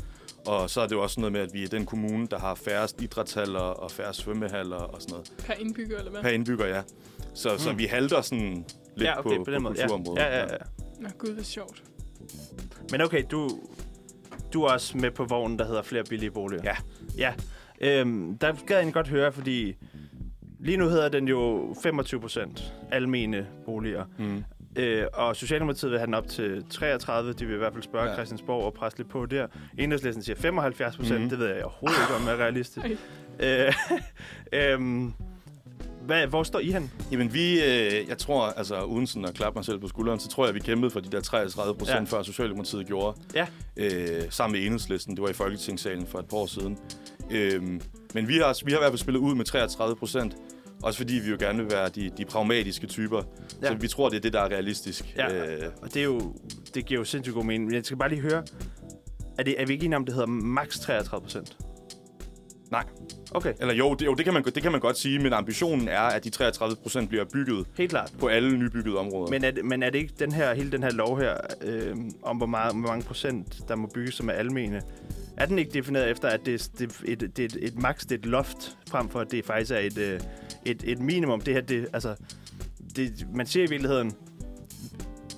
Og 0.46 0.70
så 0.70 0.80
er 0.80 0.86
det 0.86 0.94
jo 0.94 1.02
også 1.02 1.20
noget 1.20 1.32
med, 1.32 1.40
at 1.40 1.50
vi 1.52 1.64
er 1.64 1.68
den 1.68 1.86
kommune, 1.86 2.26
der 2.26 2.38
har 2.38 2.54
færrest 2.54 3.02
idrætshaller 3.02 3.60
og 3.60 3.90
færre 3.90 4.14
svømmehaller 4.14 4.76
og 4.76 5.02
sådan 5.02 5.12
noget. 5.12 5.32
per 5.38 5.54
indbygger, 5.54 5.98
eller 5.98 6.10
hvad? 6.10 6.22
Per 6.22 6.28
indbygger, 6.28 6.66
ja. 6.66 6.82
Så, 7.34 7.52
mm. 7.52 7.58
så 7.58 7.72
Mm. 7.72 7.78
vi 7.78 7.84
halter 7.84 8.20
sådan 8.20 8.64
lidt 8.96 9.08
ja, 9.08 9.18
okay, 9.18 9.36
på, 9.36 9.44
på, 9.44 9.50
den 9.50 9.58
på 9.58 9.62
måde. 9.62 9.74
kulturområdet. 9.74 10.20
Ja, 10.22 10.38
ja, 10.38 10.42
ja. 10.42 10.56
Nå, 11.00 11.08
gud, 11.18 11.32
hvor 11.32 11.42
sjovt. 11.42 11.82
Men 12.90 13.00
okay, 13.00 13.24
du, 13.30 13.60
du 14.52 14.62
er 14.62 14.72
også 14.72 14.98
med 14.98 15.10
på 15.10 15.24
vognen, 15.24 15.58
der 15.58 15.66
hedder 15.66 15.82
flere 15.82 16.04
billige 16.04 16.30
boliger. 16.30 16.62
Ja. 16.64 16.76
Ja. 17.18 17.32
Øhm, 17.80 18.38
der 18.38 18.52
gad 18.52 18.58
jeg 18.68 18.76
egentlig 18.76 18.94
godt 18.94 19.08
høre, 19.08 19.32
fordi 19.32 19.76
lige 20.60 20.76
nu 20.76 20.88
hedder 20.88 21.08
den 21.08 21.28
jo 21.28 21.74
25 21.82 22.20
procent 22.20 22.74
almene 22.92 23.46
boliger. 23.64 24.04
Mm. 24.18 24.44
Øh, 24.76 25.06
og 25.12 25.36
Socialdemokratiet 25.36 25.90
vil 25.90 25.98
have 25.98 26.06
den 26.06 26.14
op 26.14 26.28
til 26.28 26.64
33. 26.70 27.32
De 27.32 27.46
vil 27.46 27.54
i 27.54 27.58
hvert 27.58 27.72
fald 27.72 27.82
spørge 27.82 28.08
ja. 28.08 28.14
Christiansborg 28.14 28.64
og 28.64 28.74
presse 28.74 28.98
lidt 28.98 29.08
på 29.08 29.26
der. 29.26 29.46
Enhedslisten 29.78 30.22
siger 30.22 30.36
75 30.36 30.96
procent. 30.96 31.22
Mm. 31.22 31.28
Det 31.28 31.38
ved 31.38 31.46
jeg 31.46 31.64
overhovedet 31.64 31.98
ikke, 32.02 32.14
om 32.14 32.28
er 32.28 32.44
realistisk. 32.44 32.86
Øh, 33.40 33.74
øhm, 34.72 35.14
hvad, 36.06 36.26
hvor 36.26 36.42
står 36.42 36.58
I 36.58 36.70
hen? 36.72 36.92
Jamen 37.12 37.34
vi, 37.34 37.52
øh, 37.64 38.08
jeg 38.08 38.18
tror, 38.18 38.42
altså 38.46 38.82
uden 38.82 39.06
sådan 39.06 39.24
at 39.24 39.34
klappe 39.34 39.58
mig 39.58 39.64
selv 39.64 39.78
på 39.78 39.88
skulderen, 39.88 40.20
så 40.20 40.28
tror 40.28 40.44
jeg, 40.46 40.54
vi 40.54 40.60
kæmpede 40.60 40.90
for 40.90 41.00
de 41.00 41.08
der 41.10 41.20
33 41.20 41.74
procent, 41.74 42.12
Ja. 42.12 42.16
før 42.18 42.22
Socialdemokratiet 42.22 42.86
gjorde. 42.86 43.16
Ja. 43.34 43.46
Øh, 43.76 44.22
sammen 44.30 44.58
med 44.60 44.66
Enhedslisten. 44.66 45.14
Det 45.16 45.22
var 45.22 45.28
i 45.28 45.32
Folketingssalen 45.32 46.06
for 46.06 46.18
et 46.18 46.26
par 46.26 46.36
år 46.36 46.46
siden. 46.46 46.78
Øh, 47.30 47.62
men 48.14 48.28
vi 48.28 48.34
har, 48.38 48.64
vi 48.64 48.72
har 48.72 48.78
i 48.78 48.80
hvert 48.80 48.90
fald 48.90 48.98
spillet 48.98 49.20
ud 49.20 49.34
med 49.34 49.44
33 49.44 49.96
procent. 49.96 50.36
Også 50.82 50.98
fordi 50.98 51.14
vi 51.14 51.30
jo 51.30 51.36
gerne 51.40 51.58
vil 51.62 51.70
være 51.72 51.88
de, 51.88 52.10
de 52.16 52.24
pragmatiske 52.24 52.86
typer. 52.86 53.22
Ja. 53.62 53.68
Så 53.68 53.74
vi 53.74 53.88
tror, 53.88 54.08
det 54.08 54.16
er 54.16 54.20
det, 54.20 54.32
der 54.32 54.40
er 54.40 54.48
realistisk. 54.48 55.14
Ja. 55.16 55.34
Øh, 55.46 55.62
Og 55.82 55.94
det, 55.94 56.00
er 56.00 56.04
jo, 56.04 56.34
det 56.74 56.86
giver 56.86 57.00
jo 57.00 57.04
sindssygt 57.04 57.34
god 57.34 57.44
mening. 57.44 57.64
Men 57.64 57.74
jeg 57.74 57.84
skal 57.84 57.96
bare 57.96 58.08
lige 58.08 58.20
høre, 58.20 58.42
er, 59.38 59.42
det, 59.42 59.60
er 59.60 59.66
vi 59.66 59.72
ikke 59.72 59.84
enige 59.84 59.96
om, 59.96 60.04
det 60.04 60.14
hedder 60.14 60.26
maks 60.28 60.80
33 60.80 61.22
procent? 61.22 61.56
Nej. 62.70 62.84
Okay, 63.32 63.54
eller 63.60 63.74
jo, 63.74 63.94
det, 63.94 64.06
jo 64.06 64.14
det, 64.14 64.24
kan 64.24 64.34
man, 64.34 64.44
det 64.44 64.62
kan 64.62 64.72
man 64.72 64.80
godt 64.80 64.98
sige, 64.98 65.18
men 65.18 65.32
ambitionen 65.32 65.88
er, 65.88 66.00
at 66.00 66.24
de 66.24 66.30
33 66.30 66.76
procent 66.82 67.08
bliver 67.08 67.24
bygget 67.32 67.66
helt 67.78 67.90
klart. 67.90 68.12
på 68.18 68.28
alle 68.28 68.58
nybyggede 68.58 68.98
områder. 68.98 69.30
Men 69.30 69.44
er, 69.44 69.50
det, 69.50 69.64
men 69.64 69.82
er 69.82 69.90
det 69.90 69.98
ikke 69.98 70.14
den 70.18 70.32
her, 70.32 70.54
hele 70.54 70.72
den 70.72 70.82
her 70.82 70.90
lov 70.90 71.18
her, 71.20 71.36
øh, 71.62 71.96
om 72.22 72.36
hvor, 72.36 72.46
meget, 72.46 72.74
hvor 72.74 72.88
mange 72.88 73.04
procent, 73.04 73.60
der 73.68 73.76
må 73.76 73.86
bygges 73.94 74.14
som 74.14 74.28
er 74.28 74.32
almene, 74.32 74.82
er 75.36 75.46
den 75.46 75.58
ikke 75.58 75.70
defineret 75.72 76.10
efter, 76.10 76.28
at 76.28 76.40
det, 76.46 76.54
er- 76.54 76.68
det, 76.78 77.00
et, 77.04 77.36
det, 77.36 77.44
et, 77.44 77.56
et 77.60 77.78
max, 77.78 78.00
det 78.02 78.12
er 78.12 78.18
et 78.18 78.26
loft, 78.26 78.76
frem 78.90 79.08
for 79.08 79.20
at 79.20 79.30
det 79.30 79.44
faktisk 79.44 79.70
er 79.72 79.78
et, 79.78 79.98
øh, 79.98 80.20
et, 80.64 80.82
et 80.86 80.98
minimum? 80.98 81.40
Det 81.40 81.54
her, 81.54 81.60
det, 81.60 81.86
altså, 81.92 82.14
det, 82.96 83.26
man 83.34 83.46
siger 83.46 83.66
i 83.66 83.70
virkeligheden, 83.70 84.12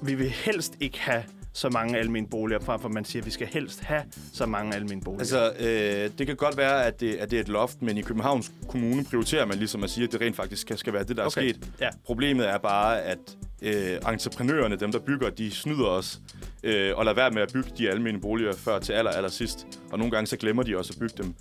vi 0.03 0.14
vil 0.14 0.28
helst 0.30 0.76
ikke 0.80 1.01
have 1.01 1.22
så 1.55 1.68
mange 1.70 1.98
almene 1.98 2.26
boliger, 2.26 2.61
frem 2.61 2.80
for 2.80 2.88
man 2.88 3.05
siger, 3.05 3.22
at 3.22 3.26
vi 3.26 3.30
skal 3.30 3.46
helst 3.46 3.80
have 3.80 4.03
så 4.32 4.46
mange 4.46 4.74
almene 4.74 5.00
boliger. 5.00 5.20
Altså, 5.20 5.53
øh, 5.61 6.11
det 6.18 6.26
kan 6.26 6.36
godt 6.36 6.57
være, 6.57 6.84
at 6.86 7.00
det, 7.00 7.14
at 7.14 7.30
det 7.30 7.36
er 7.36 7.40
et 7.40 7.48
loft, 7.48 7.82
men 7.82 7.98
i 7.98 8.03
Københavns 8.03 8.53
Kommune 8.68 9.05
prioriterer 9.05 9.46
man 9.46 9.59
ligesom 9.59 9.84
at 9.84 9.90
sige, 9.90 10.05
at 10.05 10.12
det 10.12 10.20
rent 10.20 10.36
faktisk 10.36 10.62
skal, 10.62 10.78
skal 10.78 10.92
være 10.92 11.05
det, 11.05 11.16
der 11.16 11.24
Okay. 11.26 11.48
er 11.48 11.53
sket. 11.53 11.68
Ja. 11.80 11.88
Problemet 12.05 12.48
er 12.48 12.59
bare, 12.59 13.03
at 13.03 13.18
øh, 13.62 14.12
entreprenørerne, 14.12 14.76
dem 14.76 14.92
der 14.92 14.98
bygger, 14.98 15.30
de 15.30 15.50
snyder 15.50 15.86
os 15.86 16.20
øh, 16.62 16.90
og 16.96 17.05
lader 17.05 17.14
være 17.14 17.30
med 17.30 17.42
at 17.42 17.53
bygge 17.53 17.70
de 17.78 17.90
almene 17.90 18.20
boliger 18.20 18.53
før 18.57 18.78
til 18.78 18.92
aller, 18.92 19.11
aller 19.11 19.30
sidst. 19.30 19.66
Og 19.92 19.98
nogle 19.98 20.11
gange 20.11 20.26
så 20.26 20.36
glemmer 20.36 20.62
de 20.62 20.78
også 20.78 20.92
at 20.94 21.00
bygge 21.00 21.14
dem. 21.22 21.34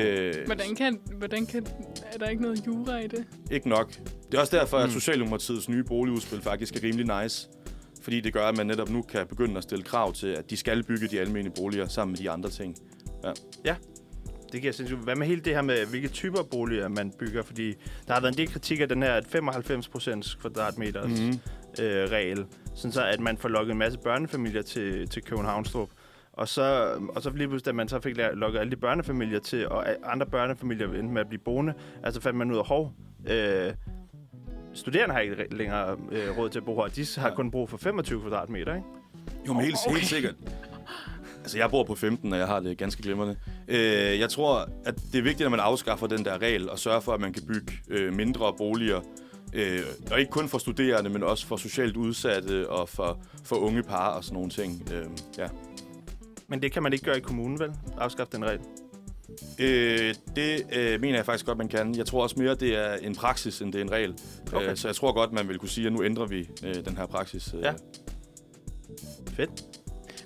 Øh, 0.00 0.34
Hvordan 0.46 0.74
kan, 0.74 0.98
hvordan 1.18 1.46
kan, 1.46 1.66
er 2.12 2.18
der 2.18 2.28
ikke 2.28 2.42
noget 2.42 2.66
jura 2.66 2.98
i 2.98 3.06
det? 3.06 3.24
ikke 3.50 3.68
nok. 3.68 3.92
Det 4.30 4.34
er 4.34 4.40
også 4.40 4.56
derfor, 4.56 4.78
Mm. 4.78 4.84
at 4.84 4.90
Socialdemokratiets 4.90 5.68
nye 5.68 5.82
boligudspil 5.84 6.42
faktisk 6.42 6.76
er 6.76 6.82
rimelig 6.82 7.22
nice. 7.22 7.48
Fordi 8.06 8.20
det 8.20 8.32
gør, 8.32 8.46
at 8.48 8.56
man 8.56 8.66
netop 8.66 8.90
nu 8.90 9.02
kan 9.02 9.26
begynde 9.26 9.56
at 9.56 9.62
stille 9.62 9.84
krav 9.84 10.12
til, 10.12 10.26
at 10.26 10.50
de 10.50 10.56
skal 10.56 10.82
bygge 10.82 11.08
de 11.08 11.20
almene 11.20 11.50
boliger 11.50 11.88
sammen 11.88 12.12
med 12.12 12.18
de 12.18 12.30
andre 12.30 12.50
ting. 12.50 12.76
Det 14.52 14.60
giver 14.60 14.72
sindssygt. 14.72 15.00
Hvad 15.00 15.16
med 15.16 15.26
hele 15.26 15.40
det 15.40 15.54
her 15.54 15.62
med, 15.62 15.86
hvilke 15.86 16.08
typer 16.08 16.42
boliger 16.42 16.88
man 16.88 17.12
bygger? 17.18 17.42
Fordi 17.42 17.72
der 18.08 18.14
har 18.14 18.20
været 18.20 18.32
en 18.32 18.38
del 18.38 18.52
kritik 18.52 18.80
af 18.80 18.88
den 18.88 19.02
her 19.02 19.20
95 19.28 20.34
kvadratmeters 20.40 21.20
Mhm. 21.20 21.26
mm. 21.78 21.84
øh, 21.84 22.10
regel. 22.10 22.44
Sådan 22.74 22.92
så, 22.92 23.04
at 23.04 23.20
man 23.20 23.38
får 23.38 23.48
lukket 23.48 23.72
en 23.72 23.78
masse 23.78 23.98
børnefamilier 23.98 24.62
til, 24.62 25.08
til 25.08 25.22
Københavnstrup. 25.22 25.88
Og 26.32 26.48
så, 26.48 26.94
og 27.16 27.22
så 27.22 27.30
lige 27.30 27.48
pludselig, 27.48 27.66
da 27.66 27.72
man 27.72 27.88
så 27.88 28.00
fik 28.00 28.16
lukket 28.34 28.58
alle 28.60 28.70
de 28.70 28.76
børnefamilier 28.76 29.38
til, 29.40 29.68
og 29.68 29.86
andre 30.04 30.26
børnefamilier 30.26 30.86
endte 30.86 31.02
med 31.14 31.20
at 31.20 31.28
blive 31.28 31.40
boende, 31.44 31.74
altså 32.02 32.20
fandt 32.20 32.38
man 32.38 32.50
ud 32.52 32.56
af, 32.56 32.66
hov, 32.66 32.92
øh, 33.26 33.72
studerende 34.76 35.14
har 35.14 35.20
ikke 35.20 35.34
re- 35.36 35.56
længere 35.56 35.96
øh, 36.12 36.38
råd 36.38 36.48
til 36.50 36.58
at 36.58 36.64
bo 36.64 36.74
her. 36.82 36.88
De 36.88 37.06
har 37.20 37.28
Ja. 37.28 37.34
kun 37.34 37.50
brug 37.50 37.70
for 37.70 37.76
25 37.76 38.20
kvadratmeter, 38.20 38.74
ikke? 38.74 38.86
Jo, 39.46 39.52
men 39.52 39.62
helt, 39.62 39.76
Okay. 39.86 39.96
helt 39.96 40.08
sikkert. 40.08 40.34
Altså, 41.40 41.58
jeg 41.58 41.70
bor 41.70 41.84
på 41.84 41.94
15, 41.94 42.32
og 42.32 42.38
jeg 42.38 42.46
har 42.46 42.60
det 42.60 42.78
ganske 42.78 43.02
glimrende. 43.02 43.36
Øh, 43.68 44.20
jeg 44.20 44.30
tror, 44.30 44.68
at 44.84 44.94
det 45.12 45.18
er 45.18 45.22
vigtigt, 45.22 45.44
at 45.44 45.50
man 45.50 45.60
afskaffer 45.60 46.06
den 46.06 46.24
der 46.24 46.38
regel, 46.42 46.70
og 46.70 46.78
sørger 46.78 47.00
for, 47.00 47.12
at 47.12 47.20
man 47.20 47.32
kan 47.32 47.42
bygge 47.46 47.72
øh, 47.88 48.14
mindre 48.14 48.54
boliger. 48.58 49.00
Øh, 49.54 49.80
og 50.10 50.20
ikke 50.20 50.30
kun 50.30 50.48
for 50.48 50.58
studerende, 50.58 51.10
men 51.10 51.22
også 51.22 51.46
for 51.46 51.56
socialt 51.56 51.96
udsatte 51.96 52.70
og 52.70 52.88
for, 52.88 53.18
for 53.44 53.56
unge 53.56 53.82
par 53.82 54.08
og 54.08 54.24
sådan 54.24 54.34
nogle 54.34 54.50
ting. 54.50 54.88
Øh, 54.94 55.04
ja. 55.38 55.48
Men 56.48 56.62
det 56.62 56.72
kan 56.72 56.82
man 56.82 56.92
ikke 56.92 57.04
gøre 57.04 57.16
i 57.16 57.20
kommunen, 57.20 57.58
vel? 57.60 57.70
Afskaffe 57.98 58.32
den 58.36 58.44
regel. 58.44 58.60
Øh, 59.58 60.14
det 60.36 60.66
øh, 60.72 61.00
mener 61.00 61.14
jeg 61.14 61.26
faktisk 61.26 61.46
godt, 61.46 61.58
man 61.58 61.68
kan. 61.68 61.94
Jeg 61.96 62.06
tror 62.06 62.22
også 62.22 62.36
mere, 62.38 62.54
det 62.54 62.76
er 62.76 62.94
en 62.94 63.14
praksis, 63.14 63.60
end 63.60 63.72
det 63.72 63.80
er 63.80 63.84
en 63.84 63.92
regel. 63.92 64.14
Okay. 64.52 64.70
Øh, 64.70 64.76
så 64.76 64.88
jeg 64.88 64.94
tror 64.94 65.12
godt, 65.12 65.32
man 65.32 65.48
vil 65.48 65.58
kunne 65.58 65.68
sige, 65.68 65.86
at 65.86 65.92
nu 65.92 66.04
ændrer 66.04 66.26
vi 66.26 66.48
øh, 66.64 66.74
den 66.74 66.96
her 66.96 67.06
praksis. 67.06 67.54
Øh. 67.54 67.62
Ja. 67.62 67.72
Fedt. 69.36 69.64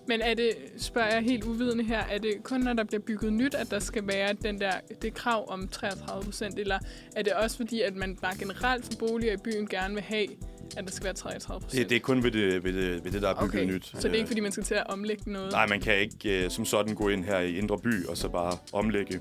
Men 0.07 0.21
er 0.21 0.35
det, 0.35 0.51
spørger 0.77 1.15
jeg 1.15 1.23
helt 1.23 1.45
uvidende 1.45 1.85
her, 1.85 1.99
er 1.99 2.19
det 2.19 2.43
kun, 2.43 2.61
når 2.61 2.73
der 2.73 2.85
bliver 2.85 3.01
bygget 3.01 3.33
nyt, 3.33 3.55
at 3.55 3.71
der 3.71 3.79
skal 3.79 4.07
være 4.07 4.33
den 4.33 4.61
der, 4.61 4.73
det 5.03 5.15
krav 5.15 5.53
om 5.53 5.69
33 5.69 6.25
procent, 6.25 6.59
eller 6.59 6.79
er 7.17 7.23
det 7.23 7.33
også 7.33 7.57
fordi, 7.57 7.81
at 7.81 7.97
man 7.97 8.17
bare 8.17 8.35
generelt 8.39 8.85
for 8.85 8.93
boliger 8.99 9.33
i 9.33 9.37
byen 9.45 9.67
gerne 9.67 9.95
vil 9.95 10.03
have, 10.03 10.27
at 10.77 10.85
der 10.85 10.91
skal 10.91 11.05
være 11.05 11.15
33 11.15 11.61
procent? 11.61 11.81
Det, 11.83 11.91
det 11.91 11.97
er 11.97 12.01
kun 12.01 12.23
ved 12.23 12.31
det, 12.31 12.65
ved 12.65 12.73
det, 12.73 13.05
ved 13.05 13.13
det 13.13 13.23
der 13.23 13.29
er 13.29 13.35
bygget 13.35 13.49
okay. 13.63 13.65
nyt. 13.65 13.87
Så 13.87 13.97
det 13.97 14.05
er 14.05 14.11
Øh, 14.11 14.17
ikke, 14.17 14.27
fordi 14.27 14.41
man 14.41 14.53
skal 14.53 14.65
til 14.65 14.75
at 14.75 14.85
omlægge 14.89 15.33
noget? 15.33 15.53
Nej, 15.53 15.67
man 15.67 15.81
kan 15.81 15.99
ikke 15.99 16.45
øh, 16.45 16.51
som 16.51 16.65
sådan 16.65 16.95
gå 16.95 17.09
ind 17.09 17.25
her 17.25 17.39
i 17.39 17.59
Indre 17.59 17.79
By 17.79 18.07
og 18.07 18.17
så 18.17 18.29
bare 18.29 18.53
omlægge 18.73 19.21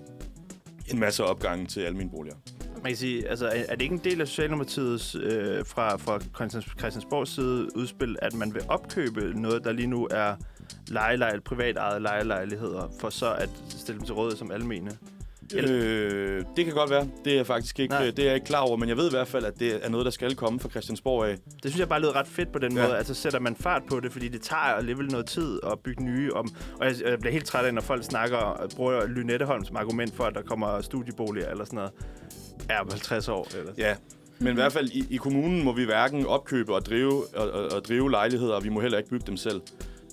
en 0.88 1.00
masse 1.00 1.24
opgange 1.24 1.66
til 1.66 1.82
almindelige 1.82 2.12
boliger. 2.18 2.36
Man 2.84 2.92
kan 2.92 2.98
sige, 2.98 3.28
altså, 3.30 3.48
er 3.68 3.76
det 3.76 3.82
ikke 3.82 3.94
en 3.96 4.02
del 4.04 4.22
af 4.22 4.28
Socialdemokratiets 4.28 5.16
øh, 5.16 5.66
fra, 5.66 5.96
fra 5.98 6.18
Christians- 6.18 6.80
Christiansborgs 6.80 7.32
side 7.36 7.68
udspil, 7.76 8.16
at 8.22 8.34
man 8.34 8.54
vil 8.54 8.62
opkøbe 8.68 9.42
noget, 9.42 9.64
der 9.64 9.72
lige 9.72 9.88
nu 9.88 10.08
er 10.12 10.36
lejelejl, 10.88 11.42
privat 11.42 11.78
ejet 11.78 12.02
lejelejligheder, 12.02 12.92
for 13.00 13.10
så 13.10 13.34
at 13.34 13.50
stille 13.70 14.00
dem 14.00 14.06
til 14.06 14.16
rådighed 14.16 14.38
som 14.38 14.52
almene? 14.52 14.92
Eller- 15.56 15.72
Øh, 15.74 16.44
det 16.56 16.66
kan 16.66 16.74
godt 16.74 16.90
være. 16.90 17.08
Det 17.26 17.32
er 17.34 17.38
jeg 17.38 17.46
faktisk 17.48 17.80
ikke, 17.80 17.92
Nej. 17.94 18.06
det 18.06 18.20
er 18.20 18.24
jeg 18.26 18.36
ikke 18.36 18.46
klar 18.48 18.60
over, 18.62 18.78
men 18.78 18.90
jeg 18.90 18.98
ved 18.98 19.08
i 19.08 19.10
hvert 19.14 19.28
fald, 19.28 19.46
at 19.46 19.60
det 19.60 19.86
er 19.86 19.90
noget, 19.90 20.06
der 20.06 20.12
skal 20.12 20.36
komme 20.36 20.60
fra 20.60 20.70
Christiansborg 20.70 21.26
af. 21.28 21.36
Det 21.38 21.72
synes 21.72 21.80
jeg 21.80 21.90
bare 21.90 22.00
lyder 22.02 22.16
ret 22.16 22.28
fedt 22.28 22.52
på 22.52 22.60
den 22.60 22.78
Ja. 22.78 22.84
måde. 22.84 22.98
Altså 22.98 23.14
sætter 23.14 23.40
man 23.40 23.56
fart 23.56 23.82
på 23.90 24.00
det, 24.00 24.12
fordi 24.12 24.28
det 24.28 24.42
tager 24.42 24.62
alligevel 24.62 25.08
noget 25.12 25.26
tid 25.26 25.60
at 25.72 25.80
bygge 25.84 26.04
nye 26.04 26.34
om. 26.34 26.50
Og 26.80 26.86
jeg, 26.86 26.96
jeg 27.06 27.20
bliver 27.20 27.34
helt 27.34 27.46
træt 27.46 27.66
af, 27.66 27.74
når 27.74 27.82
folk 27.82 28.04
snakker 28.04 28.38
og 28.38 28.70
bruger 28.76 29.08
Lynetteholm 29.08 29.66
som 29.66 29.76
argument 29.76 30.16
for, 30.16 30.24
at 30.24 30.34
der 30.36 30.42
kommer 30.42 30.82
studieboliger 30.82 31.50
eller 31.50 31.66
sådan 31.66 31.78
noget. 31.78 31.92
Ja, 32.70 32.82
om 32.82 32.88
50 32.92 33.28
år. 33.28 33.48
Eller? 33.60 33.72
Ja, 33.78 33.96
men 34.40 34.52
i 34.52 34.54
hvert 34.54 34.74
fald 34.74 34.90
i, 34.90 35.06
i 35.10 35.16
kommunen 35.18 35.64
må 35.64 35.72
vi 35.74 35.84
hverken 35.84 36.26
opkøbe 36.26 36.76
og 36.76 36.86
drive, 36.86 37.24
og, 37.36 37.52
og, 37.52 37.72
og 37.72 37.86
drive 37.86 38.12
lejligheder, 38.12 38.54
og 38.54 38.64
vi 38.64 38.70
må 38.70 38.80
heller 38.82 38.98
ikke 38.98 39.10
bygge 39.10 39.26
dem 39.28 39.38
selv. 39.38 39.62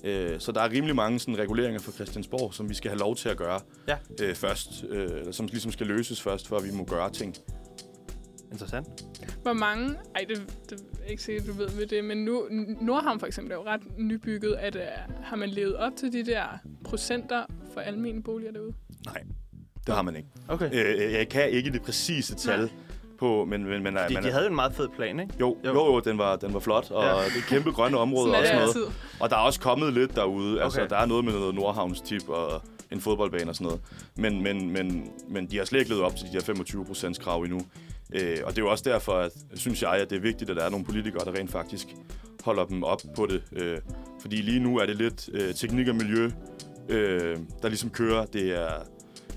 Øh, 0.03 0.39
så 0.39 0.51
der 0.51 0.61
er 0.61 0.69
rimelig 0.71 0.95
mange 0.95 1.19
sådan, 1.19 1.37
reguleringer 1.37 1.79
fra 1.79 1.91
Christiansborg, 1.91 2.53
som 2.53 2.69
vi 2.69 2.73
skal 2.73 2.91
have 2.91 2.99
lov 2.99 3.15
til 3.15 3.29
at 3.29 3.37
gøre 3.37 3.59
Ja. 3.87 3.97
øh, 4.21 4.35
først, 4.35 4.83
øh, 4.89 5.01
eller 5.19 5.31
som 5.31 5.45
ligesom 5.45 5.71
skal 5.71 5.87
løses 5.87 6.21
først, 6.21 6.47
før 6.47 6.59
vi 6.59 6.71
må 6.71 6.85
gøre 6.85 7.09
ting. 7.11 7.35
Interessant. 8.51 8.87
Hvor 9.41 9.53
mange... 9.53 9.95
Ej, 10.15 10.25
det, 10.29 10.53
det 10.69 10.79
er 11.05 11.09
ikke 11.09 11.23
sikkert, 11.23 11.47
du 11.47 11.51
ved 11.53 11.69
med 11.69 11.85
det, 11.87 12.03
men 12.05 12.17
nu, 12.25 12.47
Nordhavn 12.81 13.19
for 13.19 13.27
eksempel 13.27 13.51
er 13.51 13.55
jo 13.55 13.63
ret 13.65 13.81
nybygget. 13.97 14.55
At, 14.55 14.75
uh, 14.75 14.81
har 15.23 15.35
man 15.35 15.49
levet 15.49 15.75
op 15.75 15.91
til 15.97 16.13
de 16.13 16.25
der 16.25 16.43
procenter 16.83 17.45
for 17.73 17.81
almene 17.81 18.23
boliger 18.23 18.51
derude? 18.51 18.73
Nej, 19.05 19.23
det 19.87 19.95
har 19.95 20.01
man 20.01 20.15
ikke. 20.15 20.29
Okay. 20.47 20.69
Øh, 20.73 21.13
jeg 21.13 21.29
kan 21.29 21.49
ikke 21.49 21.71
det 21.71 21.81
præcise 21.81 22.35
tal 22.35 22.59
Nej. 22.59 22.69
På, 23.19 23.45
men, 23.45 23.63
men, 23.63 23.83
men 23.83 23.97
Fordi 24.01 24.13
man, 24.13 24.23
de 24.23 24.31
havde 24.31 24.43
jo 24.43 24.49
en 24.49 24.55
meget 24.55 24.73
fed 24.75 24.87
plan, 24.95 25.19
ikke? 25.19 25.33
jo, 25.39 25.57
Jo. 25.65 25.73
jo, 25.73 25.85
jo, 25.93 25.99
den 25.99 26.17
var, 26.17 26.35
den 26.35 26.53
var 26.53 26.59
flot, 26.59 26.91
og 26.91 27.03
Ja. 27.03 27.09
det 27.09 27.17
er 27.37 27.41
kæmpe 27.47 27.71
grønne 27.71 27.97
områder 27.97 28.33
Sådan 28.33 28.41
og 28.41 28.47
sådan 28.47 28.67
det 28.67 28.75
noget. 28.75 28.93
Og 29.19 29.29
der 29.29 29.35
er 29.35 29.39
også 29.39 29.59
kommet 29.59 29.93
lidt 29.93 30.15
derude. 30.15 30.63
Altså, 30.63 30.81
Okay. 30.81 30.89
der 30.89 30.97
er 30.97 31.05
noget 31.05 31.25
med 31.25 31.33
noget 31.33 31.55
Nordhavns-tip 31.55 32.29
og 32.29 32.61
en 32.91 33.01
fodboldbane 33.01 33.49
og 33.51 33.55
sådan 33.55 33.65
noget. 33.65 33.81
Men, 34.15 34.43
men, 34.43 34.71
men, 34.71 35.11
men 35.29 35.45
de 35.45 35.57
har 35.57 35.65
slet 35.65 35.79
ikke 35.79 35.91
levet 35.91 36.03
op 36.03 36.15
til 36.15 36.27
de 36.27 36.33
der 36.33 36.41
25 36.43 36.85
procents 36.85 37.19
krav 37.19 37.41
endnu. 37.41 37.61
Øh, 38.13 38.37
og 38.43 38.51
det 38.51 38.57
er 38.57 38.63
jo 38.65 38.69
også 38.71 38.83
derfor, 38.89 39.13
at, 39.13 39.31
synes 39.55 39.81
jeg, 39.81 39.91
at 39.91 40.09
det 40.09 40.15
er 40.15 40.19
vigtigt, 40.21 40.49
at 40.49 40.55
der 40.55 40.63
er 40.63 40.69
nogle 40.69 40.85
politikere, 40.85 41.25
der 41.25 41.39
rent 41.39 41.51
faktisk 41.51 41.87
holder 42.43 42.65
dem 42.65 42.83
op 42.83 43.01
på 43.15 43.25
det. 43.25 43.43
Øh, 43.51 43.77
fordi 44.21 44.35
lige 44.35 44.59
nu 44.59 44.77
er 44.77 44.85
det 44.85 44.95
lidt 44.95 45.29
øh, 45.33 45.53
teknik 45.53 45.87
og 45.87 45.95
miljø, 45.95 46.31
øh, 46.89 47.37
der 47.61 47.67
ligesom 47.67 47.89
kører. 47.89 48.25
Det 48.25 48.51
er, 48.59 48.69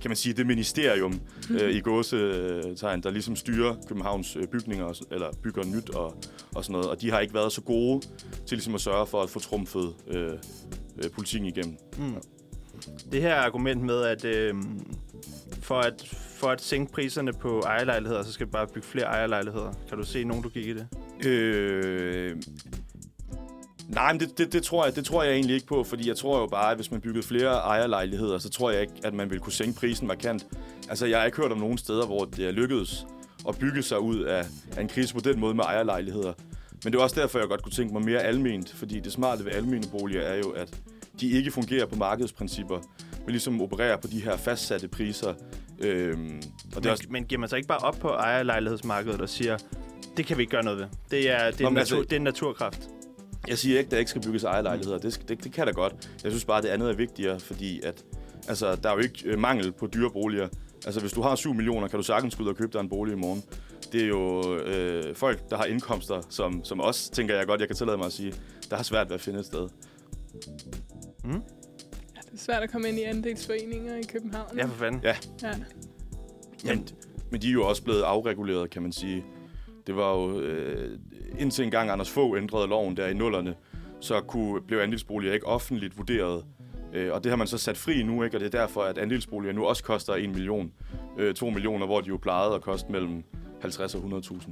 kan 0.01 0.11
man 0.11 0.17
sige, 0.17 0.33
det 0.33 0.47
ministerium 0.47 1.21
øh, 1.51 1.71
i 1.71 1.81
gåsetegn, 1.81 3.03
der 3.03 3.11
ligesom 3.11 3.37
styrer 3.37 3.75
Københavns 3.89 4.37
øh, 4.37 4.47
bygninger, 4.47 5.03
eller 5.11 5.27
bygger 5.43 5.65
nyt 5.65 5.91
og, 5.91 6.17
og 6.55 6.65
sådan 6.65 6.73
noget. 6.73 6.89
Og 6.89 7.01
de 7.01 7.11
har 7.11 7.21
ikke 7.21 7.35
været 7.35 7.53
så 7.53 7.61
gode 7.61 8.01
til 8.47 8.57
ligesom 8.57 8.75
at 8.75 8.81
sørge 8.81 9.07
for 9.07 9.23
at 9.23 9.31
få 9.31 9.41
trumfet 9.41 9.95
øh, 10.09 10.33
øh, 11.05 11.11
politikken 11.11 11.49
igennem. 11.49 11.77
Mm. 11.99 12.15
Det 13.13 13.23
her 13.23 13.35
argument 13.35 13.83
med, 13.83 14.03
at 14.03 14.25
øh, 14.25 14.55
for, 15.63 15.81
at 15.81 16.09
for 16.37 16.49
at 16.49 16.63
sænke 16.63 16.93
priserne 16.93 17.33
på 17.33 17.61
ejerlejligheder, 17.61 18.23
så 18.23 18.33
skal 18.33 18.47
vi 18.47 18.51
bare 18.51 18.67
bygge 18.67 18.89
flere 18.89 19.07
ejerlejligheder. 19.07 19.73
Kan 19.89 19.99
du 19.99 20.05
se 20.05 20.25
nogen, 20.25 20.43
du 20.43 20.49
gik 20.49 20.67
i 20.67 20.75
det? 20.75 20.87
Øh, 21.27 22.37
nej, 23.95 24.13
men 24.13 24.21
det, 24.21 24.39
det, 24.39 24.53
det, 24.53 24.63
tror 24.63 24.85
jeg, 24.85 24.97
det 24.97 25.05
tror 25.05 25.23
jeg 25.23 25.33
egentlig 25.33 25.55
ikke 25.55 25.67
på, 25.67 25.85
fordi 25.85 26.09
jeg 26.09 26.17
tror 26.17 26.41
jo 26.41 26.47
bare, 26.47 26.71
at 26.71 26.77
hvis 26.77 26.91
man 26.91 27.01
byggede 27.01 27.23
flere 27.27 27.51
ejerlejligheder, 27.51 28.39
så 28.39 28.51
tror 28.51 28.71
jeg 28.71 28.81
ikke, 28.81 28.93
at 29.05 29.15
man 29.15 29.31
ville 29.31 29.43
kunne 29.43 29.53
sænke 29.53 29.81
prisen 29.81 30.07
markant. 30.07 30.47
Altså, 30.89 31.07
jeg 31.07 31.19
har 31.19 31.27
ikke 31.27 31.37
hørt 31.37 31.53
om 31.53 31.59
nogen 31.59 31.79
steder, 31.79 32.07
hvor 32.07 32.25
det 32.25 32.47
er 32.47 32.51
lykkedes 32.51 33.07
at 33.49 33.59
bygge 33.59 33.83
sig 33.83 34.01
ud 34.01 34.19
af, 34.21 34.47
af 34.77 34.81
en 34.81 34.89
krise 34.89 35.15
på 35.15 35.21
den 35.21 35.41
måde 35.41 35.55
med 35.55 35.65
ejerlejligheder. 35.65 36.33
Men 36.85 36.93
det 36.93 36.99
er 36.99 37.03
også 37.03 37.21
derfor, 37.21 37.39
jeg 37.39 37.49
godt 37.49 37.63
kunne 37.63 37.73
tænke 37.73 37.93
mig 37.95 38.05
mere 38.05 38.21
alment, 38.21 38.73
fordi 38.73 39.01
det 39.01 39.13
smarte 39.13 39.45
ved 39.45 39.53
almene 39.53 39.85
boliger 39.99 40.23
er 40.23 40.39
jo, 40.39 40.51
at 40.51 40.81
de 41.21 41.31
ikke 41.31 41.51
fungerer 41.51 41.87
på 41.87 41.97
markedsprincipper, 41.97 42.79
men 43.19 43.31
ligesom 43.31 43.61
opererer 43.63 43.97
på 43.97 44.07
de 44.07 44.21
her 44.21 44.37
fastsatte 44.37 44.89
priser. 44.89 45.35
Øhm, 45.81 46.43
og 46.65 46.75
det 46.75 46.85
Men, 46.85 46.91
også, 46.91 47.05
men 47.11 47.25
giver 47.25 47.39
man 47.39 47.49
så 47.49 47.57
ikke 47.57 47.69
bare 47.69 47.79
op 47.79 47.97
på 48.01 48.09
ejerlejlighedsmarkedet 48.09 49.21
og 49.21 49.29
siger, 49.29 49.59
det 50.17 50.27
kan 50.27 50.37
vi 50.37 50.43
ikke 50.43 50.51
gøre 50.51 50.65
noget 50.65 50.79
ved. 50.79 50.87
Det 51.11 51.31
er, 51.31 51.51
det 51.51 51.61
er, 51.61 51.65
Nå, 51.65 51.71
men 51.71 51.75
natur, 51.75 51.97
altså- 51.97 51.97
det 51.97 52.13
er 52.13 52.17
en 52.17 52.23
naturkraft. 52.23 52.89
Jeg 53.49 53.59
siger 53.59 53.79
ikke, 53.79 53.89
at 53.89 53.91
der 53.91 53.99
ikke 53.99 54.11
skal 54.11 54.23
bygges 54.23 54.45
ejerlejligheder. 54.45 54.99
Det, 54.99 55.29
det, 55.29 55.45
det 55.45 55.53
kan 55.53 55.67
da 55.67 55.73
godt. 55.73 56.11
Jeg 56.25 56.33
synes 56.33 56.45
bare, 56.45 56.59
at 56.59 56.65
det 56.65 56.69
andet 56.69 56.91
er 56.91 56.95
vigtigere, 56.95 57.41
fordi 57.41 57.81
at, 57.83 58.05
altså, 58.49 58.77
der 58.77 58.89
er 58.91 58.95
jo 58.95 58.99
ikke 59.01 59.23
øh, 59.25 59.39
mangel 59.39 59.73
på 59.73 59.87
dyre 59.87 60.11
boliger. 60.11 60.49
Altså, 60.87 61.01
hvis 61.01 61.13
du 61.13 61.23
har 61.23 61.35
7 61.35 61.55
millioner, 61.55 61.89
kan 61.89 61.97
du 61.97 62.03
sagtens 62.03 62.37
gå 62.37 62.43
ud 62.43 62.49
og 62.49 62.57
købe 62.57 62.73
dig 62.73 62.81
en 62.81 62.89
bolig 62.89 63.13
i 63.13 63.17
morgen. 63.17 63.43
Det 63.93 64.03
er 64.03 64.07
jo 64.07 64.57
øh, 64.57 65.15
folk, 65.15 65.51
der 65.51 65.57
har 65.57 65.65
indkomster, 65.65 66.21
som, 66.29 66.65
som 66.65 66.81
også, 66.81 67.11
tænker 67.11 67.37
jeg 67.37 67.47
godt, 67.47 67.61
jeg 67.61 67.69
kan 67.69 67.77
tillade 67.77 67.99
mig 67.99 68.07
at 68.07 68.13
sige, 68.13 68.35
der 68.71 68.77
har 68.77 68.83
svært 68.83 69.09
ved 69.09 69.15
at 69.15 69.21
finde 69.21 69.39
et 69.39 69.47
sted. 69.47 69.69
Mm? 71.25 71.33
Ja, 71.33 72.21
det 72.25 72.35
er 72.35 72.39
svært 72.39 72.63
at 72.63 72.71
komme 72.71 72.89
ind 72.89 72.99
i 72.99 73.03
andelsforeninger 73.03 73.97
i 73.97 74.03
København. 74.03 74.59
Ja, 74.59 74.65
for 74.65 74.75
fanden. 74.75 75.01
Ja. 75.05 75.17
ja. 75.43 75.55
Men, 76.65 76.89
men 77.31 77.43
de 77.43 77.49
er 77.49 77.53
jo 77.53 77.69
også 77.69 77.83
blevet 77.83 78.03
afreguleret, 78.03 78.71
kan 78.71 78.83
man 78.83 78.93
sige. 78.93 79.25
Det 79.91 79.99
var 79.99 80.15
jo 80.15 80.41
øh, 80.41 80.99
indtil 81.39 81.65
engang 81.65 81.91
Anders 81.91 82.11
Fogh 82.11 82.39
ændrede 82.39 82.67
loven 82.69 82.97
der 82.97 83.07
i 83.07 83.15
nullerne, 83.15 83.55
så 84.01 84.21
kunne, 84.21 84.61
blev 84.61 84.79
andelsboliger 84.79 85.35
ikke 85.35 85.47
offentligt 85.47 85.99
vurderet. 85.99 86.45
Øh, 86.93 87.13
og 87.13 87.25
det 87.25 87.31
har 87.31 87.37
man 87.37 87.47
så 87.47 87.59
sat 87.59 87.77
fri 87.77 88.03
nu, 88.03 88.23
ikke? 88.23 88.37
og 88.37 88.41
det 88.41 88.55
er 88.55 88.59
derfor, 88.59 88.83
at 88.83 88.99
andelsboliger 88.99 89.53
nu 89.55 89.65
også 89.65 89.85
koster 89.85 90.15
1 90.15 90.31
million. 90.31 90.73
Øh, 91.19 91.35
2 91.35 91.51
millioner, 91.51 91.87
hvor 91.87 92.01
de 92.01 92.09
jo 92.09 92.17
plejede 92.17 92.55
at 92.55 92.63
koste 92.63 92.93
mellem 92.93 93.25
50 93.61 93.95
og 93.95 94.01
100.000. 94.01 94.51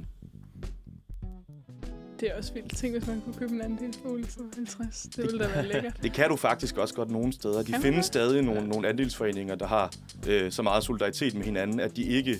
Det 2.19 2.29
er 2.31 2.37
også 2.37 2.53
vildt. 2.53 2.77
Tænk, 2.77 2.93
hvis 2.93 3.07
man 3.07 3.21
kunne 3.21 3.35
købe 3.35 3.53
en 3.53 3.61
andelsbolig 3.61 4.25
for 4.25 4.41
50. 4.55 5.01
Det 5.01 5.17
ville 5.17 5.39
da 5.39 5.47
være 5.47 5.65
lækkert. 5.73 5.93
Det 6.03 6.13
kan 6.13 6.29
du 6.29 6.35
faktisk 6.35 6.77
også 6.77 6.93
godt 6.95 7.09
nogle 7.11 7.33
steder. 7.33 7.63
De 7.63 7.71
Kan 7.71 7.81
findes 7.81 7.97
det? 7.97 8.05
stadig 8.05 8.41
nogle, 8.41 8.67
nogle 8.67 8.87
andelsforeninger, 8.87 9.55
der 9.55 9.67
har 9.67 9.93
øh, 10.29 10.51
så 10.51 10.61
meget 10.61 10.83
solidaritet 10.83 11.35
med 11.35 11.43
hinanden, 11.43 11.79
at 11.79 11.95
de 11.95 12.03
ikke 12.03 12.35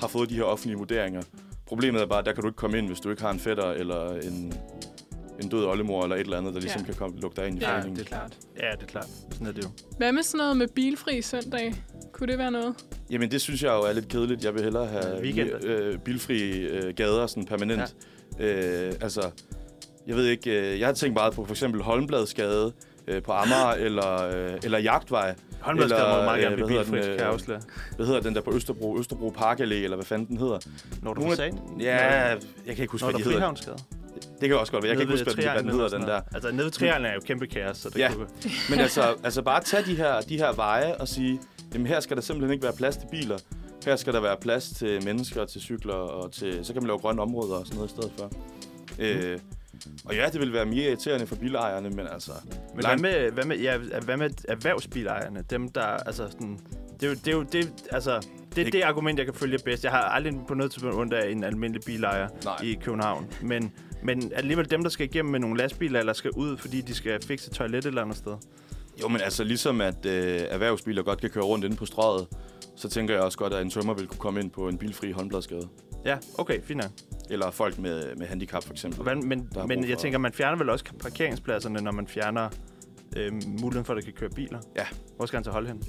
har 0.00 0.08
fået 0.08 0.30
de 0.30 0.34
her 0.34 0.42
offentlige 0.42 0.78
vurderinger. 0.78 1.22
Problemet 1.68 2.02
er 2.02 2.06
bare, 2.06 2.18
at 2.18 2.26
der 2.26 2.32
kan 2.32 2.42
du 2.42 2.48
ikke 2.48 2.56
komme 2.56 2.78
ind, 2.78 2.86
hvis 2.86 3.00
du 3.00 3.10
ikke 3.10 3.22
har 3.22 3.30
en 3.30 3.38
fætter 3.40 3.64
eller 3.70 4.14
en, 4.14 4.54
en 5.42 5.48
død 5.48 5.64
oldemor 5.64 6.02
eller 6.02 6.16
et 6.16 6.20
eller 6.20 6.38
andet, 6.38 6.54
der 6.54 6.60
ligesom 6.60 6.80
Ja. 6.80 6.86
kan 6.86 6.94
komme, 6.94 7.20
lukke 7.20 7.36
dig 7.40 7.46
ind 7.48 7.58
i 7.58 7.60
Ja, 7.60 7.72
foreningen. 7.72 7.96
det 7.96 8.02
er 8.04 8.08
klart. 8.08 8.32
Ja, 8.60 8.70
det 8.72 8.82
er 8.82 8.86
klart. 8.86 9.06
Sådan 9.32 9.46
er 9.46 9.52
det 9.52 9.64
jo. 9.64 9.68
Hvad 9.98 10.12
med 10.12 10.22
sådan 10.22 10.38
noget 10.38 10.56
med 10.56 10.68
bilfri 10.68 11.22
søndag? 11.22 11.74
Kunne 12.12 12.26
det 12.26 12.38
være 12.38 12.50
noget? 12.50 12.74
Jamen, 13.10 13.30
det 13.30 13.40
synes 13.40 13.62
jeg 13.62 13.68
jo 13.72 13.80
er 13.82 13.92
lidt 13.92 14.08
kedeligt. 14.08 14.44
Jeg 14.44 14.54
vil 14.54 14.62
hellere 14.62 14.86
have 14.86 15.22
Weekender. 15.22 15.58
øh, 15.62 15.98
bilfri 15.98 16.50
øh, 16.52 16.94
gader 16.94 17.26
sådan 17.26 17.44
permanent. 17.46 17.96
Ja. 18.38 18.44
Øh, 18.88 18.92
altså, 19.00 19.30
jeg 20.06 20.16
ved 20.16 20.26
ikke, 20.26 20.72
øh, 20.72 20.80
jeg 20.80 20.88
har 20.88 20.94
tænkt 20.94 21.14
meget 21.14 21.32
på 21.34 21.44
for 21.44 21.52
eksempel 21.54 21.82
Holmbladsgade 21.82 22.72
øh, 23.08 23.22
på 23.22 23.32
Amager 23.32 23.70
eller, 23.86 24.22
øh, 24.36 24.58
eller 24.64 24.78
Jagtvej. 24.78 25.34
Håndboldskade 25.60 26.02
må 26.02 26.08
Eller, 26.08 26.24
meget 26.24 26.40
gerne 26.40 26.56
øh, 26.56 26.64
blive 26.64 26.66
hvad 26.66 26.84
hedder 26.84 26.92
bilfrit, 26.92 27.04
den, 27.04 27.16
kan 27.18 27.20
jeg 27.20 27.28
øh, 27.28 27.34
afsløre. 27.34 27.60
Hvad 27.96 28.06
hedder 28.06 28.20
den 28.20 28.34
der 28.34 28.40
på 28.40 28.54
Østerbro? 28.54 28.98
Østerbro 28.98 29.30
Park 29.30 29.60
Allé, 29.60 29.74
eller 29.74 29.96
hvad 29.96 30.06
fanden 30.06 30.28
den 30.28 30.36
hedder? 30.36 30.58
Når 31.02 31.14
du 31.14 31.34
sagen? 31.36 31.60
Ja, 31.80 31.96
jeg 31.96 32.38
kan 32.66 32.78
ikke 32.78 32.92
huske, 32.92 33.04
Når 33.06 33.10
hvad 33.12 33.20
du 33.24 33.30
de 33.30 33.34
hedder. 33.34 33.76
Det 34.40 34.48
kan 34.48 34.58
også 34.58 34.72
godt 34.72 34.82
være. 34.82 34.90
Jeg 34.90 34.96
kan 34.96 35.02
ikke 35.02 35.12
huske, 35.12 35.24
hvad 35.24 35.34
den, 35.34 35.52
hvad 35.52 35.62
den 35.62 35.70
hedder, 35.70 35.88
den 35.88 36.02
der. 36.02 36.20
Altså, 36.34 36.50
nede 36.50 36.64
ved 36.64 36.70
Trianglen 36.70 37.06
er 37.06 37.14
jo 37.14 37.20
kæmpe 37.20 37.46
kaos, 37.46 37.76
så 37.76 37.88
det 37.88 37.98
Ja. 37.98 38.12
kunne... 38.12 38.26
Men 38.70 38.78
altså, 38.78 39.14
altså 39.24 39.42
bare 39.42 39.62
tage 39.62 39.82
de 39.84 39.94
her, 39.96 40.20
de 40.20 40.36
her 40.36 40.52
veje 40.52 40.94
og 40.96 41.08
sige, 41.08 41.40
jamen 41.74 41.86
her 41.86 42.00
skal 42.00 42.16
der 42.16 42.22
simpelthen 42.22 42.52
ikke 42.52 42.64
være 42.64 42.72
plads 42.72 42.96
til 42.96 43.06
biler. 43.10 43.38
Her 43.84 43.96
skal 43.96 44.12
der 44.12 44.20
være 44.20 44.36
plads 44.40 44.70
til 44.70 45.04
mennesker, 45.04 45.44
til 45.44 45.60
cykler, 45.60 45.94
og 45.94 46.32
til, 46.32 46.64
så 46.64 46.72
kan 46.72 46.82
man 46.82 46.86
lave 46.86 46.98
grønne 46.98 47.22
områder 47.22 47.54
og 47.54 47.66
sådan 47.66 47.76
noget 47.76 47.88
i 47.90 47.94
stedet 47.94 48.12
for. 48.18 48.30
Mm. 48.98 49.04
Øh, 49.04 49.38
og 50.04 50.14
ja, 50.14 50.26
det 50.32 50.40
vil 50.40 50.52
være 50.52 50.66
mere 50.66 50.88
irriterende 50.88 51.26
for 51.26 51.36
bilejerne, 51.36 51.90
men 51.90 52.06
altså... 52.12 52.32
Men 52.46 52.58
hvad 52.74 52.84
langt- 52.84 53.02
med, 53.02 53.30
hvad, 53.30 53.44
med, 53.44 53.58
ja, 53.58 53.78
hvad 53.78 54.16
med 54.16 54.30
erhvervsbilejerne? 54.48 55.44
Dem, 55.50 55.68
der, 55.68 55.82
altså 55.82 56.26
sådan... 56.30 56.58
Det 57.00 57.06
er 57.06 57.10
jo 57.10 57.14
det, 57.14 57.28
er 57.28 57.32
jo, 57.32 57.42
det, 57.42 57.72
altså, 57.90 58.26
det, 58.56 58.66
er 58.66 58.70
det 58.70 58.82
argument, 58.82 59.18
jeg 59.18 59.26
kan 59.26 59.34
følge 59.34 59.58
bedst. 59.64 59.84
Jeg 59.84 59.92
har 59.92 60.02
aldrig 60.02 60.34
på 60.48 60.54
noget 60.54 60.72
tidspunkt 60.72 60.96
ondt 60.96 61.14
af 61.14 61.30
en 61.30 61.44
almindelig 61.44 61.82
bilejer 61.86 62.28
Nej. 62.44 62.56
i 62.62 62.78
København. 62.82 63.26
Men, 63.42 63.72
men 64.02 64.32
alligevel 64.34 64.70
dem, 64.70 64.82
der 64.82 64.90
skal 64.90 65.06
igennem 65.06 65.32
med 65.32 65.40
nogle 65.40 65.58
lastbiler, 65.58 66.00
eller 66.00 66.12
skal 66.12 66.30
ud, 66.30 66.56
fordi 66.56 66.80
de 66.80 66.94
skal 66.94 67.22
fikse 67.22 67.50
toilet 67.50 67.78
et 67.78 67.86
eller 67.86 68.02
andet 68.02 68.16
sted. 68.16 68.32
Jo, 69.02 69.08
men 69.08 69.20
altså 69.20 69.44
ligesom 69.44 69.80
at 69.80 70.06
øh, 70.06 70.40
erhvervsbiler 70.48 71.02
godt 71.02 71.20
kan 71.20 71.30
køre 71.30 71.44
rundt 71.44 71.64
inde 71.64 71.76
på 71.76 71.86
strøget, 71.86 72.26
så 72.76 72.88
tænker 72.88 73.14
jeg 73.14 73.22
også 73.22 73.38
godt, 73.38 73.52
at 73.52 73.62
en 73.62 73.70
tømmer 73.70 73.94
vil 73.94 74.06
kunne 74.06 74.18
komme 74.18 74.40
ind 74.40 74.50
på 74.50 74.68
en 74.68 74.78
bilfri 74.78 75.10
håndbladsgade. 75.10 75.68
Ja, 76.04 76.18
okay, 76.38 76.60
fint 76.62 76.80
nok. 76.82 76.90
Eller 77.30 77.50
folk 77.50 77.78
med, 77.78 78.16
med 78.16 78.26
handicap, 78.26 78.62
for 78.64 78.72
eksempel. 78.72 79.02
hvad, 79.02 79.14
men 79.16 79.48
Der 79.54 79.66
men 79.66 79.78
brug 79.80 79.88
jeg 79.88 79.96
for- 79.96 80.02
tænker, 80.02 80.18
man 80.18 80.32
fjerner 80.32 80.58
vel 80.58 80.70
også 80.70 80.84
parkeringspladserne, 81.02 81.80
når 81.80 81.92
man 81.92 82.06
fjerner 82.06 82.48
øh, 83.16 83.32
muligheden 83.32 83.84
for, 83.84 83.92
at 83.92 83.96
der 83.96 84.02
kan 84.04 84.12
køre 84.12 84.30
biler. 84.30 84.58
Ja. 84.76 84.86
Hvor 85.16 85.26
skal 85.26 85.36
han 85.36 85.44
så 85.44 85.50
holde 85.50 85.68
hen? 85.68 85.82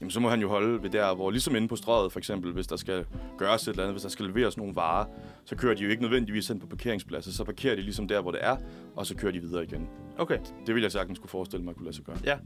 Jamen, 0.00 0.10
så 0.10 0.20
må 0.20 0.28
han 0.28 0.40
jo 0.40 0.48
holde 0.48 0.82
ved 0.82 0.90
der, 0.90 1.14
hvor 1.14 1.30
ligesom 1.30 1.56
inde 1.56 1.68
på 1.68 1.76
strøget, 1.76 2.12
for 2.12 2.18
eksempel, 2.18 2.52
hvis 2.52 2.66
der 2.66 2.76
skal 2.76 3.04
gøres 3.38 3.62
et 3.62 3.68
eller 3.68 3.82
andet, 3.82 3.94
hvis 3.94 4.02
der 4.02 4.08
skal 4.08 4.26
leveres 4.26 4.56
nogle 4.56 4.74
varer, 4.74 5.04
så 5.44 5.56
kører 5.56 5.74
de 5.74 5.82
jo 5.82 5.90
ikke 5.90 6.02
nødvendigvis 6.02 6.50
ind 6.50 6.60
på 6.60 6.66
parkeringspladser, 6.66 7.32
så 7.32 7.44
parkerer 7.44 7.74
de 7.74 7.82
ligesom 7.82 8.08
der, 8.08 8.20
hvor 8.20 8.30
det 8.30 8.40
er, 8.44 8.56
og 8.96 9.06
så 9.06 9.16
kører 9.16 9.32
de 9.32 9.40
videre 9.40 9.62
igen. 9.64 9.88
Okay. 10.18 10.38
Det 10.66 10.74
vil 10.74 10.82
jeg 10.82 10.92
sagtens 10.92 11.18
kunne 11.18 11.30
forestille 11.30 11.64
mig, 11.64 11.70
at 11.70 11.76
kunne 11.76 11.84
lade 11.84 11.96
sig 11.96 12.04
gøre. 12.04 12.38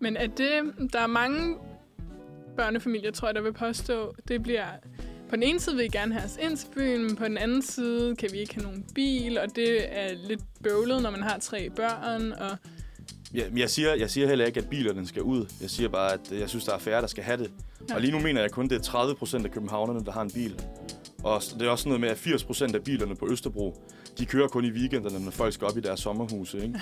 Men 0.00 0.16
er 0.16 0.26
det, 0.26 0.72
der 0.92 1.00
er 1.00 1.06
mange 1.06 1.56
børnefamilier, 2.56 3.10
tror 3.10 3.28
jeg, 3.28 3.34
der 3.34 3.40
vil 3.42 3.52
påstå, 3.52 4.14
det 4.28 4.42
bliver... 4.42 4.64
På 5.28 5.36
den 5.36 5.42
ene 5.42 5.60
side 5.60 5.76
vil 5.76 5.84
I 5.84 5.88
gerne 5.88 6.14
have 6.14 6.24
os 6.24 6.38
ind 6.42 6.56
til 6.56 6.66
byen, 6.74 7.02
men 7.02 7.16
på 7.16 7.24
den 7.24 7.38
anden 7.38 7.62
side 7.62 8.16
kan 8.16 8.28
vi 8.32 8.38
ikke 8.38 8.54
have 8.54 8.64
nogen 8.64 8.84
bil, 8.94 9.38
og 9.38 9.56
det 9.56 9.98
er 9.98 10.14
lidt 10.28 10.40
bøvlet, 10.62 11.02
når 11.02 11.10
man 11.10 11.22
har 11.22 11.38
tre 11.38 11.70
børn, 11.70 12.32
og 12.32 12.58
men 13.34 13.58
jeg 13.58 13.70
siger, 13.70 13.94
jeg 13.94 14.10
siger 14.10 14.28
heller 14.28 14.46
ikke, 14.46 14.60
at 14.60 14.68
bilerne 14.68 15.06
skal 15.06 15.22
ud. 15.22 15.46
Jeg 15.60 15.70
siger 15.70 15.88
bare, 15.88 16.12
at 16.12 16.20
jeg 16.40 16.48
synes, 16.48 16.64
der 16.64 16.74
er 16.74 16.78
færre, 16.78 17.00
der 17.00 17.06
skal 17.06 17.24
have 17.24 17.36
det. 17.36 17.50
Ja. 17.88 17.94
Og 17.94 18.00
lige 18.00 18.12
nu 18.12 18.18
mener 18.18 18.40
jeg 18.40 18.50
kun, 18.50 18.68
det 18.68 18.78
er 18.78 18.82
30 18.82 19.14
procent 19.14 19.44
af 19.46 19.50
københavnerne, 19.52 20.04
der 20.04 20.12
har 20.12 20.22
en 20.22 20.30
bil. 20.30 20.60
Og 21.24 21.42
det 21.58 21.62
er 21.62 21.70
også 21.70 21.82
sådan 21.82 21.88
noget 21.88 22.00
med, 22.00 22.08
at 22.08 22.18
80 22.18 22.44
procent 22.44 22.74
af 22.74 22.84
bilerne 22.84 23.16
på 23.16 23.28
Østerbro, 23.30 23.74
de 24.18 24.26
kører 24.26 24.48
kun 24.48 24.64
i 24.64 24.70
weekenderne, 24.70 25.24
når 25.24 25.30
folk 25.30 25.54
skal 25.54 25.66
op 25.66 25.76
i 25.76 25.80
deres 25.80 26.00
sommerhuse. 26.00 26.58
Ikke? 26.62 26.80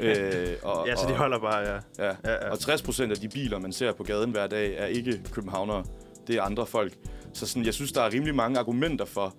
øh, 0.40 0.56
og, 0.62 0.86
Ja, 0.88 0.96
så 0.96 1.06
de 1.08 1.14
holder 1.14 1.38
bare, 1.38 1.58
ja. 1.58 1.74
Ja. 1.98 2.14
Ja, 2.24 2.32
ja. 2.32 2.50
Og 2.50 2.58
60 2.58 2.82
procent 2.82 3.12
af 3.12 3.18
de 3.18 3.28
biler, 3.28 3.58
man 3.58 3.72
ser 3.72 3.92
på 3.92 4.02
gaden 4.02 4.30
hver 4.30 4.46
dag, 4.46 4.74
er 4.78 4.86
ikke 4.86 5.20
københavnere. 5.32 5.84
Det 6.26 6.36
er 6.36 6.42
andre 6.42 6.66
folk. 6.66 6.92
Så 7.34 7.46
sådan, 7.46 7.64
jeg 7.64 7.74
synes, 7.74 7.92
der 7.92 8.02
er 8.02 8.12
rimelig 8.12 8.34
mange 8.34 8.58
argumenter 8.58 9.04
for, 9.04 9.34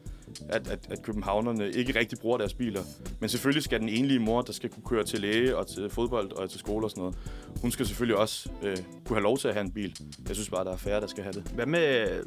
at, 0.49 0.67
at, 0.67 0.79
at 0.91 1.01
københavnerne 1.03 1.71
ikke 1.71 1.99
rigtig 1.99 2.19
bruger 2.19 2.37
deres 2.37 2.53
biler. 2.53 2.81
Men 3.19 3.29
selvfølgelig 3.29 3.63
skal 3.63 3.79
den 3.79 3.89
enlige 3.89 4.19
mor, 4.19 4.41
der 4.41 4.53
skal 4.53 4.69
kunne 4.69 4.83
køre 4.85 5.03
til 5.03 5.19
læge 5.21 5.57
og 5.57 5.67
til 5.67 5.89
fodbold 5.89 6.31
og 6.31 6.49
til 6.49 6.59
skole 6.59 6.85
og 6.85 6.89
sådan 6.89 7.01
noget, 7.01 7.15
hun 7.61 7.71
skal 7.71 7.85
selvfølgelig 7.85 8.17
også 8.17 8.49
øh, 8.63 8.77
kunne 9.05 9.17
have 9.17 9.23
lov 9.23 9.37
til 9.37 9.47
at 9.47 9.53
have 9.53 9.65
en 9.65 9.71
bil. 9.71 9.95
Jeg 10.27 10.35
synes 10.35 10.49
bare, 10.49 10.65
der 10.65 10.71
er 10.71 10.77
færre, 10.77 11.01
der 11.01 11.07
skal 11.07 11.23
have 11.23 11.33
det. 11.33 11.43
Hvad 11.55 11.65
med... 11.65 12.09
øh, 12.09 12.23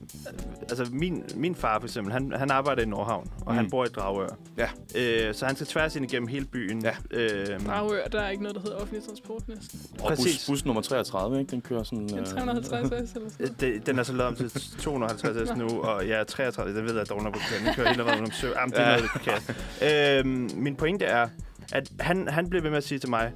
Altså, 0.70 0.86
min, 0.92 1.24
min 1.34 1.54
far 1.54 1.78
for 1.80 1.86
eksempel, 1.86 2.12
han, 2.12 2.32
han 2.36 2.50
arbejder 2.50 2.82
i 2.82 2.86
Nordhavn, 2.86 3.30
og 3.46 3.52
mm. 3.52 3.56
han 3.56 3.70
bor 3.70 3.84
i 3.84 3.88
Dragør. 3.88 4.28
Ja. 4.56 4.68
Øh, 4.96 5.34
så 5.34 5.46
han 5.46 5.54
skal 5.56 5.66
tværs 5.66 5.96
ind 5.96 6.04
igennem 6.04 6.28
hele 6.28 6.44
byen. 6.44 6.82
Ja. 6.84 6.94
Øh, 7.10 7.60
Dragør, 7.66 8.04
der 8.12 8.20
er 8.20 8.30
ikke 8.30 8.42
noget, 8.42 8.56
der 8.56 8.62
hedder 8.62 8.76
offentlig 8.76 9.02
transport 9.06 9.48
næsten. 9.48 9.80
Og 10.00 10.08
Præcis. 10.08 10.46
bus, 10.46 10.46
bus 10.46 10.64
nummer 10.64 10.82
33, 10.82 11.40
ikke? 11.40 11.50
Den 11.50 11.60
kører 11.60 11.82
sådan... 11.82 11.98
En 11.98 12.18
øh, 12.18 12.26
350 12.26 13.10
S 13.10 13.14
eller 13.14 13.28
sådan 13.28 13.32
noget. 13.38 13.60
det, 13.60 13.86
den 13.86 13.98
er 13.98 14.02
så 14.02 14.12
lavet 14.12 14.28
om 14.28 14.36
til 14.36 14.50
250 14.78 15.48
S 15.48 15.56
nu, 15.56 15.68
og 15.80 16.08
jeg 16.08 16.20
er 16.20 16.24
33, 16.24 16.74
det 16.76 16.84
ved 16.84 16.96
jeg 16.96 17.08
dog 17.08 17.22
nok, 17.22 17.34
den 17.34 17.74
kører 17.74 17.92
hele 17.94 18.04
vejen 18.04 18.24
om 18.24 18.30
sø. 18.32 18.48
Jamen, 18.60 18.70
det 18.72 18.80
er 18.80 18.90
Ja. 18.90 18.96
noget 18.96 19.10
forkert. 19.10 20.20
Øhm, 20.26 20.50
min 20.54 20.76
pointe 20.76 21.04
er, 21.04 21.28
at 21.72 21.90
han, 22.00 22.28
han 22.28 22.50
blev 22.50 22.62
ved 22.62 22.70
med 22.70 22.78
at 22.78 22.84
sige 22.84 22.98
til 22.98 23.10
mig, 23.10 23.32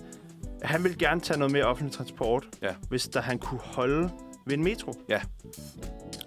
at 0.63 0.69
han 0.69 0.85
vil 0.85 0.99
gerne 0.99 1.21
tage 1.21 1.39
noget 1.39 1.53
mere 1.53 1.65
offentlig 1.65 1.93
transport, 1.97 2.45
Ja. 2.63 2.71
hvis 2.89 3.09
der 3.09 3.21
han 3.21 3.39
kunne 3.39 3.61
holde 3.63 4.11
ved 4.47 4.55
en 4.55 4.65
metro. 4.65 4.95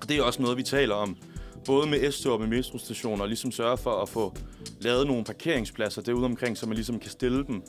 Og 0.01 0.09
det 0.09 0.17
er 0.17 0.23
også 0.23 0.41
noget, 0.41 0.57
vi 0.57 0.63
taler 0.63 0.95
om. 0.95 1.17
Både 1.65 1.87
med 1.89 2.11
S-tog 2.11 2.33
og 2.33 2.39
med 2.39 2.47
metrostationer, 2.47 3.21
og 3.21 3.27
ligesom 3.27 3.51
sørge 3.51 3.77
for 3.77 4.01
at 4.01 4.09
få 4.09 4.35
lavet 4.79 5.07
nogle 5.07 5.23
parkeringspladser 5.23 6.01
derude 6.01 6.25
omkring, 6.25 6.57
så 6.57 6.65
man 6.65 6.75
ligesom 6.75 6.99
kan 6.99 7.09
stille 7.11 7.43
dem, 7.47 7.61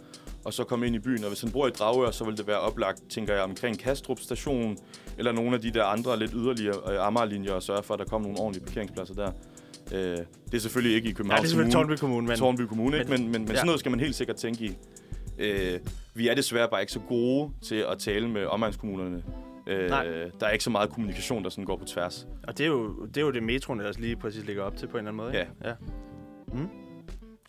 og 0.44 0.52
så 0.52 0.64
komme 0.64 0.86
ind 0.86 0.96
i 0.96 0.98
byen. 0.98 1.24
Og 1.24 1.28
hvis 1.28 1.40
han 1.40 1.50
bor 1.50 1.66
i 1.66 1.70
Dragør, 1.70 2.10
så 2.10 2.24
vil 2.24 2.36
det 2.36 2.46
være 2.46 2.58
oplagt, 2.60 3.02
tænker 3.10 3.34
jeg, 3.34 3.42
omkring 3.42 3.78
Kastrup 3.78 4.18
station, 4.20 4.76
eller 5.18 5.32
nogle 5.32 5.54
af 5.54 5.60
de 5.60 5.70
der 5.70 5.84
andre 5.84 6.18
lidt 6.18 6.30
yderligere 6.34 6.92
øh, 6.94 7.06
Amagerlinjer, 7.06 7.52
og 7.52 7.62
sørge 7.62 7.82
for, 7.82 7.94
at 7.94 8.00
der 8.00 8.06
kommer 8.06 8.28
nogle 8.28 8.40
ordentlige 8.40 8.64
parkeringspladser 8.64 9.14
der. 9.14 9.32
Øh, 9.93 10.16
det 10.47 10.55
er 10.55 10.59
selvfølgelig 10.59 10.97
ikke 10.97 11.07
i 11.07 11.11
Ja, 11.11 11.16
København 11.16 11.38
det 11.38 11.45
er 11.45 11.49
selvfølgelig 11.49 11.72
Kommune. 11.74 11.97
Tornby 11.97 12.01
Kommune, 12.01 12.28
men... 12.28 12.36
Tornby 12.36 12.61
Kommune, 12.61 12.99
ikke? 12.99 13.11
men- 13.11 13.22
Men, 13.22 13.32
men, 13.32 13.40
men 13.40 13.49
ja. 13.51 13.55
sådan 13.55 13.66
noget 13.66 13.80
skal 13.80 13.90
man 13.90 14.01
helt 14.01 14.14
sikkert 14.14 14.36
tænke 14.36 14.64
i. 14.64 14.76
Øh, 15.38 15.80
vi 16.14 16.28
er 16.28 16.34
desværre 16.34 16.68
bare 16.70 16.80
ikke 16.80 16.93
så 16.93 17.01
gode 17.09 17.51
til 17.62 17.74
at 17.93 17.99
tale 17.99 18.28
med 18.28 18.45
omegnskommunerne. 18.47 19.22
Øh, 19.66 19.88
Nej. 19.90 20.05
der 20.40 20.47
er 20.47 20.51
ikke 20.51 20.64
så 20.64 20.70
meget 20.70 20.90
kommunikation, 20.90 21.45
der 21.45 21.51
sådan 21.51 21.64
går 21.64 21.76
på 21.76 21.84
tværs. 21.84 22.26
Og 22.49 22.59
det 22.59 22.64
er, 22.64 22.68
jo, 22.68 23.05
det 23.07 23.16
er 23.16 23.20
jo 23.20 23.30
det, 23.30 23.43
metroen 23.43 23.80
ellers 23.80 23.99
lige 23.99 24.16
præcis 24.16 24.45
ligger 24.47 24.62
op 24.62 24.76
til 24.76 24.86
på 24.86 24.97
en 24.99 25.07
eller 25.07 25.22
anden 25.22 25.32
måde. 25.34 25.40
ikke? 25.40 25.53
ja. 25.64 25.72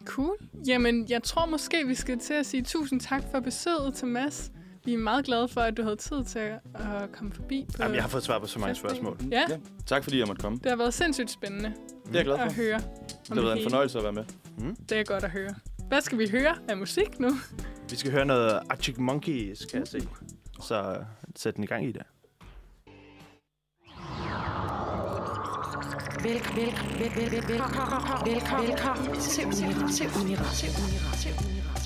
Cool. 0.06 0.36
Jamen, 0.68 1.06
jeg 1.10 1.24
tror 1.24 1.46
måske, 1.46 1.88
vi 1.88 1.96
skal 1.96 2.20
til 2.20 2.34
at 2.34 2.46
sige 2.46 2.64
tusind 2.64 3.00
tak 3.00 3.24
for 3.32 3.39
besøget 3.39 3.94
til 3.94 4.08
Mads. 4.08 4.52
Vi 4.86 4.94
er 4.94 4.98
meget 4.98 5.26
glade 5.26 5.48
for, 5.48 5.62
at 5.62 5.78
du 5.78 5.84
havde 5.84 5.96
tid 5.96 6.24
til 6.24 6.39
at 6.39 7.12
komme 7.18 7.34
forbi. 7.34 7.66
På 7.78 7.84
Jamen, 7.84 7.96
jeg 7.96 8.04
har 8.04 8.10
fået 8.10 8.24
svar 8.24 8.39
på 8.39 8.48
så 8.48 8.60
mange 8.60 8.76
spørgsmål. 8.76 9.18
Ja, 9.32 9.41
ja. 9.50 9.58
Tak 9.86 10.04
fordi 10.04 10.20
jeg 10.20 10.28
måtte 10.28 10.41
komme. 10.41 10.60
det 10.64 10.70
har 10.72 10.76
været 10.78 10.94
sindssygt 10.94 11.32
spændende 11.32 11.74
Det 12.06 12.16
er 12.16 12.20
jeg 12.20 12.26
glad 12.26 12.38
for. 12.38 12.43
at 12.43 12.54
høre. 12.54 12.78
Det 13.30 13.34
har 13.34 13.41
været 13.41 13.58
en 13.58 13.64
fornøjelse 13.64 13.97
at 13.97 14.04
være 14.04 14.14
med. 14.14 14.24
Det 14.89 14.99
er 14.99 15.04
godt 15.04 15.24
at 15.24 15.30
høre. 15.32 15.54
Hvad 15.88 16.01
skal 16.01 16.18
vi 16.18 16.30
høre 16.30 16.56
af 16.70 16.78
musik 16.78 17.20
nu? 17.20 17.30
Vi 17.89 17.95
skal 17.95 18.12
høre 18.12 18.26
noget 18.26 18.60
Arctic 18.70 18.97
Monkeys, 18.97 19.66
kan 19.66 19.80
jeg 19.80 19.88
se. 19.88 20.08
Så 20.62 20.82
øh, 20.91 21.06
sæt 21.36 21.56
den 21.56 21.64
i 21.64 21.68
gang 21.68 21.86
i 21.86 21.91
det. 21.91 22.01
Velkommen. 26.24 26.74
Til 29.91 30.10
Uniradio. 30.22 31.34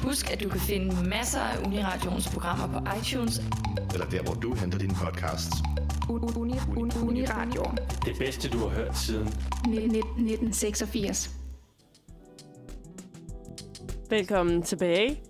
Husk, 0.03 0.32
at 0.34 0.43
du 0.43 0.49
kan 0.49 0.59
finde 0.59 1.09
masser 1.09 1.39
af 1.39 1.65
Uniradions 1.65 2.28
programmer 2.34 2.80
på 2.80 2.86
iTunes. 2.99 3.41
Eller 3.93 4.05
der, 4.05 4.24
hvor 4.24 4.34
du 4.34 4.53
henter 4.53 4.78
dine 4.78 4.93
podcasts. 5.03 5.55
Uniradio 6.10 7.64
Det 8.05 8.16
bedste, 8.20 8.49
du 8.49 8.58
har 8.58 8.68
hørt 8.68 8.97
siden 8.97 9.28
1986. 9.28 11.32
Velkommen 14.10 14.62
tilbage. 14.62 15.22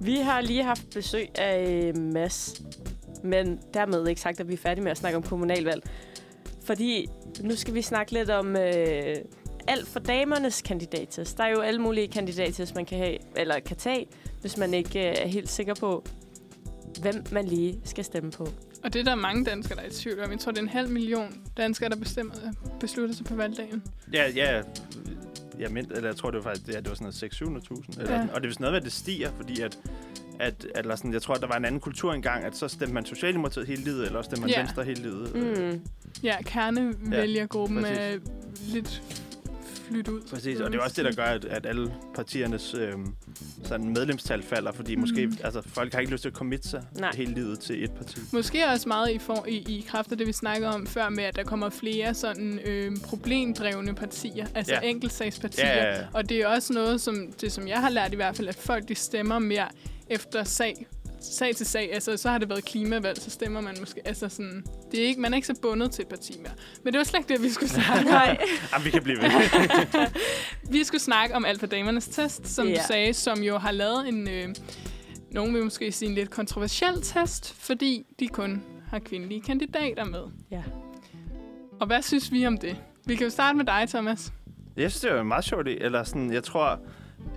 Vi 0.00 0.16
har 0.16 0.40
lige 0.40 0.64
haft 0.64 0.90
besøg 0.94 1.38
af 1.38 1.92
Mads, 1.94 2.62
men 3.24 3.58
dermed 3.74 4.08
ikke 4.08 4.20
sagt, 4.20 4.40
at 4.40 4.48
vi 4.48 4.52
er 4.52 4.58
færdige 4.58 4.84
med 4.84 4.90
at 4.90 4.98
snakke 4.98 5.16
om 5.16 5.22
kommunalvalg. 5.22 5.82
Fordi 6.64 7.06
nu 7.40 7.56
skal 7.56 7.74
vi 7.74 7.82
snakke 7.82 8.12
lidt 8.12 8.30
om 8.30 8.56
øh, 8.56 9.16
alt 9.68 9.88
for 9.88 10.00
damernes 10.00 10.62
kandidattest. 10.62 11.38
Der 11.38 11.44
er 11.44 11.50
jo 11.50 11.60
alle 11.60 11.80
mulige 11.80 12.08
kandidattest, 12.08 12.74
man 12.74 12.86
kan, 12.86 12.98
have, 12.98 13.16
eller 13.36 13.60
kan 13.60 13.76
tage, 13.76 14.06
hvis 14.40 14.58
man 14.58 14.74
ikke 14.74 15.10
øh, 15.10 15.14
er 15.18 15.26
helt 15.26 15.50
sikker 15.50 15.74
på, 15.74 16.04
hvem 17.00 17.24
man 17.32 17.44
lige 17.44 17.80
skal 17.84 18.04
stemme 18.04 18.30
på. 18.30 18.48
Og 18.84 18.92
det 18.92 19.00
er 19.00 19.04
der 19.04 19.14
mange 19.14 19.44
danskere, 19.44 19.76
der 19.76 19.82
er 19.82 19.86
i 19.86 19.90
tvivl 19.90 20.20
om. 20.24 20.30
Jeg 20.30 20.38
tror, 20.38 20.52
det 20.52 20.58
er 20.58 20.62
en 20.62 20.68
halv 20.68 20.90
million 20.90 21.42
danskere, 21.56 21.88
der 21.88 21.96
bestemmer, 21.96 22.34
beslutter 22.80 23.14
sig 23.14 23.26
på 23.26 23.34
valgdagen. 23.34 23.82
Ja, 24.12 24.30
ja. 24.34 24.62
Jeg, 25.58 25.70
ment, 25.70 25.92
eller 25.92 26.08
jeg 26.08 26.16
tror, 26.16 26.30
det 26.30 26.44
var 26.44 26.50
faktisk 26.50 26.68
ja, 26.74 26.78
det 26.80 26.88
var 26.88 26.94
sådan 26.94 27.12
noget 27.44 27.62
600.000. 27.94 28.00
Eller, 28.00 28.12
Ja. 28.14 28.20
ja. 28.20 28.26
Og 28.34 28.40
det 28.40 28.44
er 28.44 28.48
vist 28.48 28.60
noget 28.60 28.72
med, 28.72 28.76
at 28.80 28.84
det 28.84 28.92
stiger, 28.92 29.30
fordi 29.36 29.60
at, 29.60 29.78
at 30.40 30.66
eller 30.74 30.96
sådan, 30.96 31.12
jeg 31.12 31.22
tror, 31.22 31.34
at 31.34 31.40
der 31.40 31.46
var 31.46 31.56
en 31.56 31.64
anden 31.64 31.80
kultur 31.80 32.12
engang, 32.12 32.44
at 32.44 32.56
så 32.56 32.68
stemte 32.68 32.94
man 32.94 33.04
Socialdemokratiet 33.04 33.66
hele 33.66 33.82
livet, 33.84 34.06
eller 34.06 34.18
også 34.18 34.28
stemte 34.28 34.40
man 34.40 34.50
Ja. 34.50 34.56
ja. 34.56 34.62
Venstre 34.62 34.84
hele 34.84 35.02
livet. 35.02 35.34
Mm. 35.34 35.80
Ja, 36.22 36.36
kernevælgergruppen 36.42 37.82
præcis. 37.82 37.98
er 37.98 38.18
lidt 38.72 39.02
flyttet 39.88 40.12
ud. 40.12 40.20
Præcis, 40.30 40.60
og 40.60 40.72
det 40.72 40.78
er 40.78 40.82
også 40.82 41.02
det, 41.02 41.16
der 41.16 41.22
gør, 41.22 41.30
at, 41.30 41.44
at 41.44 41.66
alle 41.66 41.94
partiernes 42.14 42.74
øh, 42.74 42.92
sådan 43.64 43.88
medlemstal 43.88 44.42
falder, 44.42 44.72
fordi 44.72 44.94
mm. 44.94 45.00
måske, 45.00 45.30
altså, 45.44 45.62
folk 45.66 45.92
har 45.92 46.00
ikke 46.00 46.12
lyst 46.12 46.22
til 46.22 46.28
at 46.28 46.34
committe 46.34 46.68
sig 46.68 46.82
Nej. 46.98 47.10
hele 47.14 47.34
livet 47.34 47.60
til 47.60 47.84
et 47.84 47.90
parti. 47.90 48.20
Måske 48.32 48.66
også 48.66 48.88
meget 48.88 49.10
i, 49.10 49.18
for, 49.18 49.44
i, 49.48 49.56
i 49.56 49.84
kraft 49.88 50.12
af 50.12 50.18
det, 50.18 50.26
vi 50.26 50.32
snakkede 50.32 50.74
om 50.74 50.86
før, 50.86 51.08
med 51.08 51.24
at 51.24 51.36
der 51.36 51.44
kommer 51.44 51.70
flere 51.70 52.14
sådan 52.14 52.60
øh, 52.64 52.96
problemdrevne 52.96 53.94
partier, 53.94 54.46
altså 54.54 54.74
ja. 54.74 54.80
enkeltsagspartier. 54.80 55.66
Ja, 55.66 55.84
ja, 55.84 56.00
ja. 56.00 56.06
Og 56.12 56.28
det 56.28 56.40
er 56.40 56.46
også 56.46 56.72
noget, 56.72 57.00
som, 57.00 57.32
det, 57.40 57.52
som 57.52 57.68
jeg 57.68 57.80
har 57.80 57.88
lært 57.88 58.12
i 58.12 58.16
hvert 58.16 58.36
fald, 58.36 58.48
at 58.48 58.56
folk 58.56 58.88
de 58.88 58.94
stemmer 58.94 59.38
mere 59.38 59.68
efter 60.08 60.44
sag, 60.44 60.86
sag 61.32 61.56
til 61.56 61.66
sag. 61.66 61.92
Altså, 61.94 62.16
så 62.16 62.30
har 62.30 62.38
det 62.38 62.48
været 62.48 62.64
klimavalg, 62.64 63.18
så 63.20 63.30
stemmer 63.30 63.60
man 63.60 63.76
måske. 63.80 64.00
Altså 64.08 64.28
sådan, 64.28 64.64
det 64.92 65.00
er 65.02 65.06
ikke, 65.06 65.20
man 65.20 65.32
er 65.32 65.36
ikke 65.36 65.46
så 65.46 65.54
bundet 65.62 65.90
til 65.90 66.02
et 66.02 66.08
parti 66.08 66.38
mere. 66.38 66.52
Men 66.84 66.92
det 66.92 66.98
var 66.98 67.04
slet 67.04 67.20
ikke 67.20 67.34
det, 67.34 67.42
vi 67.42 67.50
skulle 67.50 67.70
snakke 67.80 67.98
om. 68.00 68.04
Nej. 68.04 68.38
Jamen, 68.72 68.84
vi 68.84 68.90
kan 68.90 69.02
blive 69.02 69.18
ved. 69.18 69.30
Vi 70.70 70.84
skulle 70.84 71.00
snakke 71.00 71.34
om 71.34 71.44
alt 71.44 71.60
for 71.60 71.66
damernes 71.66 72.08
test, 72.08 72.46
som 72.48 72.66
Ja. 72.68 72.74
du 72.74 72.80
sagde, 72.86 73.14
som 73.14 73.42
jo 73.42 73.58
har 73.58 73.70
lavet 73.72 74.08
en, 74.08 74.28
øh, 74.28 74.48
nogen 75.30 75.54
vil 75.54 75.64
måske 75.64 75.92
sige 75.92 76.08
en 76.08 76.14
lidt 76.14 76.30
kontroversiel 76.30 77.02
test, 77.02 77.54
fordi 77.58 78.06
de 78.20 78.28
kun 78.28 78.62
har 78.88 78.98
kvindelige 78.98 79.40
kandidater 79.40 80.04
med. 80.04 80.20
Ja. 80.50 80.62
Og 81.80 81.86
hvad 81.86 82.02
synes 82.02 82.32
vi 82.32 82.46
om 82.46 82.58
det? 82.58 82.76
Vi 83.06 83.14
kan 83.16 83.24
jo 83.24 83.30
starte 83.30 83.56
med 83.56 83.64
dig, 83.64 83.84
Thomas. 83.88 84.32
Jeg 84.76 84.90
synes, 84.90 85.00
det 85.00 85.12
var 85.14 85.22
meget 85.22 85.44
sjov 85.44 85.60
idé. 85.60 85.84
Eller 85.84 86.04
sådan, 86.04 86.32
jeg 86.32 86.44
tror... 86.44 86.80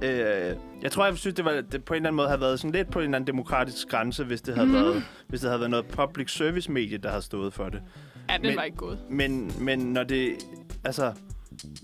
Øh, 0.02 0.56
jeg 0.82 0.92
tror, 0.92 1.06
jeg 1.06 1.18
synes, 1.18 1.36
det, 1.36 1.46
var, 1.46 1.62
det 1.72 1.84
på 1.84 1.94
en 1.94 1.96
eller 1.96 2.10
anden 2.10 2.16
måde 2.16 2.28
havde 2.28 2.42
været 2.42 2.60
sådan 2.60 2.72
lidt 2.72 2.92
på 2.92 3.00
en 3.00 3.04
eller 3.04 3.16
anden 3.16 3.28
demokratisk 3.28 3.88
grænse, 3.88 4.24
hvis 4.24 4.42
det 4.42 4.56
havde, 4.56 4.68
mm. 4.68 4.74
været, 4.74 5.04
hvis 5.28 5.40
det 5.40 5.50
havde 5.50 5.60
været 5.60 5.72
noget 5.72 5.86
public 5.86 6.32
service 6.32 6.72
medie, 6.72 6.98
der 6.98 7.10
havde 7.10 7.22
stået 7.22 7.54
for 7.54 7.70
det. 7.70 7.82
Ja, 8.30 8.34
den 8.34 8.46
Men- 8.46 8.56
var 8.56 8.64
ikke 8.64 8.78
god. 8.78 8.98
Men, 9.10 9.52
men 9.60 9.80
når 9.80 10.04
det... 10.04 10.34
Altså, 10.84 11.14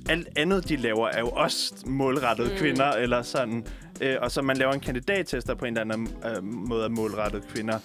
alt 0.10 0.28
andet, 0.36 0.70
de 0.70 0.76
laver, 0.76 1.08
er 1.08 1.20
jo 1.20 1.30
også 1.30 1.74
målrettet 1.86 2.52
mm. 2.52 2.58
kvinder, 2.58 2.92
eller 2.92 3.22
sådan. 3.22 3.66
Øh, 4.02 4.16
og 4.22 4.32
så 4.32 4.42
man 4.42 4.58
laver 4.58 4.74
en 4.74 4.80
kandidattest, 4.80 5.48
der 5.48 5.56
på 5.56 5.66
en 5.66 5.78
eller 5.78 5.94
anden 5.94 6.10
øh, 6.26 6.44
måde 6.44 6.86
er 6.86 6.90
målrettet 6.90 7.48
kvinder, 7.48 7.80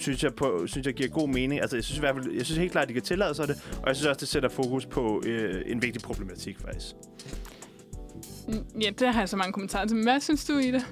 synes 0.00 0.24
jeg, 0.24 0.34
på, 0.34 0.66
synes 0.66 0.86
jeg 0.86 0.94
giver 0.94 1.08
god 1.08 1.28
mening. 1.28 1.60
Altså, 1.60 1.76
jeg 1.76 1.84
synes 1.84 1.98
i 1.98 2.00
hvert 2.00 2.14
fald, 2.14 2.32
jeg 2.32 2.44
synes 2.44 2.58
helt 2.58 2.72
klart, 2.72 2.82
at 2.82 2.88
de 2.88 2.94
kan 2.94 3.02
tillade 3.02 3.34
sig 3.34 3.48
det, 3.48 3.56
og 3.82 3.88
jeg 3.88 3.96
synes 3.96 4.06
også, 4.06 4.20
det 4.20 4.28
sætter 4.28 4.48
fokus 4.48 4.86
på 4.86 5.22
øh, 5.26 5.62
en 5.66 5.82
vigtig 5.82 6.02
problematik, 6.02 6.58
faktisk. 6.60 6.94
Mm, 8.50 8.80
ja, 8.80 8.90
det 8.90 9.08
har 9.08 9.20
jeg 9.20 9.28
så 9.28 9.36
mange 9.36 9.52
kommentarer 9.52 9.86
til. 9.86 9.96
Men 9.96 10.04
hvad 10.04 10.20
synes 10.20 10.44
du 10.44 10.58
i 10.58 10.70
det? 10.70 10.86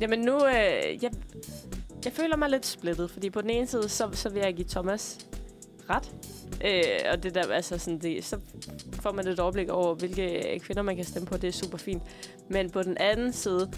Jamen 0.00 0.20
nu, 0.20 0.46
øh, 0.46 1.02
jeg, 1.02 1.10
jeg 2.04 2.12
føler 2.12 2.36
mig 2.36 2.50
lidt 2.50 2.66
splittet, 2.66 3.10
fordi 3.10 3.30
på 3.30 3.40
den 3.40 3.50
ene 3.50 3.66
side, 3.66 3.88
så, 3.88 4.08
så 4.12 4.28
vil 4.28 4.42
jeg 4.42 4.54
give 4.54 4.68
Thomas 4.68 5.18
ret. 5.90 6.14
Øh, 6.64 7.12
og 7.12 7.22
det 7.22 7.34
der, 7.34 7.52
altså 7.52 7.78
sådan, 7.78 7.98
det, 7.98 8.24
så 8.24 8.40
får 9.02 9.12
man 9.12 9.28
et 9.28 9.40
overblik 9.40 9.68
over, 9.68 9.94
hvilke 9.94 10.58
kvinder 10.62 10.82
man 10.82 10.96
kan 10.96 11.04
stemme 11.04 11.26
på. 11.26 11.36
Det 11.36 11.48
er 11.48 11.52
super 11.52 11.78
fint. 11.78 12.02
Men 12.48 12.70
på 12.70 12.82
den 12.82 12.96
anden 12.96 13.32
side, 13.32 13.72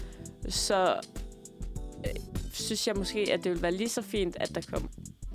så 0.49 0.99
øh, 1.97 2.15
synes 2.53 2.87
jeg 2.87 2.95
måske, 2.95 3.19
at 3.19 3.43
det 3.43 3.49
ville 3.49 3.61
være 3.61 3.71
lige 3.71 3.89
så 3.89 4.01
fint, 4.01 4.37
at 4.39 4.55
der 4.55 4.61
kom 4.71 4.89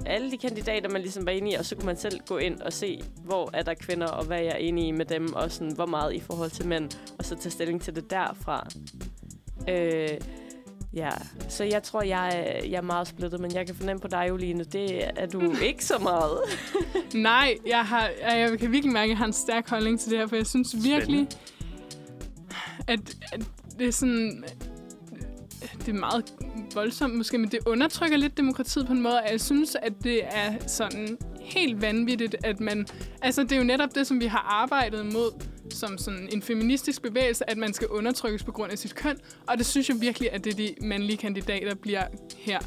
alle 0.08 0.30
de 0.30 0.38
kandidater, 0.38 0.88
man 0.88 1.00
ligesom 1.00 1.26
var 1.26 1.32
enige 1.32 1.52
i, 1.52 1.56
og 1.56 1.64
så 1.64 1.76
kunne 1.76 1.86
man 1.86 1.96
selv 1.96 2.20
gå 2.26 2.38
ind 2.38 2.60
og 2.60 2.72
se, 2.72 3.02
hvor 3.24 3.50
er 3.52 3.62
der 3.62 3.74
kvinder, 3.74 4.06
og 4.06 4.24
hvad 4.24 4.38
jeg 4.38 4.52
er 4.52 4.56
enig 4.56 4.86
i 4.86 4.90
med 4.90 5.04
dem, 5.04 5.32
og 5.32 5.50
sådan, 5.50 5.72
hvor 5.72 5.86
meget 5.86 6.14
i 6.14 6.20
forhold 6.20 6.50
til 6.50 6.66
mænd, 6.66 6.90
og 7.18 7.24
så 7.24 7.36
tage 7.36 7.50
stilling 7.50 7.82
til 7.82 7.94
det 7.94 8.10
derfra. 8.10 8.68
Øh, 9.68 10.18
ja, 10.94 11.10
så 11.48 11.64
jeg 11.64 11.82
tror, 11.82 12.02
jeg 12.02 12.28
er, 12.28 12.64
jeg 12.64 12.76
er 12.76 12.82
meget 12.82 13.08
splittet, 13.08 13.40
men 13.40 13.54
jeg 13.54 13.66
kan 13.66 13.74
fornemme 13.74 14.00
på 14.00 14.08
dig, 14.08 14.26
Juline, 14.28 14.64
det 14.64 15.04
er 15.16 15.26
du 15.26 15.54
ikke 15.68 15.84
så 15.84 15.98
meget. 15.98 16.38
Nej, 17.14 17.56
jeg, 17.66 17.84
har, 17.84 18.10
jeg 18.22 18.58
kan 18.58 18.72
virkelig 18.72 18.92
mærke, 18.92 19.04
at 19.04 19.08
jeg 19.08 19.18
har 19.18 19.26
en 19.26 19.32
stærk 19.32 19.70
holdning 19.70 20.00
til 20.00 20.10
det 20.10 20.18
her, 20.18 20.26
for 20.26 20.36
jeg 20.36 20.46
synes 20.46 20.84
virkelig, 20.84 21.28
at, 22.86 23.00
at 23.32 23.40
det 23.78 23.88
er 23.88 23.92
sådan... 23.92 24.44
Det 25.88 25.94
er 25.94 26.00
meget 26.00 26.24
voldsomt 26.74 27.14
måske, 27.14 27.38
men 27.38 27.50
det 27.50 27.58
undertrykker 27.66 28.16
lidt 28.16 28.36
demokratiet 28.36 28.86
på 28.86 28.92
en 28.92 29.02
måde, 29.02 29.14
og 29.14 29.30
jeg 29.30 29.40
synes, 29.40 29.76
at 29.82 29.92
det 30.04 30.24
er 30.24 30.54
sådan 30.66 31.18
helt 31.40 31.82
vanvittigt, 31.82 32.36
at 32.44 32.60
man... 32.60 32.86
Altså, 33.22 33.42
det 33.42 33.52
er 33.52 33.56
jo 33.56 33.64
netop 33.64 33.94
det, 33.94 34.06
som 34.06 34.20
vi 34.20 34.26
har 34.26 34.38
arbejdet 34.38 35.06
mod 35.06 35.44
som 35.70 35.98
sådan 35.98 36.28
en 36.32 36.42
feministisk 36.42 37.02
bevægelse, 37.02 37.50
at 37.50 37.58
man 37.58 37.72
skal 37.72 37.88
undertrykkes 37.88 38.44
på 38.44 38.52
grund 38.52 38.72
af 38.72 38.78
sit 38.78 38.94
køn. 38.94 39.16
Og 39.46 39.58
det 39.58 39.66
synes 39.66 39.88
jeg 39.88 40.00
virkelig, 40.00 40.32
at 40.32 40.44
det 40.44 40.58
de 40.58 40.74
mandlige 40.80 41.16
kandidater 41.16 41.74
bliver 41.74 42.02
her. 42.36 42.58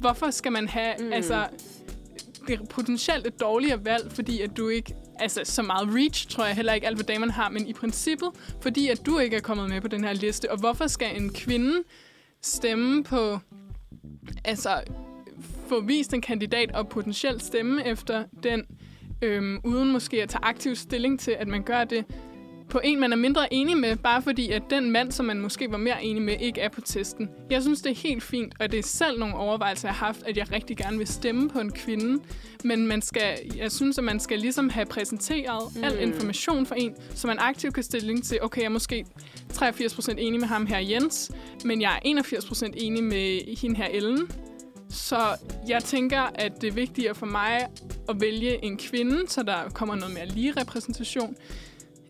Hvorfor 0.00 0.30
skal 0.30 0.52
man 0.52 0.68
have 0.68 0.94
mm. 0.98 1.12
altså, 1.12 1.46
det 2.46 2.60
er 2.60 2.64
potentielt 2.64 3.26
et 3.26 3.40
dårligere 3.40 3.84
valg, 3.84 4.12
fordi 4.12 4.40
at 4.40 4.56
du 4.56 4.68
ikke... 4.68 4.94
Altså, 5.18 5.40
så 5.44 5.62
meget 5.62 5.88
reach 5.94 6.28
tror 6.28 6.44
jeg 6.44 6.56
heller 6.56 6.72
ikke, 6.72 6.86
alt 6.86 6.96
hvad 6.96 7.04
damerne 7.04 7.32
har, 7.32 7.48
men 7.48 7.66
i 7.66 7.72
princippet, 7.72 8.28
fordi 8.60 8.88
at 8.88 9.06
du 9.06 9.18
ikke 9.18 9.36
er 9.36 9.40
kommet 9.40 9.68
med 9.68 9.80
på 9.80 9.88
den 9.88 10.04
her 10.04 10.12
liste. 10.12 10.50
Og 10.50 10.58
hvorfor 10.58 10.86
skal 10.86 11.16
en 11.16 11.32
kvinde 11.32 11.82
stemme 12.46 13.04
på... 13.04 13.38
Altså, 14.44 14.82
få 15.68 15.80
vist 15.80 16.14
en 16.14 16.20
kandidat 16.20 16.72
og 16.72 16.88
potentielt 16.88 17.42
stemme 17.42 17.86
efter 17.86 18.24
den, 18.42 18.64
øhm, 19.22 19.60
uden 19.64 19.92
måske 19.92 20.22
at 20.22 20.28
tage 20.28 20.44
aktiv 20.44 20.74
stilling 20.74 21.20
til, 21.20 21.30
at 21.30 21.48
man 21.48 21.62
gør 21.62 21.84
det 21.84 22.04
på 22.70 22.80
en, 22.84 23.00
man 23.00 23.12
er 23.12 23.16
mindre 23.16 23.54
enig 23.54 23.76
med, 23.76 23.96
bare 23.96 24.22
fordi, 24.22 24.50
at 24.50 24.62
den 24.70 24.90
mand, 24.90 25.12
som 25.12 25.26
man 25.26 25.40
måske 25.40 25.70
var 25.70 25.76
mere 25.76 26.04
enig 26.04 26.22
med, 26.22 26.36
ikke 26.40 26.60
er 26.60 26.68
på 26.68 26.80
testen. 26.80 27.28
Jeg 27.50 27.62
synes, 27.62 27.82
det 27.82 27.90
er 27.90 27.94
helt 27.94 28.22
fint, 28.22 28.54
og 28.60 28.72
det 28.72 28.78
er 28.78 28.82
selv 28.82 29.18
nogle 29.18 29.34
overvejelser, 29.34 29.88
jeg 29.88 29.94
har 29.94 30.06
haft, 30.06 30.22
at 30.26 30.36
jeg 30.36 30.52
rigtig 30.52 30.76
gerne 30.76 30.98
vil 30.98 31.06
stemme 31.06 31.48
på 31.48 31.58
en 31.58 31.72
kvinde. 31.72 32.22
Men 32.64 32.86
man 32.86 33.02
skal, 33.02 33.38
jeg 33.56 33.72
synes, 33.72 33.98
at 33.98 34.04
man 34.04 34.20
skal 34.20 34.38
ligesom 34.38 34.68
have 34.68 34.86
præsenteret 34.86 35.76
mm. 35.76 35.84
al 35.84 35.98
information 36.00 36.66
for 36.66 36.74
en, 36.74 36.94
så 37.14 37.26
man 37.26 37.38
aktivt 37.38 37.74
kan 37.74 37.82
stille 37.82 38.20
til, 38.20 38.38
okay, 38.42 38.60
jeg 38.60 38.66
er 38.66 38.70
måske 38.70 39.04
83% 39.52 40.14
enig 40.18 40.40
med 40.40 40.48
ham 40.48 40.66
her 40.66 40.78
Jens, 40.78 41.30
men 41.64 41.80
jeg 41.80 42.00
er 42.04 42.20
81% 42.20 42.70
enig 42.74 43.04
med 43.04 43.56
hende 43.60 43.76
her 43.76 43.86
Ellen. 43.86 44.30
Så 44.90 45.18
jeg 45.68 45.84
tænker, 45.84 46.20
at 46.34 46.60
det 46.60 46.68
er 46.68 46.72
vigtigere 46.72 47.14
for 47.14 47.26
mig 47.26 47.68
at 48.08 48.20
vælge 48.20 48.64
en 48.64 48.76
kvinde, 48.76 49.28
så 49.28 49.42
der 49.42 49.70
kommer 49.74 49.94
noget 49.94 50.14
mere 50.14 50.26
lige 50.26 50.52
repræsentation, 50.60 51.36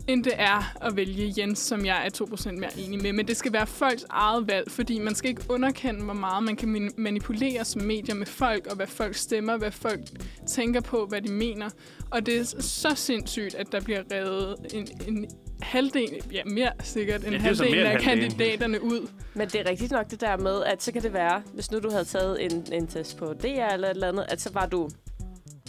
end 0.09 0.24
det 0.24 0.32
er 0.36 0.76
at 0.86 0.96
vælge 0.96 1.34
Jens, 1.38 1.59
som 1.59 1.86
jeg 1.86 2.07
er 2.07 2.24
2% 2.24 2.52
mere 2.52 2.78
enig 2.78 3.02
med. 3.02 3.12
Men 3.12 3.28
det 3.28 3.36
skal 3.36 3.52
være 3.52 3.66
folks 3.66 4.04
eget 4.11 4.48
valg, 4.48 4.70
fordi 4.70 4.98
man 4.98 5.14
skal 5.14 5.30
ikke 5.30 5.42
underkende, 5.48 6.04
hvor 6.04 6.14
meget 6.14 6.42
man 6.42 6.57
kan 6.57 6.92
manipulere 6.96 7.64
som 7.64 7.82
medier 7.82 8.14
med 8.14 8.26
folk, 8.26 8.66
og 8.66 8.76
hvad 8.76 8.86
folk 8.86 9.14
stemmer, 9.14 9.57
hvad 9.57 9.70
folk 9.70 10.00
tænker 10.46 10.80
på, 10.80 11.07
hvad 11.07 11.22
de 11.22 11.32
mener. 11.32 11.70
Og 12.11 12.26
det 12.26 12.38
er 12.38 12.44
så 12.61 12.92
sindssygt, 12.94 13.54
at 13.54 13.72
der 13.72 13.80
bliver 13.80 14.02
revet 14.12 14.57
en, 14.74 14.88
en 15.09 15.26
halvdel, 15.62 16.22
ja 16.32 16.42
mere 16.44 16.70
sikkert, 16.82 17.24
en 17.24 17.32
ja, 17.32 17.38
halvdel 17.38 17.78
af 17.78 18.00
kandidaterne 18.00 18.82
ud. 18.82 19.09
Men 19.34 19.48
det 19.48 19.61
er 19.61 19.70
rigtigt 19.70 19.92
nok 19.92 20.11
det 20.11 20.20
der 20.20 20.36
med, 20.36 20.62
at 20.64 20.82
så 20.82 20.92
kan 20.92 21.02
det 21.02 21.12
være, 21.12 21.42
hvis 21.54 21.70
nu 21.70 21.78
du 21.78 21.90
havde 21.90 22.04
taget 22.04 22.44
en, 22.44 22.66
en 22.72 22.86
test 22.86 23.16
på 23.16 23.24
DR 23.42 23.46
eller 23.46 23.88
et 23.88 23.94
eller 23.94 24.09
andet, 24.09 24.26
at 24.28 24.40
så 24.40 24.50
var 24.52 24.66
du 24.66 24.88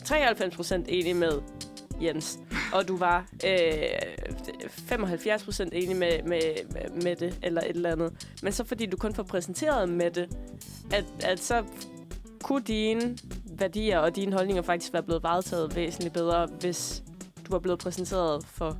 93% 0.01 0.83
enig 0.87 1.15
med 1.15 1.31
Jens, 2.01 2.39
og 2.73 2.87
du 2.87 2.97
var 2.97 3.25
øh, 3.45 4.69
75 4.69 5.43
procent 5.43 5.73
enig 5.73 5.95
med, 5.95 6.23
med, 6.23 6.41
med 7.03 7.15
det, 7.15 7.39
eller 7.43 7.61
et 7.61 7.69
eller 7.69 7.91
andet. 7.91 8.27
Men 8.43 8.53
så 8.53 8.63
fordi 8.63 8.85
du 8.85 8.97
kun 8.97 9.13
får 9.13 9.23
præsenteret 9.23 9.89
med 9.89 10.11
det, 10.11 10.29
at, 10.91 11.05
at 11.23 11.39
så 11.39 11.63
kunne 12.43 12.63
dine 12.63 13.17
værdier 13.59 13.99
og 13.99 14.15
dine 14.15 14.33
holdninger 14.33 14.61
faktisk 14.61 14.93
være 14.93 15.03
blevet 15.03 15.23
varetaget 15.23 15.75
væsentligt 15.75 16.13
bedre, 16.13 16.47
hvis 16.59 17.03
du 17.45 17.51
var 17.51 17.59
blevet 17.59 17.79
præsenteret 17.79 18.45
for 18.45 18.77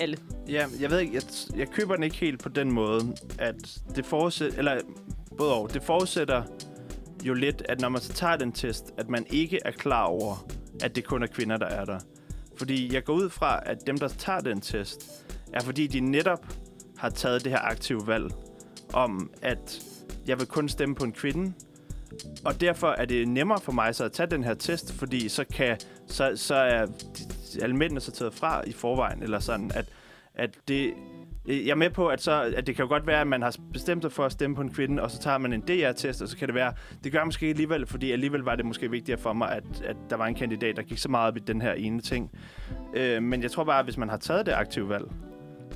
alle. 0.00 0.16
Ja, 0.48 0.66
jeg 0.80 0.90
ved 0.90 0.98
ikke, 0.98 1.14
jeg, 1.14 1.22
jeg 1.56 1.68
køber 1.68 1.94
den 1.94 2.04
ikke 2.04 2.16
helt 2.16 2.42
på 2.42 2.48
den 2.48 2.72
måde, 2.72 3.16
at 3.38 3.78
det 3.96 4.06
forudsætter, 4.06 4.58
eller 4.58 4.80
både 5.38 5.54
og, 5.54 5.74
det 5.74 5.82
forudsætter 5.82 6.42
jo 7.24 7.34
lidt, 7.34 7.62
at 7.68 7.80
når 7.80 7.88
man 7.88 8.00
så 8.00 8.12
tager 8.12 8.36
den 8.36 8.52
test, 8.52 8.94
at 8.98 9.08
man 9.08 9.26
ikke 9.30 9.58
er 9.64 9.70
klar 9.70 10.04
over, 10.04 10.46
at 10.82 10.96
det 10.96 11.04
kun 11.04 11.22
er 11.22 11.26
kvinder, 11.26 11.56
der 11.56 11.66
er 11.66 11.84
der. 11.84 11.98
Fordi 12.56 12.94
jeg 12.94 13.04
går 13.04 13.12
ud 13.14 13.30
fra, 13.30 13.60
at 13.66 13.86
dem, 13.86 13.98
der 13.98 14.08
tager 14.08 14.40
den 14.40 14.60
test, 14.60 15.24
er 15.52 15.60
fordi 15.60 15.86
de 15.86 16.00
netop 16.00 16.46
har 16.96 17.08
taget 17.10 17.44
det 17.44 17.52
her 17.52 17.58
aktive 17.58 18.06
valg 18.06 18.32
om, 18.92 19.30
at 19.42 19.80
jeg 20.26 20.38
vil 20.38 20.46
kun 20.46 20.68
stemme 20.68 20.94
på 20.94 21.04
en 21.04 21.12
kvinde. 21.12 21.52
Og 22.44 22.60
derfor 22.60 22.88
er 22.88 23.04
det 23.04 23.28
nemmere 23.28 23.60
for 23.60 23.72
mig 23.72 23.94
så 23.94 24.04
at 24.04 24.12
tage 24.12 24.30
den 24.30 24.44
her 24.44 24.54
test, 24.54 24.92
fordi 24.92 25.28
så, 25.28 25.44
kan, 25.44 25.78
så, 26.06 26.32
så 26.36 26.54
er 26.54 26.86
alle 27.62 27.76
mændene 27.76 28.00
så 28.00 28.12
taget 28.12 28.34
fra 28.34 28.62
i 28.66 28.72
forvejen, 28.72 29.22
eller 29.22 29.38
sådan, 29.38 29.70
at, 29.74 29.84
at 30.34 30.50
det, 30.68 30.92
Øh, 31.48 31.66
jeg 31.66 31.70
er 31.70 31.76
med 31.76 31.90
på, 31.90 32.08
at, 32.08 32.22
så, 32.22 32.52
at 32.56 32.66
det 32.66 32.76
kan 32.76 32.82
jo 32.82 32.88
godt 32.88 33.06
være, 33.06 33.20
at 33.20 33.26
man 33.26 33.42
har 33.42 33.56
bestemt 33.72 34.02
sig 34.02 34.12
for 34.12 34.24
at 34.24 34.32
stemme 34.32 34.56
på 34.56 34.62
en 34.62 34.70
kvinde, 34.70 35.02
og 35.02 35.10
så 35.10 35.18
tager 35.18 35.38
man 35.38 35.52
en 35.52 35.60
DR-test, 35.60 36.22
og 36.22 36.28
så 36.28 36.36
kan 36.36 36.48
det 36.48 36.54
være, 36.54 36.72
det 37.04 37.12
gør 37.12 37.24
måske 37.24 37.46
alligevel, 37.46 37.86
fordi 37.86 38.12
alligevel 38.12 38.40
var 38.40 38.56
det 38.56 38.64
måske 38.64 38.90
vigtigere 38.90 39.20
for 39.20 39.32
mig, 39.32 39.52
at, 39.52 39.64
at 39.84 39.96
der 40.10 40.16
var 40.16 40.26
en 40.26 40.34
kandidat, 40.34 40.76
der 40.76 40.82
gik 40.82 40.98
så 40.98 41.08
meget 41.08 41.28
op 41.28 41.36
i 41.36 41.40
den 41.40 41.62
her 41.62 41.72
ene 41.72 42.00
ting. 42.00 42.30
Øh, 42.94 43.22
men 43.22 43.42
jeg 43.42 43.50
tror 43.50 43.64
bare, 43.64 43.78
at 43.78 43.86
hvis 43.86 43.96
man 43.96 44.08
har 44.08 44.16
taget 44.16 44.46
det 44.46 44.52
aktive 44.52 44.88
valg, 44.88 45.04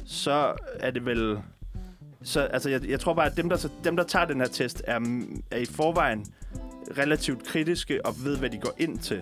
så 0.06 0.52
er 0.80 0.90
det 0.90 1.06
vel... 1.06 1.38
Så, 2.22 2.40
altså, 2.40 2.70
jeg, 2.70 2.88
jeg 2.88 3.00
tror 3.00 3.14
bare, 3.14 3.26
at 3.26 3.36
dem, 3.36 3.48
der, 3.48 3.68
dem, 3.84 3.96
der 3.96 4.04
tager 4.04 4.24
den 4.24 4.40
her 4.40 4.46
test, 4.46 4.82
er, 4.86 5.00
er 5.50 5.58
i 5.58 5.64
forvejen 5.64 6.26
relativt 6.98 7.44
kritiske 7.44 8.06
og 8.06 8.14
ved, 8.24 8.38
hvad 8.38 8.50
de 8.50 8.58
går 8.58 8.74
ind 8.78 8.98
til. 8.98 9.20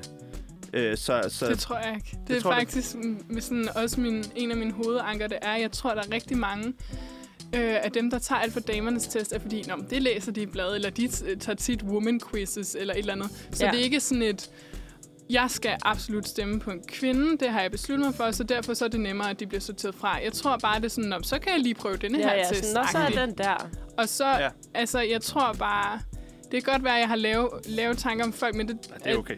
Øh, 0.73 0.97
så, 0.97 1.23
så, 1.29 1.47
det 1.47 1.59
tror 1.59 1.79
jeg 1.79 1.95
ikke. 1.97 2.11
Det, 2.11 2.29
det 2.29 2.37
er 2.37 2.41
faktisk 2.41 2.97
med 3.29 3.43
sådan, 3.43 3.69
også 3.75 4.01
min, 4.01 4.25
en 4.37 4.51
af 4.51 4.57
mine 4.57 4.73
hovedanker, 4.73 5.27
det 5.27 5.39
er, 5.43 5.57
jeg 5.57 5.73
tror, 5.73 5.95
der 5.95 6.03
er 6.03 6.13
rigtig 6.13 6.39
mange 6.39 6.73
øh, 7.55 7.77
af 7.85 7.93
dem, 7.95 8.11
der 8.11 8.19
tager 8.19 8.41
alt 8.41 8.53
for 8.53 8.61
damernes 8.61 9.07
test, 9.07 9.33
er 9.33 9.39
fordi, 9.39 9.65
Nå, 9.69 9.75
det 9.91 10.03
læser 10.03 10.33
de 10.33 10.43
i 10.43 10.47
bladet, 10.47 10.75
eller 10.75 10.91
de 10.91 11.09
tager 11.37 11.57
tit 11.57 11.83
woman 11.83 12.21
quizzes, 12.31 12.77
eller 12.81 12.95
et 12.95 12.99
eller 12.99 13.13
andet. 13.13 13.31
Så 13.53 13.65
ja. 13.65 13.71
det 13.71 13.81
er 13.81 13.85
ikke 13.85 14.01
sådan 14.01 14.23
et, 14.23 14.51
jeg 15.31 15.51
skal 15.51 15.77
absolut 15.83 16.29
stemme 16.29 16.61
på 16.61 16.71
en 16.71 16.83
kvinde, 16.89 17.39
det 17.39 17.51
har 17.51 17.61
jeg 17.61 17.71
besluttet 17.71 18.07
mig 18.07 18.15
for, 18.15 18.31
så 18.31 18.45
derfor 18.45 18.75
så 18.75 18.85
er 18.85 18.89
det 18.89 19.01
nemmere, 19.01 19.31
at 19.31 19.41
de 19.41 19.47
bliver 19.47 19.61
sorteret 19.61 19.95
fra. 19.95 20.23
Jeg 20.25 20.33
tror 20.33 20.57
bare, 20.57 20.77
det 20.77 20.85
er 20.85 20.89
sådan, 20.89 21.23
så 21.23 21.39
kan 21.39 21.53
jeg 21.53 21.61
lige 21.61 21.75
prøve 21.75 21.97
denne 21.97 22.19
ja, 22.19 22.29
her 22.29 22.37
ja, 22.37 22.45
test. 22.49 22.75
Nå, 22.75 22.81
så 22.93 22.99
er 22.99 23.27
den 23.27 23.39
der. 23.39 23.71
Og 23.99 24.09
så, 24.09 24.27
ja. 24.27 24.49
altså, 24.75 25.01
jeg 25.01 25.23
tror 25.23 25.53
bare, 25.53 26.01
det 26.51 26.65
kan 26.65 26.73
godt 26.73 26.85
være, 26.85 26.95
at 26.95 27.01
jeg 27.01 27.09
har 27.09 27.17
lavet, 27.17 27.51
lavet 27.67 27.99
tanker 27.99 28.25
om 28.25 28.33
folk, 28.33 28.55
men 28.55 28.69
det, 28.69 28.79
ja, 28.91 28.95
det 29.05 29.13
er 29.13 29.19
okay. 29.19 29.37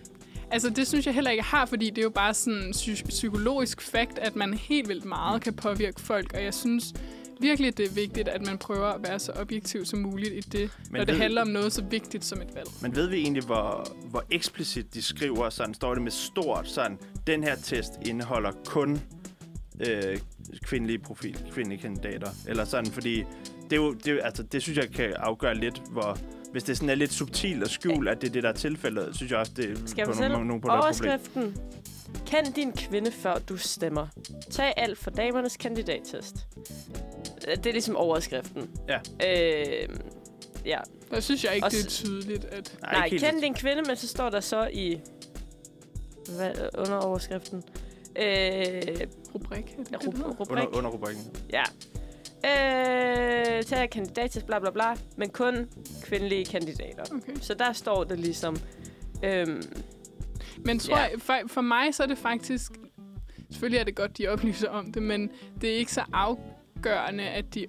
Altså, 0.52 0.70
det 0.70 0.86
synes 0.86 1.06
jeg 1.06 1.14
heller 1.14 1.30
ikke, 1.30 1.40
jeg 1.40 1.58
har, 1.58 1.66
fordi 1.66 1.90
det 1.90 1.98
er 1.98 2.02
jo 2.02 2.10
bare 2.10 2.34
sådan 2.34 2.70
psy- 2.74 3.08
psykologisk 3.08 3.80
fakt, 3.80 4.18
at 4.18 4.36
man 4.36 4.54
helt 4.54 4.88
vildt 4.88 5.04
meget 5.04 5.42
kan 5.42 5.52
påvirke 5.52 6.00
folk, 6.00 6.32
og 6.34 6.44
jeg 6.44 6.54
synes 6.54 6.94
virkelig, 7.40 7.76
det 7.78 7.86
er 7.86 7.94
vigtigt, 7.94 8.28
at 8.28 8.46
man 8.46 8.58
prøver 8.58 8.86
at 8.86 9.02
være 9.08 9.18
så 9.18 9.32
objektiv 9.36 9.84
som 9.84 9.98
muligt 9.98 10.32
i 10.34 10.40
det, 10.40 10.70
men 10.90 10.98
når 10.98 11.04
det 11.04 11.16
handler 11.16 11.42
om 11.42 11.48
noget 11.48 11.72
så 11.72 11.82
vigtigt 11.82 12.24
som 12.24 12.40
et 12.40 12.54
valg. 12.54 12.68
Men 12.82 12.96
ved 12.96 13.06
vi 13.06 13.16
egentlig, 13.16 13.42
hvor, 13.42 13.96
hvor 14.10 14.24
eksplicit 14.30 14.94
de 14.94 15.02
skriver, 15.02 15.50
sådan 15.50 15.74
står 15.74 15.94
det 15.94 16.02
med 16.02 16.10
stort, 16.10 16.68
sådan, 16.68 16.98
den 17.26 17.44
her 17.44 17.56
test 17.56 17.92
indeholder 18.06 18.52
kun 18.66 19.00
øh, 19.88 20.18
kvindelige 20.62 20.98
profil, 20.98 21.44
kvindelige 21.52 21.80
kandidater, 21.80 22.28
eller 22.48 22.64
sådan, 22.64 22.92
fordi 22.92 23.24
det, 23.70 23.72
er 23.72 23.76
jo, 23.76 23.92
det, 23.92 24.20
altså, 24.22 24.42
det 24.42 24.62
synes 24.62 24.78
jeg 24.78 24.90
kan 24.90 25.12
afgøre 25.16 25.54
lidt, 25.54 25.82
hvor 25.90 26.18
hvis 26.52 26.64
det 26.64 26.76
sådan 26.76 26.88
er 26.88 26.94
lidt 26.94 27.12
subtilt 27.12 27.62
og 27.62 27.70
skjult, 27.70 28.08
at 28.08 28.20
det 28.20 28.28
er 28.28 28.32
det, 28.32 28.42
der 28.42 28.48
er 28.48 28.52
tilfældet, 28.52 29.16
synes 29.16 29.32
jeg 29.32 29.38
også, 29.38 29.52
det 29.56 29.70
er 29.70 29.76
Skal 29.86 30.06
på 30.06 30.12
nogle, 30.12 30.46
nogle 30.46 30.60
på 30.60 30.68
Overskriften. 30.68 31.56
Kend 32.26 32.54
din 32.54 32.72
kvinde, 32.72 33.12
før 33.12 33.38
du 33.38 33.56
stemmer. 33.56 34.06
Tag 34.50 34.74
alt 34.76 34.98
for 34.98 35.10
damernes 35.10 35.56
kandidattest. 35.56 36.46
Det 37.46 37.66
er 37.66 37.72
ligesom 37.72 37.96
overskriften. 37.96 38.70
Ja. 38.88 38.98
Øh, 38.98 39.88
ja. 40.66 40.78
Der 41.10 41.20
synes 41.20 41.44
jeg 41.44 41.54
ikke, 41.54 41.64
Også, 41.64 41.76
det 41.76 41.84
er 41.84 41.90
tydeligt. 41.90 42.44
At... 42.44 42.78
Nej, 42.82 42.92
nej 42.92 43.08
kend 43.08 43.42
din 43.42 43.54
kvinde, 43.54 43.82
men 43.82 43.96
så 43.96 44.08
står 44.08 44.30
der 44.30 44.40
så 44.40 44.68
i... 44.72 45.00
Hvad, 46.36 46.50
under 46.78 46.96
overskriften. 46.96 47.62
Øh, 48.16 48.26
rubrik. 49.34 49.76
Ja, 49.92 49.96
rubrik. 49.96 50.50
Under, 50.50 50.76
under 50.76 50.90
rubrikken. 50.90 51.24
Ja. 51.52 51.62
Øh, 52.44 53.62
tage 53.62 53.88
kandidat 53.88 54.30
til 54.30 54.42
bla 54.46 54.58
bla 54.58 54.70
bla, 54.70 54.94
men 55.16 55.30
kun 55.30 55.68
kvindelige 56.02 56.44
kandidater. 56.44 57.02
Okay. 57.14 57.32
Så 57.40 57.54
der 57.54 57.72
står 57.72 58.04
det 58.04 58.18
ligesom... 58.18 58.56
Øhm, 59.24 59.62
men 60.64 60.78
tror 60.78 60.96
ja. 60.96 61.02
jeg, 61.02 61.12
for, 61.18 61.34
for 61.46 61.60
mig 61.60 61.94
så 61.94 62.02
er 62.02 62.06
det 62.06 62.18
faktisk... 62.18 62.72
Selvfølgelig 63.50 63.80
er 63.80 63.84
det 63.84 63.94
godt, 63.94 64.18
de 64.18 64.28
oplyser 64.28 64.68
om 64.68 64.92
det, 64.92 65.02
men 65.02 65.30
det 65.60 65.70
er 65.70 65.76
ikke 65.76 65.92
så 65.92 66.02
afgørende, 66.12 67.24
at 67.24 67.54
de 67.54 67.66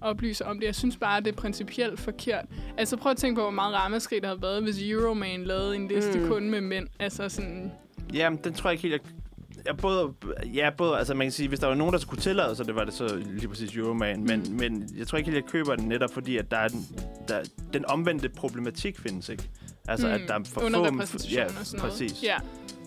oplyser 0.00 0.44
om 0.44 0.60
det. 0.60 0.66
Jeg 0.66 0.74
synes 0.74 0.96
bare, 0.96 1.20
det 1.20 1.28
er 1.28 1.36
principielt 1.36 2.00
forkert. 2.00 2.44
Altså 2.76 2.96
prøv 2.96 3.12
at 3.12 3.16
tænke 3.16 3.36
på, 3.36 3.42
hvor 3.42 3.50
meget 3.50 3.74
ramaskrig 3.74 4.22
der 4.22 4.28
havde 4.28 4.42
været, 4.42 4.62
hvis 4.62 4.82
Euroman 4.82 5.44
lavede 5.44 5.76
en 5.76 5.88
liste 5.88 6.18
mm. 6.18 6.28
kun 6.28 6.50
med 6.50 6.60
mænd. 6.60 6.88
Altså 6.98 7.28
sådan... 7.28 7.72
Jamen, 8.12 8.38
den 8.44 8.54
tror 8.54 8.70
jeg 8.70 8.72
ikke 8.72 8.82
helt, 8.88 8.92
jeg 8.92 9.21
Ja, 9.66 9.72
både, 9.72 10.12
ja, 10.54 10.70
både, 10.76 10.98
altså 10.98 11.14
man 11.14 11.26
kan 11.26 11.32
sige, 11.32 11.48
hvis 11.48 11.60
der 11.60 11.66
var 11.66 11.74
nogen, 11.74 11.92
der 11.92 11.98
skulle 11.98 12.22
tillade 12.22 12.56
så 12.56 12.64
det 12.64 12.74
var 12.74 12.84
det 12.84 12.94
så 12.94 13.22
lige 13.26 13.48
præcis 13.48 13.76
Euroman. 13.76 14.24
Men, 14.24 14.40
mm. 14.40 14.56
men 14.56 14.88
jeg 14.96 15.06
tror 15.06 15.18
ikke 15.18 15.30
helt, 15.30 15.44
jeg 15.44 15.50
køber 15.50 15.76
den 15.76 15.88
netop, 15.88 16.10
fordi 16.12 16.36
at 16.36 16.50
der 16.50 16.56
er 16.56 16.68
den, 16.68 16.86
der, 17.28 17.40
den 17.72 17.84
omvendte 17.86 18.28
problematik 18.28 18.98
findes, 18.98 19.28
ikke? 19.28 19.50
Altså, 19.88 20.06
mm. 20.06 20.12
at 20.12 20.20
der 20.28 20.34
er 20.34 20.44
for 20.44 20.60
få... 20.60 21.18
Ja, 21.32 21.44
og 21.44 21.66
sådan 21.66 21.80
præcis. 21.80 22.22
Ja. 22.22 22.36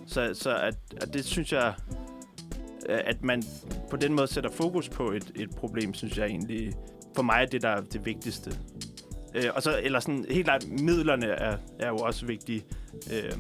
Så, 0.07 0.30
så 0.34 0.57
at, 0.57 0.76
at 1.02 1.14
det 1.14 1.26
synes 1.26 1.53
jeg, 1.53 1.73
at 2.89 3.23
man 3.23 3.43
på 3.89 3.95
den 3.97 4.14
måde 4.14 4.27
sætter 4.27 4.52
fokus 4.52 4.89
på 4.89 5.11
et, 5.11 5.31
et 5.35 5.49
problem, 5.49 5.93
synes 5.93 6.18
jeg 6.18 6.26
egentlig, 6.26 6.73
for 7.15 7.23
mig 7.23 7.41
er 7.41 7.45
det, 7.45 7.61
der 7.61 7.69
er 7.69 7.81
det 7.81 8.06
vigtigste. 8.06 8.52
Øh, 9.35 9.43
og 9.56 9.64
så, 9.64 9.80
eller 9.84 9.99
sådan, 9.99 10.26
helt 10.30 10.45
klart, 10.45 10.68
midlerne 10.68 11.26
er, 11.26 11.57
er 11.80 11.88
jo 11.88 11.97
også 11.97 12.26
vigtige. 12.26 12.64
Øh, 13.14 13.31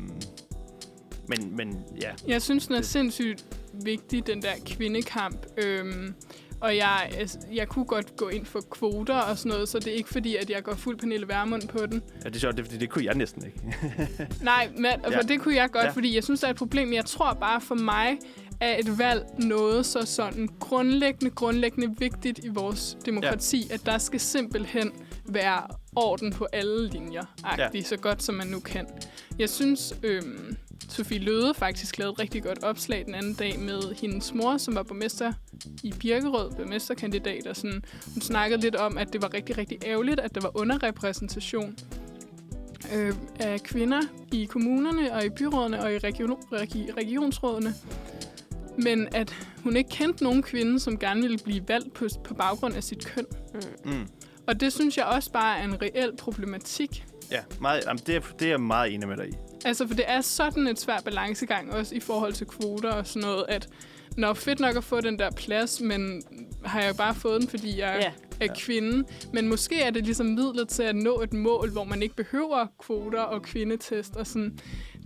Men, 1.27 1.55
men 1.57 1.83
ja, 2.01 2.11
Jeg 2.27 2.41
synes, 2.41 2.67
den 2.67 2.75
er 2.75 2.81
sindssygt 2.81 3.45
vigtig, 3.83 4.27
den 4.27 4.41
der 4.41 4.53
kvindekamp. 4.65 5.45
Øhm, 5.57 6.13
og 6.61 6.75
jeg, 6.75 7.09
altså, 7.17 7.39
jeg 7.53 7.67
kunne 7.67 7.85
godt 7.85 8.15
gå 8.15 8.29
ind 8.29 8.45
for 8.45 8.61
kvoter 8.71 9.15
og 9.15 9.37
sådan 9.37 9.51
noget, 9.51 9.69
så 9.69 9.79
det 9.79 9.87
er 9.87 9.97
ikke 9.97 10.09
fordi, 10.09 10.35
at 10.35 10.49
jeg 10.49 10.63
går 10.63 10.75
fuld 10.75 10.97
Pernille 10.97 11.27
Vermund 11.27 11.67
på 11.67 11.85
den. 11.85 12.01
ja 12.23 12.29
det 12.29 12.35
er 12.35 12.39
sjovt, 12.39 12.57
det, 12.57 12.65
fordi 12.65 12.77
det 12.77 12.89
kunne 12.89 13.05
jeg 13.05 13.15
næsten 13.15 13.45
ikke. 13.45 13.59
Nej, 14.41 14.69
men, 14.75 14.85
ja. 14.85 15.17
for 15.17 15.21
det 15.21 15.41
kunne 15.41 15.55
jeg 15.55 15.71
godt, 15.71 15.85
ja. 15.85 15.91
fordi 15.91 16.15
jeg 16.15 16.23
synes, 16.23 16.39
der 16.39 16.47
er 16.47 16.51
et 16.51 16.57
problem. 16.57 16.93
Jeg 16.93 17.05
tror 17.05 17.33
bare 17.33 17.61
for 17.61 17.75
mig, 17.75 18.17
er 18.59 18.77
et 18.79 18.97
valg 18.97 19.25
noget 19.37 19.85
så 19.85 20.05
sådan 20.05 20.49
grundlæggende, 20.59 21.35
grundlæggende 21.35 21.95
vigtigt 21.99 22.39
i 22.43 22.47
vores 22.47 22.97
demokrati, 23.05 23.65
ja. 23.69 23.73
at 23.73 23.85
der 23.85 23.97
skal 23.97 24.19
simpelthen 24.19 24.91
være 25.25 25.67
orden 25.95 26.31
på 26.31 26.47
alle 26.53 26.89
linjer, 26.89 27.23
ja. 27.57 27.81
så 27.81 27.97
godt 27.97 28.23
som 28.23 28.35
man 28.35 28.47
nu 28.47 28.59
kan. 28.59 28.87
Jeg 29.39 29.49
synes, 29.49 29.93
øhm, 30.03 30.57
Sofie 30.89 31.19
Løde 31.19 31.53
faktisk 31.53 31.97
lavede 31.97 32.13
et 32.13 32.19
rigtig 32.19 32.43
godt 32.43 32.63
opslag 32.63 33.05
den 33.05 33.15
anden 33.15 33.33
dag 33.33 33.59
med 33.59 33.95
hendes 34.01 34.33
mor, 34.33 34.57
som 34.57 34.75
var 34.75 34.83
borgmester 34.83 35.33
i 35.83 35.93
Birkerød, 35.99 36.51
borgmesterkandidat, 36.51 37.47
og 37.47 37.55
sådan, 37.55 37.83
hun 38.13 38.21
snakkede 38.21 38.61
lidt 38.61 38.75
om, 38.75 38.97
at 38.97 39.13
det 39.13 39.21
var 39.21 39.33
rigtig, 39.33 39.57
rigtig 39.57 39.77
ærgerligt, 39.85 40.19
at 40.19 40.35
der 40.35 40.41
var 40.41 40.57
underrepræsentation 40.57 41.75
øh, 42.95 43.13
af 43.39 43.61
kvinder 43.63 44.01
i 44.31 44.45
kommunerne 44.45 45.13
og 45.13 45.25
i 45.25 45.29
byrådene 45.29 45.83
og 45.83 45.93
i 45.93 45.97
region, 45.97 46.37
regi, 46.53 46.91
regionsrådene. 46.97 47.73
Men 48.77 49.07
at 49.11 49.35
hun 49.63 49.75
ikke 49.75 49.89
kendte 49.89 50.23
nogen 50.23 50.43
kvinde, 50.43 50.79
som 50.79 50.99
gerne 50.99 51.21
ville 51.21 51.37
blive 51.37 51.63
valgt 51.67 51.93
på, 51.93 52.07
på 52.23 52.33
baggrund 52.33 52.75
af 52.75 52.83
sit 52.83 53.05
køn. 53.05 53.25
Mm. 53.85 54.07
Og 54.47 54.59
det 54.59 54.73
synes 54.73 54.97
jeg 54.97 55.05
også 55.05 55.31
bare 55.31 55.59
er 55.59 55.63
en 55.63 55.81
reel 55.81 56.11
problematik. 56.19 57.05
Ja, 57.31 57.39
meget, 57.61 57.83
jamen, 57.87 58.01
det, 58.07 58.15
er, 58.15 58.19
det 58.39 58.45
er 58.45 58.49
jeg 58.49 58.61
meget 58.61 58.93
enig 58.93 59.07
med 59.07 59.17
dig 59.17 59.29
i. 59.29 59.33
Altså, 59.65 59.87
for 59.87 59.93
det 59.95 60.05
er 60.07 60.21
sådan 60.21 60.67
et 60.67 60.79
svært 60.79 61.03
balancegang, 61.03 61.73
også 61.73 61.95
i 61.95 61.99
forhold 61.99 62.33
til 62.33 62.47
kvoter 62.47 62.91
og 62.91 63.07
sådan 63.07 63.27
noget, 63.27 63.45
at 63.49 63.67
når 64.17 64.33
fedt 64.33 64.59
nok 64.59 64.75
at 64.75 64.83
få 64.83 65.01
den 65.01 65.19
der 65.19 65.31
plads, 65.31 65.81
men 65.81 66.23
har 66.65 66.81
jeg 66.81 66.95
bare 66.95 67.15
fået 67.15 67.41
den, 67.41 67.49
fordi 67.49 67.79
jeg 67.79 67.99
Ja. 68.39 68.45
er 68.47 68.53
kvinde. 68.59 69.07
Men 69.33 69.47
måske 69.47 69.81
er 69.81 69.89
det 69.89 70.03
ligesom 70.05 70.25
midlet 70.25 70.69
til 70.69 70.83
at 70.83 70.95
nå 70.95 71.21
et 71.21 71.33
mål, 71.33 71.71
hvor 71.71 71.83
man 71.83 72.01
ikke 72.01 72.15
behøver 72.15 72.67
kvoter 72.79 73.21
og 73.21 73.41
kvindetest 73.41 74.15
og 74.15 74.27
sådan. 74.27 74.57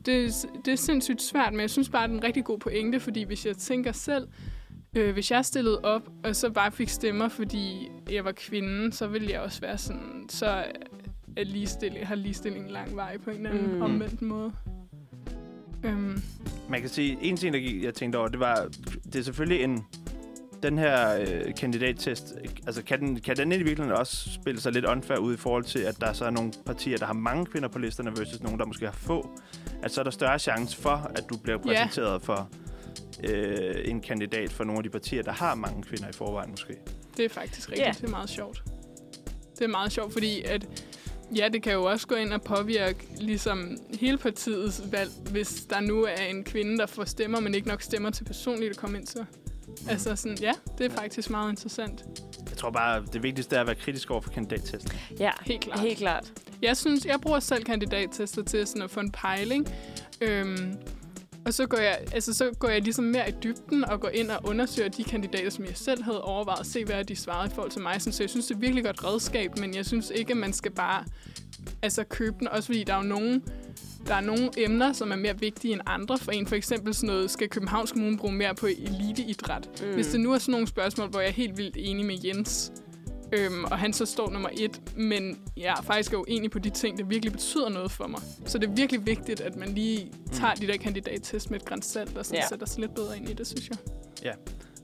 Det, 0.06 0.34
det 0.66 0.72
er 0.72 0.76
sindssygt 0.78 1.22
svært, 1.22 1.54
men 1.54 1.62
jeg 1.62 1.70
synes 1.70 1.90
bare, 1.90 2.08
det 2.08 2.14
er 2.14 2.18
en 2.18 2.24
rigtig 2.24 2.44
god 2.46 2.60
pointe, 2.60 3.00
fordi 3.00 3.24
hvis 3.24 3.46
jeg 3.46 3.58
tænker 3.58 3.92
selv, 3.92 4.28
øh, 4.98 5.14
hvis 5.14 5.32
jeg 5.32 5.46
stillede 5.46 5.80
op, 5.84 6.10
og 6.24 6.36
så 6.36 6.50
bare 6.50 6.72
fik 6.72 6.90
stemmer, 6.90 7.28
fordi 7.28 7.90
jeg 8.12 8.26
var 8.26 8.32
kvinde, 8.32 8.94
så 8.94 9.08
ville 9.08 9.32
jeg 9.32 9.40
også 9.42 9.62
være 9.62 9.78
sådan, 9.78 10.26
så 10.30 10.64
er 11.38 11.44
ligestilling, 11.44 12.08
har 12.08 12.16
ligestilling 12.16 12.66
en 12.66 12.72
lang 12.72 12.96
vej 12.96 13.18
på 13.18 13.30
en 13.30 13.36
eller 13.36 13.50
anden 13.50 13.76
Mm. 13.76 13.82
omvendt 13.82 14.22
måde. 14.22 14.52
Øhm, 15.84 16.22
Man 16.70 16.82
kan 16.82 16.90
sige, 16.90 17.18
en 17.22 17.38
ting, 17.38 17.54
der 17.54 17.60
gik- 17.60 17.84
jeg 17.84 17.94
tænkte 17.94 18.18
over, 18.18 18.28
det 18.28 18.40
var, 18.40 18.68
det 19.06 19.16
er 19.16 19.24
selvfølgelig 19.24 19.64
en, 19.64 19.86
den 20.64 20.78
her 20.78 21.20
øh, 21.22 21.56
kandidattest, 21.58 22.34
altså 22.68 22.84
kan 22.84 23.00
den, 23.00 23.20
kan 23.20 23.38
den 23.38 23.52
i 23.52 23.56
virkeligheden 23.56 23.92
også 23.92 24.30
spille 24.34 24.62
sig 24.62 24.72
lidt 24.74 24.86
unfair 24.86 25.18
ud 25.18 25.34
i 25.34 25.38
forhold 25.38 25.64
til, 25.64 25.80
at 25.80 26.02
der 26.02 26.14
så 26.14 26.26
er 26.26 26.30
nogle 26.30 26.52
partier, 26.66 26.98
der 26.98 27.06
har 27.06 27.14
mange 27.14 27.46
kvinder 27.46 27.68
på 27.70 27.80
listerne, 27.80 28.10
versus 28.12 28.42
nogle, 28.44 28.58
der 28.60 28.66
måske 28.66 28.86
har 28.86 28.94
få, 28.94 29.30
at 29.84 29.92
så 29.92 30.02
er 30.02 30.04
der 30.04 30.12
større 30.12 30.40
chance 30.40 30.78
for, 30.78 31.12
at 31.16 31.24
du 31.30 31.38
bliver 31.38 31.58
præsenteret 31.58 32.22
for 32.22 32.50
øh, 33.24 33.76
en 33.86 34.02
kandidat 34.02 34.52
for 34.52 34.64
nogle 34.64 34.78
af 34.80 34.84
de 34.84 34.90
partier, 34.90 35.24
der 35.24 35.32
har 35.32 35.56
mange 35.56 35.84
kvinder 35.84 36.10
i 36.10 36.14
forvejen 36.14 36.52
måske. 36.52 36.74
Det 37.18 37.26
er 37.26 37.30
faktisk 37.30 37.70
rigtigt. 37.70 37.88
Ja. 37.88 37.92
Det 37.92 38.04
er 38.04 38.10
meget 38.10 38.30
sjovt. 38.30 38.64
Det 39.60 39.64
er 39.66 39.68
meget 39.70 39.92
sjovt, 39.92 40.14
fordi 40.14 40.42
at, 40.42 40.66
ja, 41.36 41.48
det 41.54 41.64
kan 41.64 41.74
jo 41.74 41.84
også 41.84 42.08
gå 42.08 42.16
ind 42.16 42.34
og 42.34 42.42
påvirke 42.42 43.08
ligesom 43.18 43.78
hele 44.00 44.18
partiets 44.18 44.82
valg, 44.92 45.12
hvis 45.32 45.66
der 45.70 45.80
nu 45.80 46.04
er 46.04 46.24
en 46.30 46.44
kvinde, 46.44 46.78
der 46.78 46.86
får 46.86 47.06
stemmer, 47.06 47.40
men 47.40 47.56
ikke 47.56 47.68
nok 47.68 47.82
stemmer 47.82 48.10
til 48.10 48.24
personligt 48.24 48.72
at 48.72 48.78
komme 48.78 48.98
ind 48.98 49.08
til. 49.08 49.26
Altså 49.90 50.16
sådan, 50.16 50.38
ja, 50.42 50.52
det 50.78 50.86
er 50.86 50.90
faktisk 50.96 51.30
meget 51.30 51.50
interessant. 51.52 52.06
Jeg 52.50 52.58
tror 52.58 52.70
bare, 52.70 53.04
det 53.14 53.24
vigtigste 53.24 53.56
er 53.56 53.62
at 53.62 53.68
være 53.68 53.76
kritisk 53.76 54.12
over 54.12 54.22
for 54.22 54.30
kandidattesten. 54.32 54.92
Ja, 55.20 55.32
Helt 55.46 55.62
klart. 55.62 55.80
helt 55.80 55.98
klart. 55.98 56.34
Jeg 56.62 56.78
synes, 56.78 57.06
jeg 57.06 57.22
bruger 57.22 57.40
selv 57.40 57.64
kandidattester 57.64 58.44
til 58.44 58.68
sådan 58.68 58.82
at 58.82 58.92
få 58.92 59.00
en 59.00 59.12
pejling. 59.12 59.68
Øhm, 60.22 60.74
og 61.50 61.54
så 61.54 61.68
går, 61.68 61.78
jeg, 61.78 62.00
altså, 62.14 62.34
så 62.34 62.52
går 62.60 62.68
jeg 62.70 62.82
ligesom 62.82 63.06
mere 63.06 63.30
i 63.30 63.34
dybden 63.44 63.86
og 63.86 64.02
går 64.02 64.10
ind 64.10 64.32
og 64.32 64.40
undersøger 64.44 64.90
de 64.90 65.04
kandidater, 65.04 65.50
som 65.50 65.66
jeg 65.66 65.78
selv 65.78 66.04
havde 66.04 66.22
overvejet 66.22 66.66
se, 66.68 66.86
hvad 66.86 67.04
de 67.04 67.16
svarede 67.16 67.52
i 67.52 67.56
forhold 67.56 67.72
til 67.72 67.82
mig. 67.82 68.02
Så 68.02 68.24
jeg 68.24 68.30
synes, 68.30 68.46
det 68.46 68.54
er 68.54 68.56
et 68.56 68.62
virkelig 68.62 68.84
godt 68.84 69.04
redskab, 69.04 69.58
men 69.58 69.76
jeg 69.76 69.86
synes 69.86 70.12
ikke, 70.16 70.32
at 70.32 70.38
man 70.38 70.54
skal 70.54 70.72
bare 70.72 71.06
altså, 71.82 72.04
købe 72.04 72.36
den. 72.40 72.48
Også 72.48 72.66
fordi 72.66 72.84
der 72.84 72.94
er 72.94 72.98
jo 72.98 73.08
nogen, 73.08 73.44
der 74.08 74.16
er 74.16 74.22
nogle 74.22 74.50
emner, 74.58 74.94
som 74.94 75.12
er 75.12 75.16
mere 75.16 75.40
vigtige 75.40 75.74
end 75.74 75.82
andre 75.86 76.18
for 76.18 76.32
en. 76.32 76.48
For 76.48 76.56
eksempel 76.56 76.94
sådan 76.94 77.08
noget, 77.08 77.32
skal 77.32 77.50
Københavns 77.50 77.92
Kommune 77.92 78.18
bruge 78.18 78.34
mere 78.34 78.56
på 78.56 78.68
eliteidræt? 78.68 79.70
Mm. 79.82 79.94
Hvis 79.94 80.08
det 80.08 80.20
nu 80.20 80.34
er 80.34 80.38
sådan 80.38 80.52
nogle 80.52 80.68
spørgsmål, 80.68 81.10
hvor 81.10 81.20
jeg 81.20 81.30
er 81.30 81.34
helt 81.34 81.58
vildt 81.58 81.76
enig 81.80 82.06
med 82.06 82.18
Jens, 82.24 82.72
øhm, 83.32 83.64
og 83.64 83.80
han 83.80 83.94
så 83.94 84.06
står 84.06 84.30
nummer 84.32 84.50
et, 84.58 84.82
men 84.98 85.40
jeg 85.58 85.76
er 85.80 85.82
faktisk 85.84 86.14
uenig 86.14 86.52
på 86.52 86.60
de 86.60 86.70
ting, 86.70 86.98
der 86.98 87.04
virkelig 87.06 87.32
betyder 87.32 87.70
noget 87.70 87.92
for 87.92 88.08
mig. 88.08 88.22
Så 88.46 88.58
det 88.58 88.70
er 88.70 88.74
virkelig 88.74 89.06
vigtigt, 89.06 89.42
at 89.42 89.56
man 89.56 89.70
lige 89.70 90.12
tager 90.32 90.54
de 90.54 90.68
der 90.68 90.78
kandidattest 90.78 91.52
med 91.52 91.60
et 91.60 91.66
græns 91.66 91.86
salt, 91.86 92.18
og 92.18 92.26
sådan 92.26 92.36
Ja. 92.38 92.42
ja. 92.44 92.48
sætter 92.50 92.66
sig 92.66 92.80
lidt 92.82 92.96
bedre 92.96 93.18
ind 93.18 93.30
i 93.30 93.34
det, 93.34 93.48
synes 93.48 93.70
jeg. 94.24 94.34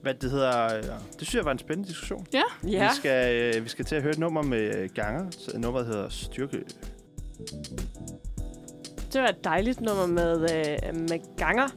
Hvad 0.01 0.13
det 0.13 0.31
hedder, 0.31 0.77
øh, 0.77 0.83
det 0.83 0.91
synes 1.17 1.35
jeg 1.35 1.45
var 1.45 1.51
en 1.51 1.59
spændende 1.59 1.89
diskussion. 1.89 2.27
Ja, 2.33 2.41
Ja, 2.67 2.89
Vi, 2.89 2.95
skal, 2.95 3.55
øh, 3.55 3.63
vi 3.63 3.69
skal 3.69 3.85
til 3.85 3.95
at 3.95 4.01
høre 4.01 4.11
et 4.11 4.19
nummer 4.19 4.41
med 4.41 4.75
øh, 4.75 4.89
ganger. 4.95 5.25
Så 5.31 5.57
Nummeret 5.57 5.85
hedder 5.87 6.09
Styrke. 6.09 6.57
det 9.13 9.21
var 9.21 9.27
et 9.27 9.43
dejligt 9.43 9.81
nummer 9.81 10.05
med, 10.05 10.41
øh, 10.41 10.99
med 11.09 11.35
ganger. 11.37 11.67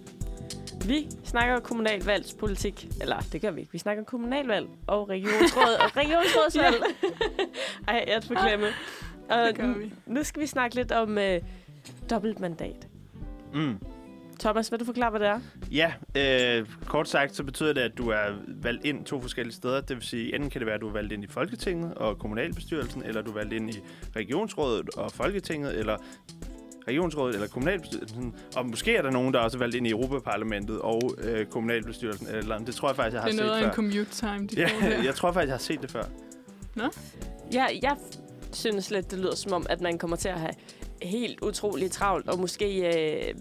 Vi 0.86 1.08
snakker 1.24 1.60
kommunalvalgspolitik. 1.60 2.88
Eller, 3.00 3.20
det 3.32 3.40
gør 3.40 3.50
vi 3.50 3.60
ikke. 3.60 3.72
Vi 3.72 3.78
snakker 3.78 4.04
kommunalvalg 4.04 4.68
og 4.86 5.08
regionsråd 5.08 5.74
og 5.80 5.96
regionsrådsvalg. 6.00 6.82
Ej, 7.88 8.04
jeg 8.06 8.14
er 8.16 8.20
forglemme. 8.20 8.66
Og 9.28 9.46
det 9.48 9.56
gør 9.56 9.78
vi. 9.78 9.92
nu 10.06 10.24
skal 10.24 10.42
vi 10.42 10.46
snakke 10.46 10.76
lidt 10.76 10.92
om 10.92 11.18
øh, 11.18 11.40
dobbeltmandat. 12.10 12.88
Mm. 13.54 13.78
Thomas, 14.38 14.72
vil 14.72 14.80
du 14.80 14.84
forklare, 14.84 15.10
hvad 15.10 15.20
det 15.20 15.28
er? 15.28 15.40
Ja, 15.70 15.92
øh, 16.16 16.66
kort 16.86 17.08
sagt, 17.08 17.34
så 17.34 17.44
betyder 17.44 17.72
det, 17.72 17.80
at 17.80 17.98
du 17.98 18.08
er 18.08 18.26
valgt 18.48 18.84
ind 18.84 19.04
to 19.04 19.20
forskellige 19.20 19.54
steder. 19.54 19.80
Det 19.80 19.96
vil 19.96 20.04
sige, 20.04 20.34
enten 20.34 20.50
kan 20.50 20.60
det 20.60 20.66
være, 20.66 20.74
at 20.74 20.80
du 20.80 20.88
er 20.88 20.92
valgt 20.92 21.12
ind 21.12 21.24
i 21.24 21.26
Folketinget 21.26 21.94
og 21.94 22.18
kommunalbestyrelsen, 22.18 23.02
eller 23.02 23.22
du 23.22 23.30
er 23.30 23.34
valgt 23.34 23.52
ind 23.52 23.70
i 23.70 23.80
regionsrådet 24.16 24.88
og 24.96 25.12
Folketinget, 25.12 25.78
eller 25.78 25.96
regionsrådet 26.88 27.34
eller 27.34 27.48
kommunalbestyrelsen. 27.48 28.34
Og 28.56 28.66
måske 28.66 28.96
er 28.96 29.02
der 29.02 29.10
nogen, 29.10 29.34
der 29.34 29.40
også 29.40 29.56
er 29.56 29.58
valgt 29.58 29.74
ind 29.76 29.86
i 29.86 29.90
Europaparlamentet 29.90 30.80
og 30.80 31.02
øh, 31.18 31.46
kommunalbestyrelsen. 31.46 32.26
Eller, 32.26 32.58
det 32.58 32.74
tror 32.74 32.88
jeg 32.88 32.96
faktisk, 32.96 33.14
jeg 33.14 33.22
har 33.22 33.28
Det 33.28 33.34
er 33.34 33.38
set 33.38 33.46
noget 33.46 33.58
af 33.58 33.62
en 33.64 33.68
før. 33.68 33.74
commute 33.74 34.04
time, 34.12 34.46
de 34.46 34.60
Ja, 34.60 34.66
får 34.66 35.04
jeg 35.08 35.14
tror 35.14 35.32
faktisk, 35.32 35.48
jeg 35.48 35.54
har 35.54 35.58
set 35.58 35.82
det 35.82 35.90
før. 35.90 36.02
Ja, 37.52 37.66
jeg 37.82 37.96
synes 38.52 38.90
lidt, 38.90 39.10
det 39.10 39.18
lyder 39.18 39.34
som 39.34 39.52
om, 39.52 39.66
at 39.70 39.80
man 39.80 39.98
kommer 39.98 40.16
til 40.16 40.28
at 40.28 40.40
have 40.40 40.52
helt 41.02 41.40
utroligt 41.42 41.92
travlt, 41.92 42.28
og 42.28 42.38
måske 42.38 42.86
øh, 43.28 43.34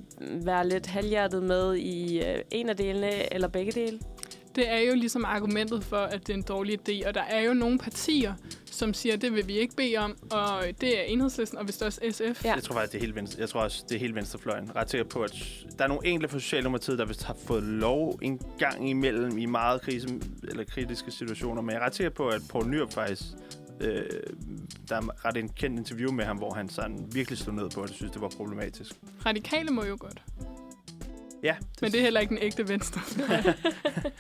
være 0.46 0.68
lidt 0.70 0.88
halvhjertet 0.88 1.44
med 1.44 1.76
i 1.76 2.20
øh, 2.20 2.36
en 2.52 2.70
af 2.70 2.78
delene, 2.78 3.34
eller 3.34 3.48
begge 3.48 3.72
dele. 3.72 4.00
Det 4.58 4.70
er 4.70 4.80
jo 4.80 4.96
ligesom 4.96 5.26
argumentet 5.26 5.84
for, 5.84 5.98
at 5.98 6.28
det 6.28 6.34
er 6.34 6.38
en 6.38 6.44
dårlig 6.44 6.80
idé. 6.80 7.08
Og 7.08 7.14
der 7.14 7.22
er 7.22 7.42
jo 7.42 7.54
nogle 7.54 7.78
partier, 7.78 8.34
som 8.66 8.94
siger, 8.94 9.14
at 9.14 9.22
det 9.22 9.34
vil 9.34 9.48
vi 9.48 9.54
ikke 9.54 9.76
bede 9.76 9.98
om. 9.98 10.18
Og 10.32 10.64
det 10.82 11.00
er 11.00 11.04
enhedslisten, 11.04 11.58
og 11.58 11.64
hvis 11.64 11.78
det 11.78 11.88
også 11.88 12.02
SF. 12.12 12.46
Ja. 12.46 12.54
Jeg 12.54 12.64
tror 12.64 12.74
faktisk, 12.74 12.92
det 12.92 12.98
er 12.98 13.02
helt 13.02 13.16
venstre. 13.16 13.40
Jeg 13.40 13.50
tror 13.50 13.62
også, 13.62 13.84
det 13.90 13.96
er 13.96 14.00
helt 14.00 14.16
venstrefløjen. 14.16 14.76
Ret 14.76 14.90
sikker 14.90 15.06
på, 15.06 15.22
at 15.24 15.32
der 15.78 15.84
er 15.84 15.88
nogle 15.88 16.08
enkelte 16.08 16.32
fra 16.32 16.40
Socialdemokratiet, 16.40 17.00
der 17.00 17.06
vist 17.06 17.24
har 17.24 17.38
fået 17.48 17.64
lov 17.64 18.20
en 18.22 18.42
gang 18.60 18.90
imellem 18.90 19.38
i 19.38 19.46
meget 19.46 19.82
krise, 19.82 20.08
eller 20.44 20.64
kritiske 20.64 21.12
situationer. 21.12 21.62
Men 21.62 21.72
jeg 21.72 21.82
er 21.82 21.86
ret 21.86 21.96
sikker 21.96 22.12
på, 22.12 22.28
at 22.28 22.42
Poul 22.50 22.68
Nyrup 22.68 22.94
faktisk... 22.94 23.24
Øh, 23.82 24.04
der 24.90 24.96
er 24.96 25.26
ret 25.26 25.38
en 25.38 25.50
kendt 25.50 25.80
interview 25.80 26.12
med 26.12 26.26
ham, 26.26 26.38
hvor 26.38 26.54
han 26.54 26.70
sådan 26.70 27.08
virkelig 27.12 27.40
slog 27.40 27.56
ned 27.56 27.70
på, 27.70 27.82
at 27.82 27.90
jeg 27.90 27.96
synes, 27.96 28.12
det 28.12 28.22
var 28.22 28.30
problematisk. 28.38 28.92
Radikale 29.26 29.70
må 29.70 29.84
jo 29.84 29.98
godt. 30.00 30.22
Ja, 31.48 31.56
Men 31.82 31.92
det 31.92 32.00
er 32.00 32.04
heller 32.04 32.20
ikke 32.20 32.30
den 32.30 32.44
ægte 32.44 32.68
venstre. 32.68 33.02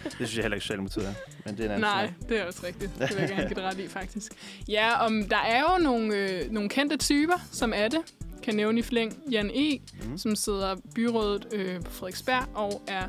det 0.03 0.11
synes 0.15 0.35
jeg 0.35 0.43
heller 0.43 0.55
ikke, 0.55 0.63
Socialdemokratiet 0.63 1.05
er. 1.07 1.13
Men 1.45 1.57
det 1.57 1.59
er 1.59 1.65
en 1.65 1.71
anden 1.71 1.81
Nej, 1.81 2.07
snak. 2.07 2.29
det 2.29 2.39
er 2.39 2.45
også 2.45 2.59
rigtigt. 2.63 2.91
Det 2.99 3.09
vil 3.09 3.19
jeg 3.19 3.29
gerne 3.29 3.47
give 3.47 3.55
det 3.55 3.63
ret 3.63 3.79
i, 3.79 3.87
faktisk. 3.87 4.31
Ja, 4.67 5.05
om 5.05 5.23
der 5.23 5.37
er 5.37 5.61
jo 5.61 5.83
nogle, 5.83 6.15
øh, 6.15 6.51
nogle 6.51 6.69
kendte 6.69 6.97
typer, 6.97 7.47
som 7.51 7.73
er 7.75 7.87
det. 7.87 7.99
Kan 8.43 8.55
nævne 8.55 8.79
i 8.79 8.83
flæng 8.83 9.13
Jan 9.31 9.51
E., 9.53 9.79
mm. 10.03 10.17
som 10.17 10.35
sidder 10.35 10.75
byrådet 10.95 11.47
øh, 11.51 11.81
på 11.81 11.91
Frederiksberg 11.91 12.45
og 12.53 12.81
er 12.87 13.03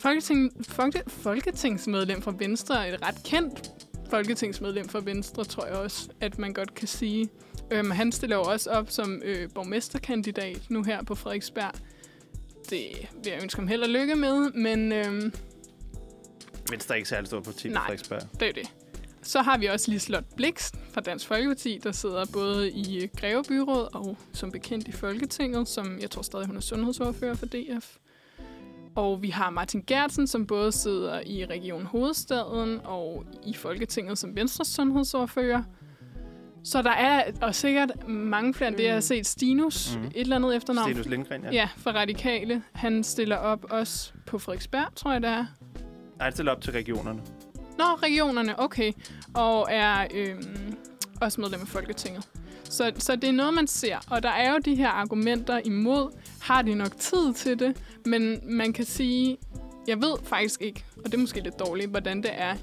folketing, 0.00 0.52
folke, 0.68 1.02
folketingsmedlem 1.06 2.22
fra 2.22 2.34
Venstre. 2.38 2.88
Et 2.88 3.02
ret 3.02 3.22
kendt 3.24 3.70
folketingsmedlem 4.10 4.88
fra 4.88 5.00
Venstre, 5.04 5.44
tror 5.44 5.66
jeg 5.66 5.74
også, 5.74 6.08
at 6.20 6.38
man 6.38 6.52
godt 6.52 6.74
kan 6.74 6.88
sige. 6.88 7.28
Øhm, 7.70 7.90
han 7.90 8.12
stiller 8.12 8.36
jo 8.36 8.42
også 8.42 8.70
op 8.70 8.90
som 8.90 9.22
øh, 9.24 9.48
borgmesterkandidat 9.54 10.60
nu 10.68 10.82
her 10.82 11.04
på 11.04 11.14
Frederiksberg. 11.14 11.72
Det 12.70 13.08
vil 13.24 13.32
jeg 13.32 13.42
ønske 13.42 13.60
ham 13.60 13.68
held 13.68 13.82
og 13.82 13.88
lykke 13.88 14.16
med, 14.16 14.50
men... 14.50 14.92
Øhm, 14.92 15.32
Venstre 16.70 16.94
er 16.94 16.96
ikke 16.96 17.08
særlig 17.08 17.26
stor 17.26 17.40
på 17.40 17.50
Nej. 17.64 17.82
Frederiksberg. 17.86 18.22
det 18.40 18.48
er 18.48 18.52
det. 18.52 18.70
Så 19.22 19.42
har 19.42 19.58
vi 19.58 19.66
også 19.66 19.90
Lislot 19.90 20.24
Blix 20.36 20.72
fra 20.92 21.00
Dansk 21.00 21.26
Folkeparti, 21.26 21.80
der 21.82 21.92
sidder 21.92 22.24
både 22.32 22.70
i 22.70 23.08
Greve 23.16 23.44
Byråd 23.48 23.88
og 23.94 24.16
som 24.32 24.52
bekendt 24.52 24.88
i 24.88 24.92
Folketinget, 24.92 25.68
som 25.68 25.98
jeg 26.00 26.10
tror 26.10 26.22
stadig 26.22 26.46
hun 26.46 26.56
er 26.56 26.60
sundhedsordfører 26.60 27.34
for 27.34 27.46
DF. 27.46 27.96
Og 28.94 29.22
vi 29.22 29.30
har 29.30 29.50
Martin 29.50 29.84
Gertsen, 29.86 30.26
som 30.26 30.46
både 30.46 30.72
sidder 30.72 31.20
i 31.26 31.46
Region 31.46 31.86
Hovedstaden 31.86 32.80
og 32.84 33.24
i 33.46 33.54
Folketinget 33.54 34.18
som 34.18 34.36
Venstres 34.36 34.68
sundhedsordfører. 34.68 35.62
Så 36.64 36.82
der 36.82 36.90
er 36.90 37.22
og 37.42 37.54
sikkert 37.54 38.08
mange 38.08 38.54
flere 38.54 38.68
end 38.68 38.76
det, 38.76 38.84
jeg 38.84 38.92
har 38.92 39.00
set. 39.00 39.26
Stinus, 39.26 39.96
mm. 39.96 40.04
et 40.04 40.12
eller 40.14 40.36
andet 40.36 40.56
efternavn. 40.56 40.90
Stenus 40.90 41.06
Lindgren, 41.06 41.42
ja. 41.44 41.50
Ja, 41.52 41.68
for 41.76 41.90
Radikale. 41.90 42.62
Han 42.72 43.04
stiller 43.04 43.36
op 43.36 43.66
også 43.70 44.12
på 44.26 44.38
Frederiksberg, 44.38 44.94
tror 44.96 45.12
jeg 45.12 45.22
det 45.22 45.30
er. 45.30 45.46
Nej, 46.18 46.26
han 46.26 46.32
stiller 46.32 46.52
op 46.52 46.60
til 46.60 46.72
regionerne. 46.72 47.20
Nå, 47.78 47.84
regionerne, 47.84 48.60
okay. 48.60 48.92
Og 49.34 49.68
er 49.70 50.06
øhm, 50.14 50.76
også 51.20 51.40
medlem 51.40 51.60
af 51.60 51.68
Folketinget. 51.68 52.28
Så, 52.64 52.92
så 52.98 53.16
det 53.16 53.28
er 53.28 53.32
noget, 53.32 53.54
man 53.54 53.66
ser. 53.66 53.98
Og 54.10 54.22
der 54.22 54.30
er 54.30 54.52
jo 54.52 54.58
de 54.58 54.74
her 54.74 54.88
argumenter 54.88 55.60
imod. 55.64 56.18
Har 56.40 56.62
de 56.62 56.74
nok 56.74 56.96
tid 56.98 57.34
til 57.34 57.58
det? 57.58 57.76
Men 58.06 58.40
man 58.42 58.72
kan 58.72 58.84
sige, 58.84 59.38
jeg 59.86 60.02
ved 60.02 60.14
faktisk 60.24 60.62
ikke, 60.62 60.84
og 60.96 61.04
det 61.04 61.14
er 61.14 61.18
måske 61.18 61.40
lidt 61.40 61.58
dårligt, 61.58 61.90
hvordan 61.90 62.22
det 62.22 62.30
er 62.32 62.54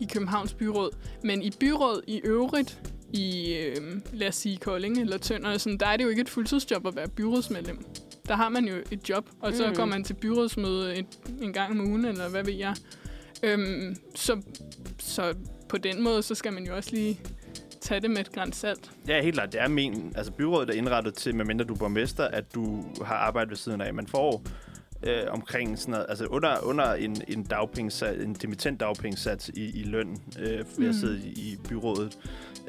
i 0.00 0.04
Københavns 0.12 0.54
Byråd. 0.54 0.90
Men 1.24 1.42
i 1.42 1.50
byråd 1.60 2.02
i 2.06 2.20
øvrigt, 2.24 2.80
i 3.12 3.54
øhm, 3.56 4.02
lad 4.12 4.28
os 4.28 4.34
sige 4.36 4.56
Kolding 4.56 4.98
eller 5.00 5.18
Tønder, 5.18 5.58
sådan, 5.58 5.78
der 5.78 5.86
er 5.86 5.96
det 5.96 6.04
jo 6.04 6.08
ikke 6.08 6.20
et 6.22 6.28
fuldtidsjob 6.28 6.86
at 6.86 6.96
være 6.96 7.08
byrådsmedlem. 7.08 7.84
Der 8.28 8.36
har 8.36 8.48
man 8.48 8.64
jo 8.68 8.74
et 8.90 9.08
job, 9.08 9.28
og 9.40 9.52
så 9.54 9.68
Mm. 9.68 9.74
går 9.74 9.84
man 9.84 10.04
til 10.04 10.14
byrådsmøde 10.14 10.96
et, 10.96 11.06
en 11.42 11.52
gang 11.52 11.80
om 11.80 11.86
ugen, 11.90 12.04
eller 12.04 12.28
hvad 12.28 12.44
ved 12.44 12.52
jeg. 12.54 12.74
Øhm, 13.42 13.96
så, 14.14 14.42
så 14.98 15.34
på 15.68 15.78
den 15.78 16.02
måde, 16.02 16.22
så 16.22 16.34
skal 16.34 16.52
man 16.52 16.66
jo 16.66 16.76
også 16.76 16.90
lige 16.92 17.20
tage 17.80 18.00
det 18.00 18.10
med 18.10 18.18
et 18.18 18.32
græns 18.32 18.56
salt. 18.56 18.90
Ja, 19.08 19.22
helt 19.22 19.34
klart. 19.34 19.52
Det 19.52 19.60
er 19.60 19.68
men, 19.68 20.12
altså 20.16 20.32
byrådet 20.32 20.70
er 20.70 20.74
indrettet 20.74 21.14
til, 21.14 21.34
medmindre 21.34 21.64
du 21.64 21.74
er 21.74 21.78
borgmester, 21.78 22.24
at 22.24 22.54
du 22.54 22.84
har 23.04 23.14
arbejdet 23.14 23.50
ved 23.50 23.56
siden 23.56 23.80
af. 23.80 23.94
Man 23.94 24.06
får 24.06 24.42
øh, 25.02 25.22
omkring 25.28 25.78
sådan 25.78 25.92
noget, 25.92 26.06
altså 26.08 26.24
under, 26.24 26.60
under 26.62 26.92
en, 26.94 27.22
en, 27.28 27.42
dagpengesats, 27.44 28.22
en 28.24 28.32
dimitent 28.32 28.80
dagpengesats 28.80 29.48
i, 29.48 29.80
i 29.80 29.82
løn 29.82 30.18
øh, 30.40 30.46
ved. 30.58 30.64
Mm. 30.78 30.88
at 30.88 30.94
sidde 30.94 31.20
i, 31.24 31.30
i 31.30 31.58
byrådet. 31.68 32.18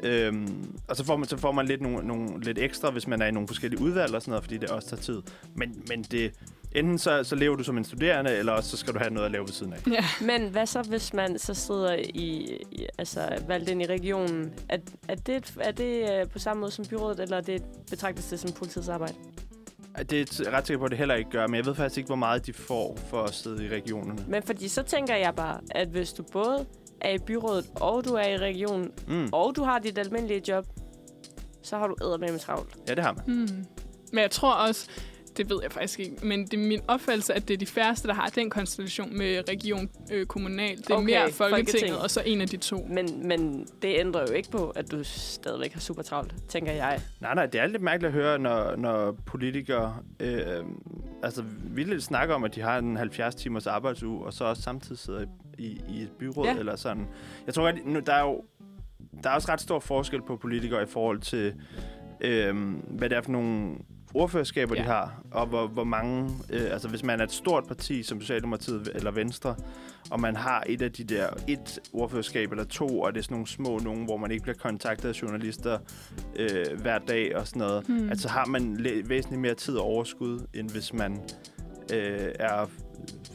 Øhm, 0.02 0.74
og 0.88 0.96
så 0.96 1.04
får 1.04 1.16
man, 1.16 1.28
så 1.28 1.36
får 1.36 1.52
man 1.52 1.66
lidt, 1.66 1.80
nogle, 1.80 2.06
nogle, 2.06 2.40
lidt 2.40 2.58
ekstra, 2.58 2.90
hvis 2.90 3.06
man 3.06 3.22
er 3.22 3.26
i 3.26 3.30
nogle 3.30 3.48
forskellige 3.48 3.80
udvalg 3.82 4.14
og 4.14 4.22
sådan 4.22 4.30
noget, 4.30 4.44
fordi 4.44 4.56
det 4.58 4.70
også 4.70 4.88
tager 4.88 5.00
tid. 5.02 5.22
Men, 5.54 5.82
men 5.88 6.02
det, 6.02 6.32
enten 6.74 6.98
så, 6.98 7.24
så 7.24 7.36
lever 7.36 7.56
du 7.56 7.62
som 7.64 7.78
en 7.78 7.84
studerende, 7.84 8.36
eller 8.36 8.52
også 8.52 8.70
så 8.70 8.76
skal 8.76 8.94
du 8.94 8.98
have 8.98 9.10
noget 9.14 9.26
at 9.26 9.32
lave 9.32 9.42
ved 9.44 9.52
siden 9.52 9.72
af. 9.72 9.86
Ja. 9.90 10.04
Men 10.20 10.48
hvad 10.48 10.66
så, 10.66 10.82
hvis 10.82 11.12
man 11.14 11.38
så 11.38 11.54
sidder 11.54 11.94
i, 11.94 12.58
i 12.72 12.86
altså 12.98 13.20
valgt 13.48 13.68
ind 13.70 13.82
i 13.82 13.86
regionen? 13.86 14.52
Er, 14.68 14.76
er 15.08 15.14
det, 15.14 15.36
et- 15.36 15.54
er 15.60 15.70
det 15.70 16.10
øh, 16.20 16.28
på 16.28 16.38
samme 16.38 16.60
måde 16.60 16.72
som 16.72 16.84
byrådet, 16.84 17.20
eller 17.20 17.36
er 17.36 17.40
det 17.40 17.62
betragtes 17.90 18.24
det 18.26 18.40
som 18.40 18.52
fuldtidsarbejde? 18.52 19.14
Det 20.10 20.12
er 20.12 20.42
jeg 20.44 20.52
ret 20.52 20.66
sikker 20.66 20.78
på, 20.78 20.84
at 20.84 20.90
det 20.90 20.98
heller 20.98 21.14
ikke 21.14 21.30
gør, 21.30 21.46
men 21.46 21.56
jeg 21.56 21.66
ved 21.66 21.74
faktisk 21.74 21.96
ikke, 21.98 22.06
hvor 22.06 22.16
meget 22.16 22.46
de 22.46 22.52
får 22.52 22.98
for 23.10 23.22
at 23.22 23.34
sidde 23.34 23.64
i 23.64 23.68
regionerne. 23.68 24.24
Men 24.28 24.42
fordi 24.42 24.68
så 24.68 24.82
tænker 24.82 25.14
jeg 25.16 25.34
bare, 25.34 25.60
at 25.70 25.88
hvis 25.88 26.12
du 26.12 26.22
både 26.32 26.66
er 27.04 27.10
i 27.14 27.18
byrådet, 27.18 27.66
og 27.74 28.04
du 28.04 28.14
er 28.14 28.28
i 28.28 28.36
regionen, 28.36 28.90
Mm. 29.08 29.28
og 29.32 29.56
du 29.56 29.62
har 29.62 29.78
dit 29.78 29.98
almindelige 29.98 30.42
job, 30.48 30.66
så 31.62 31.76
har 31.76 31.86
du 31.86 31.94
eddermame 32.02 32.38
travlt. 32.38 32.76
Ja, 32.88 32.94
det 32.94 33.04
har 33.04 33.12
man. 33.12 33.24
Hmm. 33.26 33.64
Men 34.12 34.22
jeg 34.22 34.30
tror 34.30 34.52
også, 34.54 34.88
det 35.36 35.50
ved 35.50 35.58
jeg 35.62 35.72
faktisk 35.72 36.00
ikke, 36.00 36.16
men 36.26 36.44
det 36.46 36.54
er 36.54 36.58
min 36.68 36.80
opfattelse, 36.88 37.34
at 37.34 37.48
det 37.48 37.54
er 37.54 37.58
de 37.58 37.66
færreste, 37.66 38.08
der 38.08 38.14
har 38.14 38.28
den 38.28 38.50
konstellation 38.50 39.18
med 39.18 39.48
region 39.48 39.90
øh, 40.12 40.26
kommunal. 40.26 40.76
Det 40.76 40.90
er 40.90 40.94
Okay, 40.94 41.04
mere 41.04 41.20
Folketinget, 41.32 41.50
Folketinget. 41.68 41.98
og 41.98 42.10
så 42.10 42.22
en 42.26 42.40
af 42.40 42.48
de 42.48 42.56
to. 42.56 42.86
Men, 42.90 43.28
men 43.28 43.66
det 43.82 43.98
ændrer 44.00 44.20
jo 44.28 44.32
ikke 44.32 44.50
på, 44.50 44.70
at 44.70 44.90
du 44.90 45.04
stadigvæk 45.04 45.72
har 45.72 45.80
super 45.80 46.02
travlt, 46.02 46.34
tænker 46.48 46.72
jeg. 46.72 47.00
Nej, 47.20 47.34
nej, 47.34 47.46
det 47.46 47.60
er 47.60 47.66
lidt 47.66 47.82
mærkeligt 47.82 48.08
at 48.16 48.22
høre, 48.22 48.38
når, 48.38 48.76
når 48.76 49.12
politikere 49.26 49.96
øh, 50.20 50.64
altså, 51.22 51.44
vildt 51.64 52.02
snakker 52.02 52.34
om, 52.34 52.44
at 52.44 52.54
de 52.54 52.60
har 52.60 52.78
en 52.78 52.96
70 52.96 53.34
timers 53.34 53.66
arbejdsuge, 53.66 54.24
og 54.26 54.32
så 54.32 54.44
også 54.44 54.62
samtidig 54.62 54.98
sidder 54.98 55.20
i, 55.22 55.26
i, 55.58 55.80
i 55.88 56.02
et 56.02 56.10
byråd 56.18 56.46
Ja. 56.46 56.56
eller 56.58 56.76
sådan. 56.76 57.06
Jeg 57.46 57.54
tror, 57.54 57.68
at 57.68 57.74
nu, 57.84 58.00
der 58.00 58.12
er 58.14 58.22
jo 58.22 58.44
der 59.22 59.30
er 59.30 59.34
også 59.34 59.52
ret 59.52 59.60
stor 59.60 59.78
forskel 59.80 60.22
på 60.22 60.36
politikere 60.36 60.82
i 60.82 60.86
forhold 60.86 61.20
til, 61.20 61.54
øh, 62.20 62.56
hvad 62.88 63.08
det 63.08 63.16
er 63.18 63.22
for 63.22 63.32
nogle 63.32 63.74
ordførerskaber, 64.14 64.74
ja. 64.76 64.80
De 64.82 64.86
har, 64.86 65.22
og 65.30 65.46
hvor, 65.46 65.66
hvor 65.66 65.84
mange... 65.84 66.30
Øh, 66.50 66.72
altså, 66.72 66.88
hvis 66.88 67.02
man 67.04 67.20
er 67.20 67.24
et 67.24 67.32
stort 67.32 67.64
parti, 67.66 68.02
som 68.02 68.20
Socialdemokratiet 68.20 68.88
eller 68.94 69.10
Venstre, 69.10 69.54
og 70.10 70.20
man 70.20 70.36
har 70.36 70.62
et 70.66 70.82
af 70.82 70.92
de 70.92 71.04
der 71.04 71.26
et 71.48 71.78
ordførerskab 71.92 72.50
eller 72.50 72.64
to, 72.64 73.00
og 73.00 73.12
det 73.12 73.18
er 73.18 73.22
sådan 73.22 73.34
nogle 73.34 73.46
små 73.46 73.78
nogen, 73.78 74.04
hvor 74.04 74.16
man 74.16 74.30
ikke 74.30 74.42
bliver 74.42 74.56
kontaktet 74.58 75.08
af 75.08 75.22
journalister 75.22 75.78
øh, 76.36 76.80
hver 76.80 76.98
dag 76.98 77.36
og 77.36 77.46
sådan 77.46 77.60
noget, 77.60 77.86
Hmm. 77.86 77.96
mm. 77.96 78.08
altså 78.08 78.28
har 78.28 78.46
man 78.46 78.86
væsentligt 79.04 79.40
mere 79.42 79.54
tid 79.54 79.76
og 79.76 79.84
overskud, 79.84 80.46
end 80.54 80.70
hvis 80.70 80.92
man 80.92 81.12
øh, 81.92 82.28
er 82.40 82.66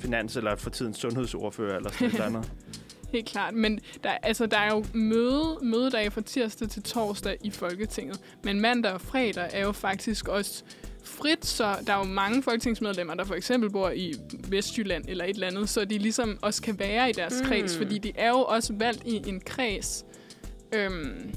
finans- 0.03 0.37
eller 0.37 0.55
for 0.55 0.69
tiden 0.69 0.93
sundhedsordfører 0.93 1.77
eller 1.77 1.91
sådan 1.91 2.09
noget 2.11 2.25
andet. 2.25 2.51
Helt 3.13 3.25
klart. 3.29 3.53
Men 3.53 3.79
der, 4.03 4.09
altså, 4.09 4.45
der 4.45 4.57
er 4.57 4.73
jo 4.73 4.85
møde, 4.93 5.57
mødedage 5.61 6.11
fra 6.11 6.21
tirsdag 6.21 6.69
til 6.69 6.83
torsdag 6.83 7.37
i 7.43 7.51
Folketinget. 7.51 8.19
Men 8.43 8.59
mandag 8.59 8.91
og 8.91 9.01
fredag 9.01 9.49
er 9.53 9.61
jo 9.61 9.71
faktisk 9.71 10.27
også 10.27 10.63
frit, 11.03 11.45
så 11.45 11.75
der 11.87 11.93
er 11.93 11.97
jo 11.97 12.03
mange 12.03 12.43
folketingsmedlemmer, 12.43 13.13
der 13.13 13.23
for 13.23 13.35
eksempel 13.35 13.69
bor 13.69 13.89
i 13.89 14.13
Vestjylland 14.47 15.05
eller 15.07 15.25
et 15.25 15.29
eller 15.29 15.47
andet, 15.47 15.69
så 15.69 15.85
de 15.85 15.97
ligesom 15.97 16.37
også 16.41 16.61
kan 16.61 16.79
være 16.79 17.09
i 17.09 17.13
deres 17.13 17.33
Mm. 17.41 17.47
kreds, 17.47 17.77
fordi 17.77 17.97
de 17.97 18.11
er 18.15 18.29
jo 18.29 18.37
også 18.43 18.73
valgt 18.73 19.03
i 19.05 19.21
en 19.29 19.39
kreds. 19.45 20.05
Øhm, 20.73 21.33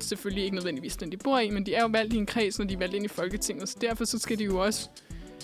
selvfølgelig 0.00 0.44
ikke 0.44 0.56
nødvendigvis 0.56 0.96
den, 0.96 1.12
de 1.12 1.16
bor 1.16 1.38
i, 1.38 1.50
men 1.50 1.66
de 1.66 1.74
er 1.74 1.82
jo 1.82 1.88
valgt 1.92 2.12
i 2.14 2.16
en 2.16 2.26
kreds, 2.26 2.58
når 2.58 2.66
de 2.66 2.74
er 2.74 2.78
valgt 2.78 2.94
ind 2.94 3.04
i 3.04 3.08
Folketinget, 3.08 3.68
så 3.68 3.76
derfor 3.80 4.04
så 4.04 4.18
skal 4.18 4.38
de 4.38 4.44
jo 4.44 4.58
også 4.62 4.88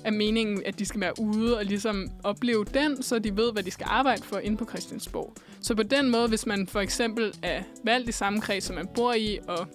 er 0.04 0.10
meningen, 0.10 0.62
at 0.66 0.78
de 0.78 0.84
skal 0.84 1.00
være 1.00 1.20
ude 1.20 1.58
og 1.58 1.64
ligesom 1.64 2.08
opleve 2.24 2.64
den, 2.64 3.02
så 3.02 3.18
de 3.18 3.36
ved, 3.36 3.52
hvad 3.52 3.62
de 3.62 3.70
skal 3.70 3.86
arbejde 3.90 4.22
for 4.22 4.38
inde 4.38 4.56
på 4.56 4.64
Christiansborg. 4.64 5.34
Så 5.60 5.74
på 5.74 5.82
den 5.82 6.10
måde, 6.10 6.28
hvis 6.28 6.46
man 6.46 6.66
for 6.66 6.80
eksempel 6.80 7.34
er 7.42 7.62
valgt 7.84 8.08
i 8.08 8.12
samme 8.12 8.40
kreds, 8.40 8.64
som 8.64 8.76
man 8.76 8.88
bor 8.94 9.12
i, 9.12 9.38
og 9.48 9.68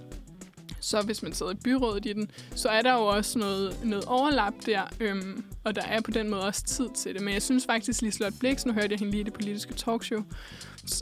så 0.79 1.01
hvis 1.01 1.23
man 1.23 1.33
sidder 1.33 1.51
i 1.51 1.55
byrådet 1.55 2.05
i 2.05 2.13
den, 2.13 2.31
så 2.55 2.69
er 2.69 2.81
der 2.81 2.93
jo 2.93 3.05
også 3.05 3.39
noget, 3.39 3.77
noget 3.83 4.05
overlap 4.05 4.53
der, 4.65 4.81
øhm, 4.99 5.43
og 5.63 5.75
der 5.75 5.81
er 5.81 6.01
på 6.01 6.11
den 6.11 6.29
måde 6.29 6.43
også 6.43 6.63
tid 6.63 6.89
til 6.95 7.13
det. 7.13 7.21
Men 7.21 7.33
jeg 7.33 7.41
synes 7.41 7.65
faktisk, 7.65 8.01
Liselott 8.01 8.39
Blix, 8.39 8.65
nu 8.65 8.73
hørte 8.73 8.91
jeg 8.91 8.99
hende 8.99 9.11
lige 9.11 9.21
i 9.21 9.23
det 9.23 9.33
politiske 9.33 9.73
talkshow, 9.73 10.23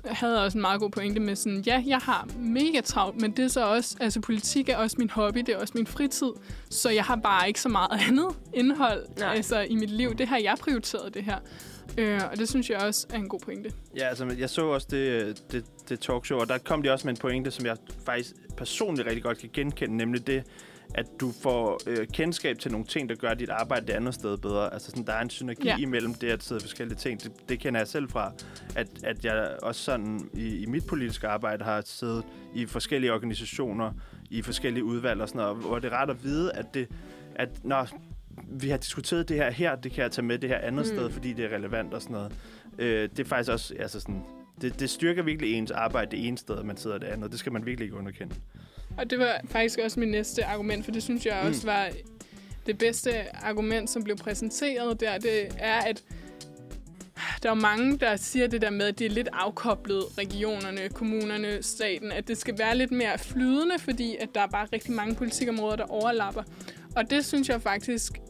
havde 0.05 0.45
også 0.45 0.57
en 0.57 0.61
meget 0.61 0.81
god 0.81 0.89
pointe 0.89 1.19
med 1.19 1.35
sådan, 1.35 1.64
ja, 1.65 1.84
jeg 1.88 1.97
har 1.97 2.27
mega 2.38 2.81
travlt, 2.81 3.22
men 3.22 3.31
det 3.31 3.45
er 3.45 3.49
så 3.49 3.65
også, 3.65 3.97
altså 3.99 4.22
politik 4.22 4.69
er 4.69 4.77
også 4.77 4.95
min 4.99 5.10
hobby, 5.10 5.39
det 5.39 5.49
er 5.49 5.57
også 5.57 5.73
min 5.76 5.88
fritid, 5.88 6.31
så 6.69 6.89
jeg 6.89 7.03
har 7.03 7.15
bare 7.15 7.47
ikke 7.47 7.61
så 7.61 7.69
meget 7.69 8.01
andet 8.07 8.27
indhold 8.53 9.05
Nej. 9.19 9.35
altså, 9.35 9.60
i 9.60 9.76
mit 9.76 9.89
liv. 9.89 10.15
Det 10.15 10.27
har 10.27 10.38
jeg 10.38 10.55
prioriteret, 10.60 11.14
det 11.14 11.23
her. 11.23 11.38
Øh, 11.97 12.22
og 12.31 12.38
det 12.38 12.49
synes 12.49 12.69
jeg 12.69 12.77
også 12.77 13.07
er 13.10 13.18
en 13.18 13.30
god 13.30 13.39
pointe. 13.39 13.72
Ja, 13.97 14.07
altså, 14.07 14.35
jeg 14.38 14.49
så 14.49 14.65
også 14.65 14.88
det, 14.91 15.43
det, 15.51 15.65
det 15.89 15.99
talkshow, 15.99 16.39
og 16.39 16.49
der 16.49 16.57
kom 16.57 16.81
de 16.81 16.91
også 16.91 17.07
med 17.07 17.14
en 17.14 17.19
pointe, 17.19 17.51
som 17.51 17.65
jeg 17.65 17.77
faktisk 18.05 18.31
personligt 18.57 19.07
rigtig 19.07 19.23
godt 19.23 19.38
kan 19.38 19.49
genkende, 19.53 19.97
nemlig 19.97 20.27
det, 20.27 20.43
at 20.95 21.05
du 21.19 21.31
får 21.41 21.79
øh, 21.87 22.07
kendskab 22.07 22.59
til 22.59 22.71
nogle 22.71 22.85
ting, 22.85 23.09
der 23.09 23.15
gør 23.15 23.33
dit 23.33 23.49
arbejde 23.49 23.87
det 23.87 23.93
andet 23.93 24.13
sted 24.13 24.37
bedre. 24.37 24.73
Altså 24.73 24.89
sådan, 24.89 25.05
der 25.05 25.13
er 25.13 25.21
en 25.21 25.29
synergi 25.29 25.67
Ja. 25.67 25.77
imellem 25.77 26.13
det 26.13 26.29
at 26.29 26.43
sidde 26.43 26.61
forskellige 26.61 26.97
ting. 26.97 27.23
Det, 27.23 27.31
det 27.49 27.59
kender 27.59 27.79
jeg 27.79 27.87
selv 27.87 28.09
fra, 28.09 28.31
at, 28.75 28.87
at 29.03 29.25
jeg 29.25 29.57
også 29.61 29.81
sådan 29.83 30.29
i, 30.33 30.57
i 30.57 30.65
mit 30.65 30.85
politiske 30.85 31.27
arbejde 31.27 31.63
har 31.63 31.81
siddet 31.85 32.23
i 32.55 32.65
forskellige 32.65 33.13
organisationer, 33.13 33.91
i 34.29 34.41
forskellige 34.41 34.83
udvalg 34.83 35.21
og 35.21 35.27
sådan 35.27 35.41
noget, 35.41 35.57
hvor 35.57 35.79
det 35.79 35.93
er 35.93 35.95
rart 35.97 36.09
at 36.09 36.23
vide, 36.23 36.51
at 36.53 36.73
det, 36.73 36.87
at 37.35 37.49
når 37.63 37.87
vi 38.47 38.69
har 38.69 38.77
diskuteret 38.77 39.29
det 39.29 39.37
her 39.37 39.51
her, 39.51 39.75
det 39.75 39.91
kan 39.91 40.03
jeg 40.03 40.11
tage 40.11 40.25
med 40.25 40.37
det 40.37 40.49
her 40.49 40.57
andet 40.57 40.85
mm. 40.85 40.97
sted, 40.97 41.09
fordi 41.09 41.33
det 41.33 41.45
er 41.45 41.55
relevant 41.55 41.93
og 41.93 42.01
sådan 42.01 42.13
noget. 42.13 42.31
Øh, 42.79 43.09
det 43.09 43.19
er 43.19 43.25
faktisk 43.25 43.51
også, 43.51 43.73
altså 43.79 43.99
sådan, 43.99 44.23
det, 44.61 44.79
det 44.79 44.89
styrker 44.89 45.23
virkelig 45.23 45.53
ens 45.53 45.71
arbejde 45.71 46.11
det 46.11 46.27
ene 46.27 46.37
sted, 46.37 46.63
man 46.63 46.77
sidder 46.77 46.97
det 46.97 47.07
andet. 47.07 47.31
Det 47.31 47.39
skal 47.39 47.51
man 47.51 47.65
virkelig 47.65 47.85
ikke 47.85 47.97
underkende. 47.97 48.35
Og 48.97 49.09
det 49.09 49.19
var 49.19 49.41
faktisk 49.45 49.79
også 49.79 49.99
min 49.99 50.09
næste 50.09 50.45
argument, 50.45 50.85
for 50.85 50.91
det 50.91 51.03
synes 51.03 51.25
jeg 51.25 51.41
også 51.47 51.65
var 51.65 51.89
det 52.65 52.77
bedste 52.77 53.35
argument, 53.35 53.89
som 53.89 54.03
blev 54.03 54.17
præsenteret 54.17 54.99
der. 54.99 55.17
Det 55.17 55.47
er, 55.57 55.79
at 55.79 56.03
der 57.43 57.49
er 57.49 57.53
mange, 57.53 57.97
der 57.97 58.15
siger 58.15 58.47
det 58.47 58.61
der 58.61 58.69
med, 58.69 58.85
at 58.85 58.99
det 58.99 59.05
er 59.05 59.09
lidt 59.09 59.29
afkoblet 59.33 60.03
regionerne, 60.17 60.89
kommunerne, 60.89 61.63
staten, 61.63 62.11
at 62.11 62.27
det 62.27 62.37
skal 62.37 62.57
være 62.57 62.77
lidt 62.77 62.91
mere 62.91 63.17
flydende, 63.17 63.79
fordi 63.79 64.15
at 64.19 64.29
der 64.35 64.41
er 64.41 64.47
bare 64.47 64.67
rigtig 64.73 64.91
mange 64.91 65.15
politikområder, 65.15 65.75
der 65.75 65.83
overlapper. 65.83 66.43
Og 66.95 67.09
det 67.09 67.25
synes 67.25 67.49
jeg 67.49 67.61
faktisk, 67.61 68.21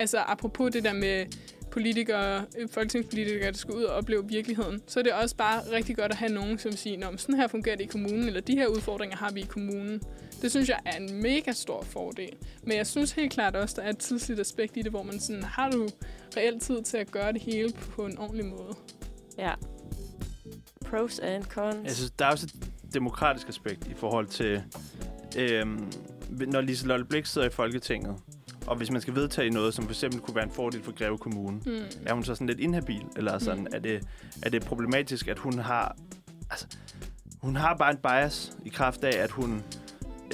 altså 0.00 0.18
apropos 0.18 0.72
det 0.72 0.84
der 0.84 0.92
med 0.92 1.26
politikere, 1.74 2.44
øh, 2.58 2.68
folketingspolitikere, 2.68 3.50
der 3.50 3.56
skal 3.56 3.74
ud 3.74 3.82
og 3.82 3.94
opleve 3.94 4.28
virkeligheden, 4.28 4.82
så 4.86 4.98
er 4.98 5.02
det 5.02 5.12
også 5.12 5.36
bare 5.36 5.60
rigtig 5.72 5.96
godt 5.96 6.12
at 6.12 6.18
have 6.18 6.32
nogen, 6.32 6.58
som 6.58 6.72
siger, 6.72 6.98
Nå, 6.98 7.10
men 7.10 7.18
sådan 7.18 7.34
her 7.34 7.46
fungerer 7.46 7.76
det 7.76 7.84
i 7.84 7.86
kommunen, 7.86 8.26
eller 8.26 8.40
de 8.40 8.54
her 8.54 8.66
udfordringer 8.66 9.16
har 9.16 9.32
vi 9.32 9.40
i 9.40 9.46
kommunen. 9.48 10.00
Det 10.42 10.50
synes 10.50 10.68
jeg 10.68 10.78
er 10.86 10.96
en 10.96 11.22
mega 11.22 11.52
stor 11.52 11.82
fordel. 11.82 12.32
Men 12.62 12.76
jeg 12.76 12.86
synes 12.86 13.12
helt 13.12 13.32
klart 13.32 13.56
også, 13.56 13.74
der 13.76 13.82
er 13.82 13.90
et 13.90 13.98
tidsligt 13.98 14.40
aspekt 14.40 14.76
i 14.76 14.82
det, 14.82 14.90
hvor 14.92 15.02
man 15.02 15.20
sådan, 15.20 15.42
har 15.42 15.70
du 15.70 15.88
reelt 16.36 16.62
tid 16.62 16.82
til 16.82 16.96
at 16.96 17.10
gøre 17.10 17.32
det 17.32 17.42
hele 17.42 17.72
på 17.72 18.06
en 18.06 18.18
ordentlig 18.18 18.46
måde? 18.46 18.74
Ja. 19.38 19.52
Pros 20.84 21.18
and 21.18 21.44
cons. 21.44 21.76
Jeg 21.84 21.92
synes, 21.92 22.10
der 22.10 22.26
er 22.26 22.30
også 22.30 22.46
et, 22.46 22.70
demokratisk 22.94 23.48
aspekt 23.48 23.86
i 23.86 23.94
forhold 23.94 24.26
til, 24.26 24.62
øhm, 25.38 25.92
når 26.30 26.60
Lise 26.60 26.86
Lotte 26.86 27.04
Blik 27.04 27.26
sidder 27.26 27.46
i 27.46 27.50
Folketinget, 27.50 28.16
og 28.66 28.76
hvis 28.76 28.90
man 28.90 29.00
skal 29.00 29.14
vedtage 29.14 29.50
noget, 29.50 29.74
som 29.74 29.84
for 29.84 29.90
eksempel 29.92 30.20
kunne 30.20 30.34
være 30.34 30.44
en 30.44 30.50
fordel 30.50 30.82
for 30.82 30.92
Greve 30.92 31.18
Kommune, 31.18 31.60
Mm. 31.66 31.72
er 32.06 32.14
hun 32.14 32.24
så 32.24 32.34
sådan 32.34 32.46
lidt 32.46 32.60
inhabil? 32.60 33.02
Eller 33.16 33.38
sådan, 33.38 33.60
Mm. 33.60 33.66
er, 33.72 33.78
det, 33.78 34.02
er 34.42 34.50
det 34.50 34.62
problematisk, 34.64 35.28
at 35.28 35.38
hun 35.38 35.58
har... 35.58 35.96
Altså, 36.50 36.66
hun 37.42 37.56
har 37.56 37.74
bare 37.76 37.90
en 37.90 37.96
bias 37.96 38.52
i 38.64 38.68
kraft 38.68 39.04
af, 39.04 39.22
at 39.22 39.30
hun, 39.30 39.62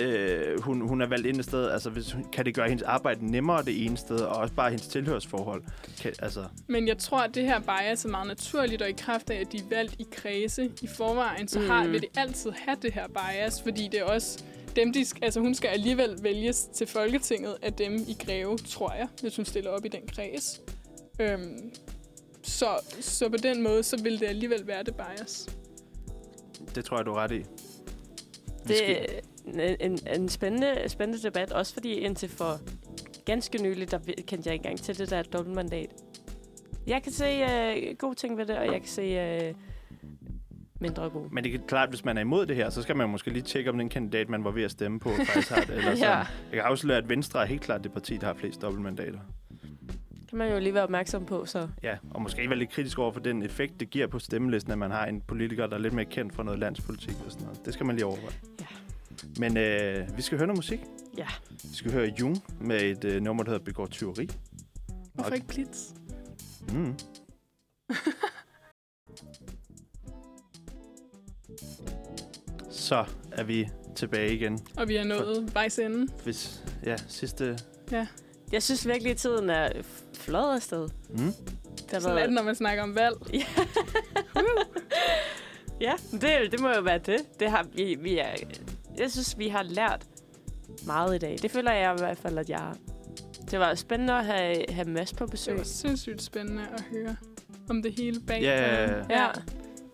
øh, 0.01 0.61
hun, 0.62 0.89
hun 0.89 1.01
er 1.01 1.07
valgt 1.07 1.27
ind 1.27 1.36
et 1.39 1.44
sted. 1.44 1.69
Altså, 1.70 1.90
hvis, 1.90 2.16
kan 2.32 2.44
det 2.44 2.55
gøre 2.55 2.69
hendes 2.69 2.82
arbejde 2.82 3.31
nemmere 3.31 3.65
det 3.65 3.85
ene 3.85 3.97
sted, 3.97 4.16
og 4.20 4.36
også 4.36 4.55
bare 4.55 4.70
hendes 4.70 4.86
tilhørsforhold? 4.89 5.62
Kan, 6.02 6.12
altså, 6.19 6.44
Men 6.66 6.89
jeg 6.89 6.98
tror, 6.98 7.19
at 7.19 7.35
det 7.35 7.44
her 7.44 7.61
bias 7.61 8.05
er 8.05 8.09
meget 8.09 8.27
naturligt, 8.27 8.82
og 8.82 8.89
i 8.89 8.93
kraft 8.98 9.31
af, 9.31 9.40
at 9.40 9.52
de 9.52 9.57
er 9.59 9.62
valgt 9.70 9.94
i 9.98 10.07
kredse 10.12 10.70
i 10.82 10.86
forvejen, 10.97 11.48
så 11.48 11.61
har, 11.61 11.85
Mm. 11.85 11.93
vil 11.93 12.02
de 12.02 12.07
altid 12.16 12.51
have 12.66 12.77
det 12.82 12.93
her 12.94 13.07
bias, 13.09 13.62
fordi 13.62 13.89
det 13.93 14.01
er 14.01 14.05
også 14.05 14.44
dem, 14.76 14.92
de, 14.92 15.05
altså 15.22 15.40
hun 15.40 15.55
skal 15.55 15.68
alligevel 15.68 16.18
vælges 16.22 16.68
til 16.74 16.86
Folketinget 16.86 17.56
af 17.62 17.72
dem 17.72 17.94
i 17.94 18.16
Greve, 18.24 18.59
tror 18.59 18.92
jeg, 18.92 19.09
hvis 19.20 19.36
hun 19.36 19.44
stiller 19.44 19.70
op 19.70 19.84
i 19.84 19.88
den 19.88 20.06
kreds. 20.06 20.60
Øhm, 21.20 21.72
så, 22.42 22.66
så 23.01 23.28
på 23.28 23.36
den 23.36 23.62
måde, 23.62 23.82
så 23.82 24.02
vil 24.02 24.20
det 24.20 24.26
alligevel 24.26 24.66
være 24.66 24.82
det 24.82 24.94
bias. 24.94 25.56
det 26.74 26.84
tror 26.84 26.97
jeg, 26.97 27.06
du 27.06 27.10
er 27.10 27.16
ret 27.16 27.32
i. 27.32 27.44
Det 28.68 28.90
er 28.90 29.05
en, 29.47 29.76
en, 29.80 29.98
en 30.14 30.28
spændende, 30.28 30.88
spændende 30.88 31.22
debat, 31.22 31.52
også 31.52 31.72
fordi 31.72 31.92
indtil 31.92 32.28
for 32.28 32.60
ganske 33.24 33.62
nylig, 33.62 33.90
der 33.90 33.98
kendte 33.98 34.48
jeg 34.48 34.55
ikke 34.55 34.64
engang 34.64 34.80
til 34.80 34.98
det 34.98 35.10
der 35.10 35.22
dobbeltmandat. 35.22 35.90
Jeg 36.86 37.02
kan 37.02 37.12
se 37.12 37.42
uh, 37.42 37.97
gode 37.98 38.14
ting 38.14 38.38
ved 38.38 38.47
det, 38.47 38.59
og 38.59 38.66
jeg 38.66 38.80
kan 38.80 38.88
se 38.88 39.48
uh, 39.51 39.56
mindre 40.81 41.11
gode. 41.11 41.28
Men 41.32 41.44
det 41.44 41.55
er 41.55 41.59
klart, 41.69 41.89
hvis 41.89 42.05
man 42.05 42.16
er 42.16 42.20
imod 42.20 42.47
det 42.47 42.57
her, 42.57 42.70
så 42.70 42.82
skal 42.82 42.97
man 42.97 43.09
måske 43.09 43.31
lige 43.31 43.43
tjekke, 43.43 43.70
om 43.70 43.78
den 43.78 43.89
kandidat, 43.89 44.28
man 44.28 44.44
var 44.44 44.51
ved 44.51 44.62
at 44.62 44.70
stemme 44.70 45.01
på, 45.01 45.11
faktisk 45.27 45.51
har 45.51 45.61
det. 45.61 45.70
Eller 45.78 45.82
sådan. 45.82 45.98
Ja. 45.98 46.16
Jeg 46.16 46.27
kan 46.52 46.61
afsløre, 46.61 46.98
at 46.98 47.09
Venstre 47.09 47.43
er 47.43 47.47
helt 47.47 47.61
klart 47.62 47.85
det 47.85 47.93
parti, 47.93 48.16
der 48.16 48.27
har 48.27 48.35
flest 48.35 48.62
dobbeltmandater. 48.62 49.19
kan 50.28 50.39
man 50.39 50.52
jo 50.52 50.59
lige 50.59 50.74
være 50.74 50.82
opmærksom 50.82 51.24
på, 51.24 51.47
så 51.47 51.69
Ja, 51.82 51.97
og 52.11 52.23
måske 52.23 52.48
være 52.51 52.59
lidt 52.59 52.70
kritisk 52.70 52.98
over 52.98 53.12
for 53.12 53.20
den 53.20 53.43
effekt, 53.43 53.81
det 53.81 53.90
giver 53.90 54.07
på 54.07 54.19
stemmelisten, 54.19 54.73
at 54.73 54.78
man 54.78 54.90
har 54.90 55.07
en 55.07 55.20
politiker, 55.20 55.66
der 55.66 55.77
er 55.77 55.81
lidt 55.81 55.94
mere 55.94 56.05
kendt 56.05 56.35
for 56.35 56.43
noget 56.43 56.59
landspolitik 56.61 57.15
og 57.27 57.32
sådan 57.32 57.44
noget. 57.47 57.65
Det 57.65 57.74
skal 57.74 57.86
man 57.86 57.97
lige 57.97 58.07
overveje. 58.07 58.35
Ja. 58.61 58.66
Men 59.39 59.57
øh, 59.57 60.16
vi 60.16 60.23
skal 60.23 60.39
høre 60.39 60.47
noget 60.47 60.59
musik. 60.59 60.81
Ja. 61.19 61.27
Vi 61.51 61.74
skal 61.74 61.93
høre 61.93 62.12
Jung 62.20 62.36
med 62.61 62.81
et 62.82 63.05
øh, 63.05 63.23
nummer, 63.23 63.43
der 63.43 63.51
hedder 63.51 63.65
Begår 63.65 63.86
Tyveri. 63.86 64.28
Hvorfor 65.15 65.35
ikke 65.35 65.47
Blitz? 65.47 65.78
Mm. 66.73 66.94
Så 72.70 73.05
er 73.32 73.43
vi 73.44 73.68
tilbage 73.97 74.35
igen. 74.35 74.59
Og 74.77 74.89
vi 74.89 74.97
er 74.97 75.05
nået 75.05 75.55
vejs 75.55 75.78
ende. 75.78 76.12
Hvis, 76.24 76.62
ja, 76.86 76.97
sidste... 77.09 77.59
jeg 78.52 78.62
synes 78.62 78.86
virkelig, 78.86 79.10
at 79.10 79.16
tiden 79.16 79.51
er 79.51 79.68
f- 79.68 80.05
fløjet 80.14 80.55
afsted. 80.56 80.89
Mm. 81.10 81.16
Det 81.77 81.93
har 81.93 82.01
Sådan 82.01 82.18
er 82.18 82.22
det, 82.22 82.32
når 82.32 82.43
man 82.43 82.55
snakker 82.55 82.82
om 82.82 82.94
valg. 82.94 83.16
Ja, 85.81 85.93
det, 86.20 86.52
det 86.52 86.60
må 86.60 86.68
jo 86.68 86.81
være 86.82 86.98
det. 86.98 87.40
Det 87.40 87.51
har 87.51 87.66
vi, 87.74 87.97
vi 88.01 88.18
er, 88.18 88.35
jeg 88.98 89.10
synes, 89.10 89.39
vi 89.39 89.48
har 89.48 89.62
lært 89.62 90.06
meget 90.86 91.14
i 91.14 91.18
dag. 91.18 91.39
Det 91.43 91.51
føler 91.51 91.72
jeg 91.72 91.94
i 91.98 92.01
hvert 92.02 92.18
fald, 92.18 92.39
at 92.39 92.51
jeg 92.51 92.59
har. 92.59 92.77
Det 93.51 93.59
var 93.60 93.74
spændende 93.74 94.12
at 94.14 94.24
have, 94.24 94.56
have 94.68 94.89
Mads 94.89 95.12
på 95.12 95.24
Det 95.24 95.31
besøg. 95.31 95.56
var 95.59 95.62
sindssygt 95.64 96.22
spændende 96.22 96.62
at 96.74 96.81
høre 96.93 97.16
om 97.70 97.82
det 97.82 97.93
hele 97.93 98.20
bag. 98.20 98.43
Ja. 98.43 98.97
ja. 99.10 99.28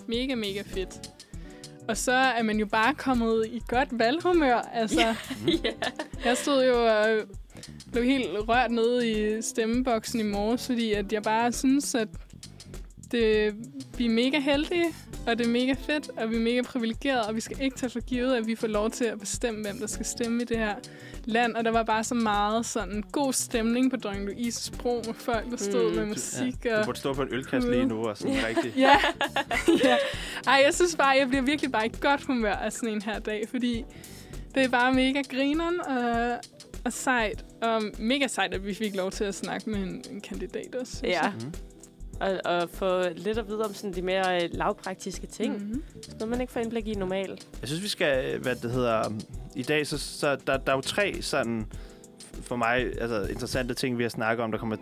Mega, 0.06 0.34
mega 0.34 0.62
fedt. 0.66 1.10
Og 1.88 1.96
så 1.96 2.12
er 2.12 2.42
man 2.42 2.58
jo 2.58 2.66
bare 2.66 2.94
kommet 2.94 3.46
i 3.46 3.62
godt 3.68 3.88
valghumør. 3.92 4.56
Altså, 4.56 5.00
ja. 5.00 5.16
jeg 6.24 6.36
stod 6.36 6.66
jo 6.66 6.86
og 6.86 7.28
blev 7.92 8.04
helt 8.04 8.48
rørt 8.48 8.70
nede 8.70 9.10
i 9.10 9.42
stemmeboksen 9.42 10.20
i 10.20 10.22
morges, 10.22 10.66
fordi 10.66 10.92
at 10.92 11.12
jeg 11.12 11.22
bare 11.22 11.52
synes, 11.52 11.94
at 11.94 12.08
det, 13.12 13.54
vi 13.98 14.06
er 14.06 14.10
mega 14.10 14.38
heldige, 14.40 14.86
og 15.26 15.38
det 15.38 15.46
er 15.46 15.50
mega 15.50 15.72
fedt, 15.86 16.10
og 16.16 16.30
vi 16.30 16.36
er 16.36 16.40
mega 16.40 16.62
privilegerede, 16.62 17.26
og 17.26 17.34
vi 17.34 17.40
skal 17.40 17.56
ikke 17.62 17.76
tage 17.76 17.90
for 17.90 18.00
givet, 18.00 18.34
at 18.36 18.46
vi 18.46 18.54
får 18.54 18.66
lov 18.66 18.90
til 18.90 19.04
at 19.04 19.20
bestemme, 19.20 19.62
hvem 19.62 19.78
der 19.78 19.86
skal 19.86 20.06
stemme 20.06 20.42
i 20.42 20.44
det 20.44 20.58
her 20.58 20.74
land. 21.24 21.54
Og 21.54 21.64
der 21.64 21.70
var 21.70 21.82
bare 21.82 22.04
så 22.04 22.14
meget 22.14 22.66
sådan 22.66 23.02
god 23.12 23.32
stemning 23.32 23.90
på 23.90 23.96
Dronning 23.96 24.26
Louises 24.26 24.70
bro 24.70 25.02
med 25.06 25.14
folk, 25.14 25.50
der 25.50 25.56
stod 25.56 25.90
Mm. 25.90 25.96
med 25.96 26.02
Du- 26.02 26.08
musik. 26.08 26.64
Du 26.64 26.70
og 26.70 26.84
burde 26.84 26.98
stå 26.98 27.14
på 27.14 27.22
en 27.22 27.28
ølkasse 27.30 27.70
lige 27.70 27.86
nu 27.86 28.06
og 28.08 28.16
sådan 28.16 28.36
rigtig... 28.48 28.72
Ja. 28.76 28.96
ja. 29.84 29.96
Ej, 30.46 30.62
jeg 30.64 30.74
synes 30.74 30.96
bare, 30.96 31.08
jeg 31.18 31.28
bliver 31.28 31.42
virkelig 31.42 31.72
bare 31.72 31.86
i 31.86 31.90
godt 32.00 32.22
humør 32.22 32.52
af 32.54 32.72
sådan 32.72 32.88
en 32.88 33.02
her 33.02 33.18
dag, 33.18 33.44
fordi 33.50 33.84
det 34.54 34.64
er 34.64 34.68
bare 34.68 34.94
mega 34.94 35.22
grineren 35.30 35.80
og, 35.80 36.36
og 36.84 36.92
sejt. 36.92 37.44
Og 37.62 37.82
mega 37.98 38.26
sejt, 38.26 38.54
at 38.54 38.66
vi 38.66 38.74
fik 38.74 38.96
lov 38.96 39.10
til 39.10 39.24
at 39.24 39.34
snakke 39.34 39.70
med 39.70 39.78
en, 39.78 40.02
en 40.10 40.20
kandidat 40.20 40.74
også. 40.80 41.00
ja. 41.04 41.08
jeg. 41.22 41.32
Mm. 41.40 41.52
Og, 42.20 42.40
og 42.44 42.70
få 42.70 43.02
lidt 43.16 43.38
at 43.38 43.48
vide 43.48 43.64
om 43.64 43.74
sådan 43.74 43.94
de 43.94 44.02
mere 44.02 44.44
øh, 44.44 44.48
lavpraktiske 44.52 45.26
ting. 45.26 45.52
Mm. 45.52 45.68
Mhm. 45.68 45.82
Noget, 46.18 46.28
man 46.28 46.40
ikke 46.40 46.52
får 46.52 46.60
indblik 46.60 46.88
i 46.88 46.94
normalt. 46.94 47.48
Jeg 47.60 47.68
synes, 47.68 47.82
vi 47.82 47.88
skal, 47.88 48.34
øh, 48.34 48.42
hvad 48.42 48.56
det 48.56 48.70
hedder, 48.70 49.12
i 49.56 49.62
dag, 49.62 49.86
så, 49.86 49.98
så 49.98 50.36
der, 50.46 50.56
der 50.56 50.72
er 50.72 50.76
jo 50.76 50.82
tre 50.82 51.22
sådan, 51.22 51.66
for 52.42 52.56
mig, 52.56 53.00
altså 53.00 53.22
interessante 53.30 53.74
ting, 53.74 53.98
vi 53.98 54.02
har 54.02 54.10
snakket 54.10 54.44
om, 54.44 54.50
der 54.52 54.58
kommer 54.58 54.76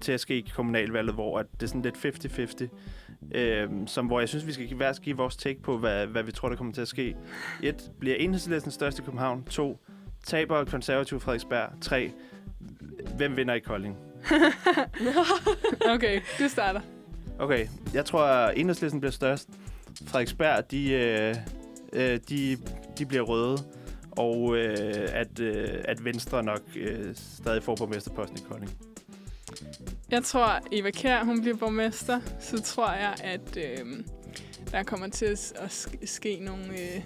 til 0.00 0.12
at 0.12 0.20
ske 0.20 0.36
i 0.38 0.50
kommunalvalget, 0.54 1.14
hvor 1.14 1.38
at 1.38 1.46
det 1.52 1.62
er 1.62 1.66
sådan 1.66 1.82
lidt 1.82 1.96
50-50. 2.62 2.68
Øhm, 3.34 3.86
som, 3.86 4.06
hvor 4.06 4.20
jeg 4.20 4.28
synes, 4.28 4.46
vi 4.46 4.52
skal 4.52 4.74
hver 4.74 4.92
give 4.92 5.16
vores 5.16 5.36
take 5.36 5.62
på, 5.62 5.78
hvad, 5.78 6.06
hvad 6.06 6.22
vi 6.22 6.32
tror, 6.32 6.48
der 6.48 6.56
kommer 6.56 6.72
til 6.72 6.80
at 6.80 6.88
ske. 6.88 7.16
Et, 7.62 7.90
bliver 8.00 8.16
enhedslisten 8.16 8.72
størst 8.72 8.98
i 8.98 9.02
København? 9.02 9.44
To, 9.44 9.78
taber 10.26 10.64
konservativ 10.64 11.20
Frederiksberg? 11.20 11.68
Tre, 11.80 12.12
hvem 13.16 13.36
vinder 13.36 13.54
i 13.54 13.58
Kolding? 13.60 13.96
Okay, 15.94 16.20
du 16.38 16.48
starter. 16.48 16.80
Okay, 17.38 17.66
jeg 17.94 18.04
tror, 18.04 18.22
at 18.24 18.58
enhedslisten 18.58 19.00
bliver 19.00 19.12
størst. 19.12 19.48
Frederiksberg, 20.06 20.70
de, 20.70 20.92
øh, 20.92 21.34
øh, 21.92 22.20
de, 22.28 22.56
de 22.98 23.06
bliver 23.06 23.22
røde. 23.22 23.58
Og 24.10 24.56
øh, 24.56 25.08
at, 25.12 25.40
øh, 25.40 25.68
at 25.84 26.04
Venstre 26.04 26.42
nok 26.42 26.60
øh, 26.76 27.14
stadig 27.14 27.62
får 27.62 27.76
borgmesterposten 27.76 28.38
i 28.38 28.42
Kolding. 28.50 28.70
Jeg 30.10 30.24
tror, 30.24 30.60
Eva 30.72 30.90
Kjær, 30.90 31.24
hun 31.24 31.40
bliver 31.40 31.56
borgmester. 31.56 32.20
Så 32.40 32.62
tror 32.62 32.92
jeg, 32.92 33.14
at 33.24 33.56
øh, 33.56 33.86
der 34.72 34.82
kommer 34.82 35.08
til 35.08 35.24
at, 35.26 35.52
at 35.56 35.70
sk- 35.70 36.06
ske 36.06 36.38
nogle 36.40 36.64
øh, 36.72 37.02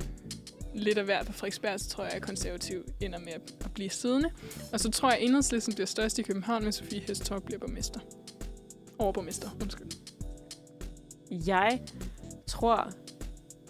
lidt 0.75 0.99
af 0.99 1.05
hvert 1.05 1.27
på 1.27 1.33
Frederiksberg. 1.33 1.81
Så 1.81 1.89
tror 1.89 2.05
jeg, 2.05 2.13
at 2.13 2.23
konservativ 2.23 2.85
ender 3.01 3.19
med 3.19 3.33
at, 3.33 3.71
blive 3.75 3.91
siddende. 3.91 4.31
Og 4.73 4.81
så 4.81 4.91
tror 4.91 5.11
jeg, 5.11 5.19
at 5.19 5.25
enhedslisten 5.25 5.75
bliver 5.75 5.87
størst 5.87 6.19
i 6.19 6.23
København, 6.23 6.63
men 6.63 6.73
Sofie 6.73 7.01
Hestorp 7.01 7.43
bliver 7.43 7.59
borgmester. 7.59 8.01
Overborgmester, 8.99 9.51
undskyld. 9.63 9.91
Jeg 11.31 11.81
tror, 12.47 12.91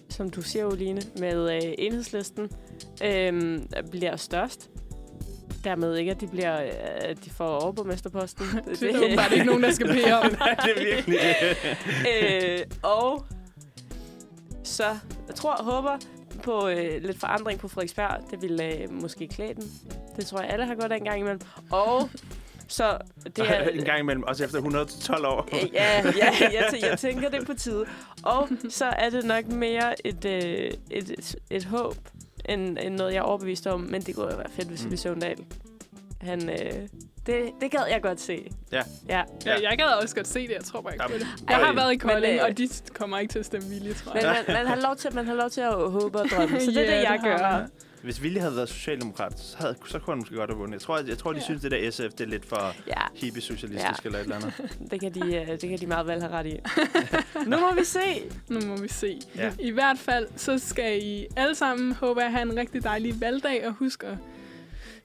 som 0.09 0.31
du 0.31 0.43
siger, 0.43 0.67
Oline, 0.67 1.03
med 1.19 1.55
øh, 1.55 1.73
enhedslisten 1.79 2.51
øh, 3.05 3.61
bliver 3.91 4.17
størst. 4.17 4.71
Dermed 5.65 5.97
ikke, 5.97 6.11
at 6.11 6.21
de, 6.21 6.27
bliver, 6.27 6.65
øh, 6.65 6.71
at 7.01 7.25
de 7.25 7.31
får 7.31 7.49
overborgmesterposten. 7.49 8.47
Det 8.81 8.83
er 8.83 8.93
der 8.93 9.05
åbenbart 9.05 9.33
ikke 9.33 9.45
nogen, 9.45 9.63
der 9.63 9.73
skal 9.73 9.87
bede 9.87 10.13
om. 10.13 10.33
Nej, 10.39 10.57
det 10.65 10.71
er 10.77 10.95
virkelig... 10.95 11.19
øh, 12.13 12.59
og 12.83 13.25
så 14.63 14.85
jeg 15.27 15.35
tror 15.35 15.53
og 15.53 15.65
håber 15.65 15.99
på 16.43 16.69
øh, 16.69 17.03
lidt 17.03 17.21
forandring 17.21 17.61
på 17.61 17.69
Frederiksberg. 17.69 18.21
Det 18.31 18.43
vil 18.43 18.61
øh, 18.63 18.93
måske 19.03 19.29
klæde 19.29 19.55
den. 19.55 19.65
Det 20.17 20.27
tror 20.27 20.41
jeg, 20.41 20.51
alle 20.51 20.67
har 20.67 20.75
godt 20.75 20.93
af 20.93 20.97
en 20.97 21.05
gang 21.05 21.21
imellem. 21.21 21.41
Og 21.71 22.11
så 22.69 22.99
det 23.37 23.39
er... 23.39 23.69
en 23.79 23.85
gang 23.85 23.99
imellem, 24.01 24.23
også 24.23 24.45
efter 24.45 24.57
112 24.59 25.27
år. 25.27 25.49
Øh, 25.53 25.75
Ja, 25.75 25.97
ja 25.97 26.33
jeg, 26.41 26.69
tæ- 26.73 26.87
jeg 26.89 26.99
tænker 26.99 27.29
det 27.29 27.47
på 27.47 27.55
tide. 27.55 27.85
Og 28.23 28.49
så 28.69 28.85
er 28.85 29.11
det 29.11 29.25
nok 29.25 29.47
mere 29.47 30.07
et, 30.07 30.25
øh, 30.25 30.71
et, 30.91 31.35
et, 31.51 31.65
håb, 31.65 31.97
end, 32.49 32.79
end 32.83 32.95
noget, 32.95 33.13
jeg 33.13 33.19
er 33.19 33.23
overbevist 33.23 33.67
om. 33.67 33.81
Men 33.81 34.03
det 34.03 34.15
kunne 34.15 34.31
jo 34.31 34.37
være 34.37 34.51
fedt, 34.51 34.69
hvis 34.69 34.85
mm. 34.85 34.97
Søvndal, 34.97 35.37
han... 36.21 36.51
Øh, 36.51 36.89
det, 37.27 37.51
det 37.61 37.71
gad 37.71 37.81
jeg 37.91 38.03
godt 38.03 38.21
se. 38.21 38.51
Ja. 38.73 38.83
Ja. 39.09 39.23
Ja, 39.47 39.55
jeg 39.71 39.79
gad 39.79 39.87
også 40.03 40.15
godt 40.15 40.29
se 40.29 40.43
det. 40.49 40.51
Jeg 40.55 40.65
tror 40.65 40.81
bare 40.81 40.93
ikke 40.95 41.05
på 41.07 41.13
Jamen, 41.13 41.27
det. 41.27 41.45
Jeg 41.51 41.57
har 41.57 41.73
været 41.75 41.93
i 41.93 41.97
Kolding, 41.97 42.33
Men, 42.35 42.39
øh, 42.41 42.45
og 42.51 42.59
de 42.59 42.69
kommer 42.95 43.19
ikke 43.19 43.33
til 43.33 43.39
at 43.39 43.47
stemme 43.47 43.69
vilje, 43.69 43.93
tror 43.95 44.15
Men 44.15 44.23
jeg. 44.23 44.45
man, 44.49 44.57
man, 44.57 44.67
har 44.67 44.77
lov 44.77 44.97
til, 44.97 45.15
man 45.15 45.27
har 45.27 45.35
lov 45.35 45.51
til 45.51 45.61
at 45.61 45.73
håbe 45.75 46.19
og 46.21 46.29
drømme. 46.29 46.61
Så 46.61 46.67
det 46.71 46.77
er 46.77 46.83
Ja, 46.83 46.97
det, 46.97 47.03
jeg 47.03 47.13
det 47.13 47.23
gør. 47.23 47.39
man. 47.59 47.69
Hvis 48.03 48.23
Vilje 48.23 48.41
havde 48.41 48.57
været 48.57 48.69
socialdemokrat, 48.69 49.41
så, 49.41 49.57
havde, 49.59 49.77
så 49.89 49.99
kunne 49.99 50.13
han 50.15 50.19
måske 50.19 50.35
godt 50.37 50.51
have 50.51 50.59
vundet. 50.59 50.73
Jeg 50.73 50.81
tror, 50.81 50.97
jeg, 50.99 51.09
jeg 51.09 51.19
tror 51.19 51.33
de 51.33 51.39
Ja. 51.39 51.45
synes, 51.45 51.63
det 51.63 51.71
der 51.71 51.91
SF, 51.91 52.01
det 52.03 52.21
er 52.21 52.25
lidt 52.29 52.47
for 52.49 52.75
Ja, 52.87 52.93
hippie-socialistisk 53.15 54.05
Ja. 54.05 54.09
eller 54.09 54.19
et 54.19 54.23
eller 54.23 54.37
andet. 54.37 54.53
det 54.91 55.01
kan, 55.01 55.15
de, 55.15 55.37
øh, 55.37 55.49
det 55.49 55.61
kan 55.69 55.79
de 55.79 55.87
meget 55.87 56.07
vel 56.07 56.21
have 56.23 56.33
ret 56.33 56.47
i. 56.47 56.57
nu 57.51 57.57
må 57.61 57.75
vi 57.79 57.85
se. 57.85 58.23
Nu 58.49 58.61
må 58.67 58.77
vi 58.77 58.89
se. 58.89 59.21
Ja. 59.37 59.53
I 59.59 59.71
hvert 59.71 59.99
fald, 59.99 60.27
så 60.37 60.59
skal 60.59 61.03
I 61.03 61.27
alle 61.37 61.55
sammen 61.55 61.93
håbe 61.93 62.23
at 62.23 62.31
have 62.33 62.43
en 62.43 62.57
rigtig 62.57 62.85
dejlig 62.85 63.21
valgdag, 63.21 63.67
og 63.67 63.73
husk 63.73 64.05
at 64.05 64.15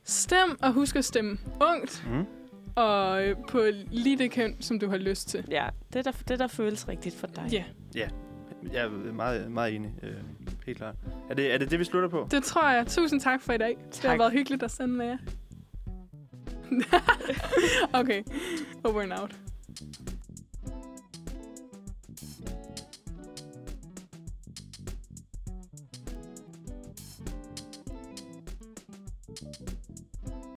stemme, 0.07 0.55
og 0.61 0.71
husk 0.73 0.95
at 0.95 1.05
stemme 1.05 1.37
ungt, 1.61 2.03
Mm. 2.11 2.25
og 2.75 3.23
øh, 3.27 3.35
på 3.49 3.61
lige 3.91 4.17
det 4.17 4.31
køn, 4.31 4.61
som 4.61 4.79
du 4.79 4.89
har 4.89 4.97
lyst 4.97 5.27
til. 5.29 5.45
Ja, 5.51 5.67
det 5.93 6.05
der, 6.05 6.11
det 6.27 6.39
der 6.39 6.47
føles 6.47 6.87
rigtigt 6.87 7.15
for 7.15 7.27
dig. 7.27 7.49
Ja. 7.51 7.63
Jeg 8.73 8.85
er 8.85 8.89
meget, 9.13 9.51
meget 9.51 9.75
enig. 9.75 9.91
Øh, 10.03 10.13
Helt 10.65 10.77
klart. 10.77 10.95
Er 11.29 11.33
det, 11.35 11.53
er 11.53 11.57
det 11.57 11.71
det, 11.71 11.79
vi 11.79 11.83
slutter 11.83 12.09
på? 12.09 12.27
Det 12.31 12.43
tror 12.43 12.69
jeg. 12.69 12.87
Tusind 12.87 13.21
tak 13.21 13.41
for 13.41 13.53
i 13.53 13.57
dag. 13.57 13.77
Det 13.91 14.01
har 14.01 14.09
Tak. 14.09 14.19
været 14.19 14.31
hyggeligt 14.31 14.63
at 14.63 14.71
sende 14.71 14.93
med 14.93 15.05
jer. 15.05 15.17
okay. 17.99 18.23
Over 18.83 19.01
and 19.01 19.13
out. 19.21 19.35